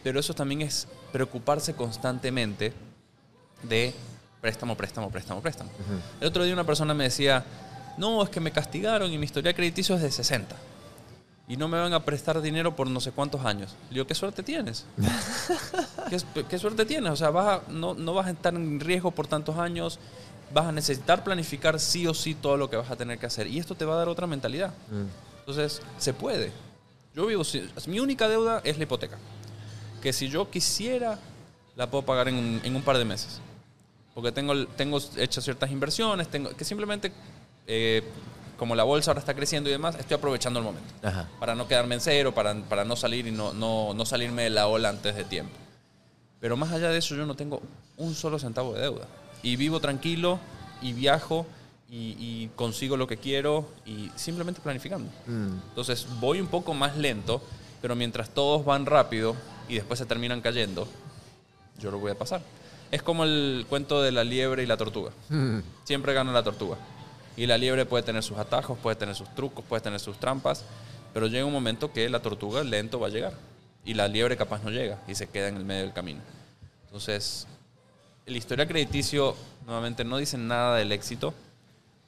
Pero 0.03 0.19
eso 0.19 0.34
también 0.34 0.61
es 0.61 0.88
preocuparse 1.11 1.75
constantemente 1.75 2.73
de 3.63 3.93
préstamo, 4.41 4.75
préstamo, 4.75 5.09
préstamo, 5.09 5.41
préstamo. 5.41 5.69
El 6.19 6.27
otro 6.27 6.43
día 6.43 6.53
una 6.53 6.65
persona 6.65 6.93
me 6.93 7.05
decía, 7.05 7.45
no, 7.97 8.21
es 8.23 8.29
que 8.29 8.39
me 8.39 8.51
castigaron 8.51 9.11
y 9.11 9.17
mi 9.17 9.25
historia 9.25 9.53
crediticio 9.53 9.95
es 9.95 10.01
de 10.01 10.11
60. 10.11 10.55
Y 11.47 11.57
no 11.57 11.67
me 11.67 11.77
van 11.77 11.93
a 11.93 12.03
prestar 12.03 12.41
dinero 12.41 12.75
por 12.75 12.89
no 12.89 12.99
sé 12.99 13.11
cuántos 13.11 13.45
años. 13.45 13.75
Le 13.89 13.95
digo, 13.95 14.07
¿qué 14.07 14.15
suerte 14.15 14.43
tienes? 14.43 14.86
¿Qué, 16.49 16.59
suerte 16.59 16.86
tienes? 16.86 17.11
O 17.11 17.15
sea, 17.15 17.29
vas 17.29 17.67
no, 17.67 17.93
no 17.93 18.13
vas 18.13 18.27
a 18.27 18.31
estar 18.31 18.53
en 18.53 18.79
riesgo 18.79 19.11
por 19.11 19.27
tantos 19.27 19.57
años 19.57 19.99
vas 20.54 20.68
a 20.68 20.72
necesitar 20.72 21.24
planificar 21.24 21.80
sí 21.80 22.06
o 22.08 22.14
sí 22.14 22.36
todo 22.36 22.58
lo 22.58 22.70
que 22.70 22.78
vas 22.78 22.89
a 22.91 22.95
tener 22.95 23.18
que 23.18 23.26
hacer. 23.26 23.47
Y 23.47 23.60
esto 23.60 23.76
te 23.76 23.86
va 23.86 23.95
a 23.95 23.97
dar 23.97 24.10
otra 24.10 24.28
mentalidad. 24.28 24.70
Mm. 24.89 25.39
Entonces, 25.39 25.82
se 25.97 26.14
puede. 26.14 26.51
Yo 27.16 27.26
vivo, 27.26 27.43
mi 27.88 27.99
única 27.99 28.28
deuda 28.28 28.62
es 28.64 28.78
la 28.78 28.84
hipoteca. 28.84 29.18
Que 30.01 30.14
si 30.14 30.30
yo 30.30 30.49
quisiera, 30.49 31.20
la 31.76 31.89
puedo 31.89 32.06
pagar 32.06 32.28
en, 32.28 32.62
un 32.64 32.82
par 32.84 32.97
de 32.97 33.06
meses. 33.06 33.39
Porque 34.14 34.32
tengo, 34.32 34.68
tengo 34.68 34.99
hechas 35.18 35.43
ciertas 35.43 35.72
inversiones, 35.72 36.28
tengo, 36.28 36.51
que 36.51 36.64
simplemente, 36.64 37.12
eh, 37.66 38.04
como 38.58 38.76
la 38.76 38.84
bolsa 38.84 39.12
ahora 39.12 39.20
está 39.20 39.34
creciendo 39.34 39.70
y 39.70 39.74
demás, 39.74 39.95
estoy 39.99 40.16
aprovechando 40.16 40.60
el 40.60 40.66
momento. 40.66 40.93
Para 41.39 41.56
no 41.56 41.68
quedarme 41.68 41.95
en 41.95 42.01
cero, 42.01 42.34
para, 42.34 42.54
para 42.56 42.86
no 42.86 42.95
salir 42.95 43.26
y 43.26 43.32
no, 43.32 43.54
no, 43.54 43.93
no 43.93 44.06
salirme 44.06 44.43
de 44.43 44.49
la 44.51 44.68
ola 44.68 44.89
antes 44.89 45.16
de 45.16 45.24
tiempo. 45.24 45.56
Pero 46.39 46.58
más 46.58 46.72
allá 46.72 46.89
de 46.89 46.97
eso, 46.99 47.16
yo 47.16 47.26
no 47.26 47.36
tengo 47.36 47.62
un 47.97 48.14
solo 48.14 48.38
centavo 48.38 48.74
de 48.74 48.82
deuda 48.82 49.08
y 49.43 49.57
vivo 49.57 49.79
tranquilo 49.79 50.39
y 50.81 50.93
viajo 50.93 51.45
y, 51.95 52.49
consigo 52.55 52.97
lo 52.97 53.05
que 53.05 53.17
quiero 53.17 53.67
y 53.85 54.09
simplemente 54.15 54.61
planificando. 54.61 55.11
Mm. 55.27 55.59
Entonces 55.69 56.07
voy 56.19 56.41
un 56.41 56.47
poco 56.47 56.73
más 56.73 56.97
lento, 56.97 57.39
pero 57.81 57.95
mientras 57.95 58.29
todos 58.29 58.65
van 58.65 58.87
rápido 58.87 59.35
y 59.69 59.75
después 59.75 59.99
se 59.99 60.07
terminan 60.07 60.41
cayendo, 60.41 60.87
yo 61.79 61.91
lo 61.91 61.99
voy 61.99 62.11
a 62.11 62.17
pasar. 62.17 62.41
Es 62.89 63.03
como 63.03 63.23
el 63.25 63.65
cuento 63.69 64.01
de 64.01 64.11
la 64.11 64.23
liebre 64.23 64.63
y 64.63 64.65
la 64.65 64.77
tortuga. 64.77 65.11
Mm. 65.29 65.59
Siempre 65.83 66.13
gana 66.13 66.31
la 66.31 66.41
tortuga. 66.41 66.77
Y 67.35 67.45
la 67.45 67.57
liebre 67.57 67.85
puede 67.85 68.03
tener 68.03 68.23
sus 68.23 68.37
atajos, 68.37 68.77
puede 68.79 68.95
tener 68.95 69.15
sus 69.15 69.33
trucos, 69.35 69.63
puede 69.65 69.81
tener 69.81 69.99
sus 69.99 70.19
trampas, 70.19 70.65
pero 71.13 71.27
llega 71.27 71.45
un 71.45 71.53
momento 71.53 71.91
que 71.91 72.09
la 72.09 72.21
tortuga 72.21 72.63
lento 72.63 72.99
va 72.99 73.07
a 73.07 73.11
llegar. 73.11 73.33
Y 73.85 73.95
la 73.95 74.07
liebre 74.07 74.37
capaz 74.37 74.63
no 74.63 74.71
llega 74.71 74.99
y 75.07 75.15
se 75.15 75.27
queda 75.27 75.47
en 75.47 75.57
el 75.57 75.65
medio 75.65 75.81
del 75.81 75.93
camino. 75.93 76.21
Entonces, 76.85 77.47
el 78.26 78.38
historial 78.38 78.67
crediticio, 78.67 79.36
nuevamente, 79.65 80.03
no 80.03 80.17
dice 80.17 80.38
nada 80.38 80.78
del 80.78 80.91
éxito. 80.91 81.34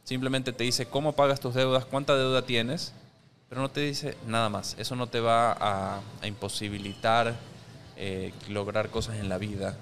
Simplemente 0.04 0.54
te 0.54 0.64
dice 0.64 0.86
cómo 0.86 1.14
pagas 1.14 1.40
tus 1.40 1.56
deudas, 1.56 1.86
cuánta 1.86 2.16
deuda 2.16 2.44
tienes, 2.44 2.94
pero 3.50 3.62
no 3.62 3.70
te 3.70 3.82
dice 3.82 4.16
nada 4.28 4.50
más. 4.50 4.76
Eso 4.80 4.96
no 4.96 5.08
te 5.08 5.20
va 5.20 5.58
a, 5.60 6.02
imposibilitar 6.24 7.36
eh, 7.98 8.34
lograr 8.50 8.90
cosas 8.90 9.18
en 9.18 9.30
la 9.30 9.38
vida. 9.38 9.78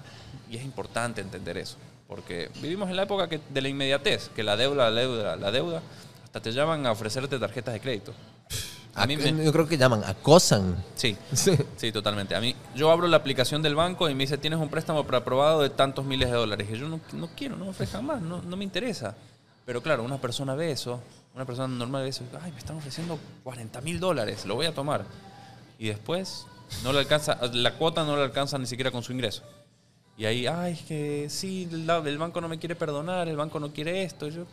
Y 0.50 0.56
es 0.56 0.64
importante 0.64 1.20
entender 1.20 1.58
eso. 1.58 1.76
Porque 2.08 2.50
vivimos 2.60 2.90
en 2.90 2.96
la 2.96 3.04
época 3.04 3.26
de 3.26 3.62
la 3.62 3.68
inmediatez, 3.68 4.28
que 4.30 4.42
la 4.42 4.56
deuda, 4.56 4.90
la 4.90 5.00
deuda, 5.00 5.36
la 5.36 5.50
deuda, 5.50 5.82
hasta 6.24 6.40
te 6.40 6.52
llaman 6.52 6.86
a 6.86 6.92
ofrecerte 6.92 7.38
tarjetas 7.38 7.74
de 7.74 7.80
crédito. 7.80 8.12
A 8.96 9.06
mí 9.06 9.16
Yo 9.16 9.52
creo 9.52 9.66
que 9.66 9.76
llaman, 9.76 10.04
acosan. 10.04 10.76
Sí, 10.94 11.16
sí, 11.76 11.92
totalmente. 11.92 12.34
A 12.34 12.40
mí, 12.40 12.54
yo 12.74 12.90
abro 12.90 13.08
la 13.08 13.16
aplicación 13.16 13.60
del 13.62 13.74
banco 13.74 14.08
y 14.08 14.14
me 14.14 14.24
dice, 14.24 14.38
tienes 14.38 14.58
un 14.58 14.68
préstamo 14.68 15.04
preaprobado 15.04 15.62
de 15.62 15.70
tantos 15.70 16.04
miles 16.04 16.30
de 16.30 16.36
dólares. 16.36 16.68
Y 16.70 16.78
yo 16.78 16.88
no, 16.88 17.00
no 17.12 17.28
quiero, 17.36 17.56
no 17.56 17.64
me 17.64 17.70
ofrezcan 17.70 18.06
más, 18.06 18.22
no, 18.22 18.40
no 18.42 18.56
me 18.56 18.64
interesa. 18.64 19.14
Pero 19.66 19.82
claro, 19.82 20.04
una 20.04 20.18
persona 20.18 20.54
ve 20.54 20.70
eso, 20.70 21.00
una 21.34 21.44
persona 21.44 21.68
normal 21.68 22.02
ve 22.02 22.10
eso, 22.10 22.24
ay, 22.42 22.52
me 22.52 22.58
están 22.58 22.76
ofreciendo 22.76 23.18
40 23.42 23.80
mil 23.80 23.98
dólares, 23.98 24.44
lo 24.44 24.54
voy 24.54 24.66
a 24.66 24.74
tomar. 24.74 25.04
Y 25.78 25.88
después 25.88 26.46
no 26.82 26.92
le 26.92 27.00
alcanza, 27.00 27.38
la 27.52 27.74
cuota 27.76 28.04
no 28.04 28.16
le 28.16 28.22
alcanza 28.22 28.58
ni 28.58 28.66
siquiera 28.66 28.90
con 28.90 29.02
su 29.02 29.12
ingreso. 29.12 29.42
Y 30.16 30.26
ahí, 30.26 30.46
ay, 30.46 30.74
es 30.74 30.82
que 30.82 31.26
sí, 31.28 31.68
el, 31.72 31.90
el 31.90 32.18
banco 32.18 32.40
no 32.40 32.48
me 32.48 32.58
quiere 32.58 32.76
perdonar, 32.76 33.26
el 33.26 33.36
banco 33.36 33.58
no 33.58 33.72
quiere 33.72 34.04
esto. 34.04 34.28
Yo, 34.28 34.44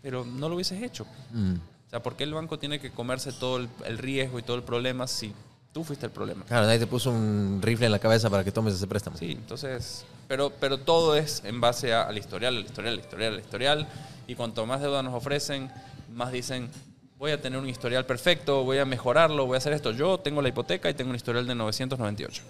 pero 0.00 0.24
no 0.24 0.48
lo 0.48 0.54
hubieses 0.54 0.82
hecho. 0.82 1.06
Mm. 1.32 1.54
Sea, 1.94 2.02
¿por 2.02 2.16
qué 2.16 2.24
el 2.24 2.34
banco 2.34 2.58
tiene 2.58 2.80
que 2.80 2.90
comerse 2.90 3.30
todo 3.30 3.56
el, 3.56 3.98
riesgo 3.98 4.40
y 4.40 4.42
todo 4.42 4.56
el 4.56 4.64
problema 4.64 5.06
si 5.06 5.32
tú 5.72 5.84
fuiste 5.84 6.06
el 6.06 6.10
problema? 6.10 6.44
Claro, 6.44 6.66
nadie 6.66 6.80
te 6.80 6.88
puso 6.88 7.12
un 7.12 7.60
rifle 7.62 7.86
en 7.86 7.92
la 7.92 8.00
cabeza 8.00 8.28
para 8.28 8.42
que 8.42 8.50
tomes 8.50 8.74
ese 8.74 8.88
préstamo. 8.88 9.16
Sí, 9.16 9.30
entonces, 9.30 10.04
pero, 10.26 10.50
pero 10.50 10.78
todo 10.78 11.14
es 11.14 11.44
en 11.44 11.60
base 11.60 11.94
al 11.94 12.18
historial, 12.18 12.56
al 12.56 12.64
historial, 12.64 12.94
al 12.94 12.98
historial, 12.98 13.32
al 13.34 13.38
historial. 13.38 13.88
Y 14.26 14.34
cuanto 14.34 14.66
más 14.66 14.80
deuda 14.80 15.04
nos 15.04 15.14
ofrecen, 15.14 15.70
más 16.12 16.32
dicen, 16.32 16.68
voy 17.16 17.30
a 17.30 17.40
tener 17.40 17.60
un 17.60 17.68
historial 17.68 18.04
perfecto, 18.04 18.64
voy 18.64 18.78
a 18.78 18.84
mejorarlo, 18.84 19.46
voy 19.46 19.54
a 19.54 19.58
hacer 19.58 19.72
esto. 19.72 19.92
Yo 19.92 20.18
tengo 20.18 20.42
la 20.42 20.48
hipoteca 20.48 20.90
y 20.90 20.94
tengo 20.94 21.10
un 21.10 21.16
historial 21.16 21.46
de 21.46 21.54
998. 21.54 22.42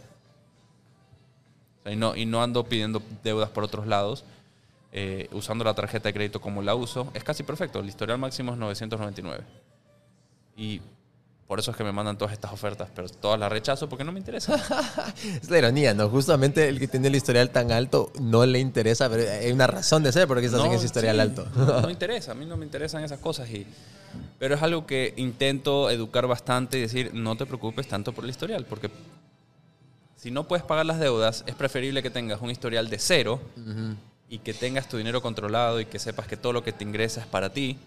y, 1.84 1.96
no, 1.96 2.16
y 2.16 2.24
no 2.24 2.42
ando 2.42 2.64
pidiendo 2.64 3.02
deudas 3.22 3.50
por 3.50 3.62
otros 3.62 3.86
lados 3.86 4.24
eh, 4.96 5.28
usando 5.32 5.64
la 5.64 5.74
tarjeta 5.74 6.08
de 6.08 6.12
crédito 6.14 6.40
como 6.40 6.62
la 6.62 6.76
uso, 6.76 7.10
es 7.14 7.24
casi 7.24 7.42
perfecto. 7.42 7.80
El 7.80 7.88
historial 7.88 8.16
máximo 8.16 8.52
es 8.52 8.58
999. 8.58 9.42
Y 10.56 10.80
por 11.48 11.58
eso 11.58 11.72
es 11.72 11.76
que 11.76 11.82
me 11.82 11.90
mandan 11.90 12.16
todas 12.16 12.32
estas 12.32 12.52
ofertas, 12.52 12.90
pero 12.94 13.08
todas 13.08 13.40
las 13.40 13.50
rechazo 13.50 13.88
porque 13.88 14.04
no 14.04 14.12
me 14.12 14.20
interesa. 14.20 14.54
es 15.42 15.50
la 15.50 15.58
ironía, 15.58 15.94
¿no? 15.94 16.08
Justamente 16.08 16.68
el 16.68 16.78
que 16.78 16.86
tiene 16.86 17.08
el 17.08 17.16
historial 17.16 17.50
tan 17.50 17.72
alto 17.72 18.12
no 18.20 18.46
le 18.46 18.60
interesa, 18.60 19.10
pero 19.10 19.28
hay 19.28 19.50
una 19.50 19.66
razón 19.66 20.04
de 20.04 20.12
ser 20.12 20.28
porque 20.28 20.46
estás 20.46 20.64
en 20.64 20.70
ese 20.70 20.86
historial 20.86 21.18
alto. 21.18 21.44
no, 21.56 21.82
me 21.82 21.90
interesa, 21.92 22.30
a 22.30 22.34
mí 22.36 22.46
no 22.46 22.56
me 22.56 22.64
interesan 22.64 23.02
esas 23.02 23.18
cosas. 23.18 23.50
Y, 23.50 23.66
pero 24.38 24.54
es 24.54 24.62
algo 24.62 24.86
que 24.86 25.12
intento 25.16 25.90
educar 25.90 26.28
bastante 26.28 26.78
y 26.78 26.82
decir, 26.82 27.10
no 27.14 27.36
te 27.36 27.46
preocupes 27.46 27.88
tanto 27.88 28.12
por 28.12 28.22
el 28.22 28.30
historial, 28.30 28.64
porque 28.64 28.92
si 30.14 30.30
no 30.30 30.46
puedes 30.46 30.64
pagar 30.64 30.86
las 30.86 31.00
deudas, 31.00 31.42
es 31.48 31.56
preferible 31.56 32.00
que 32.00 32.10
tengas 32.10 32.40
un 32.40 32.52
historial 32.52 32.88
de 32.88 33.00
cero 33.00 33.40
y 34.28 34.38
que 34.38 34.54
tengas 34.54 34.88
tu 34.88 34.96
dinero 34.96 35.22
controlado 35.22 35.80
y 35.80 35.86
que 35.86 35.98
sepas 35.98 36.26
que 36.26 36.36
todo 36.36 36.52
lo 36.52 36.64
que 36.64 36.72
te 36.72 36.84
ingresa 36.84 37.20
es 37.20 37.26
para 37.26 37.52
ti, 37.52 37.78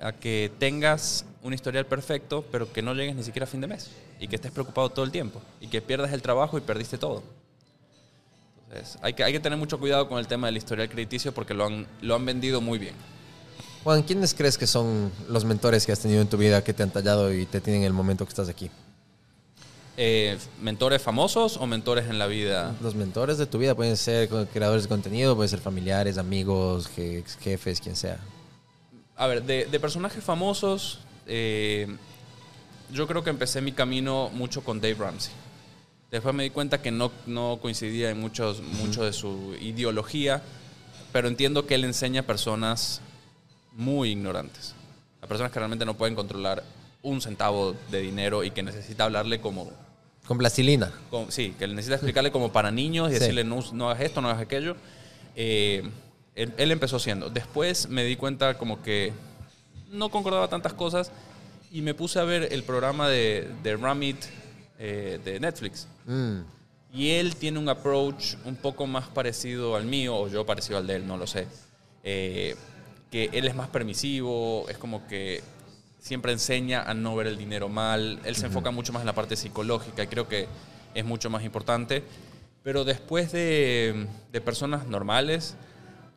a 0.00 0.12
que 0.12 0.52
tengas 0.58 1.24
un 1.42 1.54
historial 1.54 1.86
perfecto, 1.86 2.44
pero 2.50 2.72
que 2.72 2.82
no 2.82 2.94
llegues 2.94 3.16
ni 3.16 3.22
siquiera 3.22 3.44
a 3.44 3.48
fin 3.48 3.60
de 3.60 3.66
mes 3.66 3.90
y 4.20 4.28
que 4.28 4.36
estés 4.36 4.52
preocupado 4.52 4.90
todo 4.90 5.04
el 5.04 5.10
tiempo 5.10 5.40
y 5.60 5.68
que 5.68 5.80
pierdas 5.80 6.12
el 6.12 6.22
trabajo 6.22 6.58
y 6.58 6.60
perdiste 6.60 6.98
todo. 6.98 7.22
Entonces, 8.68 8.98
hay 9.02 9.14
que, 9.14 9.24
hay 9.24 9.32
que 9.32 9.40
tener 9.40 9.58
mucho 9.58 9.78
cuidado 9.78 10.08
con 10.08 10.18
el 10.18 10.26
tema 10.26 10.46
del 10.46 10.56
historial 10.56 10.88
crediticio 10.88 11.32
porque 11.32 11.54
lo 11.54 11.66
han, 11.66 11.86
lo 12.02 12.14
han 12.14 12.24
vendido 12.24 12.60
muy 12.60 12.78
bien. 12.78 12.94
Juan, 13.84 14.02
¿quiénes 14.02 14.32
crees 14.32 14.56
que 14.56 14.66
son 14.66 15.12
los 15.28 15.44
mentores 15.44 15.84
que 15.84 15.92
has 15.92 16.00
tenido 16.00 16.22
en 16.22 16.28
tu 16.28 16.38
vida 16.38 16.64
que 16.64 16.72
te 16.72 16.82
han 16.82 16.90
tallado 16.90 17.32
y 17.32 17.44
te 17.44 17.60
tienen 17.60 17.82
en 17.82 17.88
el 17.88 17.92
momento 17.92 18.24
que 18.24 18.30
estás 18.30 18.48
aquí? 18.48 18.70
Eh, 19.96 20.36
¿Mentores 20.60 21.00
famosos 21.00 21.56
o 21.56 21.66
mentores 21.66 22.08
en 22.08 22.18
la 22.18 22.26
vida? 22.26 22.74
Los 22.82 22.96
mentores 22.96 23.38
de 23.38 23.46
tu 23.46 23.58
vida 23.58 23.76
pueden 23.76 23.96
ser 23.96 24.28
creadores 24.52 24.84
de 24.84 24.88
contenido, 24.88 25.36
pueden 25.36 25.48
ser 25.48 25.60
familiares, 25.60 26.18
amigos, 26.18 26.88
jefes, 26.88 27.80
quien 27.80 27.94
sea. 27.94 28.18
A 29.16 29.28
ver, 29.28 29.44
de, 29.44 29.80
personajes 29.80 30.24
famosos, 30.24 30.98
eh, 31.26 31.86
yo 32.90 33.06
creo 33.06 33.22
que 33.22 33.30
empecé 33.30 33.60
mi 33.60 33.70
camino 33.70 34.30
mucho 34.32 34.64
con 34.64 34.80
Dave 34.80 34.94
Ramsey. 34.94 35.32
Después 36.10 36.34
me 36.34 36.42
di 36.42 36.50
cuenta 36.50 36.82
que 36.82 36.90
no, 36.90 37.12
no 37.26 37.58
coincidía 37.62 38.10
en 38.10 38.20
muchos, 38.20 38.62
mucho 38.62 39.04
de 39.04 39.12
su 39.12 39.54
ideología, 39.60 40.42
pero 41.12 41.28
entiendo 41.28 41.66
que 41.66 41.76
él 41.76 41.84
enseña 41.84 42.22
a 42.22 42.24
personas 42.24 43.00
muy 43.72 44.10
ignorantes, 44.10 44.74
a 45.22 45.28
personas 45.28 45.52
que 45.52 45.60
realmente 45.60 45.84
no 45.84 45.94
pueden 45.94 46.16
controlar 46.16 46.64
un 47.04 47.20
centavo 47.20 47.76
de 47.90 48.00
dinero 48.00 48.42
y 48.42 48.50
que 48.50 48.64
necesita 48.64 49.04
hablarle 49.04 49.40
como 49.40 49.70
con 50.26 50.38
plastilina. 50.38 50.90
sí, 51.28 51.54
que 51.58 51.68
necesita 51.68 51.96
explicarle 51.96 52.32
como 52.32 52.50
para 52.50 52.70
niños 52.70 53.10
y 53.10 53.14
decirle 53.14 53.44
no, 53.44 53.60
no, 53.72 53.90
hagas 53.90 54.02
esto, 54.02 54.20
no 54.20 54.28
hagas 54.30 54.40
aquello. 54.40 54.74
Eh, 55.36 55.88
él, 56.34 56.70
empezó 56.72 56.98
siendo. 56.98 57.28
Después 57.28 57.88
me 57.88 58.04
di 58.04 58.16
cuenta 58.16 58.56
como 58.56 58.82
que 58.82 59.12
no 59.90 60.08
concordaba 60.08 60.48
tantas 60.48 60.72
cosas 60.72 61.12
y 61.70 61.82
me 61.82 61.94
puse 61.94 62.18
a 62.18 62.24
ver 62.24 62.48
el 62.52 62.62
programa 62.64 63.08
de, 63.08 63.48
de 63.62 63.76
Ramit 63.76 64.16
eh, 64.78 65.20
de 65.22 65.38
Netflix. 65.38 65.86
Mm. 66.06 66.40
Y 66.94 67.10
él 67.10 67.36
tiene 67.36 67.58
un 67.58 67.68
approach 67.68 68.36
un 68.44 68.56
poco 68.56 68.86
más 68.86 69.08
parecido 69.08 69.76
al 69.76 69.84
mío, 69.84 70.16
o 70.16 70.28
yo 70.28 70.46
parecido 70.46 70.78
al 70.78 70.86
de 70.86 70.96
él, 70.96 71.06
no 71.06 71.16
lo 71.16 71.26
sé. 71.26 71.46
Eh, 72.02 72.56
que 73.10 73.30
él 73.32 73.46
es 73.46 73.54
más 73.54 73.68
permisivo, 73.68 74.66
es 74.68 74.78
como 74.78 75.06
que 75.06 75.42
siempre 76.04 76.32
enseña 76.32 76.82
a 76.82 76.92
no 76.92 77.16
ver 77.16 77.26
el 77.26 77.38
dinero 77.38 77.70
mal. 77.70 78.20
Él 78.26 78.36
se 78.36 78.44
enfoca 78.44 78.70
mucho 78.70 78.92
más 78.92 79.00
en 79.00 79.06
la 79.06 79.14
parte 79.14 79.36
psicológica 79.36 80.02
y 80.02 80.06
creo 80.06 80.28
que 80.28 80.46
es 80.94 81.02
mucho 81.02 81.30
más 81.30 81.42
importante. 81.44 82.04
Pero 82.62 82.84
después 82.84 83.32
de, 83.32 84.06
de 84.30 84.40
personas 84.42 84.86
normales, 84.86 85.54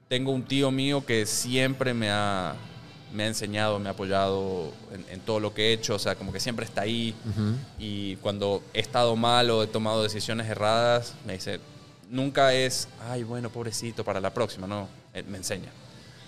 tengo 0.09 0.33
un 0.33 0.43
tío 0.43 0.71
mío 0.71 1.05
que 1.05 1.25
siempre 1.25 1.93
me 1.93 2.09
ha, 2.11 2.53
me 3.13 3.23
ha 3.23 3.27
enseñado, 3.27 3.79
me 3.79 3.87
ha 3.87 3.93
apoyado 3.93 4.73
en, 4.91 5.05
en 5.09 5.21
todo 5.21 5.39
lo 5.39 5.53
que 5.53 5.69
he 5.69 5.73
hecho, 5.73 5.95
o 5.95 5.99
sea, 5.99 6.15
como 6.15 6.33
que 6.33 6.41
siempre 6.41 6.65
está 6.65 6.81
ahí. 6.81 7.15
Y 7.79 8.17
cuando 8.17 8.61
he 8.73 8.81
estado 8.81 9.15
mal 9.15 9.49
o 9.49 9.63
he 9.63 9.67
tomado 9.67 10.03
decisiones 10.03 10.47
erradas, 10.47 11.15
me 11.25 11.31
dice, 11.31 11.61
nunca 12.09 12.53
es, 12.53 12.89
ay, 13.09 13.23
bueno, 13.23 13.49
pobrecito, 13.49 14.03
para 14.03 14.19
la 14.19 14.33
próxima, 14.33 14.67
no, 14.67 14.89
Él 15.13 15.23
me 15.29 15.37
enseña. 15.37 15.69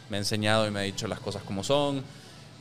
Me 0.10 0.16
ha 0.16 0.20
enseñado 0.20 0.66
y 0.66 0.72
me 0.72 0.80
ha 0.80 0.84
dicho 0.84 1.10
las 1.10 1.20
cosas 1.20 1.44
como 1.44 1.62
son. 1.62 2.04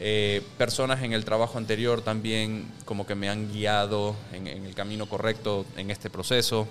Eh, 0.01 0.43
personas 0.57 1.03
en 1.03 1.13
el 1.13 1.25
trabajo 1.25 1.59
anterior 1.59 2.03
también 2.03 2.71
como 2.85 3.05
que 3.07 3.15
me 3.17 3.29
han 3.29 3.53
guiado 3.53 4.15
en, 4.33 4.47
en 4.47 4.65
el 4.65 4.75
camino 4.75 5.07
correcto 5.07 5.67
en 5.77 5.91
este 5.91 6.09
proceso. 6.11 6.69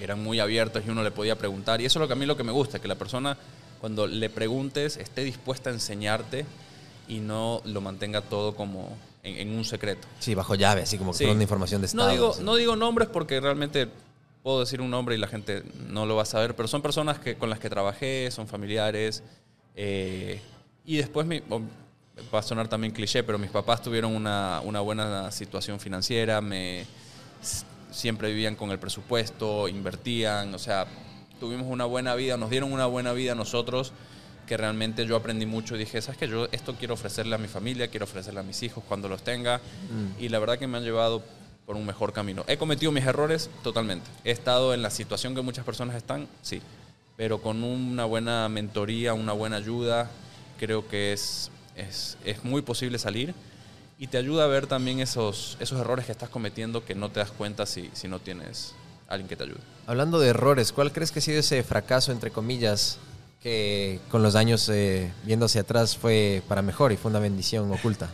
Eran 0.00 0.22
muy 0.22 0.40
abiertos 0.40 0.82
y 0.86 0.90
uno 0.90 1.02
le 1.02 1.10
podía 1.10 1.36
preguntar. 1.38 1.80
Y 1.80 1.86
eso 1.86 1.98
es 1.98 2.00
lo 2.02 2.06
que 2.06 2.12
a 2.12 2.16
mí 2.16 2.26
lo 2.26 2.36
que 2.36 2.42
me 2.44 2.52
gusta, 2.52 2.80
que 2.80 2.88
la 2.88 2.96
persona 2.96 3.36
cuando 3.80 4.06
le 4.06 4.28
preguntes 4.30 4.96
esté 4.96 5.24
dispuesta 5.24 5.70
a 5.70 5.72
enseñarte 5.72 6.44
y 7.08 7.18
no 7.20 7.62
lo 7.64 7.80
mantenga 7.80 8.20
todo 8.22 8.54
como 8.54 8.96
en, 9.22 9.36
en 9.48 9.56
un 9.56 9.64
secreto. 9.64 10.06
Sí, 10.18 10.34
bajo 10.34 10.54
llave, 10.54 10.82
así 10.82 10.98
como 10.98 11.12
que 11.12 11.18
Sí. 11.18 11.24
toda 11.24 11.34
una 11.34 11.42
información 11.44 11.80
de 11.80 11.86
estado. 11.86 12.06
No 12.08 12.12
digo, 12.12 12.30
así. 12.30 12.42
no 12.42 12.56
digo 12.56 12.76
nombres 12.76 13.08
porque 13.08 13.40
realmente 13.40 13.88
puedo 14.42 14.60
decir 14.60 14.80
un 14.82 14.90
nombre 14.90 15.14
y 15.14 15.18
la 15.18 15.28
gente 15.28 15.62
no 15.88 16.04
lo 16.06 16.16
va 16.16 16.22
a 16.22 16.26
saber, 16.26 16.54
pero 16.56 16.68
son 16.68 16.82
personas 16.82 17.18
que, 17.18 17.36
con 17.36 17.48
las 17.48 17.58
que 17.58 17.70
trabajé, 17.70 18.30
son 18.30 18.46
familiares. 18.48 19.22
eh, 19.76 20.40
y 20.86 20.98
después, 20.98 21.26
mi- 21.26 21.40
va 22.32 22.38
a 22.38 22.42
sonar 22.42 22.68
también 22.68 22.92
cliché, 22.92 23.22
pero 23.22 23.38
mis 23.38 23.50
papás 23.50 23.82
tuvieron 23.82 24.14
una, 24.14 24.60
una 24.64 24.80
buena 24.80 25.30
situación 25.30 25.80
financiera, 25.80 26.40
me, 26.40 26.84
siempre 27.90 28.28
vivían 28.28 28.56
con 28.56 28.70
el 28.70 28.78
presupuesto, 28.78 29.68
invertían, 29.68 30.54
o 30.54 30.58
sea, 30.58 30.86
tuvimos 31.40 31.66
una 31.68 31.84
buena 31.84 32.14
vida, 32.14 32.36
nos 32.36 32.50
dieron 32.50 32.72
una 32.72 32.86
buena 32.86 33.12
vida 33.12 33.32
a 33.32 33.34
nosotros 33.34 33.92
que 34.46 34.56
realmente 34.56 35.06
yo 35.06 35.16
aprendí 35.16 35.46
mucho 35.46 35.74
y 35.74 35.78
dije, 35.78 36.02
¿sabes 36.02 36.18
qué? 36.18 36.28
Yo 36.28 36.48
esto 36.52 36.74
quiero 36.78 36.94
ofrecerle 36.94 37.34
a 37.34 37.38
mi 37.38 37.48
familia, 37.48 37.88
quiero 37.88 38.04
ofrecerle 38.04 38.40
a 38.40 38.42
mis 38.42 38.62
hijos 38.62 38.84
cuando 38.86 39.08
los 39.08 39.22
tenga 39.22 39.60
y 40.18 40.28
la 40.28 40.38
verdad 40.38 40.58
que 40.58 40.66
me 40.66 40.76
han 40.76 40.84
llevado 40.84 41.22
por 41.64 41.76
un 41.76 41.86
mejor 41.86 42.12
camino. 42.12 42.44
He 42.46 42.58
cometido 42.58 42.92
mis 42.92 43.04
errores 43.04 43.48
totalmente. 43.62 44.06
He 44.22 44.30
estado 44.30 44.74
en 44.74 44.82
la 44.82 44.90
situación 44.90 45.34
que 45.34 45.40
muchas 45.40 45.64
personas 45.64 45.96
están, 45.96 46.28
sí, 46.42 46.60
pero 47.16 47.40
con 47.40 47.64
una 47.64 48.04
buena 48.04 48.48
mentoría, 48.48 49.14
una 49.14 49.32
buena 49.32 49.56
ayuda, 49.56 50.10
creo 50.58 50.86
que 50.88 51.14
es, 51.14 51.50
es, 51.76 52.16
es 52.24 52.44
muy 52.44 52.62
posible 52.62 52.98
salir 52.98 53.34
y 53.98 54.08
te 54.08 54.18
ayuda 54.18 54.44
a 54.44 54.46
ver 54.48 54.66
también 54.66 55.00
esos, 55.00 55.56
esos 55.60 55.80
errores 55.80 56.06
que 56.06 56.12
estás 56.12 56.28
cometiendo 56.28 56.84
que 56.84 56.94
no 56.94 57.10
te 57.10 57.20
das 57.20 57.30
cuenta 57.30 57.66
si, 57.66 57.90
si 57.92 58.08
no 58.08 58.18
tienes 58.18 58.74
alguien 59.08 59.28
que 59.28 59.36
te 59.36 59.44
ayude. 59.44 59.60
Hablando 59.86 60.18
de 60.18 60.28
errores, 60.28 60.72
¿cuál 60.72 60.92
crees 60.92 61.12
que 61.12 61.20
ha 61.20 61.22
sido 61.22 61.40
ese 61.40 61.62
fracaso, 61.62 62.10
entre 62.12 62.30
comillas, 62.30 62.98
que 63.42 64.00
con 64.10 64.22
los 64.22 64.34
años 64.34 64.68
eh, 64.68 65.12
viendo 65.24 65.46
hacia 65.46 65.60
atrás 65.60 65.96
fue 65.96 66.42
para 66.48 66.62
mejor 66.62 66.92
y 66.92 66.96
fue 66.96 67.10
una 67.10 67.20
bendición 67.20 67.70
oculta? 67.72 68.10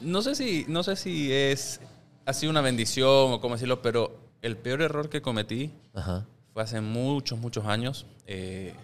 No 0.00 0.22
sé 0.22 0.34
si, 0.34 0.64
no 0.68 0.82
sé 0.82 0.96
si 0.96 1.32
es 1.32 1.80
ha 2.26 2.32
sido 2.32 2.50
una 2.50 2.60
bendición 2.60 3.32
o 3.32 3.40
cómo 3.40 3.54
decirlo, 3.54 3.80
pero 3.82 4.16
el 4.42 4.56
peor 4.56 4.82
error 4.82 5.08
que 5.08 5.22
cometí 5.22 5.70
Ajá. 5.94 6.26
fue 6.52 6.62
hace 6.62 6.80
muchos, 6.80 7.38
muchos 7.38 7.66
años. 7.66 8.04
Eh, 8.26 8.74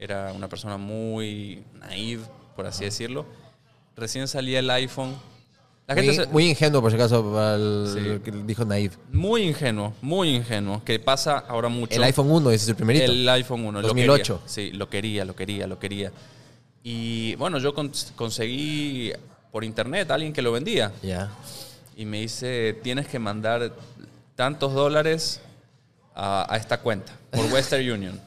era 0.00 0.32
una 0.32 0.48
persona 0.48 0.76
muy 0.76 1.62
naive, 1.74 2.24
por 2.58 2.66
así 2.66 2.84
decirlo. 2.84 3.24
Recién 3.96 4.26
salía 4.26 4.58
el 4.58 4.68
iPhone. 4.70 5.14
La 5.86 5.94
gente 5.94 6.08
Muy, 6.10 6.16
se- 6.16 6.26
muy 6.32 6.50
ingenuo, 6.50 6.82
por 6.82 6.90
si 6.90 6.96
acaso, 6.96 7.86
Sí. 7.94 8.30
dijo 8.44 8.64
naive. 8.64 8.96
muy 9.12 9.42
ingenuo, 9.42 9.94
muy 10.02 10.34
ingenuo, 10.34 10.82
que 10.84 10.98
pasa 10.98 11.38
ahora 11.38 11.68
mucho. 11.68 11.94
El 11.94 12.02
iPhone 12.02 12.28
1, 12.32 12.50
ese 12.50 12.64
es 12.64 12.68
el 12.70 12.74
primerito. 12.74 13.04
El 13.12 13.28
iPhone 13.28 13.64
1. 13.64 13.80
2008. 13.80 14.32
Lo 14.32 14.38
quería. 14.40 14.48
Sí, 14.52 14.70
lo 14.72 14.88
quería, 14.90 15.24
lo 15.24 15.36
quería, 15.36 15.66
lo 15.68 15.78
quería. 15.78 16.10
Y 16.82 17.36
bueno, 17.36 17.58
yo 17.60 17.72
cons- 17.72 18.10
conseguí 18.16 19.12
por 19.52 19.62
internet 19.62 20.10
a 20.10 20.14
alguien 20.14 20.32
que 20.32 20.42
lo 20.42 20.50
vendía. 20.50 20.90
Ya. 21.00 21.30
y 21.96 22.04
me 22.06 22.20
dice, 22.22 22.76
tienes 22.82 23.06
que 23.06 23.18
mandar 23.20 23.72
tantos 24.34 24.72
dólares 24.74 25.40
a, 26.12 26.52
a 26.52 26.56
esta 26.56 26.80
cuenta 26.80 27.12
por 27.30 27.44
Western 27.52 27.88
Union. 27.88 28.20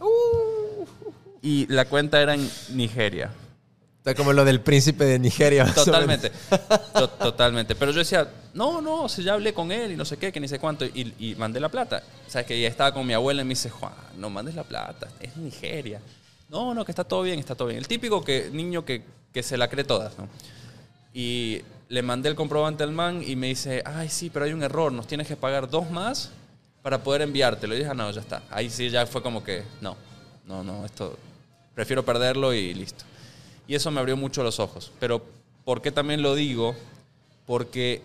Y 1.41 1.67
la 1.67 1.83
cuenta 1.85 2.21
era 2.21 2.33
en 2.33 2.49
Nigeria. 2.69 3.29
Está 4.01 4.15
como 4.15 4.33
lo 4.33 4.43
del 4.43 4.61
príncipe 4.61 5.05
de 5.05 5.19
Nigeria. 5.19 5.63
o 5.63 5.73
Totalmente. 5.73 6.31
To- 6.93 7.07
totalmente. 7.09 7.75
Pero 7.75 7.91
yo 7.91 7.99
decía, 7.99 8.27
no, 8.55 8.81
no, 8.81 9.07
si 9.07 9.21
ya 9.23 9.33
hablé 9.33 9.53
con 9.53 9.71
él 9.71 9.91
y 9.91 9.95
no 9.95 10.05
sé 10.05 10.17
qué, 10.17 10.31
que 10.31 10.39
ni 10.39 10.47
sé 10.47 10.57
cuánto. 10.57 10.85
Y, 10.85 11.13
y 11.19 11.35
mandé 11.35 11.59
la 11.59 11.69
plata. 11.69 12.01
Sabes 12.27 12.47
que 12.47 12.59
ya 12.59 12.67
estaba 12.67 12.91
con 12.93 13.05
mi 13.05 13.13
abuela 13.13 13.41
y 13.43 13.45
me 13.45 13.49
dice, 13.49 13.69
Juan, 13.69 13.93
no 14.17 14.31
mandes 14.31 14.55
la 14.55 14.63
plata, 14.63 15.07
es 15.19 15.37
Nigeria. 15.37 16.01
No, 16.49 16.73
no, 16.73 16.83
que 16.83 16.91
está 16.91 17.03
todo 17.03 17.21
bien, 17.21 17.37
está 17.37 17.53
todo 17.53 17.67
bien. 17.67 17.77
El 17.77 17.87
típico 17.87 18.23
que, 18.23 18.49
niño 18.51 18.83
que, 18.83 19.03
que 19.31 19.43
se 19.43 19.55
la 19.55 19.69
cree 19.69 19.83
todas, 19.83 20.17
¿no? 20.17 20.27
Y 21.13 21.61
le 21.89 22.01
mandé 22.01 22.29
el 22.29 22.35
comprobante 22.35 22.83
al 22.83 22.91
man 22.91 23.21
y 23.25 23.35
me 23.35 23.47
dice, 23.47 23.83
ay, 23.85 24.09
sí, 24.09 24.29
pero 24.31 24.45
hay 24.45 24.53
un 24.53 24.63
error, 24.63 24.91
nos 24.91 25.05
tienes 25.07 25.27
que 25.27 25.35
pagar 25.35 25.69
dos 25.69 25.89
más 25.91 26.31
para 26.81 27.03
poder 27.03 27.21
enviártelo. 27.21 27.75
Y 27.75 27.79
dije, 27.79 27.89
"Ah, 27.91 27.93
no, 27.93 28.09
ya 28.11 28.21
está. 28.21 28.41
Ahí 28.49 28.69
sí 28.69 28.89
ya 28.89 29.05
fue 29.05 29.21
como 29.21 29.43
que, 29.43 29.63
no, 29.81 29.95
no, 30.47 30.63
no, 30.63 30.85
esto, 30.85 31.17
prefiero 31.75 32.03
perderlo 32.03 32.53
y 32.53 32.73
listo. 32.73 33.03
Y 33.67 33.75
eso 33.75 33.91
me 33.91 33.99
abrió 33.99 34.17
mucho 34.17 34.43
los 34.43 34.59
ojos. 34.59 34.91
Pero, 34.99 35.23
¿por 35.63 35.81
qué 35.81 35.91
también 35.91 36.21
lo 36.21 36.35
digo? 36.35 36.75
Porque 37.45 38.01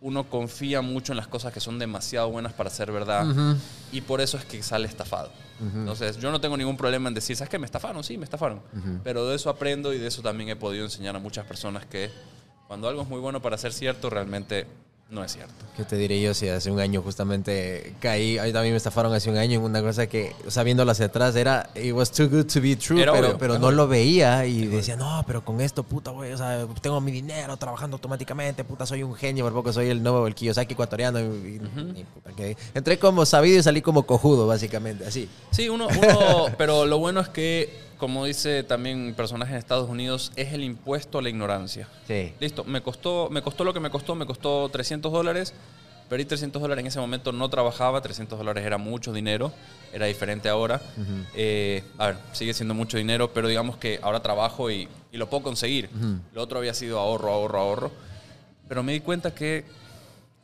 uno 0.00 0.28
confía 0.28 0.82
mucho 0.82 1.12
en 1.12 1.16
las 1.16 1.28
cosas 1.28 1.52
que 1.52 1.60
son 1.60 1.78
demasiado 1.78 2.28
buenas 2.28 2.52
para 2.52 2.68
ser 2.68 2.92
verdad 2.92 3.56
y 3.90 4.02
por 4.02 4.20
eso 4.20 4.36
es 4.36 4.44
que 4.44 4.62
sale 4.62 4.86
estafado. 4.86 5.30
Entonces, 5.60 6.18
yo 6.18 6.30
no 6.30 6.40
tengo 6.40 6.56
ningún 6.56 6.76
problema 6.76 7.08
en 7.08 7.14
decir, 7.14 7.36
¿sabes 7.36 7.48
qué? 7.48 7.58
Me 7.58 7.64
estafaron, 7.64 8.04
sí, 8.04 8.18
me 8.18 8.24
estafaron. 8.24 8.60
Pero 9.02 9.26
de 9.26 9.36
eso 9.36 9.48
aprendo 9.48 9.94
y 9.94 9.98
de 9.98 10.08
eso 10.08 10.20
también 10.20 10.50
he 10.50 10.56
podido 10.56 10.84
enseñar 10.84 11.16
a 11.16 11.18
muchas 11.18 11.46
personas 11.46 11.86
que 11.86 12.10
cuando 12.66 12.88
algo 12.88 13.02
es 13.02 13.08
muy 13.08 13.20
bueno 13.20 13.40
para 13.40 13.56
ser 13.56 13.72
cierto, 13.72 14.10
realmente 14.10 14.66
no 15.10 15.22
es 15.22 15.32
cierto. 15.32 15.52
¿Qué 15.76 15.84
te 15.84 15.96
diré 15.96 16.20
yo 16.20 16.34
si 16.34 16.48
hace 16.48 16.70
un 16.70 16.80
año 16.80 17.02
justamente 17.02 17.94
caí? 18.00 18.38
A 18.38 18.44
mí 18.44 18.52
también 18.52 18.72
me 18.72 18.76
estafaron 18.78 19.12
hace 19.12 19.30
un 19.30 19.36
año 19.36 19.58
en 19.58 19.64
una 19.64 19.80
cosa 19.82 20.06
que, 20.08 20.34
o 20.46 20.50
sea, 20.50 20.62
viéndolo 20.64 20.90
hacia 20.90 21.06
atrás, 21.06 21.36
era, 21.36 21.68
it 21.74 21.92
was 21.92 22.10
too 22.10 22.28
good 22.28 22.46
to 22.46 22.60
be 22.60 22.74
true, 22.76 23.00
Era 23.00 23.12
pero, 23.12 23.26
obvio, 23.28 23.38
pero 23.38 23.58
no 23.58 23.66
obvio. 23.68 23.76
lo 23.76 23.88
veía 23.88 24.44
y 24.46 24.66
decía, 24.66 24.96
no, 24.96 25.22
pero 25.26 25.44
con 25.44 25.60
esto, 25.60 25.82
puta, 25.84 26.10
güey, 26.10 26.32
o 26.32 26.36
sea, 26.38 26.66
tengo 26.80 27.00
mi 27.00 27.12
dinero 27.12 27.56
trabajando 27.56 27.96
automáticamente, 27.96 28.64
puta, 28.64 28.86
soy 28.86 29.02
un 29.02 29.14
genio, 29.14 29.44
por 29.44 29.52
poco 29.52 29.72
soy 29.72 29.88
el 29.88 30.02
nuevo, 30.02 30.26
el 30.26 30.34
Kiyosaki 30.34 30.72
ecuatoriano. 30.72 31.20
Y, 31.20 31.24
y- 31.24 32.00
y 32.00 32.04
puta, 32.04 32.30
que- 32.36 32.56
entré 32.74 32.98
como 32.98 33.24
sabido 33.26 33.58
y 33.58 33.62
salí 33.62 33.82
como 33.82 34.04
cojudo, 34.06 34.46
básicamente, 34.46 35.06
así. 35.06 35.28
Sí, 35.50 35.68
uno, 35.68 35.86
uno 35.88 36.46
pero 36.58 36.86
lo 36.86 36.98
bueno 36.98 37.20
es 37.20 37.28
que, 37.28 37.72
como 38.04 38.26
dice 38.26 38.62
también 38.64 38.98
un 38.98 39.14
personaje 39.14 39.52
en 39.52 39.58
Estados 39.58 39.88
Unidos, 39.88 40.30
es 40.36 40.52
el 40.52 40.62
impuesto 40.62 41.16
a 41.16 41.22
la 41.22 41.30
ignorancia. 41.30 41.88
Sí. 42.06 42.34
Listo, 42.38 42.62
me 42.64 42.82
costó, 42.82 43.30
me 43.30 43.40
costó 43.40 43.64
lo 43.64 43.72
que 43.72 43.80
me 43.80 43.88
costó, 43.88 44.14
me 44.14 44.26
costó 44.26 44.68
300 44.68 45.10
dólares. 45.10 45.54
Perdí 46.10 46.26
300 46.26 46.60
dólares 46.60 46.82
en 46.82 46.88
ese 46.88 47.00
momento, 47.00 47.32
no 47.32 47.48
trabajaba, 47.48 48.02
300 48.02 48.38
dólares 48.38 48.62
era 48.66 48.76
mucho 48.76 49.10
dinero, 49.10 49.54
era 49.90 50.04
diferente 50.04 50.50
ahora. 50.50 50.82
Eh, 51.34 51.82
a 51.96 52.08
ver, 52.08 52.16
sigue 52.32 52.52
siendo 52.52 52.74
mucho 52.74 52.98
dinero, 52.98 53.32
pero 53.32 53.48
digamos 53.48 53.78
que 53.78 53.98
ahora 54.02 54.20
trabajo 54.20 54.70
y, 54.70 54.86
y 55.10 55.16
lo 55.16 55.30
puedo 55.30 55.42
conseguir. 55.42 55.88
Lo 56.34 56.42
otro 56.42 56.58
había 56.58 56.74
sido 56.74 56.98
ahorro, 56.98 57.32
ahorro, 57.32 57.58
ahorro. 57.58 57.90
Pero 58.68 58.82
me 58.82 58.92
di 58.92 59.00
cuenta 59.00 59.34
que 59.34 59.64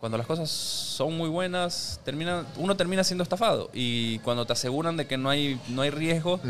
cuando 0.00 0.16
las 0.18 0.26
cosas 0.26 0.48
son 0.50 1.16
muy 1.16 1.28
buenas, 1.28 2.00
termina, 2.04 2.44
uno 2.56 2.74
termina 2.76 3.04
siendo 3.04 3.22
estafado. 3.22 3.70
Y 3.74 4.18
cuando 4.20 4.46
te 4.46 4.54
aseguran 4.54 4.96
de 4.96 5.06
que 5.06 5.16
no 5.18 5.28
hay, 5.30 5.60
no 5.68 5.82
hay 5.82 5.90
riesgo, 5.90 6.40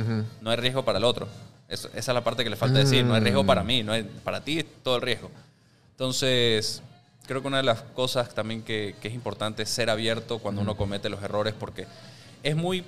no 0.41 0.51
hay 0.51 0.57
riesgo 0.57 0.85
para 0.85 0.99
el 0.99 1.05
otro. 1.05 1.27
Esa 1.69 1.89
es 1.95 2.07
la 2.09 2.23
parte 2.25 2.45
que 2.45 2.51
le 2.51 2.57
falta 2.57 2.79
decir. 2.79 3.05
No 3.05 3.15
hay 3.15 3.21
riesgo 3.21 3.45
para 3.47 3.63
mí, 3.65 3.83
no 3.83 3.93
hay, 3.93 4.05
para 4.05 4.41
ti 4.43 4.61
es 4.61 4.67
todo 4.83 4.97
el 4.97 5.03
riesgo. 5.03 5.31
Entonces, 5.93 6.83
creo 7.27 7.43
que 7.43 7.49
una 7.49 7.59
de 7.59 7.63
las 7.65 7.83
cosas 7.83 8.35
también 8.35 8.63
que, 8.63 8.95
que 9.03 9.09
es 9.09 9.15
importante 9.15 9.63
es 9.65 9.69
ser 9.71 9.91
abierto 9.91 10.39
cuando 10.39 10.63
uno 10.63 10.77
comete 10.77 11.09
los 11.09 11.23
errores, 11.23 11.53
porque 11.59 11.87
es 12.43 12.57
muy 12.57 12.85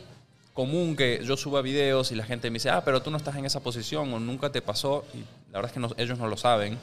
común 0.54 0.96
que 0.96 1.20
yo 1.24 1.36
suba 1.36 1.60
videos 1.62 2.10
y 2.12 2.14
la 2.14 2.24
gente 2.24 2.50
me 2.50 2.54
dice, 2.54 2.70
ah, 2.70 2.82
pero 2.84 3.02
tú 3.02 3.10
no 3.10 3.16
estás 3.16 3.36
en 3.36 3.44
esa 3.44 3.60
posición 3.60 4.12
o 4.14 4.18
nunca 4.20 4.50
te 4.50 4.62
pasó. 4.62 5.04
Y 5.14 5.18
la 5.52 5.58
verdad 5.58 5.66
es 5.70 5.72
que 5.72 5.80
no- 5.80 5.94
ellos 5.96 6.18
no 6.18 6.26
lo 6.28 6.36
saben. 6.36 6.78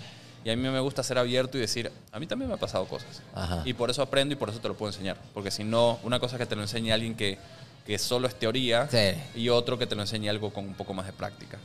Y 0.46 0.50
a 0.50 0.56
mí 0.56 0.70
me 0.70 0.80
gusta 0.80 1.04
ser 1.04 1.18
abierto 1.18 1.58
y 1.58 1.62
decir, 1.62 1.92
a 2.12 2.20
mí 2.20 2.26
también 2.28 2.48
me 2.50 2.56
ha 2.56 2.60
pasado 2.60 2.86
cosas. 2.86 3.22
Ajá. 3.36 3.62
Y 3.66 3.74
por 3.74 3.90
eso 3.90 4.02
aprendo 4.02 4.34
y 4.34 4.38
por 4.38 4.50
eso 4.50 4.60
te 4.60 4.68
lo 4.68 4.76
puedo 4.76 4.90
enseñar. 4.92 5.18
Porque 5.34 5.52
si 5.52 5.64
no, 5.64 6.00
una 6.04 6.20
cosa 6.20 6.36
es 6.36 6.40
que 6.40 6.46
te 6.46 6.56
lo 6.56 6.62
enseñe 6.62 6.92
alguien 6.92 7.16
que, 7.16 7.38
que 7.86 7.98
solo 8.00 8.28
es 8.28 8.36
teoría 8.36 8.88
Sí. 8.90 9.20
y 9.40 9.50
otro 9.50 9.78
que 9.78 9.86
te 9.88 9.96
lo 9.96 10.02
enseñe 10.02 10.30
algo 10.30 10.52
con 10.54 10.66
un 10.66 10.74
poco 10.76 10.94
más 10.94 11.06
de 11.06 11.14
práctica. 11.14 11.58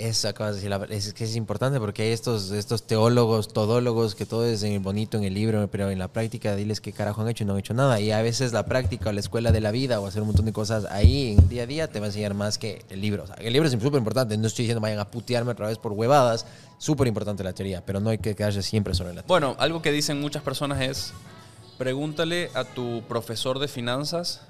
Eso 0.00 0.28
acabas 0.28 0.56
de 0.56 0.68
decir, 0.68 0.86
es 0.90 1.12
que 1.12 1.24
es 1.24 1.36
importante 1.36 1.78
porque 1.78 2.02
hay 2.02 2.12
estos, 2.12 2.50
estos 2.52 2.84
teólogos, 2.84 3.48
todólogos, 3.48 4.14
que 4.14 4.24
todo 4.24 4.46
es 4.46 4.64
bonito 4.82 5.18
en 5.18 5.24
el 5.24 5.34
libro, 5.34 5.68
pero 5.70 5.90
en 5.90 5.98
la 5.98 6.08
práctica 6.08 6.56
diles 6.56 6.80
qué 6.80 6.92
carajo 6.92 7.20
han 7.20 7.28
hecho 7.28 7.44
y 7.44 7.46
no 7.46 7.52
han 7.52 7.58
hecho 7.58 7.74
nada. 7.74 8.00
Y 8.00 8.10
a 8.10 8.22
veces 8.22 8.52
la 8.52 8.64
práctica 8.64 9.10
o 9.10 9.12
la 9.12 9.20
escuela 9.20 9.52
de 9.52 9.60
la 9.60 9.70
vida 9.70 10.00
o 10.00 10.06
hacer 10.06 10.22
un 10.22 10.28
montón 10.28 10.46
de 10.46 10.54
cosas 10.54 10.86
ahí 10.86 11.32
en 11.32 11.40
el 11.40 11.48
día 11.50 11.64
a 11.64 11.66
día 11.66 11.88
te 11.88 12.00
va 12.00 12.06
a 12.06 12.08
enseñar 12.08 12.32
más 12.32 12.56
que 12.56 12.82
el 12.88 13.00
libro. 13.00 13.24
O 13.24 13.26
sea, 13.26 13.36
el 13.36 13.52
libro 13.52 13.68
es 13.68 13.72
súper 13.74 13.98
importante, 13.98 14.38
no 14.38 14.46
estoy 14.46 14.64
diciendo 14.64 14.80
vayan 14.80 15.00
a 15.00 15.10
putearme 15.10 15.52
otra 15.52 15.66
vez 15.66 15.76
por 15.76 15.92
huevadas, 15.92 16.46
súper 16.78 17.06
importante 17.06 17.44
la 17.44 17.52
teoría, 17.52 17.84
pero 17.84 18.00
no 18.00 18.08
hay 18.08 18.18
que 18.18 18.34
quedarse 18.34 18.62
siempre 18.62 18.94
sobre 18.94 19.10
la 19.10 19.22
teoría. 19.22 19.28
Bueno, 19.28 19.56
algo 19.58 19.82
que 19.82 19.92
dicen 19.92 20.18
muchas 20.18 20.42
personas 20.42 20.80
es, 20.80 21.12
pregúntale 21.76 22.50
a 22.54 22.64
tu 22.64 23.02
profesor 23.06 23.58
de 23.58 23.68
finanzas 23.68 24.40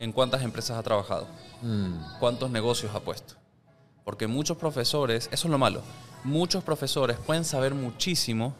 en 0.00 0.10
cuántas 0.10 0.42
empresas 0.42 0.76
ha 0.76 0.82
trabajado, 0.82 1.28
Mm, 1.62 2.18
cuántos 2.18 2.50
negocios 2.50 2.94
ha 2.94 3.00
puesto. 3.00 3.34
Porque 4.06 4.26
muchos 4.28 4.56
profesores, 4.56 5.28
eso 5.32 5.48
es 5.48 5.50
lo 5.50 5.58
malo, 5.58 5.82
muchos 6.22 6.62
profesores 6.62 7.18
pueden 7.18 7.44
saber 7.44 7.74
muchísimo, 7.74 8.54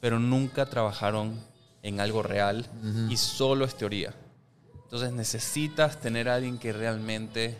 pero 0.00 0.18
nunca 0.18 0.64
trabajaron 0.66 1.38
en 1.82 2.00
algo 2.00 2.22
real 2.22 2.66
y 3.10 3.16
solo 3.18 3.66
es 3.66 3.76
teoría. 3.76 4.14
Entonces 4.84 5.12
necesitas 5.12 6.00
tener 6.00 6.28
a 6.30 6.36
alguien 6.36 6.56
que 6.58 6.72
realmente 6.72 7.58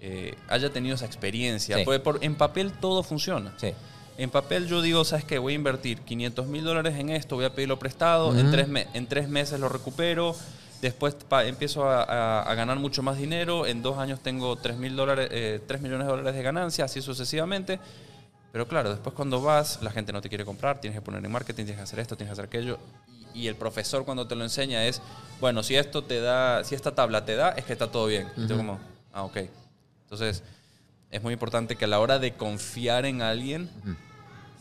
eh, 0.00 0.34
haya 0.48 0.70
tenido 0.72 0.96
esa 0.96 1.06
experiencia. 1.06 1.76
Sí. 1.78 1.82
Porque 1.84 2.00
por- 2.00 2.18
en 2.24 2.34
papel 2.34 2.72
todo 2.72 3.02
funciona. 3.04 3.54
sí. 3.56 3.72
En 4.16 4.30
papel 4.30 4.68
yo 4.68 4.80
digo, 4.82 5.04
¿sabes 5.04 5.24
qué? 5.24 5.38
Voy 5.38 5.54
a 5.54 5.56
invertir 5.56 6.00
500 6.02 6.46
mil 6.46 6.62
dólares 6.62 6.94
en 6.98 7.10
esto, 7.10 7.34
voy 7.36 7.46
a 7.46 7.52
pedirlo 7.54 7.80
prestado, 7.80 8.36
en, 8.38 8.48
tres 8.52 8.68
en 8.94 9.06
tres 9.08 9.28
meses 9.28 9.58
lo 9.58 9.68
recupero, 9.68 10.36
después 10.84 11.14
pa- 11.14 11.44
empiezo 11.44 11.88
a, 11.88 12.02
a- 12.04 12.42
a 12.42 12.54
ganar 12.54 12.78
mucho 12.78 13.02
más 13.02 13.16
dinero, 13.18 13.66
en 13.66 13.82
dos 13.82 13.98
años 13.98 14.20
tengo 14.20 14.54
3, 14.56 14.76
mil 14.76 14.94
dólares, 14.94 15.28
eh, 15.32 15.60
3 15.66 15.80
millones 15.80 16.06
de 16.06 16.10
dólares 16.12 16.34
de 16.34 16.42
ganancia, 16.42 16.84
así 16.84 17.00
sucesivamente. 17.02 17.80
Pero 18.52 18.68
claro, 18.68 18.90
después 18.90 19.14
cuando 19.16 19.40
vas, 19.42 19.82
la 19.82 19.90
gente 19.90 20.12
no 20.12 20.20
te 20.20 20.28
quiere 20.28 20.44
comprar, 20.44 20.80
tienes 20.80 20.98
que 20.98 21.02
poner 21.04 21.24
en 21.24 21.32
marketing, 21.32 21.64
tienes 21.64 21.76
que 21.76 21.82
hacer 21.82 21.98
esto, 21.98 22.16
tienes 22.16 22.30
que 22.30 22.32
hacer 22.40 22.44
aquello. 22.44 22.78
Y, 23.34 23.40
y 23.42 23.48
el 23.48 23.56
profesor 23.56 24.04
cuando 24.04 24.28
te 24.28 24.36
lo 24.36 24.44
enseña 24.44 24.84
es, 24.86 25.00
bueno, 25.40 25.62
si 25.64 25.74
esto 25.74 26.04
te 26.04 26.20
da, 26.20 26.62
si 26.62 26.74
esta 26.76 26.94
tabla 26.94 27.24
te 27.24 27.34
da, 27.34 27.50
es 27.50 27.64
que 27.64 27.72
está 27.72 27.90
todo 27.90 28.06
bien. 28.06 28.28
Y 28.36 28.46
tú 28.46 28.56
como, 28.56 28.78
ah, 29.12 29.24
ok. 29.24 29.38
Entonces, 30.04 30.42
es 31.10 31.22
muy 31.22 31.32
importante 31.32 31.74
que 31.76 31.84
a 31.86 31.88
la 31.88 31.98
hora 31.98 32.18
de 32.20 32.34
confiar 32.34 33.06
en 33.06 33.22
alguien, 33.22 33.68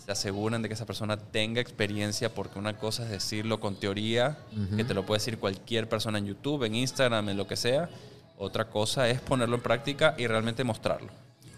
se 0.04 0.12
aseguren 0.12 0.62
de 0.62 0.68
que 0.68 0.74
esa 0.74 0.86
persona 0.86 1.18
tenga 1.18 1.62
experiencia, 1.62 2.34
porque 2.34 2.60
una 2.60 2.78
cosa 2.78 3.04
es 3.04 3.10
decirlo 3.10 3.60
con 3.60 3.76
teoría, 3.76 4.38
que 4.76 4.84
te 4.84 4.94
lo 4.94 5.06
puede 5.06 5.20
decir 5.20 5.38
cualquier 5.38 5.88
persona 5.88 6.18
en 6.18 6.26
YouTube, 6.26 6.64
en 6.64 6.76
Instagram, 6.76 7.30
en 7.30 7.38
lo 7.38 7.48
que 7.48 7.56
sea. 7.56 7.90
Otra 8.38 8.70
cosa 8.70 9.08
es 9.08 9.22
ponerlo 9.22 9.56
en 9.56 9.62
práctica 9.62 10.16
y 10.18 10.28
realmente 10.28 10.64
mostrarlo. 10.64 11.10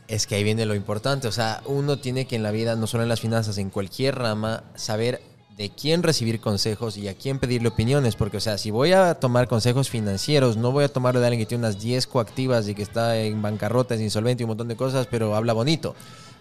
Es 0.07 0.27
que 0.27 0.35
ahí 0.35 0.43
viene 0.43 0.67
lo 0.67 0.75
importante, 0.75 1.27
o 1.27 1.31
sea, 1.31 1.63
uno 1.65 1.97
tiene 1.97 2.27
que 2.27 2.35
en 2.35 2.43
la 2.43 2.51
vida, 2.51 2.75
no 2.75 2.85
solo 2.85 3.01
en 3.01 3.09
las 3.09 3.19
finanzas, 3.19 3.57
en 3.57 3.71
cualquier 3.71 4.15
rama, 4.15 4.63
saber 4.75 5.21
de 5.57 5.69
quién 5.69 6.03
recibir 6.03 6.39
consejos 6.39 6.97
y 6.97 7.07
a 7.07 7.15
quién 7.15 7.39
pedirle 7.39 7.69
opiniones, 7.69 8.15
porque, 8.15 8.37
o 8.37 8.41
sea, 8.41 8.59
si 8.59 8.69
voy 8.69 8.91
a 8.91 9.15
tomar 9.15 9.47
consejos 9.47 9.89
financieros, 9.89 10.57
no 10.57 10.71
voy 10.71 10.83
a 10.83 10.89
tomarlo 10.89 11.21
de 11.21 11.27
alguien 11.27 11.41
que 11.41 11.47
tiene 11.47 11.65
unas 11.65 11.81
10 11.81 12.05
coactivas 12.05 12.67
y 12.67 12.75
que 12.75 12.83
está 12.83 13.17
en 13.17 13.41
bancarrota, 13.41 13.95
es 13.95 14.01
insolvente 14.01 14.43
y 14.43 14.45
un 14.45 14.49
montón 14.49 14.67
de 14.67 14.75
cosas, 14.75 15.07
pero 15.09 15.35
habla 15.35 15.53
bonito. 15.53 15.95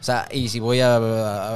O 0.04 0.06
sea, 0.06 0.28
y 0.30 0.50
si 0.50 0.60
voy 0.60 0.80
a, 0.80 0.96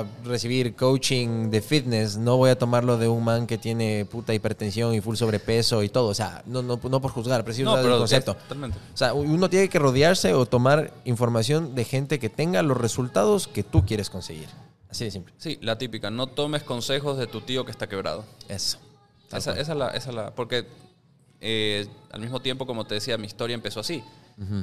a 0.01 0.05
recibir 0.25 0.75
coaching 0.75 1.51
de 1.51 1.61
fitness, 1.61 2.17
no 2.17 2.39
voy 2.39 2.49
a 2.49 2.57
tomarlo 2.59 2.97
de 2.97 3.07
un 3.07 3.23
man 3.23 3.47
que 3.47 3.59
tiene 3.59 4.07
puta 4.11 4.33
hipertensión 4.33 4.95
y 4.95 5.03
full 5.03 5.17
sobrepeso 5.17 5.83
y 5.83 5.91
todo. 5.91 6.09
O 6.09 6.15
sea, 6.15 6.43
no, 6.47 6.63
no, 6.63 6.81
no 6.83 7.01
por 7.03 7.11
juzgar, 7.11 7.45
pero 7.45 7.55
sí 7.55 7.63
No, 7.63 7.73
usar 7.73 7.81
el 7.81 7.87
pero 7.91 7.99
concepto. 7.99 8.31
es- 8.33 8.39
totalmente. 8.39 8.79
O 8.95 8.97
sea, 8.97 9.13
uno 9.13 9.51
tiene 9.51 9.69
que 9.69 9.79
rodearse 9.79 10.33
o 10.33 10.47
tomar 10.47 10.95
información 11.05 11.75
de 11.75 11.85
gente 11.85 12.19
que 12.19 12.31
tenga 12.31 12.63
los 12.63 12.79
resultados 12.79 13.49
que 13.49 13.63
tú 13.63 13.85
quieres 13.85 14.09
conseguir. 14.09 14.49
Así 14.89 15.05
de 15.05 15.11
simple. 15.11 15.35
Sí, 15.37 15.59
la 15.61 15.77
típica, 15.77 16.11
no 16.11 16.29
tomes 16.29 16.63
consejos 16.63 17.19
de 17.19 17.27
tu 17.27 17.43
tío 17.43 17.67
que 17.67 17.71
está 17.71 17.87
quebrado. 17.87 18.25
Eso. 18.49 18.79
Esa, 19.31 19.61
esa 19.61 19.73
es 19.73 19.79
la, 19.79 19.89
esa 19.89 20.09
es 20.09 20.15
la- 20.15 20.35
porque 20.35 20.65
eh, 21.43 21.87
al 22.11 22.21
mismo 22.23 22.41
tiempo, 22.41 22.67
como 22.67 22.87
te 22.87 22.95
decía, 22.95 23.19
mi 23.19 23.27
historia 23.27 23.53
empezó 23.53 23.81
así. 23.81 24.03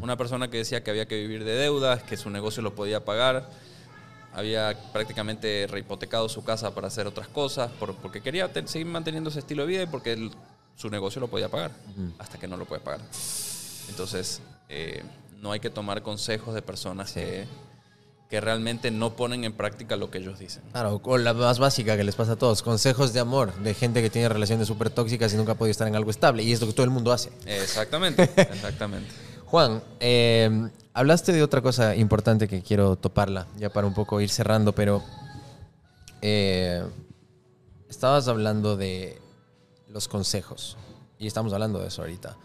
Una 0.01 0.15
persona 0.17 0.49
que 0.49 0.57
decía 0.57 0.83
que 0.83 0.89
había 0.89 1.05
que 1.05 1.17
vivir 1.19 1.43
de 1.43 1.51
deudas, 1.53 2.01
que 2.01 2.15
su 2.15 2.29
negocio 2.29 2.63
lo 2.63 2.73
podía 2.75 3.03
pagar, 3.03 3.49
había 4.35 4.77
prácticamente 4.93 5.65
rehipotecado 5.69 6.27
su 6.29 6.43
casa 6.43 6.73
para 6.75 6.87
hacer 6.87 7.07
otras 7.07 7.27
cosas, 7.27 7.71
por- 7.79 7.95
porque 7.95 8.21
quería 8.21 8.51
seguir 8.65 8.87
manteniendo 8.87 9.29
ese 9.29 9.39
estilo 9.39 9.63
de 9.63 9.67
vida 9.69 9.83
y 9.83 9.87
porque 9.87 10.13
él- 10.13 10.31
su 10.75 10.89
negocio 10.89 11.21
lo 11.21 11.29
podía 11.29 11.49
pagar, 11.49 11.71
hasta 12.19 12.37
que 12.37 12.47
no 12.47 12.57
lo 12.57 12.65
puede 12.65 12.81
pagar. 12.81 12.99
Entonces, 13.89 14.41
eh, 14.69 15.03
no 15.41 15.51
hay 15.51 15.59
que 15.59 15.69
tomar 15.69 16.01
consejos 16.01 16.53
de 16.53 16.61
personas 16.61 17.11
que, 17.13 17.45
que 18.29 18.41
realmente 18.41 18.89
no 18.91 19.15
ponen 19.15 19.43
en 19.43 19.53
práctica 19.53 19.95
lo 19.95 20.09
que 20.09 20.17
ellos 20.17 20.39
dicen. 20.39 20.63
Claro, 20.71 20.99
o 21.03 21.17
la 21.17 21.33
más 21.33 21.59
básica 21.59 21.95
que 21.95 22.03
les 22.03 22.15
pasa 22.15 22.33
a 22.33 22.35
todos, 22.35 22.61
consejos 22.63 23.13
de 23.13 23.19
amor 23.19 23.53
de 23.59 23.73
gente 23.73 24.01
que 24.01 24.09
tiene 24.09 24.27
relaciones 24.27 24.67
súper 24.67 24.89
tóxicas 24.89 25.33
y 25.33 25.37
nunca 25.37 25.53
ha 25.53 25.55
podido 25.55 25.71
estar 25.71 25.87
en 25.87 25.95
algo 25.95 26.09
estable. 26.11 26.43
Y 26.43 26.51
es 26.51 26.59
lo 26.59 26.67
que 26.67 26.73
todo 26.73 26.83
el 26.83 26.89
mundo 26.89 27.11
hace. 27.13 27.29
Exactamente, 27.45 28.23
exactamente. 28.35 29.11
Juan, 29.45 29.81
eh, 29.99 30.69
hablaste 30.93 31.31
de 31.31 31.43
otra 31.43 31.61
cosa 31.61 31.95
importante 31.95 32.47
que 32.47 32.61
quiero 32.61 32.95
toparla, 32.95 33.47
ya 33.57 33.69
para 33.69 33.87
un 33.87 33.93
poco 33.93 34.19
ir 34.21 34.29
cerrando, 34.29 34.73
pero 34.73 35.03
eh, 36.21 36.83
estabas 37.89 38.27
hablando 38.27 38.75
de 38.75 39.21
los 39.89 40.07
consejos 40.07 40.77
y 41.19 41.27
estamos 41.27 41.53
hablando 41.53 41.79
de 41.79 41.87
eso 41.87 42.01
ahorita. 42.01 42.35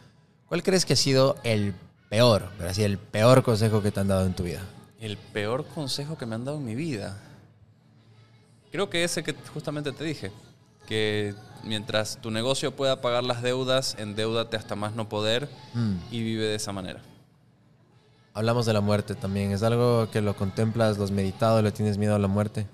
¿Cuál 0.47 0.63
crees 0.63 0.85
que 0.85 0.93
ha 0.93 0.97
sido 0.97 1.37
el 1.45 1.75
peor, 2.09 2.51
pero 2.59 2.71
así 2.71 2.83
el 2.83 2.99
peor 2.99 3.43
consejo 3.43 3.83
que 3.83 3.91
te 3.91 4.01
han 4.01 4.09
dado 4.09 4.27
en 4.27 4.35
tu 4.35 4.43
vida? 4.43 4.63
El 5.01 5.17
peor 5.17 5.65
consejo 5.65 6.19
que 6.19 6.27
me 6.27 6.35
han 6.35 6.45
dado 6.45 6.59
en 6.59 6.65
mi 6.65 6.75
vida. 6.75 7.17
Creo 8.71 8.91
que 8.91 9.05
ese 9.05 9.23
que 9.23 9.35
justamente 9.55 9.93
te 9.93 10.05
dije. 10.05 10.31
Que 10.87 11.35
mientras 11.65 12.19
tu 12.21 12.31
negocio 12.31 12.75
pueda 12.75 13.01
pagar 13.01 13.25
las 13.25 13.43
deudas, 13.43 13.97
endeudate 13.99 14.57
hasta 14.57 14.77
más 14.77 14.95
no 14.95 15.09
poder 15.09 15.49
Mm. 15.75 15.97
y 16.11 16.23
vive 16.23 16.45
de 16.47 16.55
esa 16.55 16.73
manera. 16.73 17.01
Hablamos 18.35 18.65
de 18.67 18.73
la 18.73 18.81
muerte 18.81 19.15
también. 19.15 19.53
¿Es 19.53 19.63
algo 19.63 20.09
que 20.11 20.21
lo 20.21 20.35
contemplas, 20.37 20.97
lo 20.99 21.05
has 21.05 21.11
meditado, 21.11 21.61
le 21.63 21.73
tienes 21.73 21.99
miedo 21.99 22.15
a 22.15 22.19
la 22.19 22.29
muerte? 22.29 22.67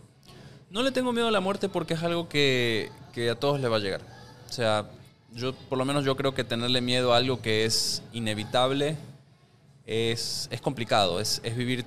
No 0.71 0.83
le 0.83 0.93
tengo 0.93 1.13
miedo 1.13 1.29
a 1.29 1.31
la 1.31 1.41
muerte 1.41 1.69
porque 1.69 1.95
es 1.95 2.03
algo 2.03 2.29
que, 2.29 2.91
que 3.13 3.31
a 3.31 3.35
todos 3.41 3.59
le 3.61 3.69
va 3.69 3.77
a 3.77 3.81
llegar. 3.81 4.03
O 4.49 4.53
sea, 4.53 4.85
yo 5.33 5.55
por 5.55 5.79
lo 5.79 5.85
menos 5.85 6.05
yo 6.05 6.15
creo 6.17 6.35
que 6.35 6.45
tenerle 6.45 6.81
miedo 6.83 7.15
a 7.15 7.17
algo 7.17 7.41
que 7.41 7.65
es 7.65 8.03
inevitable 8.13 8.97
es, 9.87 10.49
es 10.51 10.61
complicado. 10.61 11.21
Es, 11.21 11.41
es 11.43 11.57
vivir 11.57 11.85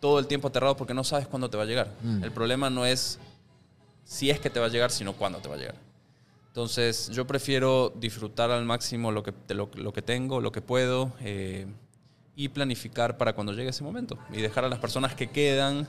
todo 0.00 0.18
el 0.18 0.26
tiempo 0.26 0.48
aterrado 0.48 0.76
porque 0.76 0.94
no 0.94 1.04
sabes 1.04 1.26
cuándo 1.26 1.50
te 1.50 1.56
va 1.56 1.64
a 1.64 1.66
llegar. 1.66 1.92
Mm. 2.02 2.24
El 2.24 2.32
problema 2.32 2.70
no 2.70 2.86
es 2.86 3.18
si 4.04 4.30
es 4.30 4.40
que 4.40 4.50
te 4.50 4.58
va 4.60 4.66
a 4.66 4.70
llegar, 4.70 4.90
sino 4.90 5.12
cuándo 5.12 5.38
te 5.38 5.48
va 5.48 5.54
a 5.56 5.58
llegar. 5.58 5.74
Entonces, 6.52 7.08
yo 7.08 7.26
prefiero 7.26 7.94
disfrutar 7.96 8.50
al 8.50 8.66
máximo 8.66 9.10
lo 9.10 9.22
que, 9.22 9.32
lo, 9.54 9.70
lo 9.74 9.92
que 9.94 10.02
tengo, 10.02 10.38
lo 10.42 10.52
que 10.52 10.60
puedo, 10.60 11.10
eh, 11.22 11.66
y 12.36 12.50
planificar 12.50 13.16
para 13.16 13.32
cuando 13.32 13.54
llegue 13.54 13.70
ese 13.70 13.82
momento. 13.82 14.18
Y 14.30 14.42
dejar 14.42 14.66
a 14.66 14.68
las 14.68 14.78
personas 14.78 15.14
que 15.14 15.30
quedan 15.30 15.88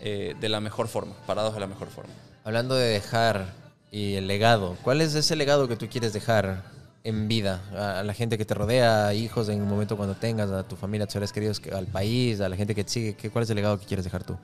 eh, 0.00 0.34
de 0.40 0.48
la 0.48 0.58
mejor 0.58 0.88
forma, 0.88 1.14
parados 1.28 1.54
de 1.54 1.60
la 1.60 1.68
mejor 1.68 1.90
forma. 1.90 2.12
Hablando 2.42 2.74
de 2.74 2.88
dejar 2.88 3.54
y 3.92 4.14
el 4.14 4.26
legado, 4.26 4.76
¿cuál 4.82 5.00
es 5.00 5.14
ese 5.14 5.36
legado 5.36 5.68
que 5.68 5.76
tú 5.76 5.88
quieres 5.88 6.12
dejar 6.12 6.64
en 7.04 7.28
vida 7.28 7.62
a 7.98 8.02
la 8.02 8.14
gente 8.14 8.36
que 8.36 8.44
te 8.44 8.54
rodea, 8.54 9.06
a 9.06 9.14
hijos 9.14 9.48
en 9.48 9.62
un 9.62 9.68
momento 9.68 9.96
cuando 9.96 10.16
tengas, 10.16 10.50
a 10.50 10.66
tu 10.66 10.74
familia, 10.74 11.04
a 11.04 11.06
tus 11.06 11.12
seres 11.12 11.32
queridos, 11.32 11.60
que- 11.60 11.70
al 11.70 11.86
país, 11.86 12.40
a 12.40 12.48
la 12.48 12.56
gente 12.56 12.74
que 12.74 12.82
te 12.82 12.90
sigue? 12.90 13.14
¿Qué- 13.14 13.30
¿Cuál 13.30 13.44
es 13.44 13.50
el 13.50 13.54
legado 13.54 13.78
que 13.78 13.86
quieres 13.86 14.02
dejar 14.04 14.24
tú? 14.24 14.36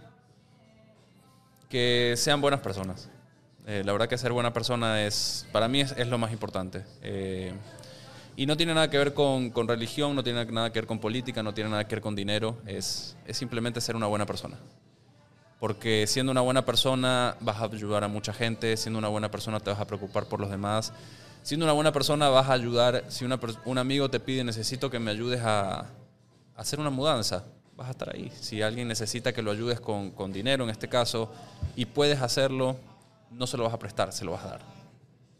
Que 1.69 2.15
sean 2.17 2.41
buenas 2.41 2.61
personas. 2.61 3.09
Eh, 3.67 3.83
la 3.85 3.93
verdad 3.93 4.09
que 4.09 4.19
ser 4.19 4.33
buena 4.33 4.53
persona 4.53 5.05
es, 5.05 5.47
para 5.53 5.69
mí 5.69 5.81
es, 5.81 5.93
es 5.93 6.09
lo 6.09 6.19
más 6.19 6.33
importante. 6.33 6.85
Eh, 7.03 7.53
y 8.37 8.47
no 8.47 8.57
tiene 8.57 8.75
nada 8.75 8.89
que 8.89 8.97
ver 8.97 9.13
con, 9.13 9.51
con 9.51 9.69
religión, 9.69 10.17
no 10.17 10.23
tiene 10.23 10.45
nada 10.47 10.73
que 10.73 10.81
ver 10.81 10.87
con 10.87 10.99
política, 10.99 11.43
no 11.43 11.53
tiene 11.53 11.71
nada 11.71 11.87
que 11.87 11.97
ver 11.97 12.03
con 12.03 12.15
dinero, 12.15 12.57
es, 12.67 13.17
es 13.27 13.37
simplemente 13.37 13.81
ser 13.81 13.97
una 13.97 14.07
buena 14.07 14.27
persona. 14.27 14.57
Porque 15.59 16.07
siendo 16.07 16.33
una 16.33 16.41
buena 16.41 16.65
persona 16.65 17.37
vas 17.41 17.59
a 17.61 17.65
ayudar 17.65 18.03
a 18.03 18.09
mucha 18.09 18.33
gente, 18.33 18.77
siendo 18.79 18.99
una 18.99 19.09
buena 19.09 19.31
persona 19.31 19.61
te 19.61 19.71
vas 19.71 19.79
a 19.79 19.87
preocupar 19.87 20.25
por 20.25 20.41
los 20.41 20.51
demás, 20.51 20.93
siendo 21.43 21.67
una 21.67 21.75
buena 21.75 21.93
persona 21.93 22.31
vas 22.31 22.49
a 22.49 22.55
ayudar, 22.55 23.05
si 23.09 23.27
una 23.27 23.39
un 23.67 23.77
amigo 23.77 24.09
te 24.09 24.21
pide 24.21 24.43
necesito 24.43 24.91
que 24.91 24.99
me 24.99 25.11
ayudes 25.11 25.43
a, 25.43 25.81
a 25.81 25.87
hacer 26.57 26.81
una 26.81 26.89
mudanza, 26.89 27.45
vas 27.77 27.89
a 27.89 27.91
estar 27.91 28.15
ahí. 28.15 28.33
Si 28.41 28.63
alguien 28.63 28.89
necesita 28.89 29.35
que 29.35 29.43
lo 29.43 29.51
ayudes 29.51 29.81
con, 29.81 30.13
con 30.13 30.33
dinero 30.33 30.65
en 30.65 30.71
este 30.71 30.89
caso 30.89 31.31
y 31.77 31.85
puedes 31.85 32.23
hacerlo, 32.23 32.77
no 33.31 33.47
se 33.47 33.57
lo 33.57 33.65
vas 33.65 33.75
a 33.75 33.79
prestar, 33.79 34.13
se 34.13 34.25
lo 34.25 34.33
vas 34.33 34.45
a 34.45 34.49
dar. 34.49 34.61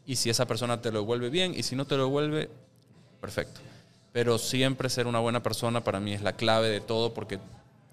Y 0.05 0.15
si 0.15 0.29
esa 0.29 0.45
persona 0.45 0.81
te 0.81 0.91
lo 0.91 0.99
devuelve 0.99 1.29
bien 1.29 1.53
y 1.55 1.63
si 1.63 1.75
no 1.75 1.85
te 1.85 1.95
lo 1.95 2.05
devuelve, 2.05 2.49
perfecto. 3.19 3.61
Pero 4.11 4.37
siempre 4.37 4.89
ser 4.89 5.07
una 5.07 5.19
buena 5.19 5.43
persona 5.43 5.83
para 5.83 5.99
mí 5.99 6.13
es 6.13 6.21
la 6.21 6.33
clave 6.33 6.69
de 6.69 6.81
todo 6.81 7.13
porque 7.13 7.39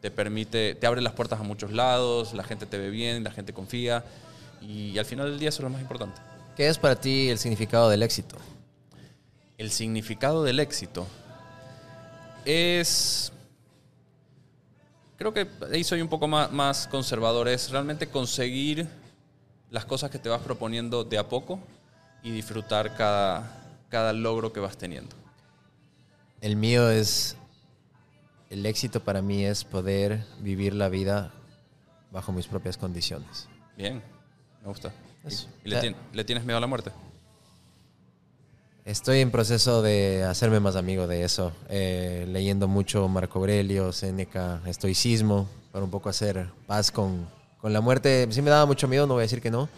te 0.01 0.11
permite, 0.11 0.75
te 0.75 0.87
abre 0.87 1.01
las 1.01 1.13
puertas 1.13 1.41
a 1.41 1.43
muchos 1.43 1.73
lados, 1.73 2.35
la 2.35 2.45
gente 2.45 2.67
te 2.67 2.79
ve 2.79 2.91
bien, 2.91 3.25
la 3.25 3.31
gente 3.31 3.53
confía 3.53 4.05
y 4.61 4.99
al 4.99 5.05
final 5.05 5.31
del 5.31 5.39
día 5.39 5.51
eso 5.51 5.59
es 5.59 5.65
lo 5.65 5.71
más 5.71 5.81
importante. 5.81 6.21
¿Qué 6.57 6.69
es 6.69 6.79
para 6.79 6.97
ti 6.97 7.29
el 7.29 7.39
significado 7.39 7.89
del 7.89 8.03
éxito? 8.03 8.37
El 9.59 9.71
significado 9.71 10.43
del 10.45 10.61
éxito 10.61 11.07
es 12.45 13.33
creo 15.17 15.35
que 15.35 15.49
ahí 15.73 15.85
soy 15.85 16.01
un 16.01 16.09
poco 16.09 16.27
más, 16.29 16.51
más 16.51 16.87
conservador. 16.87 17.49
Es 17.49 17.71
realmente 17.71 18.09
conseguir 18.09 18.89
las 19.71 19.85
cosas 19.85 20.11
que 20.11 20.19
te 20.19 20.29
vas 20.29 20.41
proponiendo 20.43 21.05
de 21.05 21.19
a 21.19 21.29
poco 21.29 21.59
y 22.23 22.31
disfrutar 22.31 22.95
cada, 22.97 23.63
cada 23.89 24.13
logro 24.13 24.53
que 24.53 24.61
vas 24.61 24.77
teniendo. 24.77 25.15
El 26.41 26.57
mío 26.57 26.91
es, 26.91 27.37
el 28.51 28.65
éxito 28.67 29.01
para 29.01 29.23
mí 29.23 29.45
es 29.45 29.65
poder 29.65 30.25
vivir 30.41 30.75
la 30.75 30.89
vida 30.89 31.33
bajo 32.11 32.33
mis 32.33 32.47
propias 32.47 32.77
condiciones. 32.79 33.49
Bien, 33.77 34.03
me 34.63 34.69
gusta. 34.69 34.93
Eso. 35.25 35.49
¿Y, 35.65 35.69
y 35.69 35.71
le, 35.71 35.77
Ya. 35.77 35.83
tien- 35.83 35.97
le 36.13 36.25
tienes 36.25 36.45
miedo 36.45 36.59
a 36.59 36.61
la 36.61 36.67
muerte? 36.67 36.91
Estoy 38.85 39.21
en 39.21 39.31
proceso 39.31 39.83
de 39.83 40.25
hacerme 40.25 40.61
más 40.61 40.75
amigo 40.77 41.07
de 41.07 41.23
eso, 41.23 41.53
eh, 41.69 42.25
leyendo 42.29 42.69
mucho 42.69 43.07
Marco 43.09 43.39
Aurelio, 43.41 43.93
Séneca, 43.93 44.63
estoicismo, 44.65 45.47
para 45.73 45.85
un 45.85 45.91
poco 45.91 46.09
hacer 46.09 46.49
paz 46.67 46.91
con, 46.91 47.29
con 47.61 47.73
la 47.73 47.81
muerte. 47.81 48.27
Sí 48.31 48.43
me 48.43 48.51
daba 48.51 48.67
mucho 48.67 48.89
miedo, 48.89 49.07
no 49.07 49.15
voy 49.15 49.23
a 49.23 49.25
decir 49.25 49.41
que 49.41 49.51
no, 49.51 49.69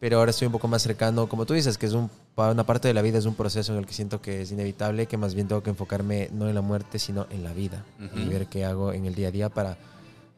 pero 0.00 0.18
ahora 0.18 0.30
estoy 0.30 0.46
un 0.46 0.52
poco 0.52 0.66
más 0.66 0.82
cercano, 0.82 1.28
como 1.28 1.46
tú 1.46 1.54
dices, 1.54 1.78
que 1.78 1.86
es 1.86 1.92
un, 1.92 2.10
una 2.36 2.64
parte 2.64 2.88
de 2.88 2.94
la 2.94 3.02
vida 3.02 3.18
es 3.18 3.26
un 3.26 3.34
proceso 3.34 3.72
en 3.72 3.78
el 3.78 3.86
que 3.86 3.94
siento 3.94 4.20
que 4.20 4.42
es 4.42 4.50
inevitable, 4.50 5.06
que 5.06 5.16
más 5.16 5.34
bien 5.34 5.46
tengo 5.48 5.62
que 5.62 5.70
enfocarme 5.70 6.28
no 6.32 6.48
en 6.48 6.54
la 6.54 6.60
muerte, 6.60 6.98
sino 6.98 7.26
en 7.30 7.44
la 7.44 7.52
vida 7.52 7.84
y 8.16 8.28
ver 8.28 8.46
qué 8.46 8.64
hago 8.64 8.92
en 8.92 9.06
el 9.06 9.14
día 9.14 9.28
a 9.28 9.30
día 9.30 9.48
para 9.48 9.76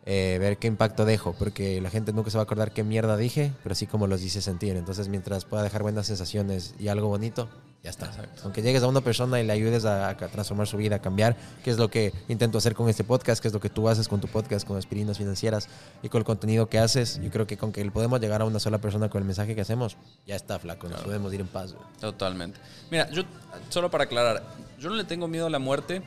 eh, 0.07 0.37
ver 0.39 0.59
qué 0.59 0.67
impacto 0.67 1.05
dejo, 1.05 1.35
porque 1.39 1.81
la 1.81 1.91
gente 1.91 2.13
nunca 2.13 2.31
se 2.31 2.37
va 2.37 2.43
a 2.43 2.45
acordar 2.45 2.73
qué 2.73 2.85
mierda 2.85 3.17
dije, 3.17 3.53
pero 3.63 3.75
sí 3.75 3.87
como 3.87 4.07
los 4.07 4.23
hice 4.23 4.43
sentir. 4.43 4.77
Entonces, 4.77 5.09
mientras 5.09 5.45
pueda 5.45 5.63
dejar 5.63 5.83
buenas 5.83 6.07
sensaciones 6.07 6.75
y 6.79 6.89
algo 6.89 7.09
bonito, 7.09 7.49
ya 7.83 7.91
está. 7.91 8.07
Exacto. 8.07 8.43
Aunque 8.45 8.63
llegues 8.63 8.83
a 8.83 8.87
una 8.87 9.03
persona 9.03 9.41
y 9.41 9.47
le 9.47 9.53
ayudes 9.53 9.85
a, 9.85 10.09
a 10.09 10.17
transformar 10.17 10.67
su 10.67 10.77
vida, 10.79 10.97
a 10.97 10.99
cambiar, 11.01 11.37
que 11.63 11.71
es 11.71 11.79
lo 11.79 11.91
que 11.91 12.13
intento 12.29 12.57
hacer 12.59 12.75
con 12.75 12.89
este 12.89 13.05
podcast, 13.05 13.43
que 13.43 13.49
es 13.49 13.55
lo 13.55 13.61
que 13.61 13.69
tú 13.69 13.89
haces 13.89 14.09
con 14.09 14.21
tu 14.21 14.29
podcast, 14.29 14.67
con 14.67 14.77
aspirinas 14.79 15.19
financieras 15.19 15.69
y 16.03 16.09
con 16.09 16.19
el 16.21 16.25
contenido 16.25 16.69
que 16.69 16.79
haces. 16.79 17.21
Yo 17.23 17.31
creo 17.31 17.47
que 17.47 17.57
con 17.59 17.73
que 17.73 17.85
podemos 17.91 18.21
llegar 18.21 18.41
a 18.41 18.47
una 18.47 18.59
sola 18.59 18.79
persona 18.79 19.09
con 19.11 19.21
el 19.21 19.27
mensaje 19.27 19.55
que 19.55 19.61
hacemos, 19.61 19.97
ya 20.27 20.35
está, 20.37 20.59
flaco. 20.59 20.89
Nos 20.89 21.03
podemos 21.03 21.33
ir 21.35 21.41
en 21.41 21.47
paz. 21.47 21.75
güey. 21.75 21.85
Totalmente. 22.01 22.59
Mira, 22.91 23.11
yo, 23.11 23.23
solo 23.69 23.91
para 23.91 24.05
aclarar, 24.05 24.43
yo 24.79 24.89
no 24.89 24.97
le 24.97 25.05
tengo 25.05 25.29
miedo 25.29 25.47
a 25.47 25.51
la 25.51 25.59
muerte, 25.59 26.03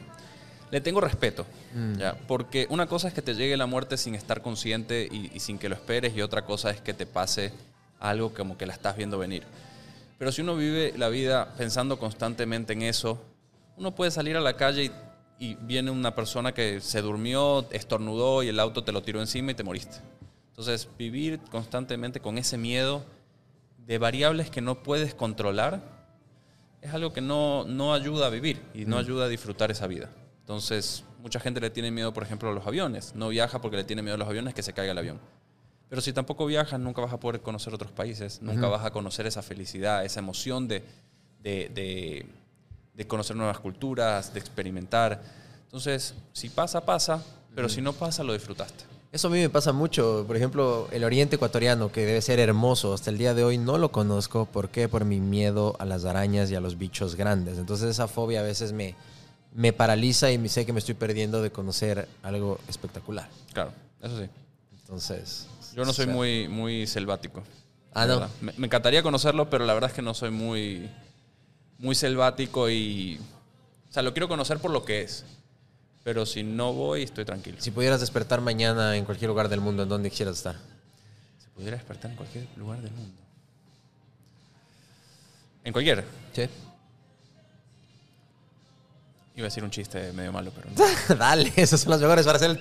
le 0.72 0.82
tengo 0.82 1.02
respeto. 1.02 1.46
¿ya? 1.98 2.18
Porque 2.28 2.68
una 2.70 2.88
cosa 2.88 3.08
es 3.08 3.14
que 3.14 3.22
te 3.22 3.36
llegue 3.36 3.58
la 3.58 3.66
muerte 3.66 3.98
sin 3.98 4.16
estar 4.16 4.42
consciente 4.42 5.08
y, 5.10 5.32
y 5.34 5.40
sin 5.40 5.58
que 5.58 5.70
lo 5.70 5.76
esperes, 5.76 6.16
y 6.16 6.22
otra 6.22 6.46
cosa 6.46 6.72
es 6.72 6.82
que 6.82 6.94
te 6.94 7.06
pase 7.06 7.54
algo 8.00 8.34
como 8.34 8.58
que 8.58 8.66
la 8.66 8.74
estás 8.74 8.96
viendo 8.96 9.18
venir. 9.18 9.44
Pero 10.18 10.32
si 10.32 10.42
uno 10.42 10.56
vive 10.56 10.94
la 10.98 11.10
vida 11.10 11.54
pensando 11.58 12.00
constantemente 12.00 12.74
en 12.74 12.82
eso, 12.82 13.22
uno 13.78 13.94
puede 13.94 14.12
salir 14.12 14.36
a 14.36 14.42
la 14.42 14.58
calle 14.58 14.86
y, 14.86 14.92
y 15.40 15.56
viene 15.56 15.92
una 15.92 16.16
persona 16.16 16.54
que 16.54 16.82
se 16.82 17.02
durmió, 17.02 17.68
estornudó 17.72 18.42
y 18.44 18.48
el 18.48 18.60
auto 18.60 18.84
te 18.84 18.92
lo 18.92 19.04
tiró 19.04 19.22
encima 19.22 19.52
y 19.52 19.56
te 19.56 19.64
moriste. 19.64 19.98
Entonces, 20.50 20.90
vivir 20.98 21.40
constantemente 21.52 22.20
con 22.20 22.40
ese 22.40 22.58
miedo 22.58 23.06
de 23.86 24.00
variables 24.00 24.50
que 24.50 24.60
no 24.60 24.82
puedes 24.82 25.14
controlar 25.14 25.82
es 26.82 26.94
algo 26.94 27.14
que 27.14 27.22
no, 27.22 27.64
no 27.66 27.94
ayuda 27.94 28.28
a 28.28 28.30
vivir 28.30 28.62
y 28.74 28.86
no 28.86 28.98
ayuda 28.98 29.26
a 29.26 29.28
disfrutar 29.28 29.72
esa 29.72 29.88
vida. 29.88 30.10
Entonces, 30.48 31.04
mucha 31.22 31.42
gente 31.42 31.60
le 31.60 31.70
tiene 31.70 31.92
miedo, 31.92 32.14
por 32.14 32.24
ejemplo, 32.24 32.50
a 32.50 32.54
los 32.54 32.66
aviones. 32.66 33.14
No 33.16 33.28
viaja 33.28 33.60
porque 33.60 33.76
le 33.76 33.84
tiene 33.84 34.02
miedo 34.02 34.16
a 34.16 34.18
los 34.18 34.30
aviones 34.30 34.54
que 34.54 34.64
se 34.64 34.72
caiga 34.72 34.94
el 34.94 34.98
avión. 34.98 35.20
Pero 35.90 36.02
si 36.02 36.14
tampoco 36.14 36.46
viajas, 36.46 36.80
nunca 36.80 37.02
vas 37.02 37.12
a 37.12 37.20
poder 37.20 37.42
conocer 37.42 37.74
otros 37.74 37.92
países, 37.92 38.42
nunca 38.42 38.68
vas 38.70 38.86
a 38.86 38.92
conocer 38.92 39.28
esa 39.28 39.42
felicidad, 39.42 40.06
esa 40.06 40.22
emoción 40.22 40.70
de, 40.70 40.84
de, 41.44 41.70
de- 41.76 42.26
de 42.94 43.08
conocer 43.08 43.36
nuevas 43.36 43.60
culturas, 43.60 44.34
de 44.34 44.40
experimentar. 44.40 45.22
Entonces, 45.66 46.14
si 46.32 46.48
pasa, 46.48 46.86
pasa, 46.86 47.22
pero 47.54 47.68
si 47.68 47.82
no 47.82 47.92
pasa, 47.92 48.24
lo 48.24 48.32
disfrutaste. 48.32 48.86
Eso 49.12 49.28
a 49.28 49.32
mí 49.32 49.40
me 49.40 49.50
pasa 49.50 49.74
mucho. 49.74 50.24
Por 50.26 50.38
ejemplo, 50.38 50.88
el 50.94 51.04
oriente 51.04 51.36
ecuatoriano, 51.36 51.92
que 51.92 52.06
debe 52.06 52.22
ser 52.22 52.40
hermoso, 52.40 52.94
hasta 52.94 53.10
el 53.10 53.18
día 53.18 53.34
de 53.34 53.44
hoy 53.44 53.58
no 53.58 53.78
lo 53.78 53.92
conozco. 53.92 54.46
¿Por 54.46 54.70
qué? 54.70 54.88
Por 54.88 55.04
mi 55.04 55.20
miedo 55.20 55.76
a 55.80 55.84
las 55.86 56.06
arañas 56.06 56.50
y 56.52 56.56
a 56.56 56.62
los 56.62 56.78
bichos 56.78 57.16
grandes. 57.16 57.58
Entonces 57.58 57.90
esa 57.90 58.08
fobia 58.08 58.40
a 58.40 58.44
veces 58.44 58.72
me, 58.74 58.96
me 59.58 59.74
paraliza 59.74 60.32
y 60.32 60.38
me 60.38 60.50
sé 60.50 60.68
que 60.68 60.72
me 60.72 60.78
estoy 60.78 60.94
perdiendo 60.94 61.42
de 61.42 61.52
conocer 61.52 62.08
algo 62.22 62.60
espectacular. 62.68 63.28
Claro, 63.54 63.74
eso 64.04 64.20
sí. 64.22 64.30
Entonces... 64.82 65.48
Yo 65.76 65.84
no 65.84 65.94
soy 65.94 66.04
o 66.04 66.06
sea, 66.06 66.14
muy, 66.14 66.48
muy 66.48 66.86
selvático. 66.86 67.44
Ah, 67.92 68.06
¿no? 68.06 68.30
Me, 68.40 68.54
me 68.56 68.68
encantaría 68.68 69.02
conocerlo, 69.02 69.50
pero 69.50 69.66
la 69.66 69.74
verdad 69.74 69.90
es 69.90 69.96
que 69.96 70.04
no 70.04 70.14
soy 70.14 70.30
muy, 70.30 70.88
muy 71.80 71.96
selvático 71.96 72.70
y... 72.70 73.20
O 73.90 73.94
sea, 73.94 74.04
lo 74.04 74.14
quiero 74.14 74.28
conocer 74.28 74.60
por 74.60 74.70
lo 74.70 74.86
que 74.86 75.02
es. 75.02 75.26
Pero 76.04 76.28
si 76.28 76.44
no 76.44 76.74
voy, 76.74 77.02
estoy 77.02 77.26
tranquilo. 77.26 77.58
Si 77.60 77.72
pudieras 77.72 78.00
despertar 78.00 78.42
mañana 78.42 78.96
en 78.96 79.06
cualquier 79.06 79.30
lugar 79.30 79.50
del 79.50 79.62
mundo, 79.62 79.82
¿en 79.82 79.90
dónde 79.90 80.12
quisieras 80.12 80.38
estar? 80.38 80.56
Si 81.40 81.50
pudiera 81.56 81.78
despertar 81.78 82.12
en 82.12 82.18
cualquier 82.18 82.46
lugar 82.58 82.80
del 82.80 82.92
mundo. 82.92 83.20
En 85.64 85.74
cualquier. 85.74 86.06
Sí. 86.34 86.48
Iba 89.38 89.46
a 89.46 89.50
decir 89.50 89.64
un 89.64 89.70
chiste 89.70 90.12
medio 90.14 90.32
malo, 90.32 90.52
pero 90.54 90.68
no. 90.76 91.16
Dale, 91.16 91.54
esos 91.56 91.80
son 91.82 91.92
los 91.92 92.02
mejores 92.02 92.26
para 92.26 92.38
hacer 92.38 92.50
el... 92.50 92.58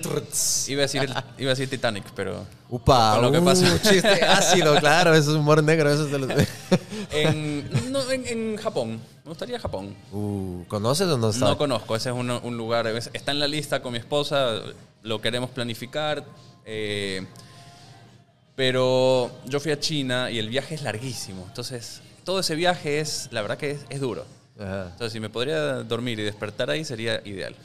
Iba 0.67 0.81
a 0.81 0.83
decir, 0.83 1.01
el- 1.01 1.09
iba 1.39 1.49
a 1.51 1.55
decir 1.55 1.67
Titanic, 1.67 2.05
pero... 2.15 2.45
Upa, 2.69 3.13
Con 3.15 3.23
lo 3.23 3.31
que 3.31 3.39
uh, 3.39 3.45
pasa. 3.45 3.81
chiste 3.81 4.07
ácido, 4.27 4.75
claro, 4.79 5.15
eso 5.15 5.31
es 5.31 5.37
humor 5.37 5.63
negro, 5.63 5.91
eso 5.91 6.05
es 6.05 6.11
de 6.11 6.19
los... 6.19 6.29
En, 7.11 7.91
no, 7.91 8.11
en, 8.11 8.27
en 8.27 8.57
Japón. 8.57 8.99
Me 9.23 9.29
gustaría 9.29 9.59
Japón. 9.59 9.95
Uh, 10.11 10.65
¿Conoces 10.67 11.07
o 11.07 11.17
no 11.17 11.29
está? 11.31 11.45
No 11.45 11.57
conozco, 11.57 11.95
ese 11.95 12.09
es 12.09 12.15
un, 12.15 12.29
un 12.29 12.57
lugar, 12.57 12.85
es- 12.85 13.09
está 13.11 13.31
en 13.31 13.39
la 13.39 13.47
lista 13.47 13.81
con 13.81 13.93
mi 13.93 13.97
esposa, 13.97 14.61
lo 15.01 15.19
queremos 15.19 15.49
planificar, 15.49 16.23
eh, 16.63 17.25
pero 18.55 19.31
yo 19.45 19.59
fui 19.59 19.71
a 19.71 19.79
China 19.79 20.29
y 20.29 20.37
el 20.39 20.49
viaje 20.49 20.75
es 20.75 20.81
larguísimo, 20.83 21.43
entonces 21.47 22.01
todo 22.23 22.39
ese 22.41 22.53
viaje 22.55 22.99
es, 22.99 23.29
la 23.31 23.41
verdad 23.41 23.57
que 23.57 23.71
es, 23.71 23.79
es 23.89 23.99
duro. 23.99 24.25
Ajá. 24.59 24.83
Entonces 24.91 25.13
si 25.13 25.19
me 25.19 25.29
podría 25.29 25.83
dormir 25.83 26.19
y 26.19 26.23
despertar 26.23 26.69
ahí 26.69 26.83
sería 26.85 27.21
ideal. 27.25 27.55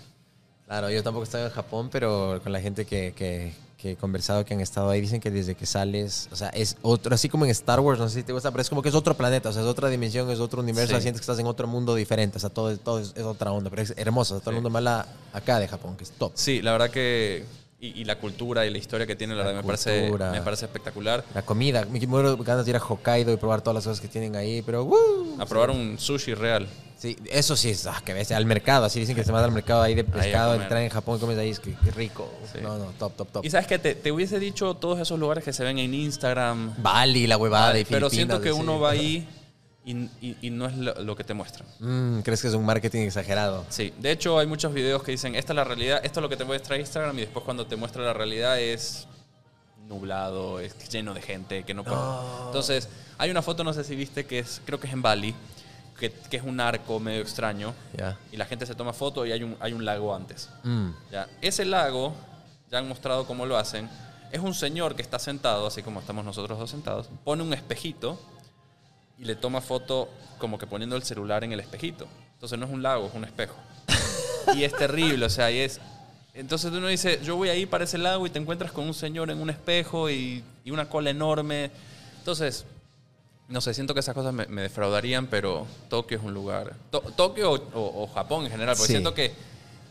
Claro, 0.67 0.91
yo 0.91 1.03
tampoco 1.03 1.25
he 1.25 1.27
estado 1.27 1.47
en 1.47 1.53
Japón, 1.53 1.89
pero 1.93 2.41
con 2.43 2.53
la 2.53 2.61
gente 2.61 2.85
que, 2.87 3.13
que- 3.17 3.53
que 3.77 3.91
he 3.93 3.97
conversado, 3.97 4.45
que 4.45 4.55
han 4.55 4.61
estado 4.61 4.91
ahí, 4.91 5.01
dicen 5.01 5.21
que 5.21 5.29
desde 5.29 5.57
que 5.57 5.67
sales, 5.67 6.29
o 6.31 6.37
sea, 6.37 6.51
es 6.51 6.77
otro, 6.83 7.13
así 7.13 7.29
como 7.29 7.45
en 7.47 7.51
Star 7.51 7.81
Wars, 7.81 7.99
no 7.99 8.09
sé 8.09 8.21
si 8.21 8.23
te 8.23 8.33
gusta, 8.33 8.53
pero 8.53 8.63
es 8.63 8.69
como 8.69 8.81
que 8.81 8.89
es 8.91 8.95
otro 8.95 9.15
planeta, 9.17 9.49
o 9.49 9.53
sea, 9.53 9.61
es 9.63 9.67
otra 9.67 9.89
dimensión, 9.89 10.31
es 10.31 10.39
otro 10.39 10.63
universo, 10.63 10.95
Sí. 10.95 11.03
sientes 11.03 11.21
que 11.21 11.25
estás 11.25 11.41
en 11.41 11.47
otro 11.49 11.67
mundo 11.67 11.97
diferente, 11.97 12.37
o 12.37 12.41
sea, 12.41 12.49
todo, 12.49 12.77
todo 12.79 13.01
es, 13.01 13.13
es 13.17 13.25
otra 13.25 13.51
onda, 13.51 13.71
pero 13.71 13.83
es 13.83 13.93
hermoso, 13.97 14.35
o 14.35 14.39
sea, 14.39 14.41
todo 14.45 14.51
el 14.51 14.55
Sí. 14.55 14.59
mundo 14.59 14.71
mala 14.71 15.05
acá 15.33 15.59
de 15.59 15.67
Japón, 15.67 15.97
que 15.97 16.05
es 16.05 16.13
top. 16.13 16.31
Sí, 16.37 16.63
la 16.63 16.71
verdad 16.71 16.91
que, 16.91 17.45
y, 17.83 18.01
y 18.01 18.05
la 18.05 18.17
cultura 18.17 18.65
y 18.65 18.71
la 18.71 18.79
historia 18.79 19.09
que 19.09 19.17
tiene, 19.17 19.35
la, 19.35 19.41
La 19.41 19.47
verdad 19.47 19.63
me 19.63 19.67
parece, 19.67 20.11
me 20.11 20.41
parece 20.41 20.67
espectacular. 20.67 21.25
La 21.35 21.43
comida, 21.43 21.85
me 21.91 21.99
muero 22.07 22.37
de 22.37 22.45
ganas 22.45 22.65
de 22.65 22.71
ir 22.71 22.77
a 22.77 22.81
Hokkaido 22.81 23.33
y 23.33 23.37
probar 23.37 23.61
todas 23.61 23.75
las 23.75 23.85
cosas 23.85 24.01
que 24.01 24.07
tienen 24.07 24.37
ahí, 24.37 24.63
pero 24.63 24.85
¡woo! 24.85 25.37
A 25.41 25.47
probar 25.47 25.71
un 25.71 25.99
sushi 25.99 26.35
real. 26.35 26.69
Sí, 26.97 27.17
eso 27.29 27.57
sí 27.57 27.71
es, 27.71 27.89
ah, 27.89 28.01
que 28.05 28.15
ves, 28.15 28.31
al 28.31 28.47
mercado, 28.47 28.85
así 28.85 29.01
dicen 29.01 29.17
que 29.17 29.25
se 29.25 29.33
va 29.33 29.43
al 29.43 29.51
mercado 29.51 29.83
ahí 29.83 29.97
de 29.97 30.05
pescado, 30.05 30.55
entrar 30.55 30.81
en 30.81 30.91
Japón 30.91 31.17
y 31.17 31.21
comes 31.21 31.37
ahí, 31.37 31.51
es 31.51 31.59
que, 31.59 31.75
que 31.75 31.91
rico. 31.91 32.33
Sí. 32.53 32.61
No, 32.63 32.79
no, 32.79 32.85
top, 32.97 33.17
top, 33.17 33.33
top. 33.33 33.45
Y 33.45 33.51
sabes 33.51 33.67
que 33.67 33.81
te, 33.81 33.97
te 33.97 34.13
hubiese 34.13 34.39
dicho 34.39 34.75
todos 34.75 35.01
esos 35.01 35.19
lugares 35.19 35.43
que 35.43 35.53
se 35.53 35.65
ven 35.65 35.81
en 35.81 35.93
Instagram, 35.93 36.75
Bali, 36.79 37.27
la 37.27 37.37
huevada 37.37 37.73
de 37.73 37.85
pero 37.85 38.09
siento 38.09 38.41
que 38.41 38.53
sí. 38.53 38.57
uno 38.57 38.79
va 38.79 38.91
ahí 38.91 39.27
y, 39.85 39.97
y- 40.21 40.37
y 40.43 40.51
no 40.51 40.67
es 40.67 40.77
lo, 40.77 40.95
lo 41.03 41.17
que 41.17 41.25
te 41.25 41.35
muestran. 41.35 41.67
Mm, 41.81 42.21
¿Crees 42.21 42.43
que 42.43 42.49
es 42.49 42.55
un 42.55 42.65
marketing 42.65 43.01
exagerado? 43.03 43.65
Sí, 43.69 43.93
de 43.99 44.13
hecho 44.13 44.39
hay 44.39 44.47
muchos 44.47 44.73
videos 44.73 45.03
que 45.03 45.11
dicen, 45.13 45.35
esta 45.35 45.53
es 45.53 45.57
la 45.57 45.65
realidad, 45.65 46.01
esto 46.05 46.21
es 46.21 46.23
lo 46.23 46.29
que 46.29 46.37
te 46.37 46.45
muestra 46.45 46.79
Instagram 46.79 47.17
y 47.19 47.23
después 47.23 47.45
cuando 47.45 47.67
te 47.67 47.75
muestra 47.77 48.03
la 48.05 48.13
realidad 48.13 48.61
es 48.61 49.07
nublado, 49.89 50.61
es 50.61 50.89
lleno 50.89 51.15
de 51.15 51.21
gente, 51.23 51.65
que 51.65 51.75
no. 51.75 51.83
No. 51.83 52.47
Entonces, 52.47 52.89
hay 53.19 53.31
una 53.31 53.43
foto, 53.43 53.65
no 53.65 53.73
sé 53.73 53.85
si 53.85 53.97
viste, 53.97 54.25
que 54.25 54.39
es, 54.39 54.61
creo 54.65 54.79
que 54.81 54.87
es 54.87 54.93
en 54.93 55.03
Bali, 55.03 55.35
que, 55.99 56.11
que 56.13 56.37
es 56.37 56.43
un 56.43 56.59
arco 56.61 56.99
medio 57.01 57.21
extraño 57.21 57.75
Ya. 57.97 58.17
y 58.31 58.37
la 58.37 58.45
gente 58.47 58.67
se 58.67 58.75
toma 58.75 58.93
foto 58.93 59.27
y 59.27 59.33
hay 59.33 59.43
un, 59.43 59.57
hay 59.61 59.73
un 59.73 59.85
lago 59.85 60.15
antes. 60.15 60.49
Mm. 60.65 60.91
Ya. 61.11 61.29
Ese 61.41 61.65
lago, 61.65 62.15
ya 62.71 62.79
han 62.79 62.89
mostrado 62.89 63.27
cómo 63.27 63.47
lo 63.47 63.57
hacen, 63.57 63.89
es 64.31 64.41
un 64.41 64.55
señor 64.55 64.95
que 64.95 65.03
está 65.03 65.19
sentado, 65.19 65.67
así 65.67 65.83
como 65.83 66.01
estamos 66.01 66.25
nosotros 66.25 66.59
dos 66.59 66.71
sentados, 66.71 67.09
pone 67.25 67.43
un 67.43 67.53
espejito 67.53 68.19
y 69.19 69.25
le 69.25 69.37
toma 69.37 69.61
foto 69.61 70.09
como 70.39 70.59
que 70.59 70.67
poniendo 70.67 70.97
el 70.97 71.03
celular 71.03 71.45
en 71.45 71.53
el 71.53 71.61
espejito. 71.61 72.07
Entonces 72.35 72.59
no 72.59 72.67
es 72.67 72.73
un 72.73 72.83
lago, 72.83 73.07
es 73.07 73.15
un 73.15 73.25
espejo. 73.25 73.55
y 74.57 74.65
es 74.65 74.73
terrible, 74.77 75.25
o 75.27 75.31
sea, 75.31 75.51
y 75.51 75.59
es... 75.59 75.81
Entonces 76.35 76.73
uno 76.73 76.87
dice, 76.89 77.21
yo 77.23 77.37
voy 77.37 77.51
ahí 77.51 77.67
para 77.67 77.85
ese 77.85 77.99
lago 77.99 78.27
y 78.27 78.31
te 78.31 78.39
encuentras 78.39 78.73
con 78.73 78.87
un 78.87 78.95
señor 78.95 79.31
en 79.31 79.39
un 79.41 79.51
espejo 79.51 80.09
y, 80.11 80.43
y 80.65 80.71
una 80.71 80.89
cola 80.89 81.11
enorme. 81.11 81.71
Entonces, 82.19 82.65
no 83.49 83.61
sé, 83.61 83.75
siento 83.75 83.93
que 83.93 84.01
esas 84.01 84.15
cosas 84.15 84.33
me, 84.33 84.47
me 84.47 84.63
defraudarían, 84.63 85.27
pero 85.27 85.67
Tokio 85.91 86.17
es 86.19 86.25
un 86.25 86.33
lugar... 86.33 86.73
To- 86.91 87.01
Tokio 87.15 87.53
o, 87.53 87.57
o- 87.75 88.03
o 88.05 88.07
Japón 88.09 88.47
en 88.47 88.51
general, 88.51 88.75
porque 88.77 88.87
Sí. 88.87 88.93
siento 88.95 89.13
que 89.15 89.33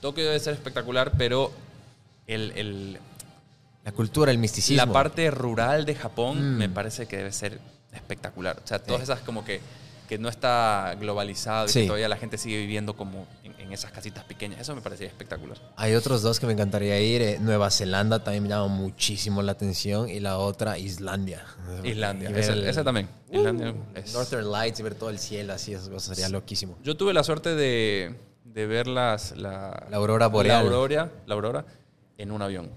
Tokio 0.02 0.24
debe 0.26 0.40
ser 0.40 0.56
espectacular, 0.56 1.12
pero 1.16 1.52
el, 2.26 2.52
el- 2.56 3.00
La 3.86 3.92
cultura, 3.92 4.32
el 4.32 4.40
misticismo. 4.40 4.84
la 4.84 4.92
parte 4.92 5.30
rural 5.30 5.86
de 5.86 5.94
Japón 5.96 6.56
Mm. 6.56 6.58
me 6.58 6.70
parece 6.70 7.06
que 7.08 7.18
debe 7.18 7.32
ser 7.32 7.60
espectacular. 7.94 8.60
O 8.64 8.68
sea, 8.68 8.80
todas 8.80 9.04
esas 9.04 9.20
como 9.22 9.44
que 9.46 9.60
que 10.08 10.18
no 10.18 10.28
está 10.28 10.94
globalizado 11.00 11.68
y 11.68 11.70
Sí. 11.70 11.80
que 11.82 11.86
todavía 11.86 12.10
la 12.10 12.18
gente 12.18 12.38
sigue 12.38 12.58
viviendo 12.58 12.98
como 12.98 13.26
en, 13.46 13.58
en 13.58 13.72
esas 13.72 13.92
casitas 13.92 14.26
pequeñas. 14.26 14.60
Eso 14.60 14.76
me 14.76 14.82
parecía 14.82 15.08
espectacular. 15.08 15.58
Hay 15.78 15.94
otros 15.96 16.22
dos 16.22 16.38
que 16.38 16.46
me 16.48 16.52
encantaría 16.52 17.00
ir. 17.00 17.22
eh, 17.22 17.38
Nueva 17.40 17.72
Zelanda 17.72 18.22
también 18.22 18.44
me 18.44 18.50
llama 18.50 18.68
muchísimo 18.68 19.42
la 19.42 19.54
atención. 19.54 20.10
Y 20.10 20.20
la 20.20 20.38
otra, 20.38 20.78
Islandia. 20.78 21.46
Islandia, 21.86 22.30
ese, 22.32 22.52
el- 22.52 22.66
ese 22.68 22.84
también. 22.84 23.08
Islandia 23.32 23.74
es- 23.96 24.14
Northern 24.14 24.52
Lights 24.52 24.82
y 24.82 24.84
ver 24.84 24.96
todo 24.96 25.10
el 25.12 25.18
cielo 25.18 25.54
así, 25.54 25.72
eso 25.72 25.98
sería 26.02 26.28
loquísimo. 26.28 26.78
Yo 26.84 26.98
tuve 26.98 27.14
la 27.14 27.24
suerte 27.24 27.56
de, 27.56 28.14
de 28.44 28.66
ver 28.68 28.88
las, 28.88 29.38
la, 29.38 29.88
La 29.90 29.96
aurora 29.96 30.28
boreal. 30.28 30.58
La 30.66 30.70
aurora, 30.76 31.10
la 31.26 31.36
aurora 31.36 31.66
en 32.18 32.32
un 32.34 32.42
avión. 32.42 32.70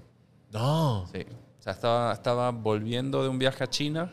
No. 0.53 1.09
Sí. 1.12 1.27
O 1.59 1.62
sea, 1.65 1.73
estaba, 1.73 2.12
estaba 2.12 2.51
volviendo 2.53 3.24
de 3.24 3.28
un 3.28 3.41
viaje 3.41 3.65
a 3.65 3.66
China 3.69 4.12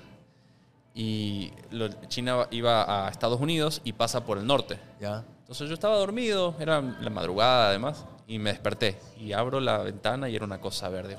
y 0.93 1.51
lo- 1.71 1.89
China 2.07 2.47
iba 2.51 3.05
a 3.05 3.09
Estados 3.09 3.39
Unidos 3.39 3.81
y 3.83 3.93
pasa 3.93 4.25
por 4.25 4.37
el 4.37 4.45
norte. 4.45 4.79
Ya. 4.99 5.23
Entonces 5.41 5.67
yo 5.67 5.73
estaba 5.73 5.95
dormido, 5.97 6.55
era 6.59 6.81
la 6.81 7.09
madrugada 7.09 7.69
además, 7.69 8.05
y 8.27 8.39
me 8.39 8.51
desperté. 8.51 8.97
Y 9.19 9.33
abro 9.33 9.59
la 9.59 9.79
ventana 9.79 10.29
y 10.29 10.35
era 10.35 10.45
una 10.45 10.59
cosa 10.61 10.87
verde. 10.89 11.17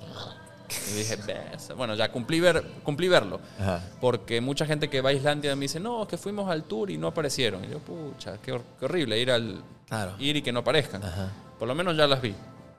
Y 0.90 0.94
dije, 0.98 1.16
"Bes". 1.16 1.70
bueno, 1.76 1.94
ya 1.94 2.10
cumplí, 2.10 2.40
ver, 2.40 2.64
cumplí 2.82 3.08
verlo. 3.08 3.40
Ajá. 3.60 3.82
Porque 4.00 4.40
mucha 4.40 4.64
gente 4.64 4.88
que 4.88 5.02
va 5.02 5.10
a 5.10 5.12
Islandia 5.12 5.54
me 5.54 5.62
dice, 5.62 5.78
no, 5.80 6.02
es 6.02 6.08
que 6.08 6.16
fuimos 6.16 6.48
al 6.50 6.64
tour 6.64 6.90
y 6.90 6.96
no 6.96 7.08
aparecieron. 7.08 7.62
Y 7.64 7.68
yo, 7.68 7.78
pucha, 7.78 8.38
qué, 8.38 8.52
hor- 8.54 8.62
qué 8.78 8.86
horrible 8.86 9.18
ir, 9.20 9.30
al, 9.30 9.62
Claro. 9.86 10.14
ir 10.18 10.36
y 10.36 10.42
que 10.42 10.50
no 10.52 10.60
aparezcan. 10.60 11.04
Ajá. 11.04 11.28
Por 11.58 11.68
lo 11.68 11.74
menos 11.74 11.94
ya 11.96 12.06
las 12.06 12.22
vi. 12.22 12.34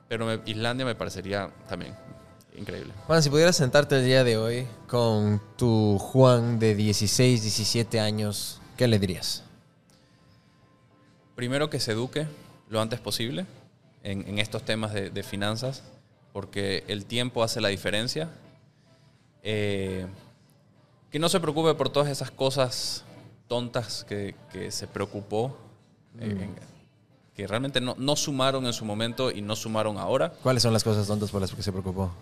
Pero 0.08 0.26
me- 0.26 0.40
Islandia 0.46 0.84
me 0.84 0.96
parecería 0.96 1.48
también 1.68 1.94
increíble. 2.54 2.92
Juan, 3.06 3.22
si 3.22 3.30
pudieras 3.30 3.56
sentarte 3.56 3.96
el 3.98 4.04
día 4.04 4.24
de 4.24 4.36
hoy 4.38 4.66
con 4.88 5.40
tu 5.56 5.98
Juan 5.98 6.58
de 6.58 6.74
16, 6.74 7.42
17 7.42 8.00
años, 8.00 8.60
¿qué 8.76 8.86
le 8.88 8.98
dirías? 8.98 9.42
Primero 11.34 11.68
que 11.70 11.80
se 11.80 11.92
eduque 11.92 12.26
lo 12.68 12.80
antes 12.80 13.00
posible 13.00 13.46
en, 14.02 14.26
en 14.28 14.38
estos 14.38 14.62
temas 14.64 14.92
de, 14.92 15.10
de 15.10 15.22
finanzas, 15.22 15.82
porque 16.32 16.84
el 16.88 17.04
tiempo 17.06 17.42
hace 17.42 17.60
la 17.60 17.68
diferencia. 17.68 18.30
Eh, 19.42 20.06
que 21.10 21.18
no 21.18 21.28
se 21.28 21.38
preocupe 21.40 21.74
por 21.74 21.90
todas 21.90 22.08
esas 22.08 22.30
cosas 22.30 23.04
tontas 23.46 24.04
que, 24.08 24.34
que 24.52 24.70
se 24.70 24.86
preocupó, 24.86 25.56
eh, 26.18 26.24
en- 26.24 26.74
que 27.34 27.46
realmente 27.48 27.80
no, 27.80 27.96
no 27.98 28.14
sumaron 28.14 28.64
en 28.66 28.72
su 28.72 28.84
momento 28.84 29.30
y 29.32 29.42
no 29.42 29.56
sumaron 29.56 29.98
ahora. 29.98 30.32
¿Cuáles 30.42 30.62
son 30.62 30.72
las 30.72 30.84
cosas 30.84 31.06
tontas 31.06 31.30
por 31.32 31.40
las 31.40 31.52
que 31.52 31.62
se 31.64 31.72
preocupó? 31.72 32.12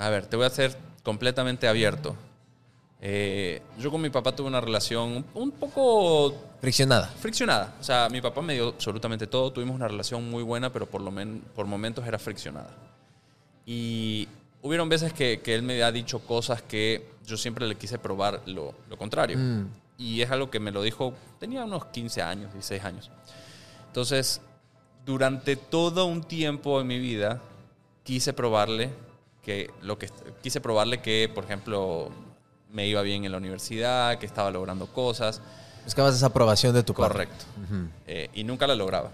A 0.00 0.08
ver, 0.08 0.26
te 0.26 0.36
voy 0.36 0.46
a 0.46 0.50
ser 0.50 0.76
completamente 1.02 1.68
abierto. 1.68 2.16
Eh, 3.02 3.62
yo 3.78 3.90
con 3.90 4.00
mi 4.00 4.10
papá 4.10 4.34
tuve 4.34 4.48
una 4.48 4.60
relación 4.60 5.24
un- 5.34 5.50
poco 5.52 6.34
Friccionada. 6.60 7.06
friccionada. 7.06 7.74
O 7.80 7.84
sea, 7.84 8.08
mi 8.10 8.20
papá 8.20 8.42
me 8.42 8.54
dio 8.54 8.68
absolutamente 8.68 9.26
todo. 9.26 9.52
Tuvimos 9.52 9.74
una 9.76 9.88
relación 9.88 10.28
muy 10.30 10.42
buena, 10.42 10.70
pero 10.72 10.86
por, 10.86 11.00
lo 11.00 11.10
men- 11.10 11.42
por 11.54 11.66
momentos 11.66 12.06
era 12.06 12.18
friccionada. 12.18 12.70
Y 13.66 14.28
hubieron 14.62 14.88
veces 14.88 15.12
que, 15.12 15.40
que 15.40 15.54
él 15.54 15.62
me 15.62 15.82
ha 15.82 15.92
dicho 15.92 16.20
cosas 16.20 16.62
que 16.62 17.08
yo 17.26 17.36
siempre 17.36 17.66
le 17.66 17.76
quise 17.76 17.98
probar 17.98 18.42
lo, 18.46 18.74
lo 18.88 18.96
contrario. 18.98 19.38
Mm. 19.38 19.66
Y 19.98 20.22
es 20.22 20.30
algo 20.30 20.50
que 20.50 20.60
me 20.60 20.70
lo 20.70 20.82
dijo, 20.82 21.14
tenía 21.38 21.64
unos 21.64 21.86
15 21.86 22.22
años, 22.22 22.52
16 22.52 22.84
años. 22.84 23.10
Entonces, 23.86 24.40
durante 25.04 25.56
todo 25.56 26.06
un 26.06 26.22
tiempo 26.24 26.80
en 26.80 26.86
mi 26.86 26.98
vida, 26.98 27.40
quise 28.02 28.32
probarle 28.32 28.90
que 29.50 29.70
lo 29.82 29.98
que 29.98 30.08
quise 30.42 30.60
probarle 30.60 31.00
que, 31.00 31.28
por 31.34 31.44
ejemplo, 31.44 32.10
me 32.70 32.86
iba 32.86 33.02
bien 33.02 33.24
en 33.24 33.32
la 33.32 33.38
universidad, 33.38 34.16
que 34.18 34.26
estaba 34.26 34.50
logrando 34.52 34.86
cosas. 34.86 35.42
Buscabas 35.84 36.14
esa 36.14 36.26
aprobación 36.26 36.72
de 36.72 36.84
tu 36.84 36.94
padre. 36.94 37.26
Correcto. 37.26 37.44
Ujú. 37.64 37.88
Eh, 38.06 38.30
y 38.34 38.44
nunca 38.44 38.68
la 38.68 38.76
lograba. 38.76 39.10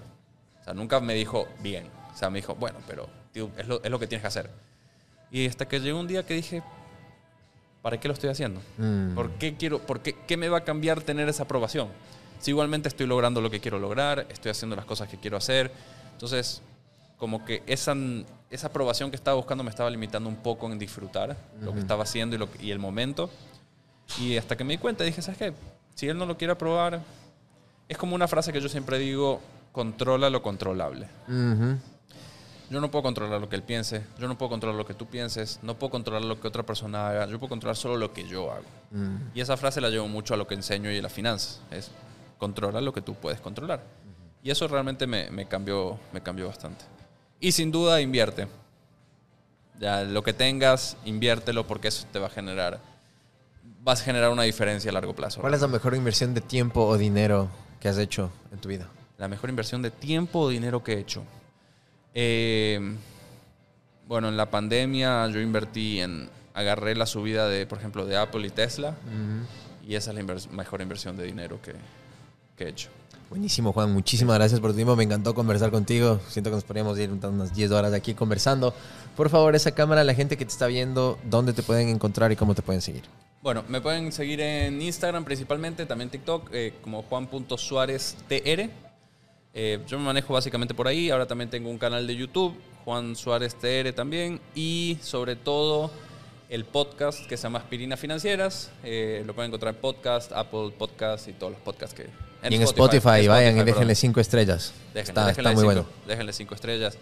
O 0.60 0.64
sea, 0.64 0.74
nunca 0.74 1.00
me 1.00 1.14
dijo 1.14 1.48
bien. 1.62 1.86
O 2.12 2.16
sea, 2.18 2.28
me 2.28 2.40
dijo, 2.40 2.54
bueno, 2.54 2.78
pero 2.86 3.08
tío, 3.32 3.50
es, 3.56 3.66
lo, 3.66 3.82
es 3.82 3.90
lo 3.90 3.98
que 3.98 4.06
tienes 4.06 4.22
que 4.22 4.28
hacer. 4.28 4.50
Y 5.30 5.46
hasta 5.46 5.66
que 5.66 5.80
llegó 5.80 5.98
un 5.98 6.06
día 6.06 6.26
que 6.26 6.34
dije, 6.34 6.62
¿para 7.80 7.98
qué 7.98 8.08
lo 8.08 8.14
estoy 8.14 8.28
haciendo? 8.28 8.60
Mm. 8.76 9.14
¿Por 9.14 9.30
qué 9.32 9.56
quiero, 9.56 9.78
por 9.78 10.00
qué, 10.00 10.16
qué 10.26 10.36
me 10.36 10.50
va 10.50 10.58
a 10.58 10.64
cambiar 10.64 11.00
tener 11.00 11.30
esa 11.30 11.44
aprobación? 11.44 11.88
Si 12.40 12.50
igualmente 12.50 12.88
estoy 12.88 13.06
logrando 13.06 13.40
lo 13.40 13.50
que 13.50 13.60
quiero 13.60 13.78
lograr, 13.78 14.26
estoy 14.28 14.50
haciendo 14.50 14.76
las 14.76 14.84
cosas 14.84 15.08
que 15.08 15.16
quiero 15.16 15.38
hacer. 15.38 15.72
Entonces, 16.12 16.60
como 17.16 17.44
que 17.46 17.62
esa, 17.66 17.94
esa 18.50 18.68
aprobación 18.68 19.10
que 19.10 19.16
estaba 19.16 19.36
buscando 19.36 19.64
me 19.64 19.70
estaba 19.70 19.90
limitando 19.90 20.28
un 20.28 20.36
poco 20.36 20.70
en 20.70 20.78
disfrutar 20.78 21.36
lo 21.60 21.72
que 21.72 21.80
estaba 21.80 22.04
haciendo 22.04 22.36
y, 22.36 22.38
lo, 22.38 22.50
que- 22.50 22.64
y 22.64 22.70
el 22.70 22.78
momento. 22.78 23.30
Y 24.20 24.36
hasta 24.36 24.56
que 24.56 24.64
me 24.64 24.74
di 24.74 24.78
cuenta, 24.78 25.02
dije, 25.04 25.20
¿sabes 25.22 25.38
qué? 25.38 25.52
Si 25.94 26.06
él 26.08 26.16
no 26.16 26.26
lo 26.26 26.36
quiere 26.36 26.52
aprobar, 26.52 27.00
es 27.88 27.98
como 27.98 28.14
una 28.14 28.28
frase 28.28 28.52
que 28.52 28.60
yo 28.60 28.68
siempre 28.68 28.98
digo, 28.98 29.40
controla 29.72 30.30
lo 30.30 30.42
controlable. 30.42 31.08
Yo 32.70 32.80
no 32.80 32.90
puedo 32.90 33.04
controlar 33.04 33.40
lo 33.40 33.48
que 33.48 33.54
él 33.56 33.62
piense, 33.62 34.04
yo 34.18 34.26
no 34.26 34.36
puedo 34.36 34.50
controlar 34.50 34.76
lo 34.76 34.84
que 34.86 34.94
tú 34.94 35.06
pienses, 35.06 35.60
no 35.62 35.74
puedo 35.78 35.90
controlar 35.92 36.24
lo 36.24 36.40
que 36.40 36.48
otra 36.48 36.64
persona 36.64 37.08
haga, 37.08 37.26
yo 37.26 37.38
puedo 37.38 37.50
controlar 37.50 37.76
solo 37.76 37.96
lo 37.96 38.12
que 38.12 38.26
yo 38.26 38.50
hago. 38.50 38.64
Y 39.34 39.40
esa 39.40 39.56
frase 39.56 39.80
la 39.80 39.88
llevo 39.88 40.08
mucho 40.08 40.34
a 40.34 40.36
lo 40.36 40.46
que 40.48 40.54
enseño 40.54 40.90
y 40.90 40.98
a 40.98 41.02
las 41.02 41.12
finanzas, 41.12 41.60
es 41.70 41.90
controla 42.38 42.80
lo 42.80 42.92
que 42.92 43.02
tú 43.02 43.14
puedes 43.14 43.40
controlar. 43.40 43.82
Y 44.42 44.50
eso 44.50 44.66
realmente 44.66 45.06
me, 45.06 45.30
me 45.30 45.46
cambió, 45.46 45.96
me 46.12 46.20
cambió 46.20 46.48
bastante. 46.48 46.84
Y 47.40 47.52
sin 47.52 47.70
duda 47.70 48.00
invierte. 48.00 48.48
Ya 49.78 50.02
lo 50.04 50.22
que 50.22 50.32
tengas, 50.32 50.96
inviértelo 51.04 51.66
porque 51.66 51.88
eso 51.88 52.06
te 52.12 52.18
va 52.18 52.28
a 52.28 52.30
generar, 52.30 52.80
vas 53.82 54.00
a 54.00 54.04
generar 54.04 54.30
una 54.30 54.44
diferencia 54.44 54.90
a 54.90 54.94
largo 54.94 55.14
plazo. 55.14 55.40
¿Cuál 55.42 55.52
es 55.54 55.60
la 55.60 55.68
mejor 55.68 55.94
inversión 55.94 56.32
de 56.32 56.40
tiempo 56.40 56.86
o 56.86 56.96
dinero 56.96 57.50
que 57.78 57.88
has 57.88 57.98
hecho 57.98 58.30
en 58.52 58.58
tu 58.58 58.68
vida? 58.68 58.86
La 59.18 59.28
mejor 59.28 59.50
inversión 59.50 59.82
de 59.82 59.90
tiempo 59.90 60.40
o 60.40 60.48
dinero 60.48 60.82
que 60.82 60.94
he 60.94 60.98
hecho. 60.98 61.24
Eh, 62.14 62.80
bueno, 64.08 64.28
en 64.28 64.36
la 64.36 64.50
pandemia 64.50 65.26
yo 65.28 65.40
invertí 65.40 66.00
en. 66.00 66.30
Agarré 66.54 66.94
la 66.96 67.04
subida 67.04 67.48
de, 67.48 67.66
por 67.66 67.76
ejemplo, 67.78 68.06
de 68.06 68.16
Apple 68.16 68.46
y 68.46 68.50
Tesla. 68.50 68.94
Y 69.86 69.94
esa 69.94 70.10
es 70.10 70.14
la 70.16 70.22
invers- 70.22 70.48
mejor 70.48 70.80
inversión 70.80 71.14
de 71.18 71.24
dinero 71.24 71.60
que, 71.60 71.74
que 72.56 72.64
he 72.64 72.68
hecho. 72.70 72.88
Buenísimo, 73.28 73.72
Juan. 73.72 73.92
Muchísimas 73.92 74.36
gracias 74.36 74.60
por 74.60 74.70
tu 74.70 74.76
tiempo. 74.76 74.94
Me 74.94 75.02
encantó 75.02 75.34
conversar 75.34 75.70
contigo. 75.72 76.20
Siento 76.28 76.50
que 76.50 76.56
nos 76.56 76.64
podríamos 76.64 76.96
ir 76.98 77.10
unas 77.10 77.54
10 77.54 77.72
horas 77.72 77.92
aquí 77.92 78.14
conversando. 78.14 78.72
Por 79.16 79.30
favor, 79.30 79.56
esa 79.56 79.72
cámara, 79.72 80.04
la 80.04 80.14
gente 80.14 80.36
que 80.36 80.44
te 80.44 80.52
está 80.52 80.68
viendo, 80.68 81.18
¿dónde 81.24 81.52
te 81.52 81.62
pueden 81.64 81.88
encontrar 81.88 82.30
y 82.30 82.36
cómo 82.36 82.54
te 82.54 82.62
pueden 82.62 82.80
seguir? 82.80 83.02
Bueno, 83.42 83.64
me 83.68 83.80
pueden 83.80 84.12
seguir 84.12 84.40
en 84.40 84.80
Instagram 84.80 85.24
principalmente, 85.24 85.86
también 85.86 86.10
TikTok, 86.10 86.50
eh, 86.52 86.74
como 86.82 87.02
juan.suáreztr. 87.02 88.70
Eh, 89.54 89.80
yo 89.88 89.98
me 89.98 90.04
manejo 90.04 90.34
básicamente 90.34 90.74
por 90.74 90.86
ahí. 90.86 91.10
Ahora 91.10 91.26
también 91.26 91.50
tengo 91.50 91.68
un 91.68 91.78
canal 91.78 92.06
de 92.06 92.14
YouTube, 92.14 92.54
Juan 92.84 93.16
Suárez 93.16 93.56
TR 93.56 93.92
también. 93.92 94.40
Y 94.54 94.98
sobre 95.00 95.34
todo 95.34 95.90
el 96.48 96.64
podcast 96.64 97.26
que 97.26 97.36
se 97.36 97.44
llama 97.44 97.58
Aspirinas 97.58 97.98
Financieras. 97.98 98.70
Eh, 98.84 99.24
lo 99.26 99.34
pueden 99.34 99.48
encontrar 99.48 99.74
en 99.74 99.80
podcast, 99.80 100.30
Apple 100.32 100.72
Podcast 100.78 101.26
y 101.26 101.32
todos 101.32 101.52
los 101.52 101.60
podcasts 101.62 101.94
que... 101.94 102.25
y 102.48 102.54
en 102.54 102.62
Spotify, 102.62 103.20
en 103.22 103.28
vayan 103.28 103.56
y 103.56 103.58
Spotify, 103.60 103.64
déjenle. 103.64 103.94
5 103.94 104.20
estrellas. 104.20 104.72
Déjenle, 104.94 105.00
está 105.10 105.26
déjenle 105.26 105.50
está 105.50 105.54
muy 105.54 105.62
cinco, 105.62 105.64
bueno. 105.64 105.86
Déjenle 106.06 106.32
cinco 106.32 106.54
estrellas. 106.54 106.98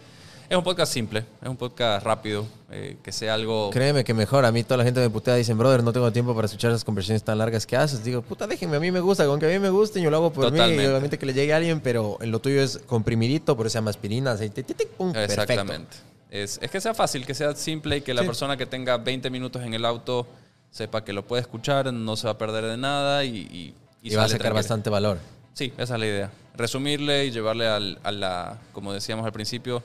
Es 0.48 0.56
un 0.58 0.62
podcast 0.62 0.92
simple, 0.92 1.24
es 1.42 1.48
un 1.48 1.56
podcast 1.56 2.04
rápido, 2.04 2.46
eh, 2.70 2.98
que 3.02 3.12
sea 3.12 3.32
algo... 3.32 3.70
Créeme 3.70 4.04
que 4.04 4.12
mejor. 4.12 4.44
A 4.44 4.52
mí 4.52 4.62
toda 4.62 4.76
la 4.76 4.84
gente 4.84 5.00
me 5.00 5.08
putea. 5.08 5.36
Dicen, 5.36 5.56
brother, 5.56 5.82
no 5.82 5.90
tengo 5.92 6.12
tiempo 6.12 6.34
para 6.34 6.44
escuchar 6.46 6.70
esas 6.70 6.84
conversaciones 6.84 7.22
tan 7.24 7.38
largas 7.38 7.64
que 7.66 7.76
haces. 7.78 8.04
Digo, 8.04 8.20
puta, 8.20 8.46
déjenme. 8.46 8.76
A 8.76 8.80
mí 8.80 8.90
me 8.90 9.00
gusta. 9.00 9.24
Con 9.26 9.40
que 9.40 9.46
a 9.46 9.48
mí 9.48 9.58
me 9.58 9.70
guste, 9.70 10.02
yo 10.02 10.10
lo 10.10 10.18
hago 10.18 10.32
por 10.32 10.52
mí. 10.52 10.58
Y 10.58 10.86
obviamente 10.86 11.18
que 11.18 11.24
le 11.24 11.32
llegue 11.32 11.54
a 11.54 11.56
alguien, 11.56 11.80
pero 11.80 12.18
en 12.20 12.30
lo 12.30 12.40
tuyo 12.40 12.60
es 12.60 12.78
comprimidito, 12.86 13.56
por 13.56 13.66
eso 13.66 13.72
se 13.72 13.78
llama 13.78 13.90
aspirina, 13.90 14.32
aceite, 14.32 14.62
tic, 14.62 14.76
tic, 14.76 14.88
pum, 14.88 15.12
perfecto. 15.12 15.42
Exactamente. 15.42 15.96
Es, 16.30 16.58
es 16.60 16.70
que 16.70 16.80
sea 16.80 16.92
fácil, 16.92 17.24
que 17.24 17.32
sea 17.32 17.54
simple 17.54 17.98
y 17.98 18.00
que 18.02 18.12
la 18.12 18.20
Sí. 18.20 18.26
persona 18.26 18.56
que 18.58 18.66
tenga 18.66 18.98
20 18.98 19.30
minutos 19.30 19.62
en 19.62 19.72
el 19.72 19.84
auto 19.86 20.26
sepa 20.70 21.04
que 21.04 21.12
lo 21.14 21.24
puede 21.26 21.40
escuchar, 21.40 21.90
no 21.92 22.16
se 22.16 22.26
va 22.26 22.32
a 22.32 22.38
perder 22.38 22.64
de 22.66 22.76
nada 22.76 23.24
y... 23.24 23.36
Y, 23.38 23.74
Y, 24.04 24.14
va 24.14 24.24
a 24.24 24.28
sacar 24.28 24.52
bastante 24.54 24.90
valor. 24.90 25.18
Sí, 25.54 25.72
esa 25.78 25.94
es 25.94 26.00
la 26.00 26.06
idea. 26.06 26.30
Resumirle 26.56 27.24
y 27.26 27.30
llevarle 27.30 27.66
al- 27.66 27.98
a 28.04 28.12
la, 28.12 28.58
como 28.72 28.92
decíamos 28.92 29.24
al 29.26 29.32
principio, 29.32 29.82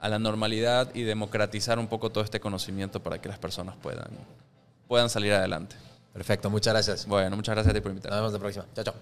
a 0.00 0.08
la 0.08 0.18
normalidad 0.18 0.94
y 0.94 1.02
democratizar 1.02 1.78
un 1.78 1.88
poco 1.88 2.10
todo 2.10 2.22
este 2.22 2.38
conocimiento 2.40 3.00
para 3.02 3.20
que 3.20 3.28
las 3.28 3.38
personas 3.38 3.74
puedan, 3.82 4.08
puedan 4.86 5.08
salir 5.10 5.32
adelante. 5.32 5.74
Perfecto, 6.12 6.50
muchas 6.50 6.72
gracias. 6.74 7.06
Bueno, 7.06 7.34
muchas 7.36 7.54
gracias 7.54 7.72
a 7.72 7.74
ti 7.74 7.80
por 7.80 7.90
Nos 7.90 7.96
invitarme. 7.96 8.16
vemos 8.18 8.32
la 8.32 8.38
próxima. 8.38 8.64
Chao, 8.74 8.84
chao. 8.84 8.94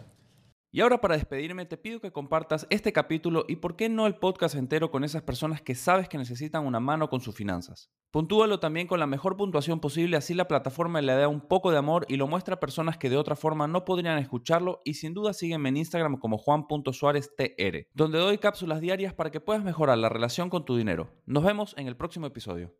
Y 0.72 0.80
ahora 0.80 1.00
para 1.00 1.16
despedirme 1.16 1.64
te 1.64 1.76
pido 1.76 2.00
que 2.00 2.12
compartas 2.12 2.66
este 2.70 2.92
capítulo 2.92 3.44
y 3.48 3.56
por 3.56 3.76
qué 3.76 3.88
no 3.88 4.06
el 4.06 4.16
podcast 4.16 4.56
entero 4.56 4.90
con 4.90 5.04
esas 5.04 5.22
personas 5.22 5.62
que 5.62 5.74
sabes 5.74 6.08
que 6.08 6.18
necesitan 6.18 6.66
una 6.66 6.80
mano 6.80 7.08
con 7.08 7.20
sus 7.20 7.34
finanzas. 7.34 7.90
Puntúalo 8.10 8.60
también 8.60 8.86
con 8.86 8.98
la 8.98 9.06
mejor 9.06 9.36
puntuación 9.36 9.80
posible, 9.80 10.16
así 10.16 10.34
la 10.34 10.48
plataforma 10.48 11.00
le 11.00 11.14
da 11.14 11.28
un 11.28 11.40
poco 11.40 11.70
de 11.70 11.78
amor 11.78 12.06
y 12.08 12.16
lo 12.16 12.26
muestra 12.26 12.54
a 12.54 12.60
personas 12.60 12.98
que 12.98 13.10
de 13.10 13.16
otra 13.16 13.36
forma 13.36 13.66
no 13.68 13.84
podrían 13.84 14.18
escucharlo 14.18 14.80
y 14.84 14.94
sin 14.94 15.14
duda 15.14 15.32
sígueme 15.32 15.68
en 15.68 15.76
Instagram 15.78 16.16
como 16.16 16.38
juan.suáreztr, 16.38 17.88
donde 17.94 18.18
doy 18.18 18.38
cápsulas 18.38 18.80
diarias 18.80 19.14
para 19.14 19.30
que 19.30 19.40
puedas 19.40 19.64
mejorar 19.64 19.98
la 19.98 20.08
relación 20.08 20.50
con 20.50 20.64
tu 20.64 20.76
dinero. 20.76 21.10
Nos 21.26 21.44
vemos 21.44 21.74
en 21.76 21.88
el 21.88 21.96
próximo 21.96 22.26
episodio. 22.26 22.72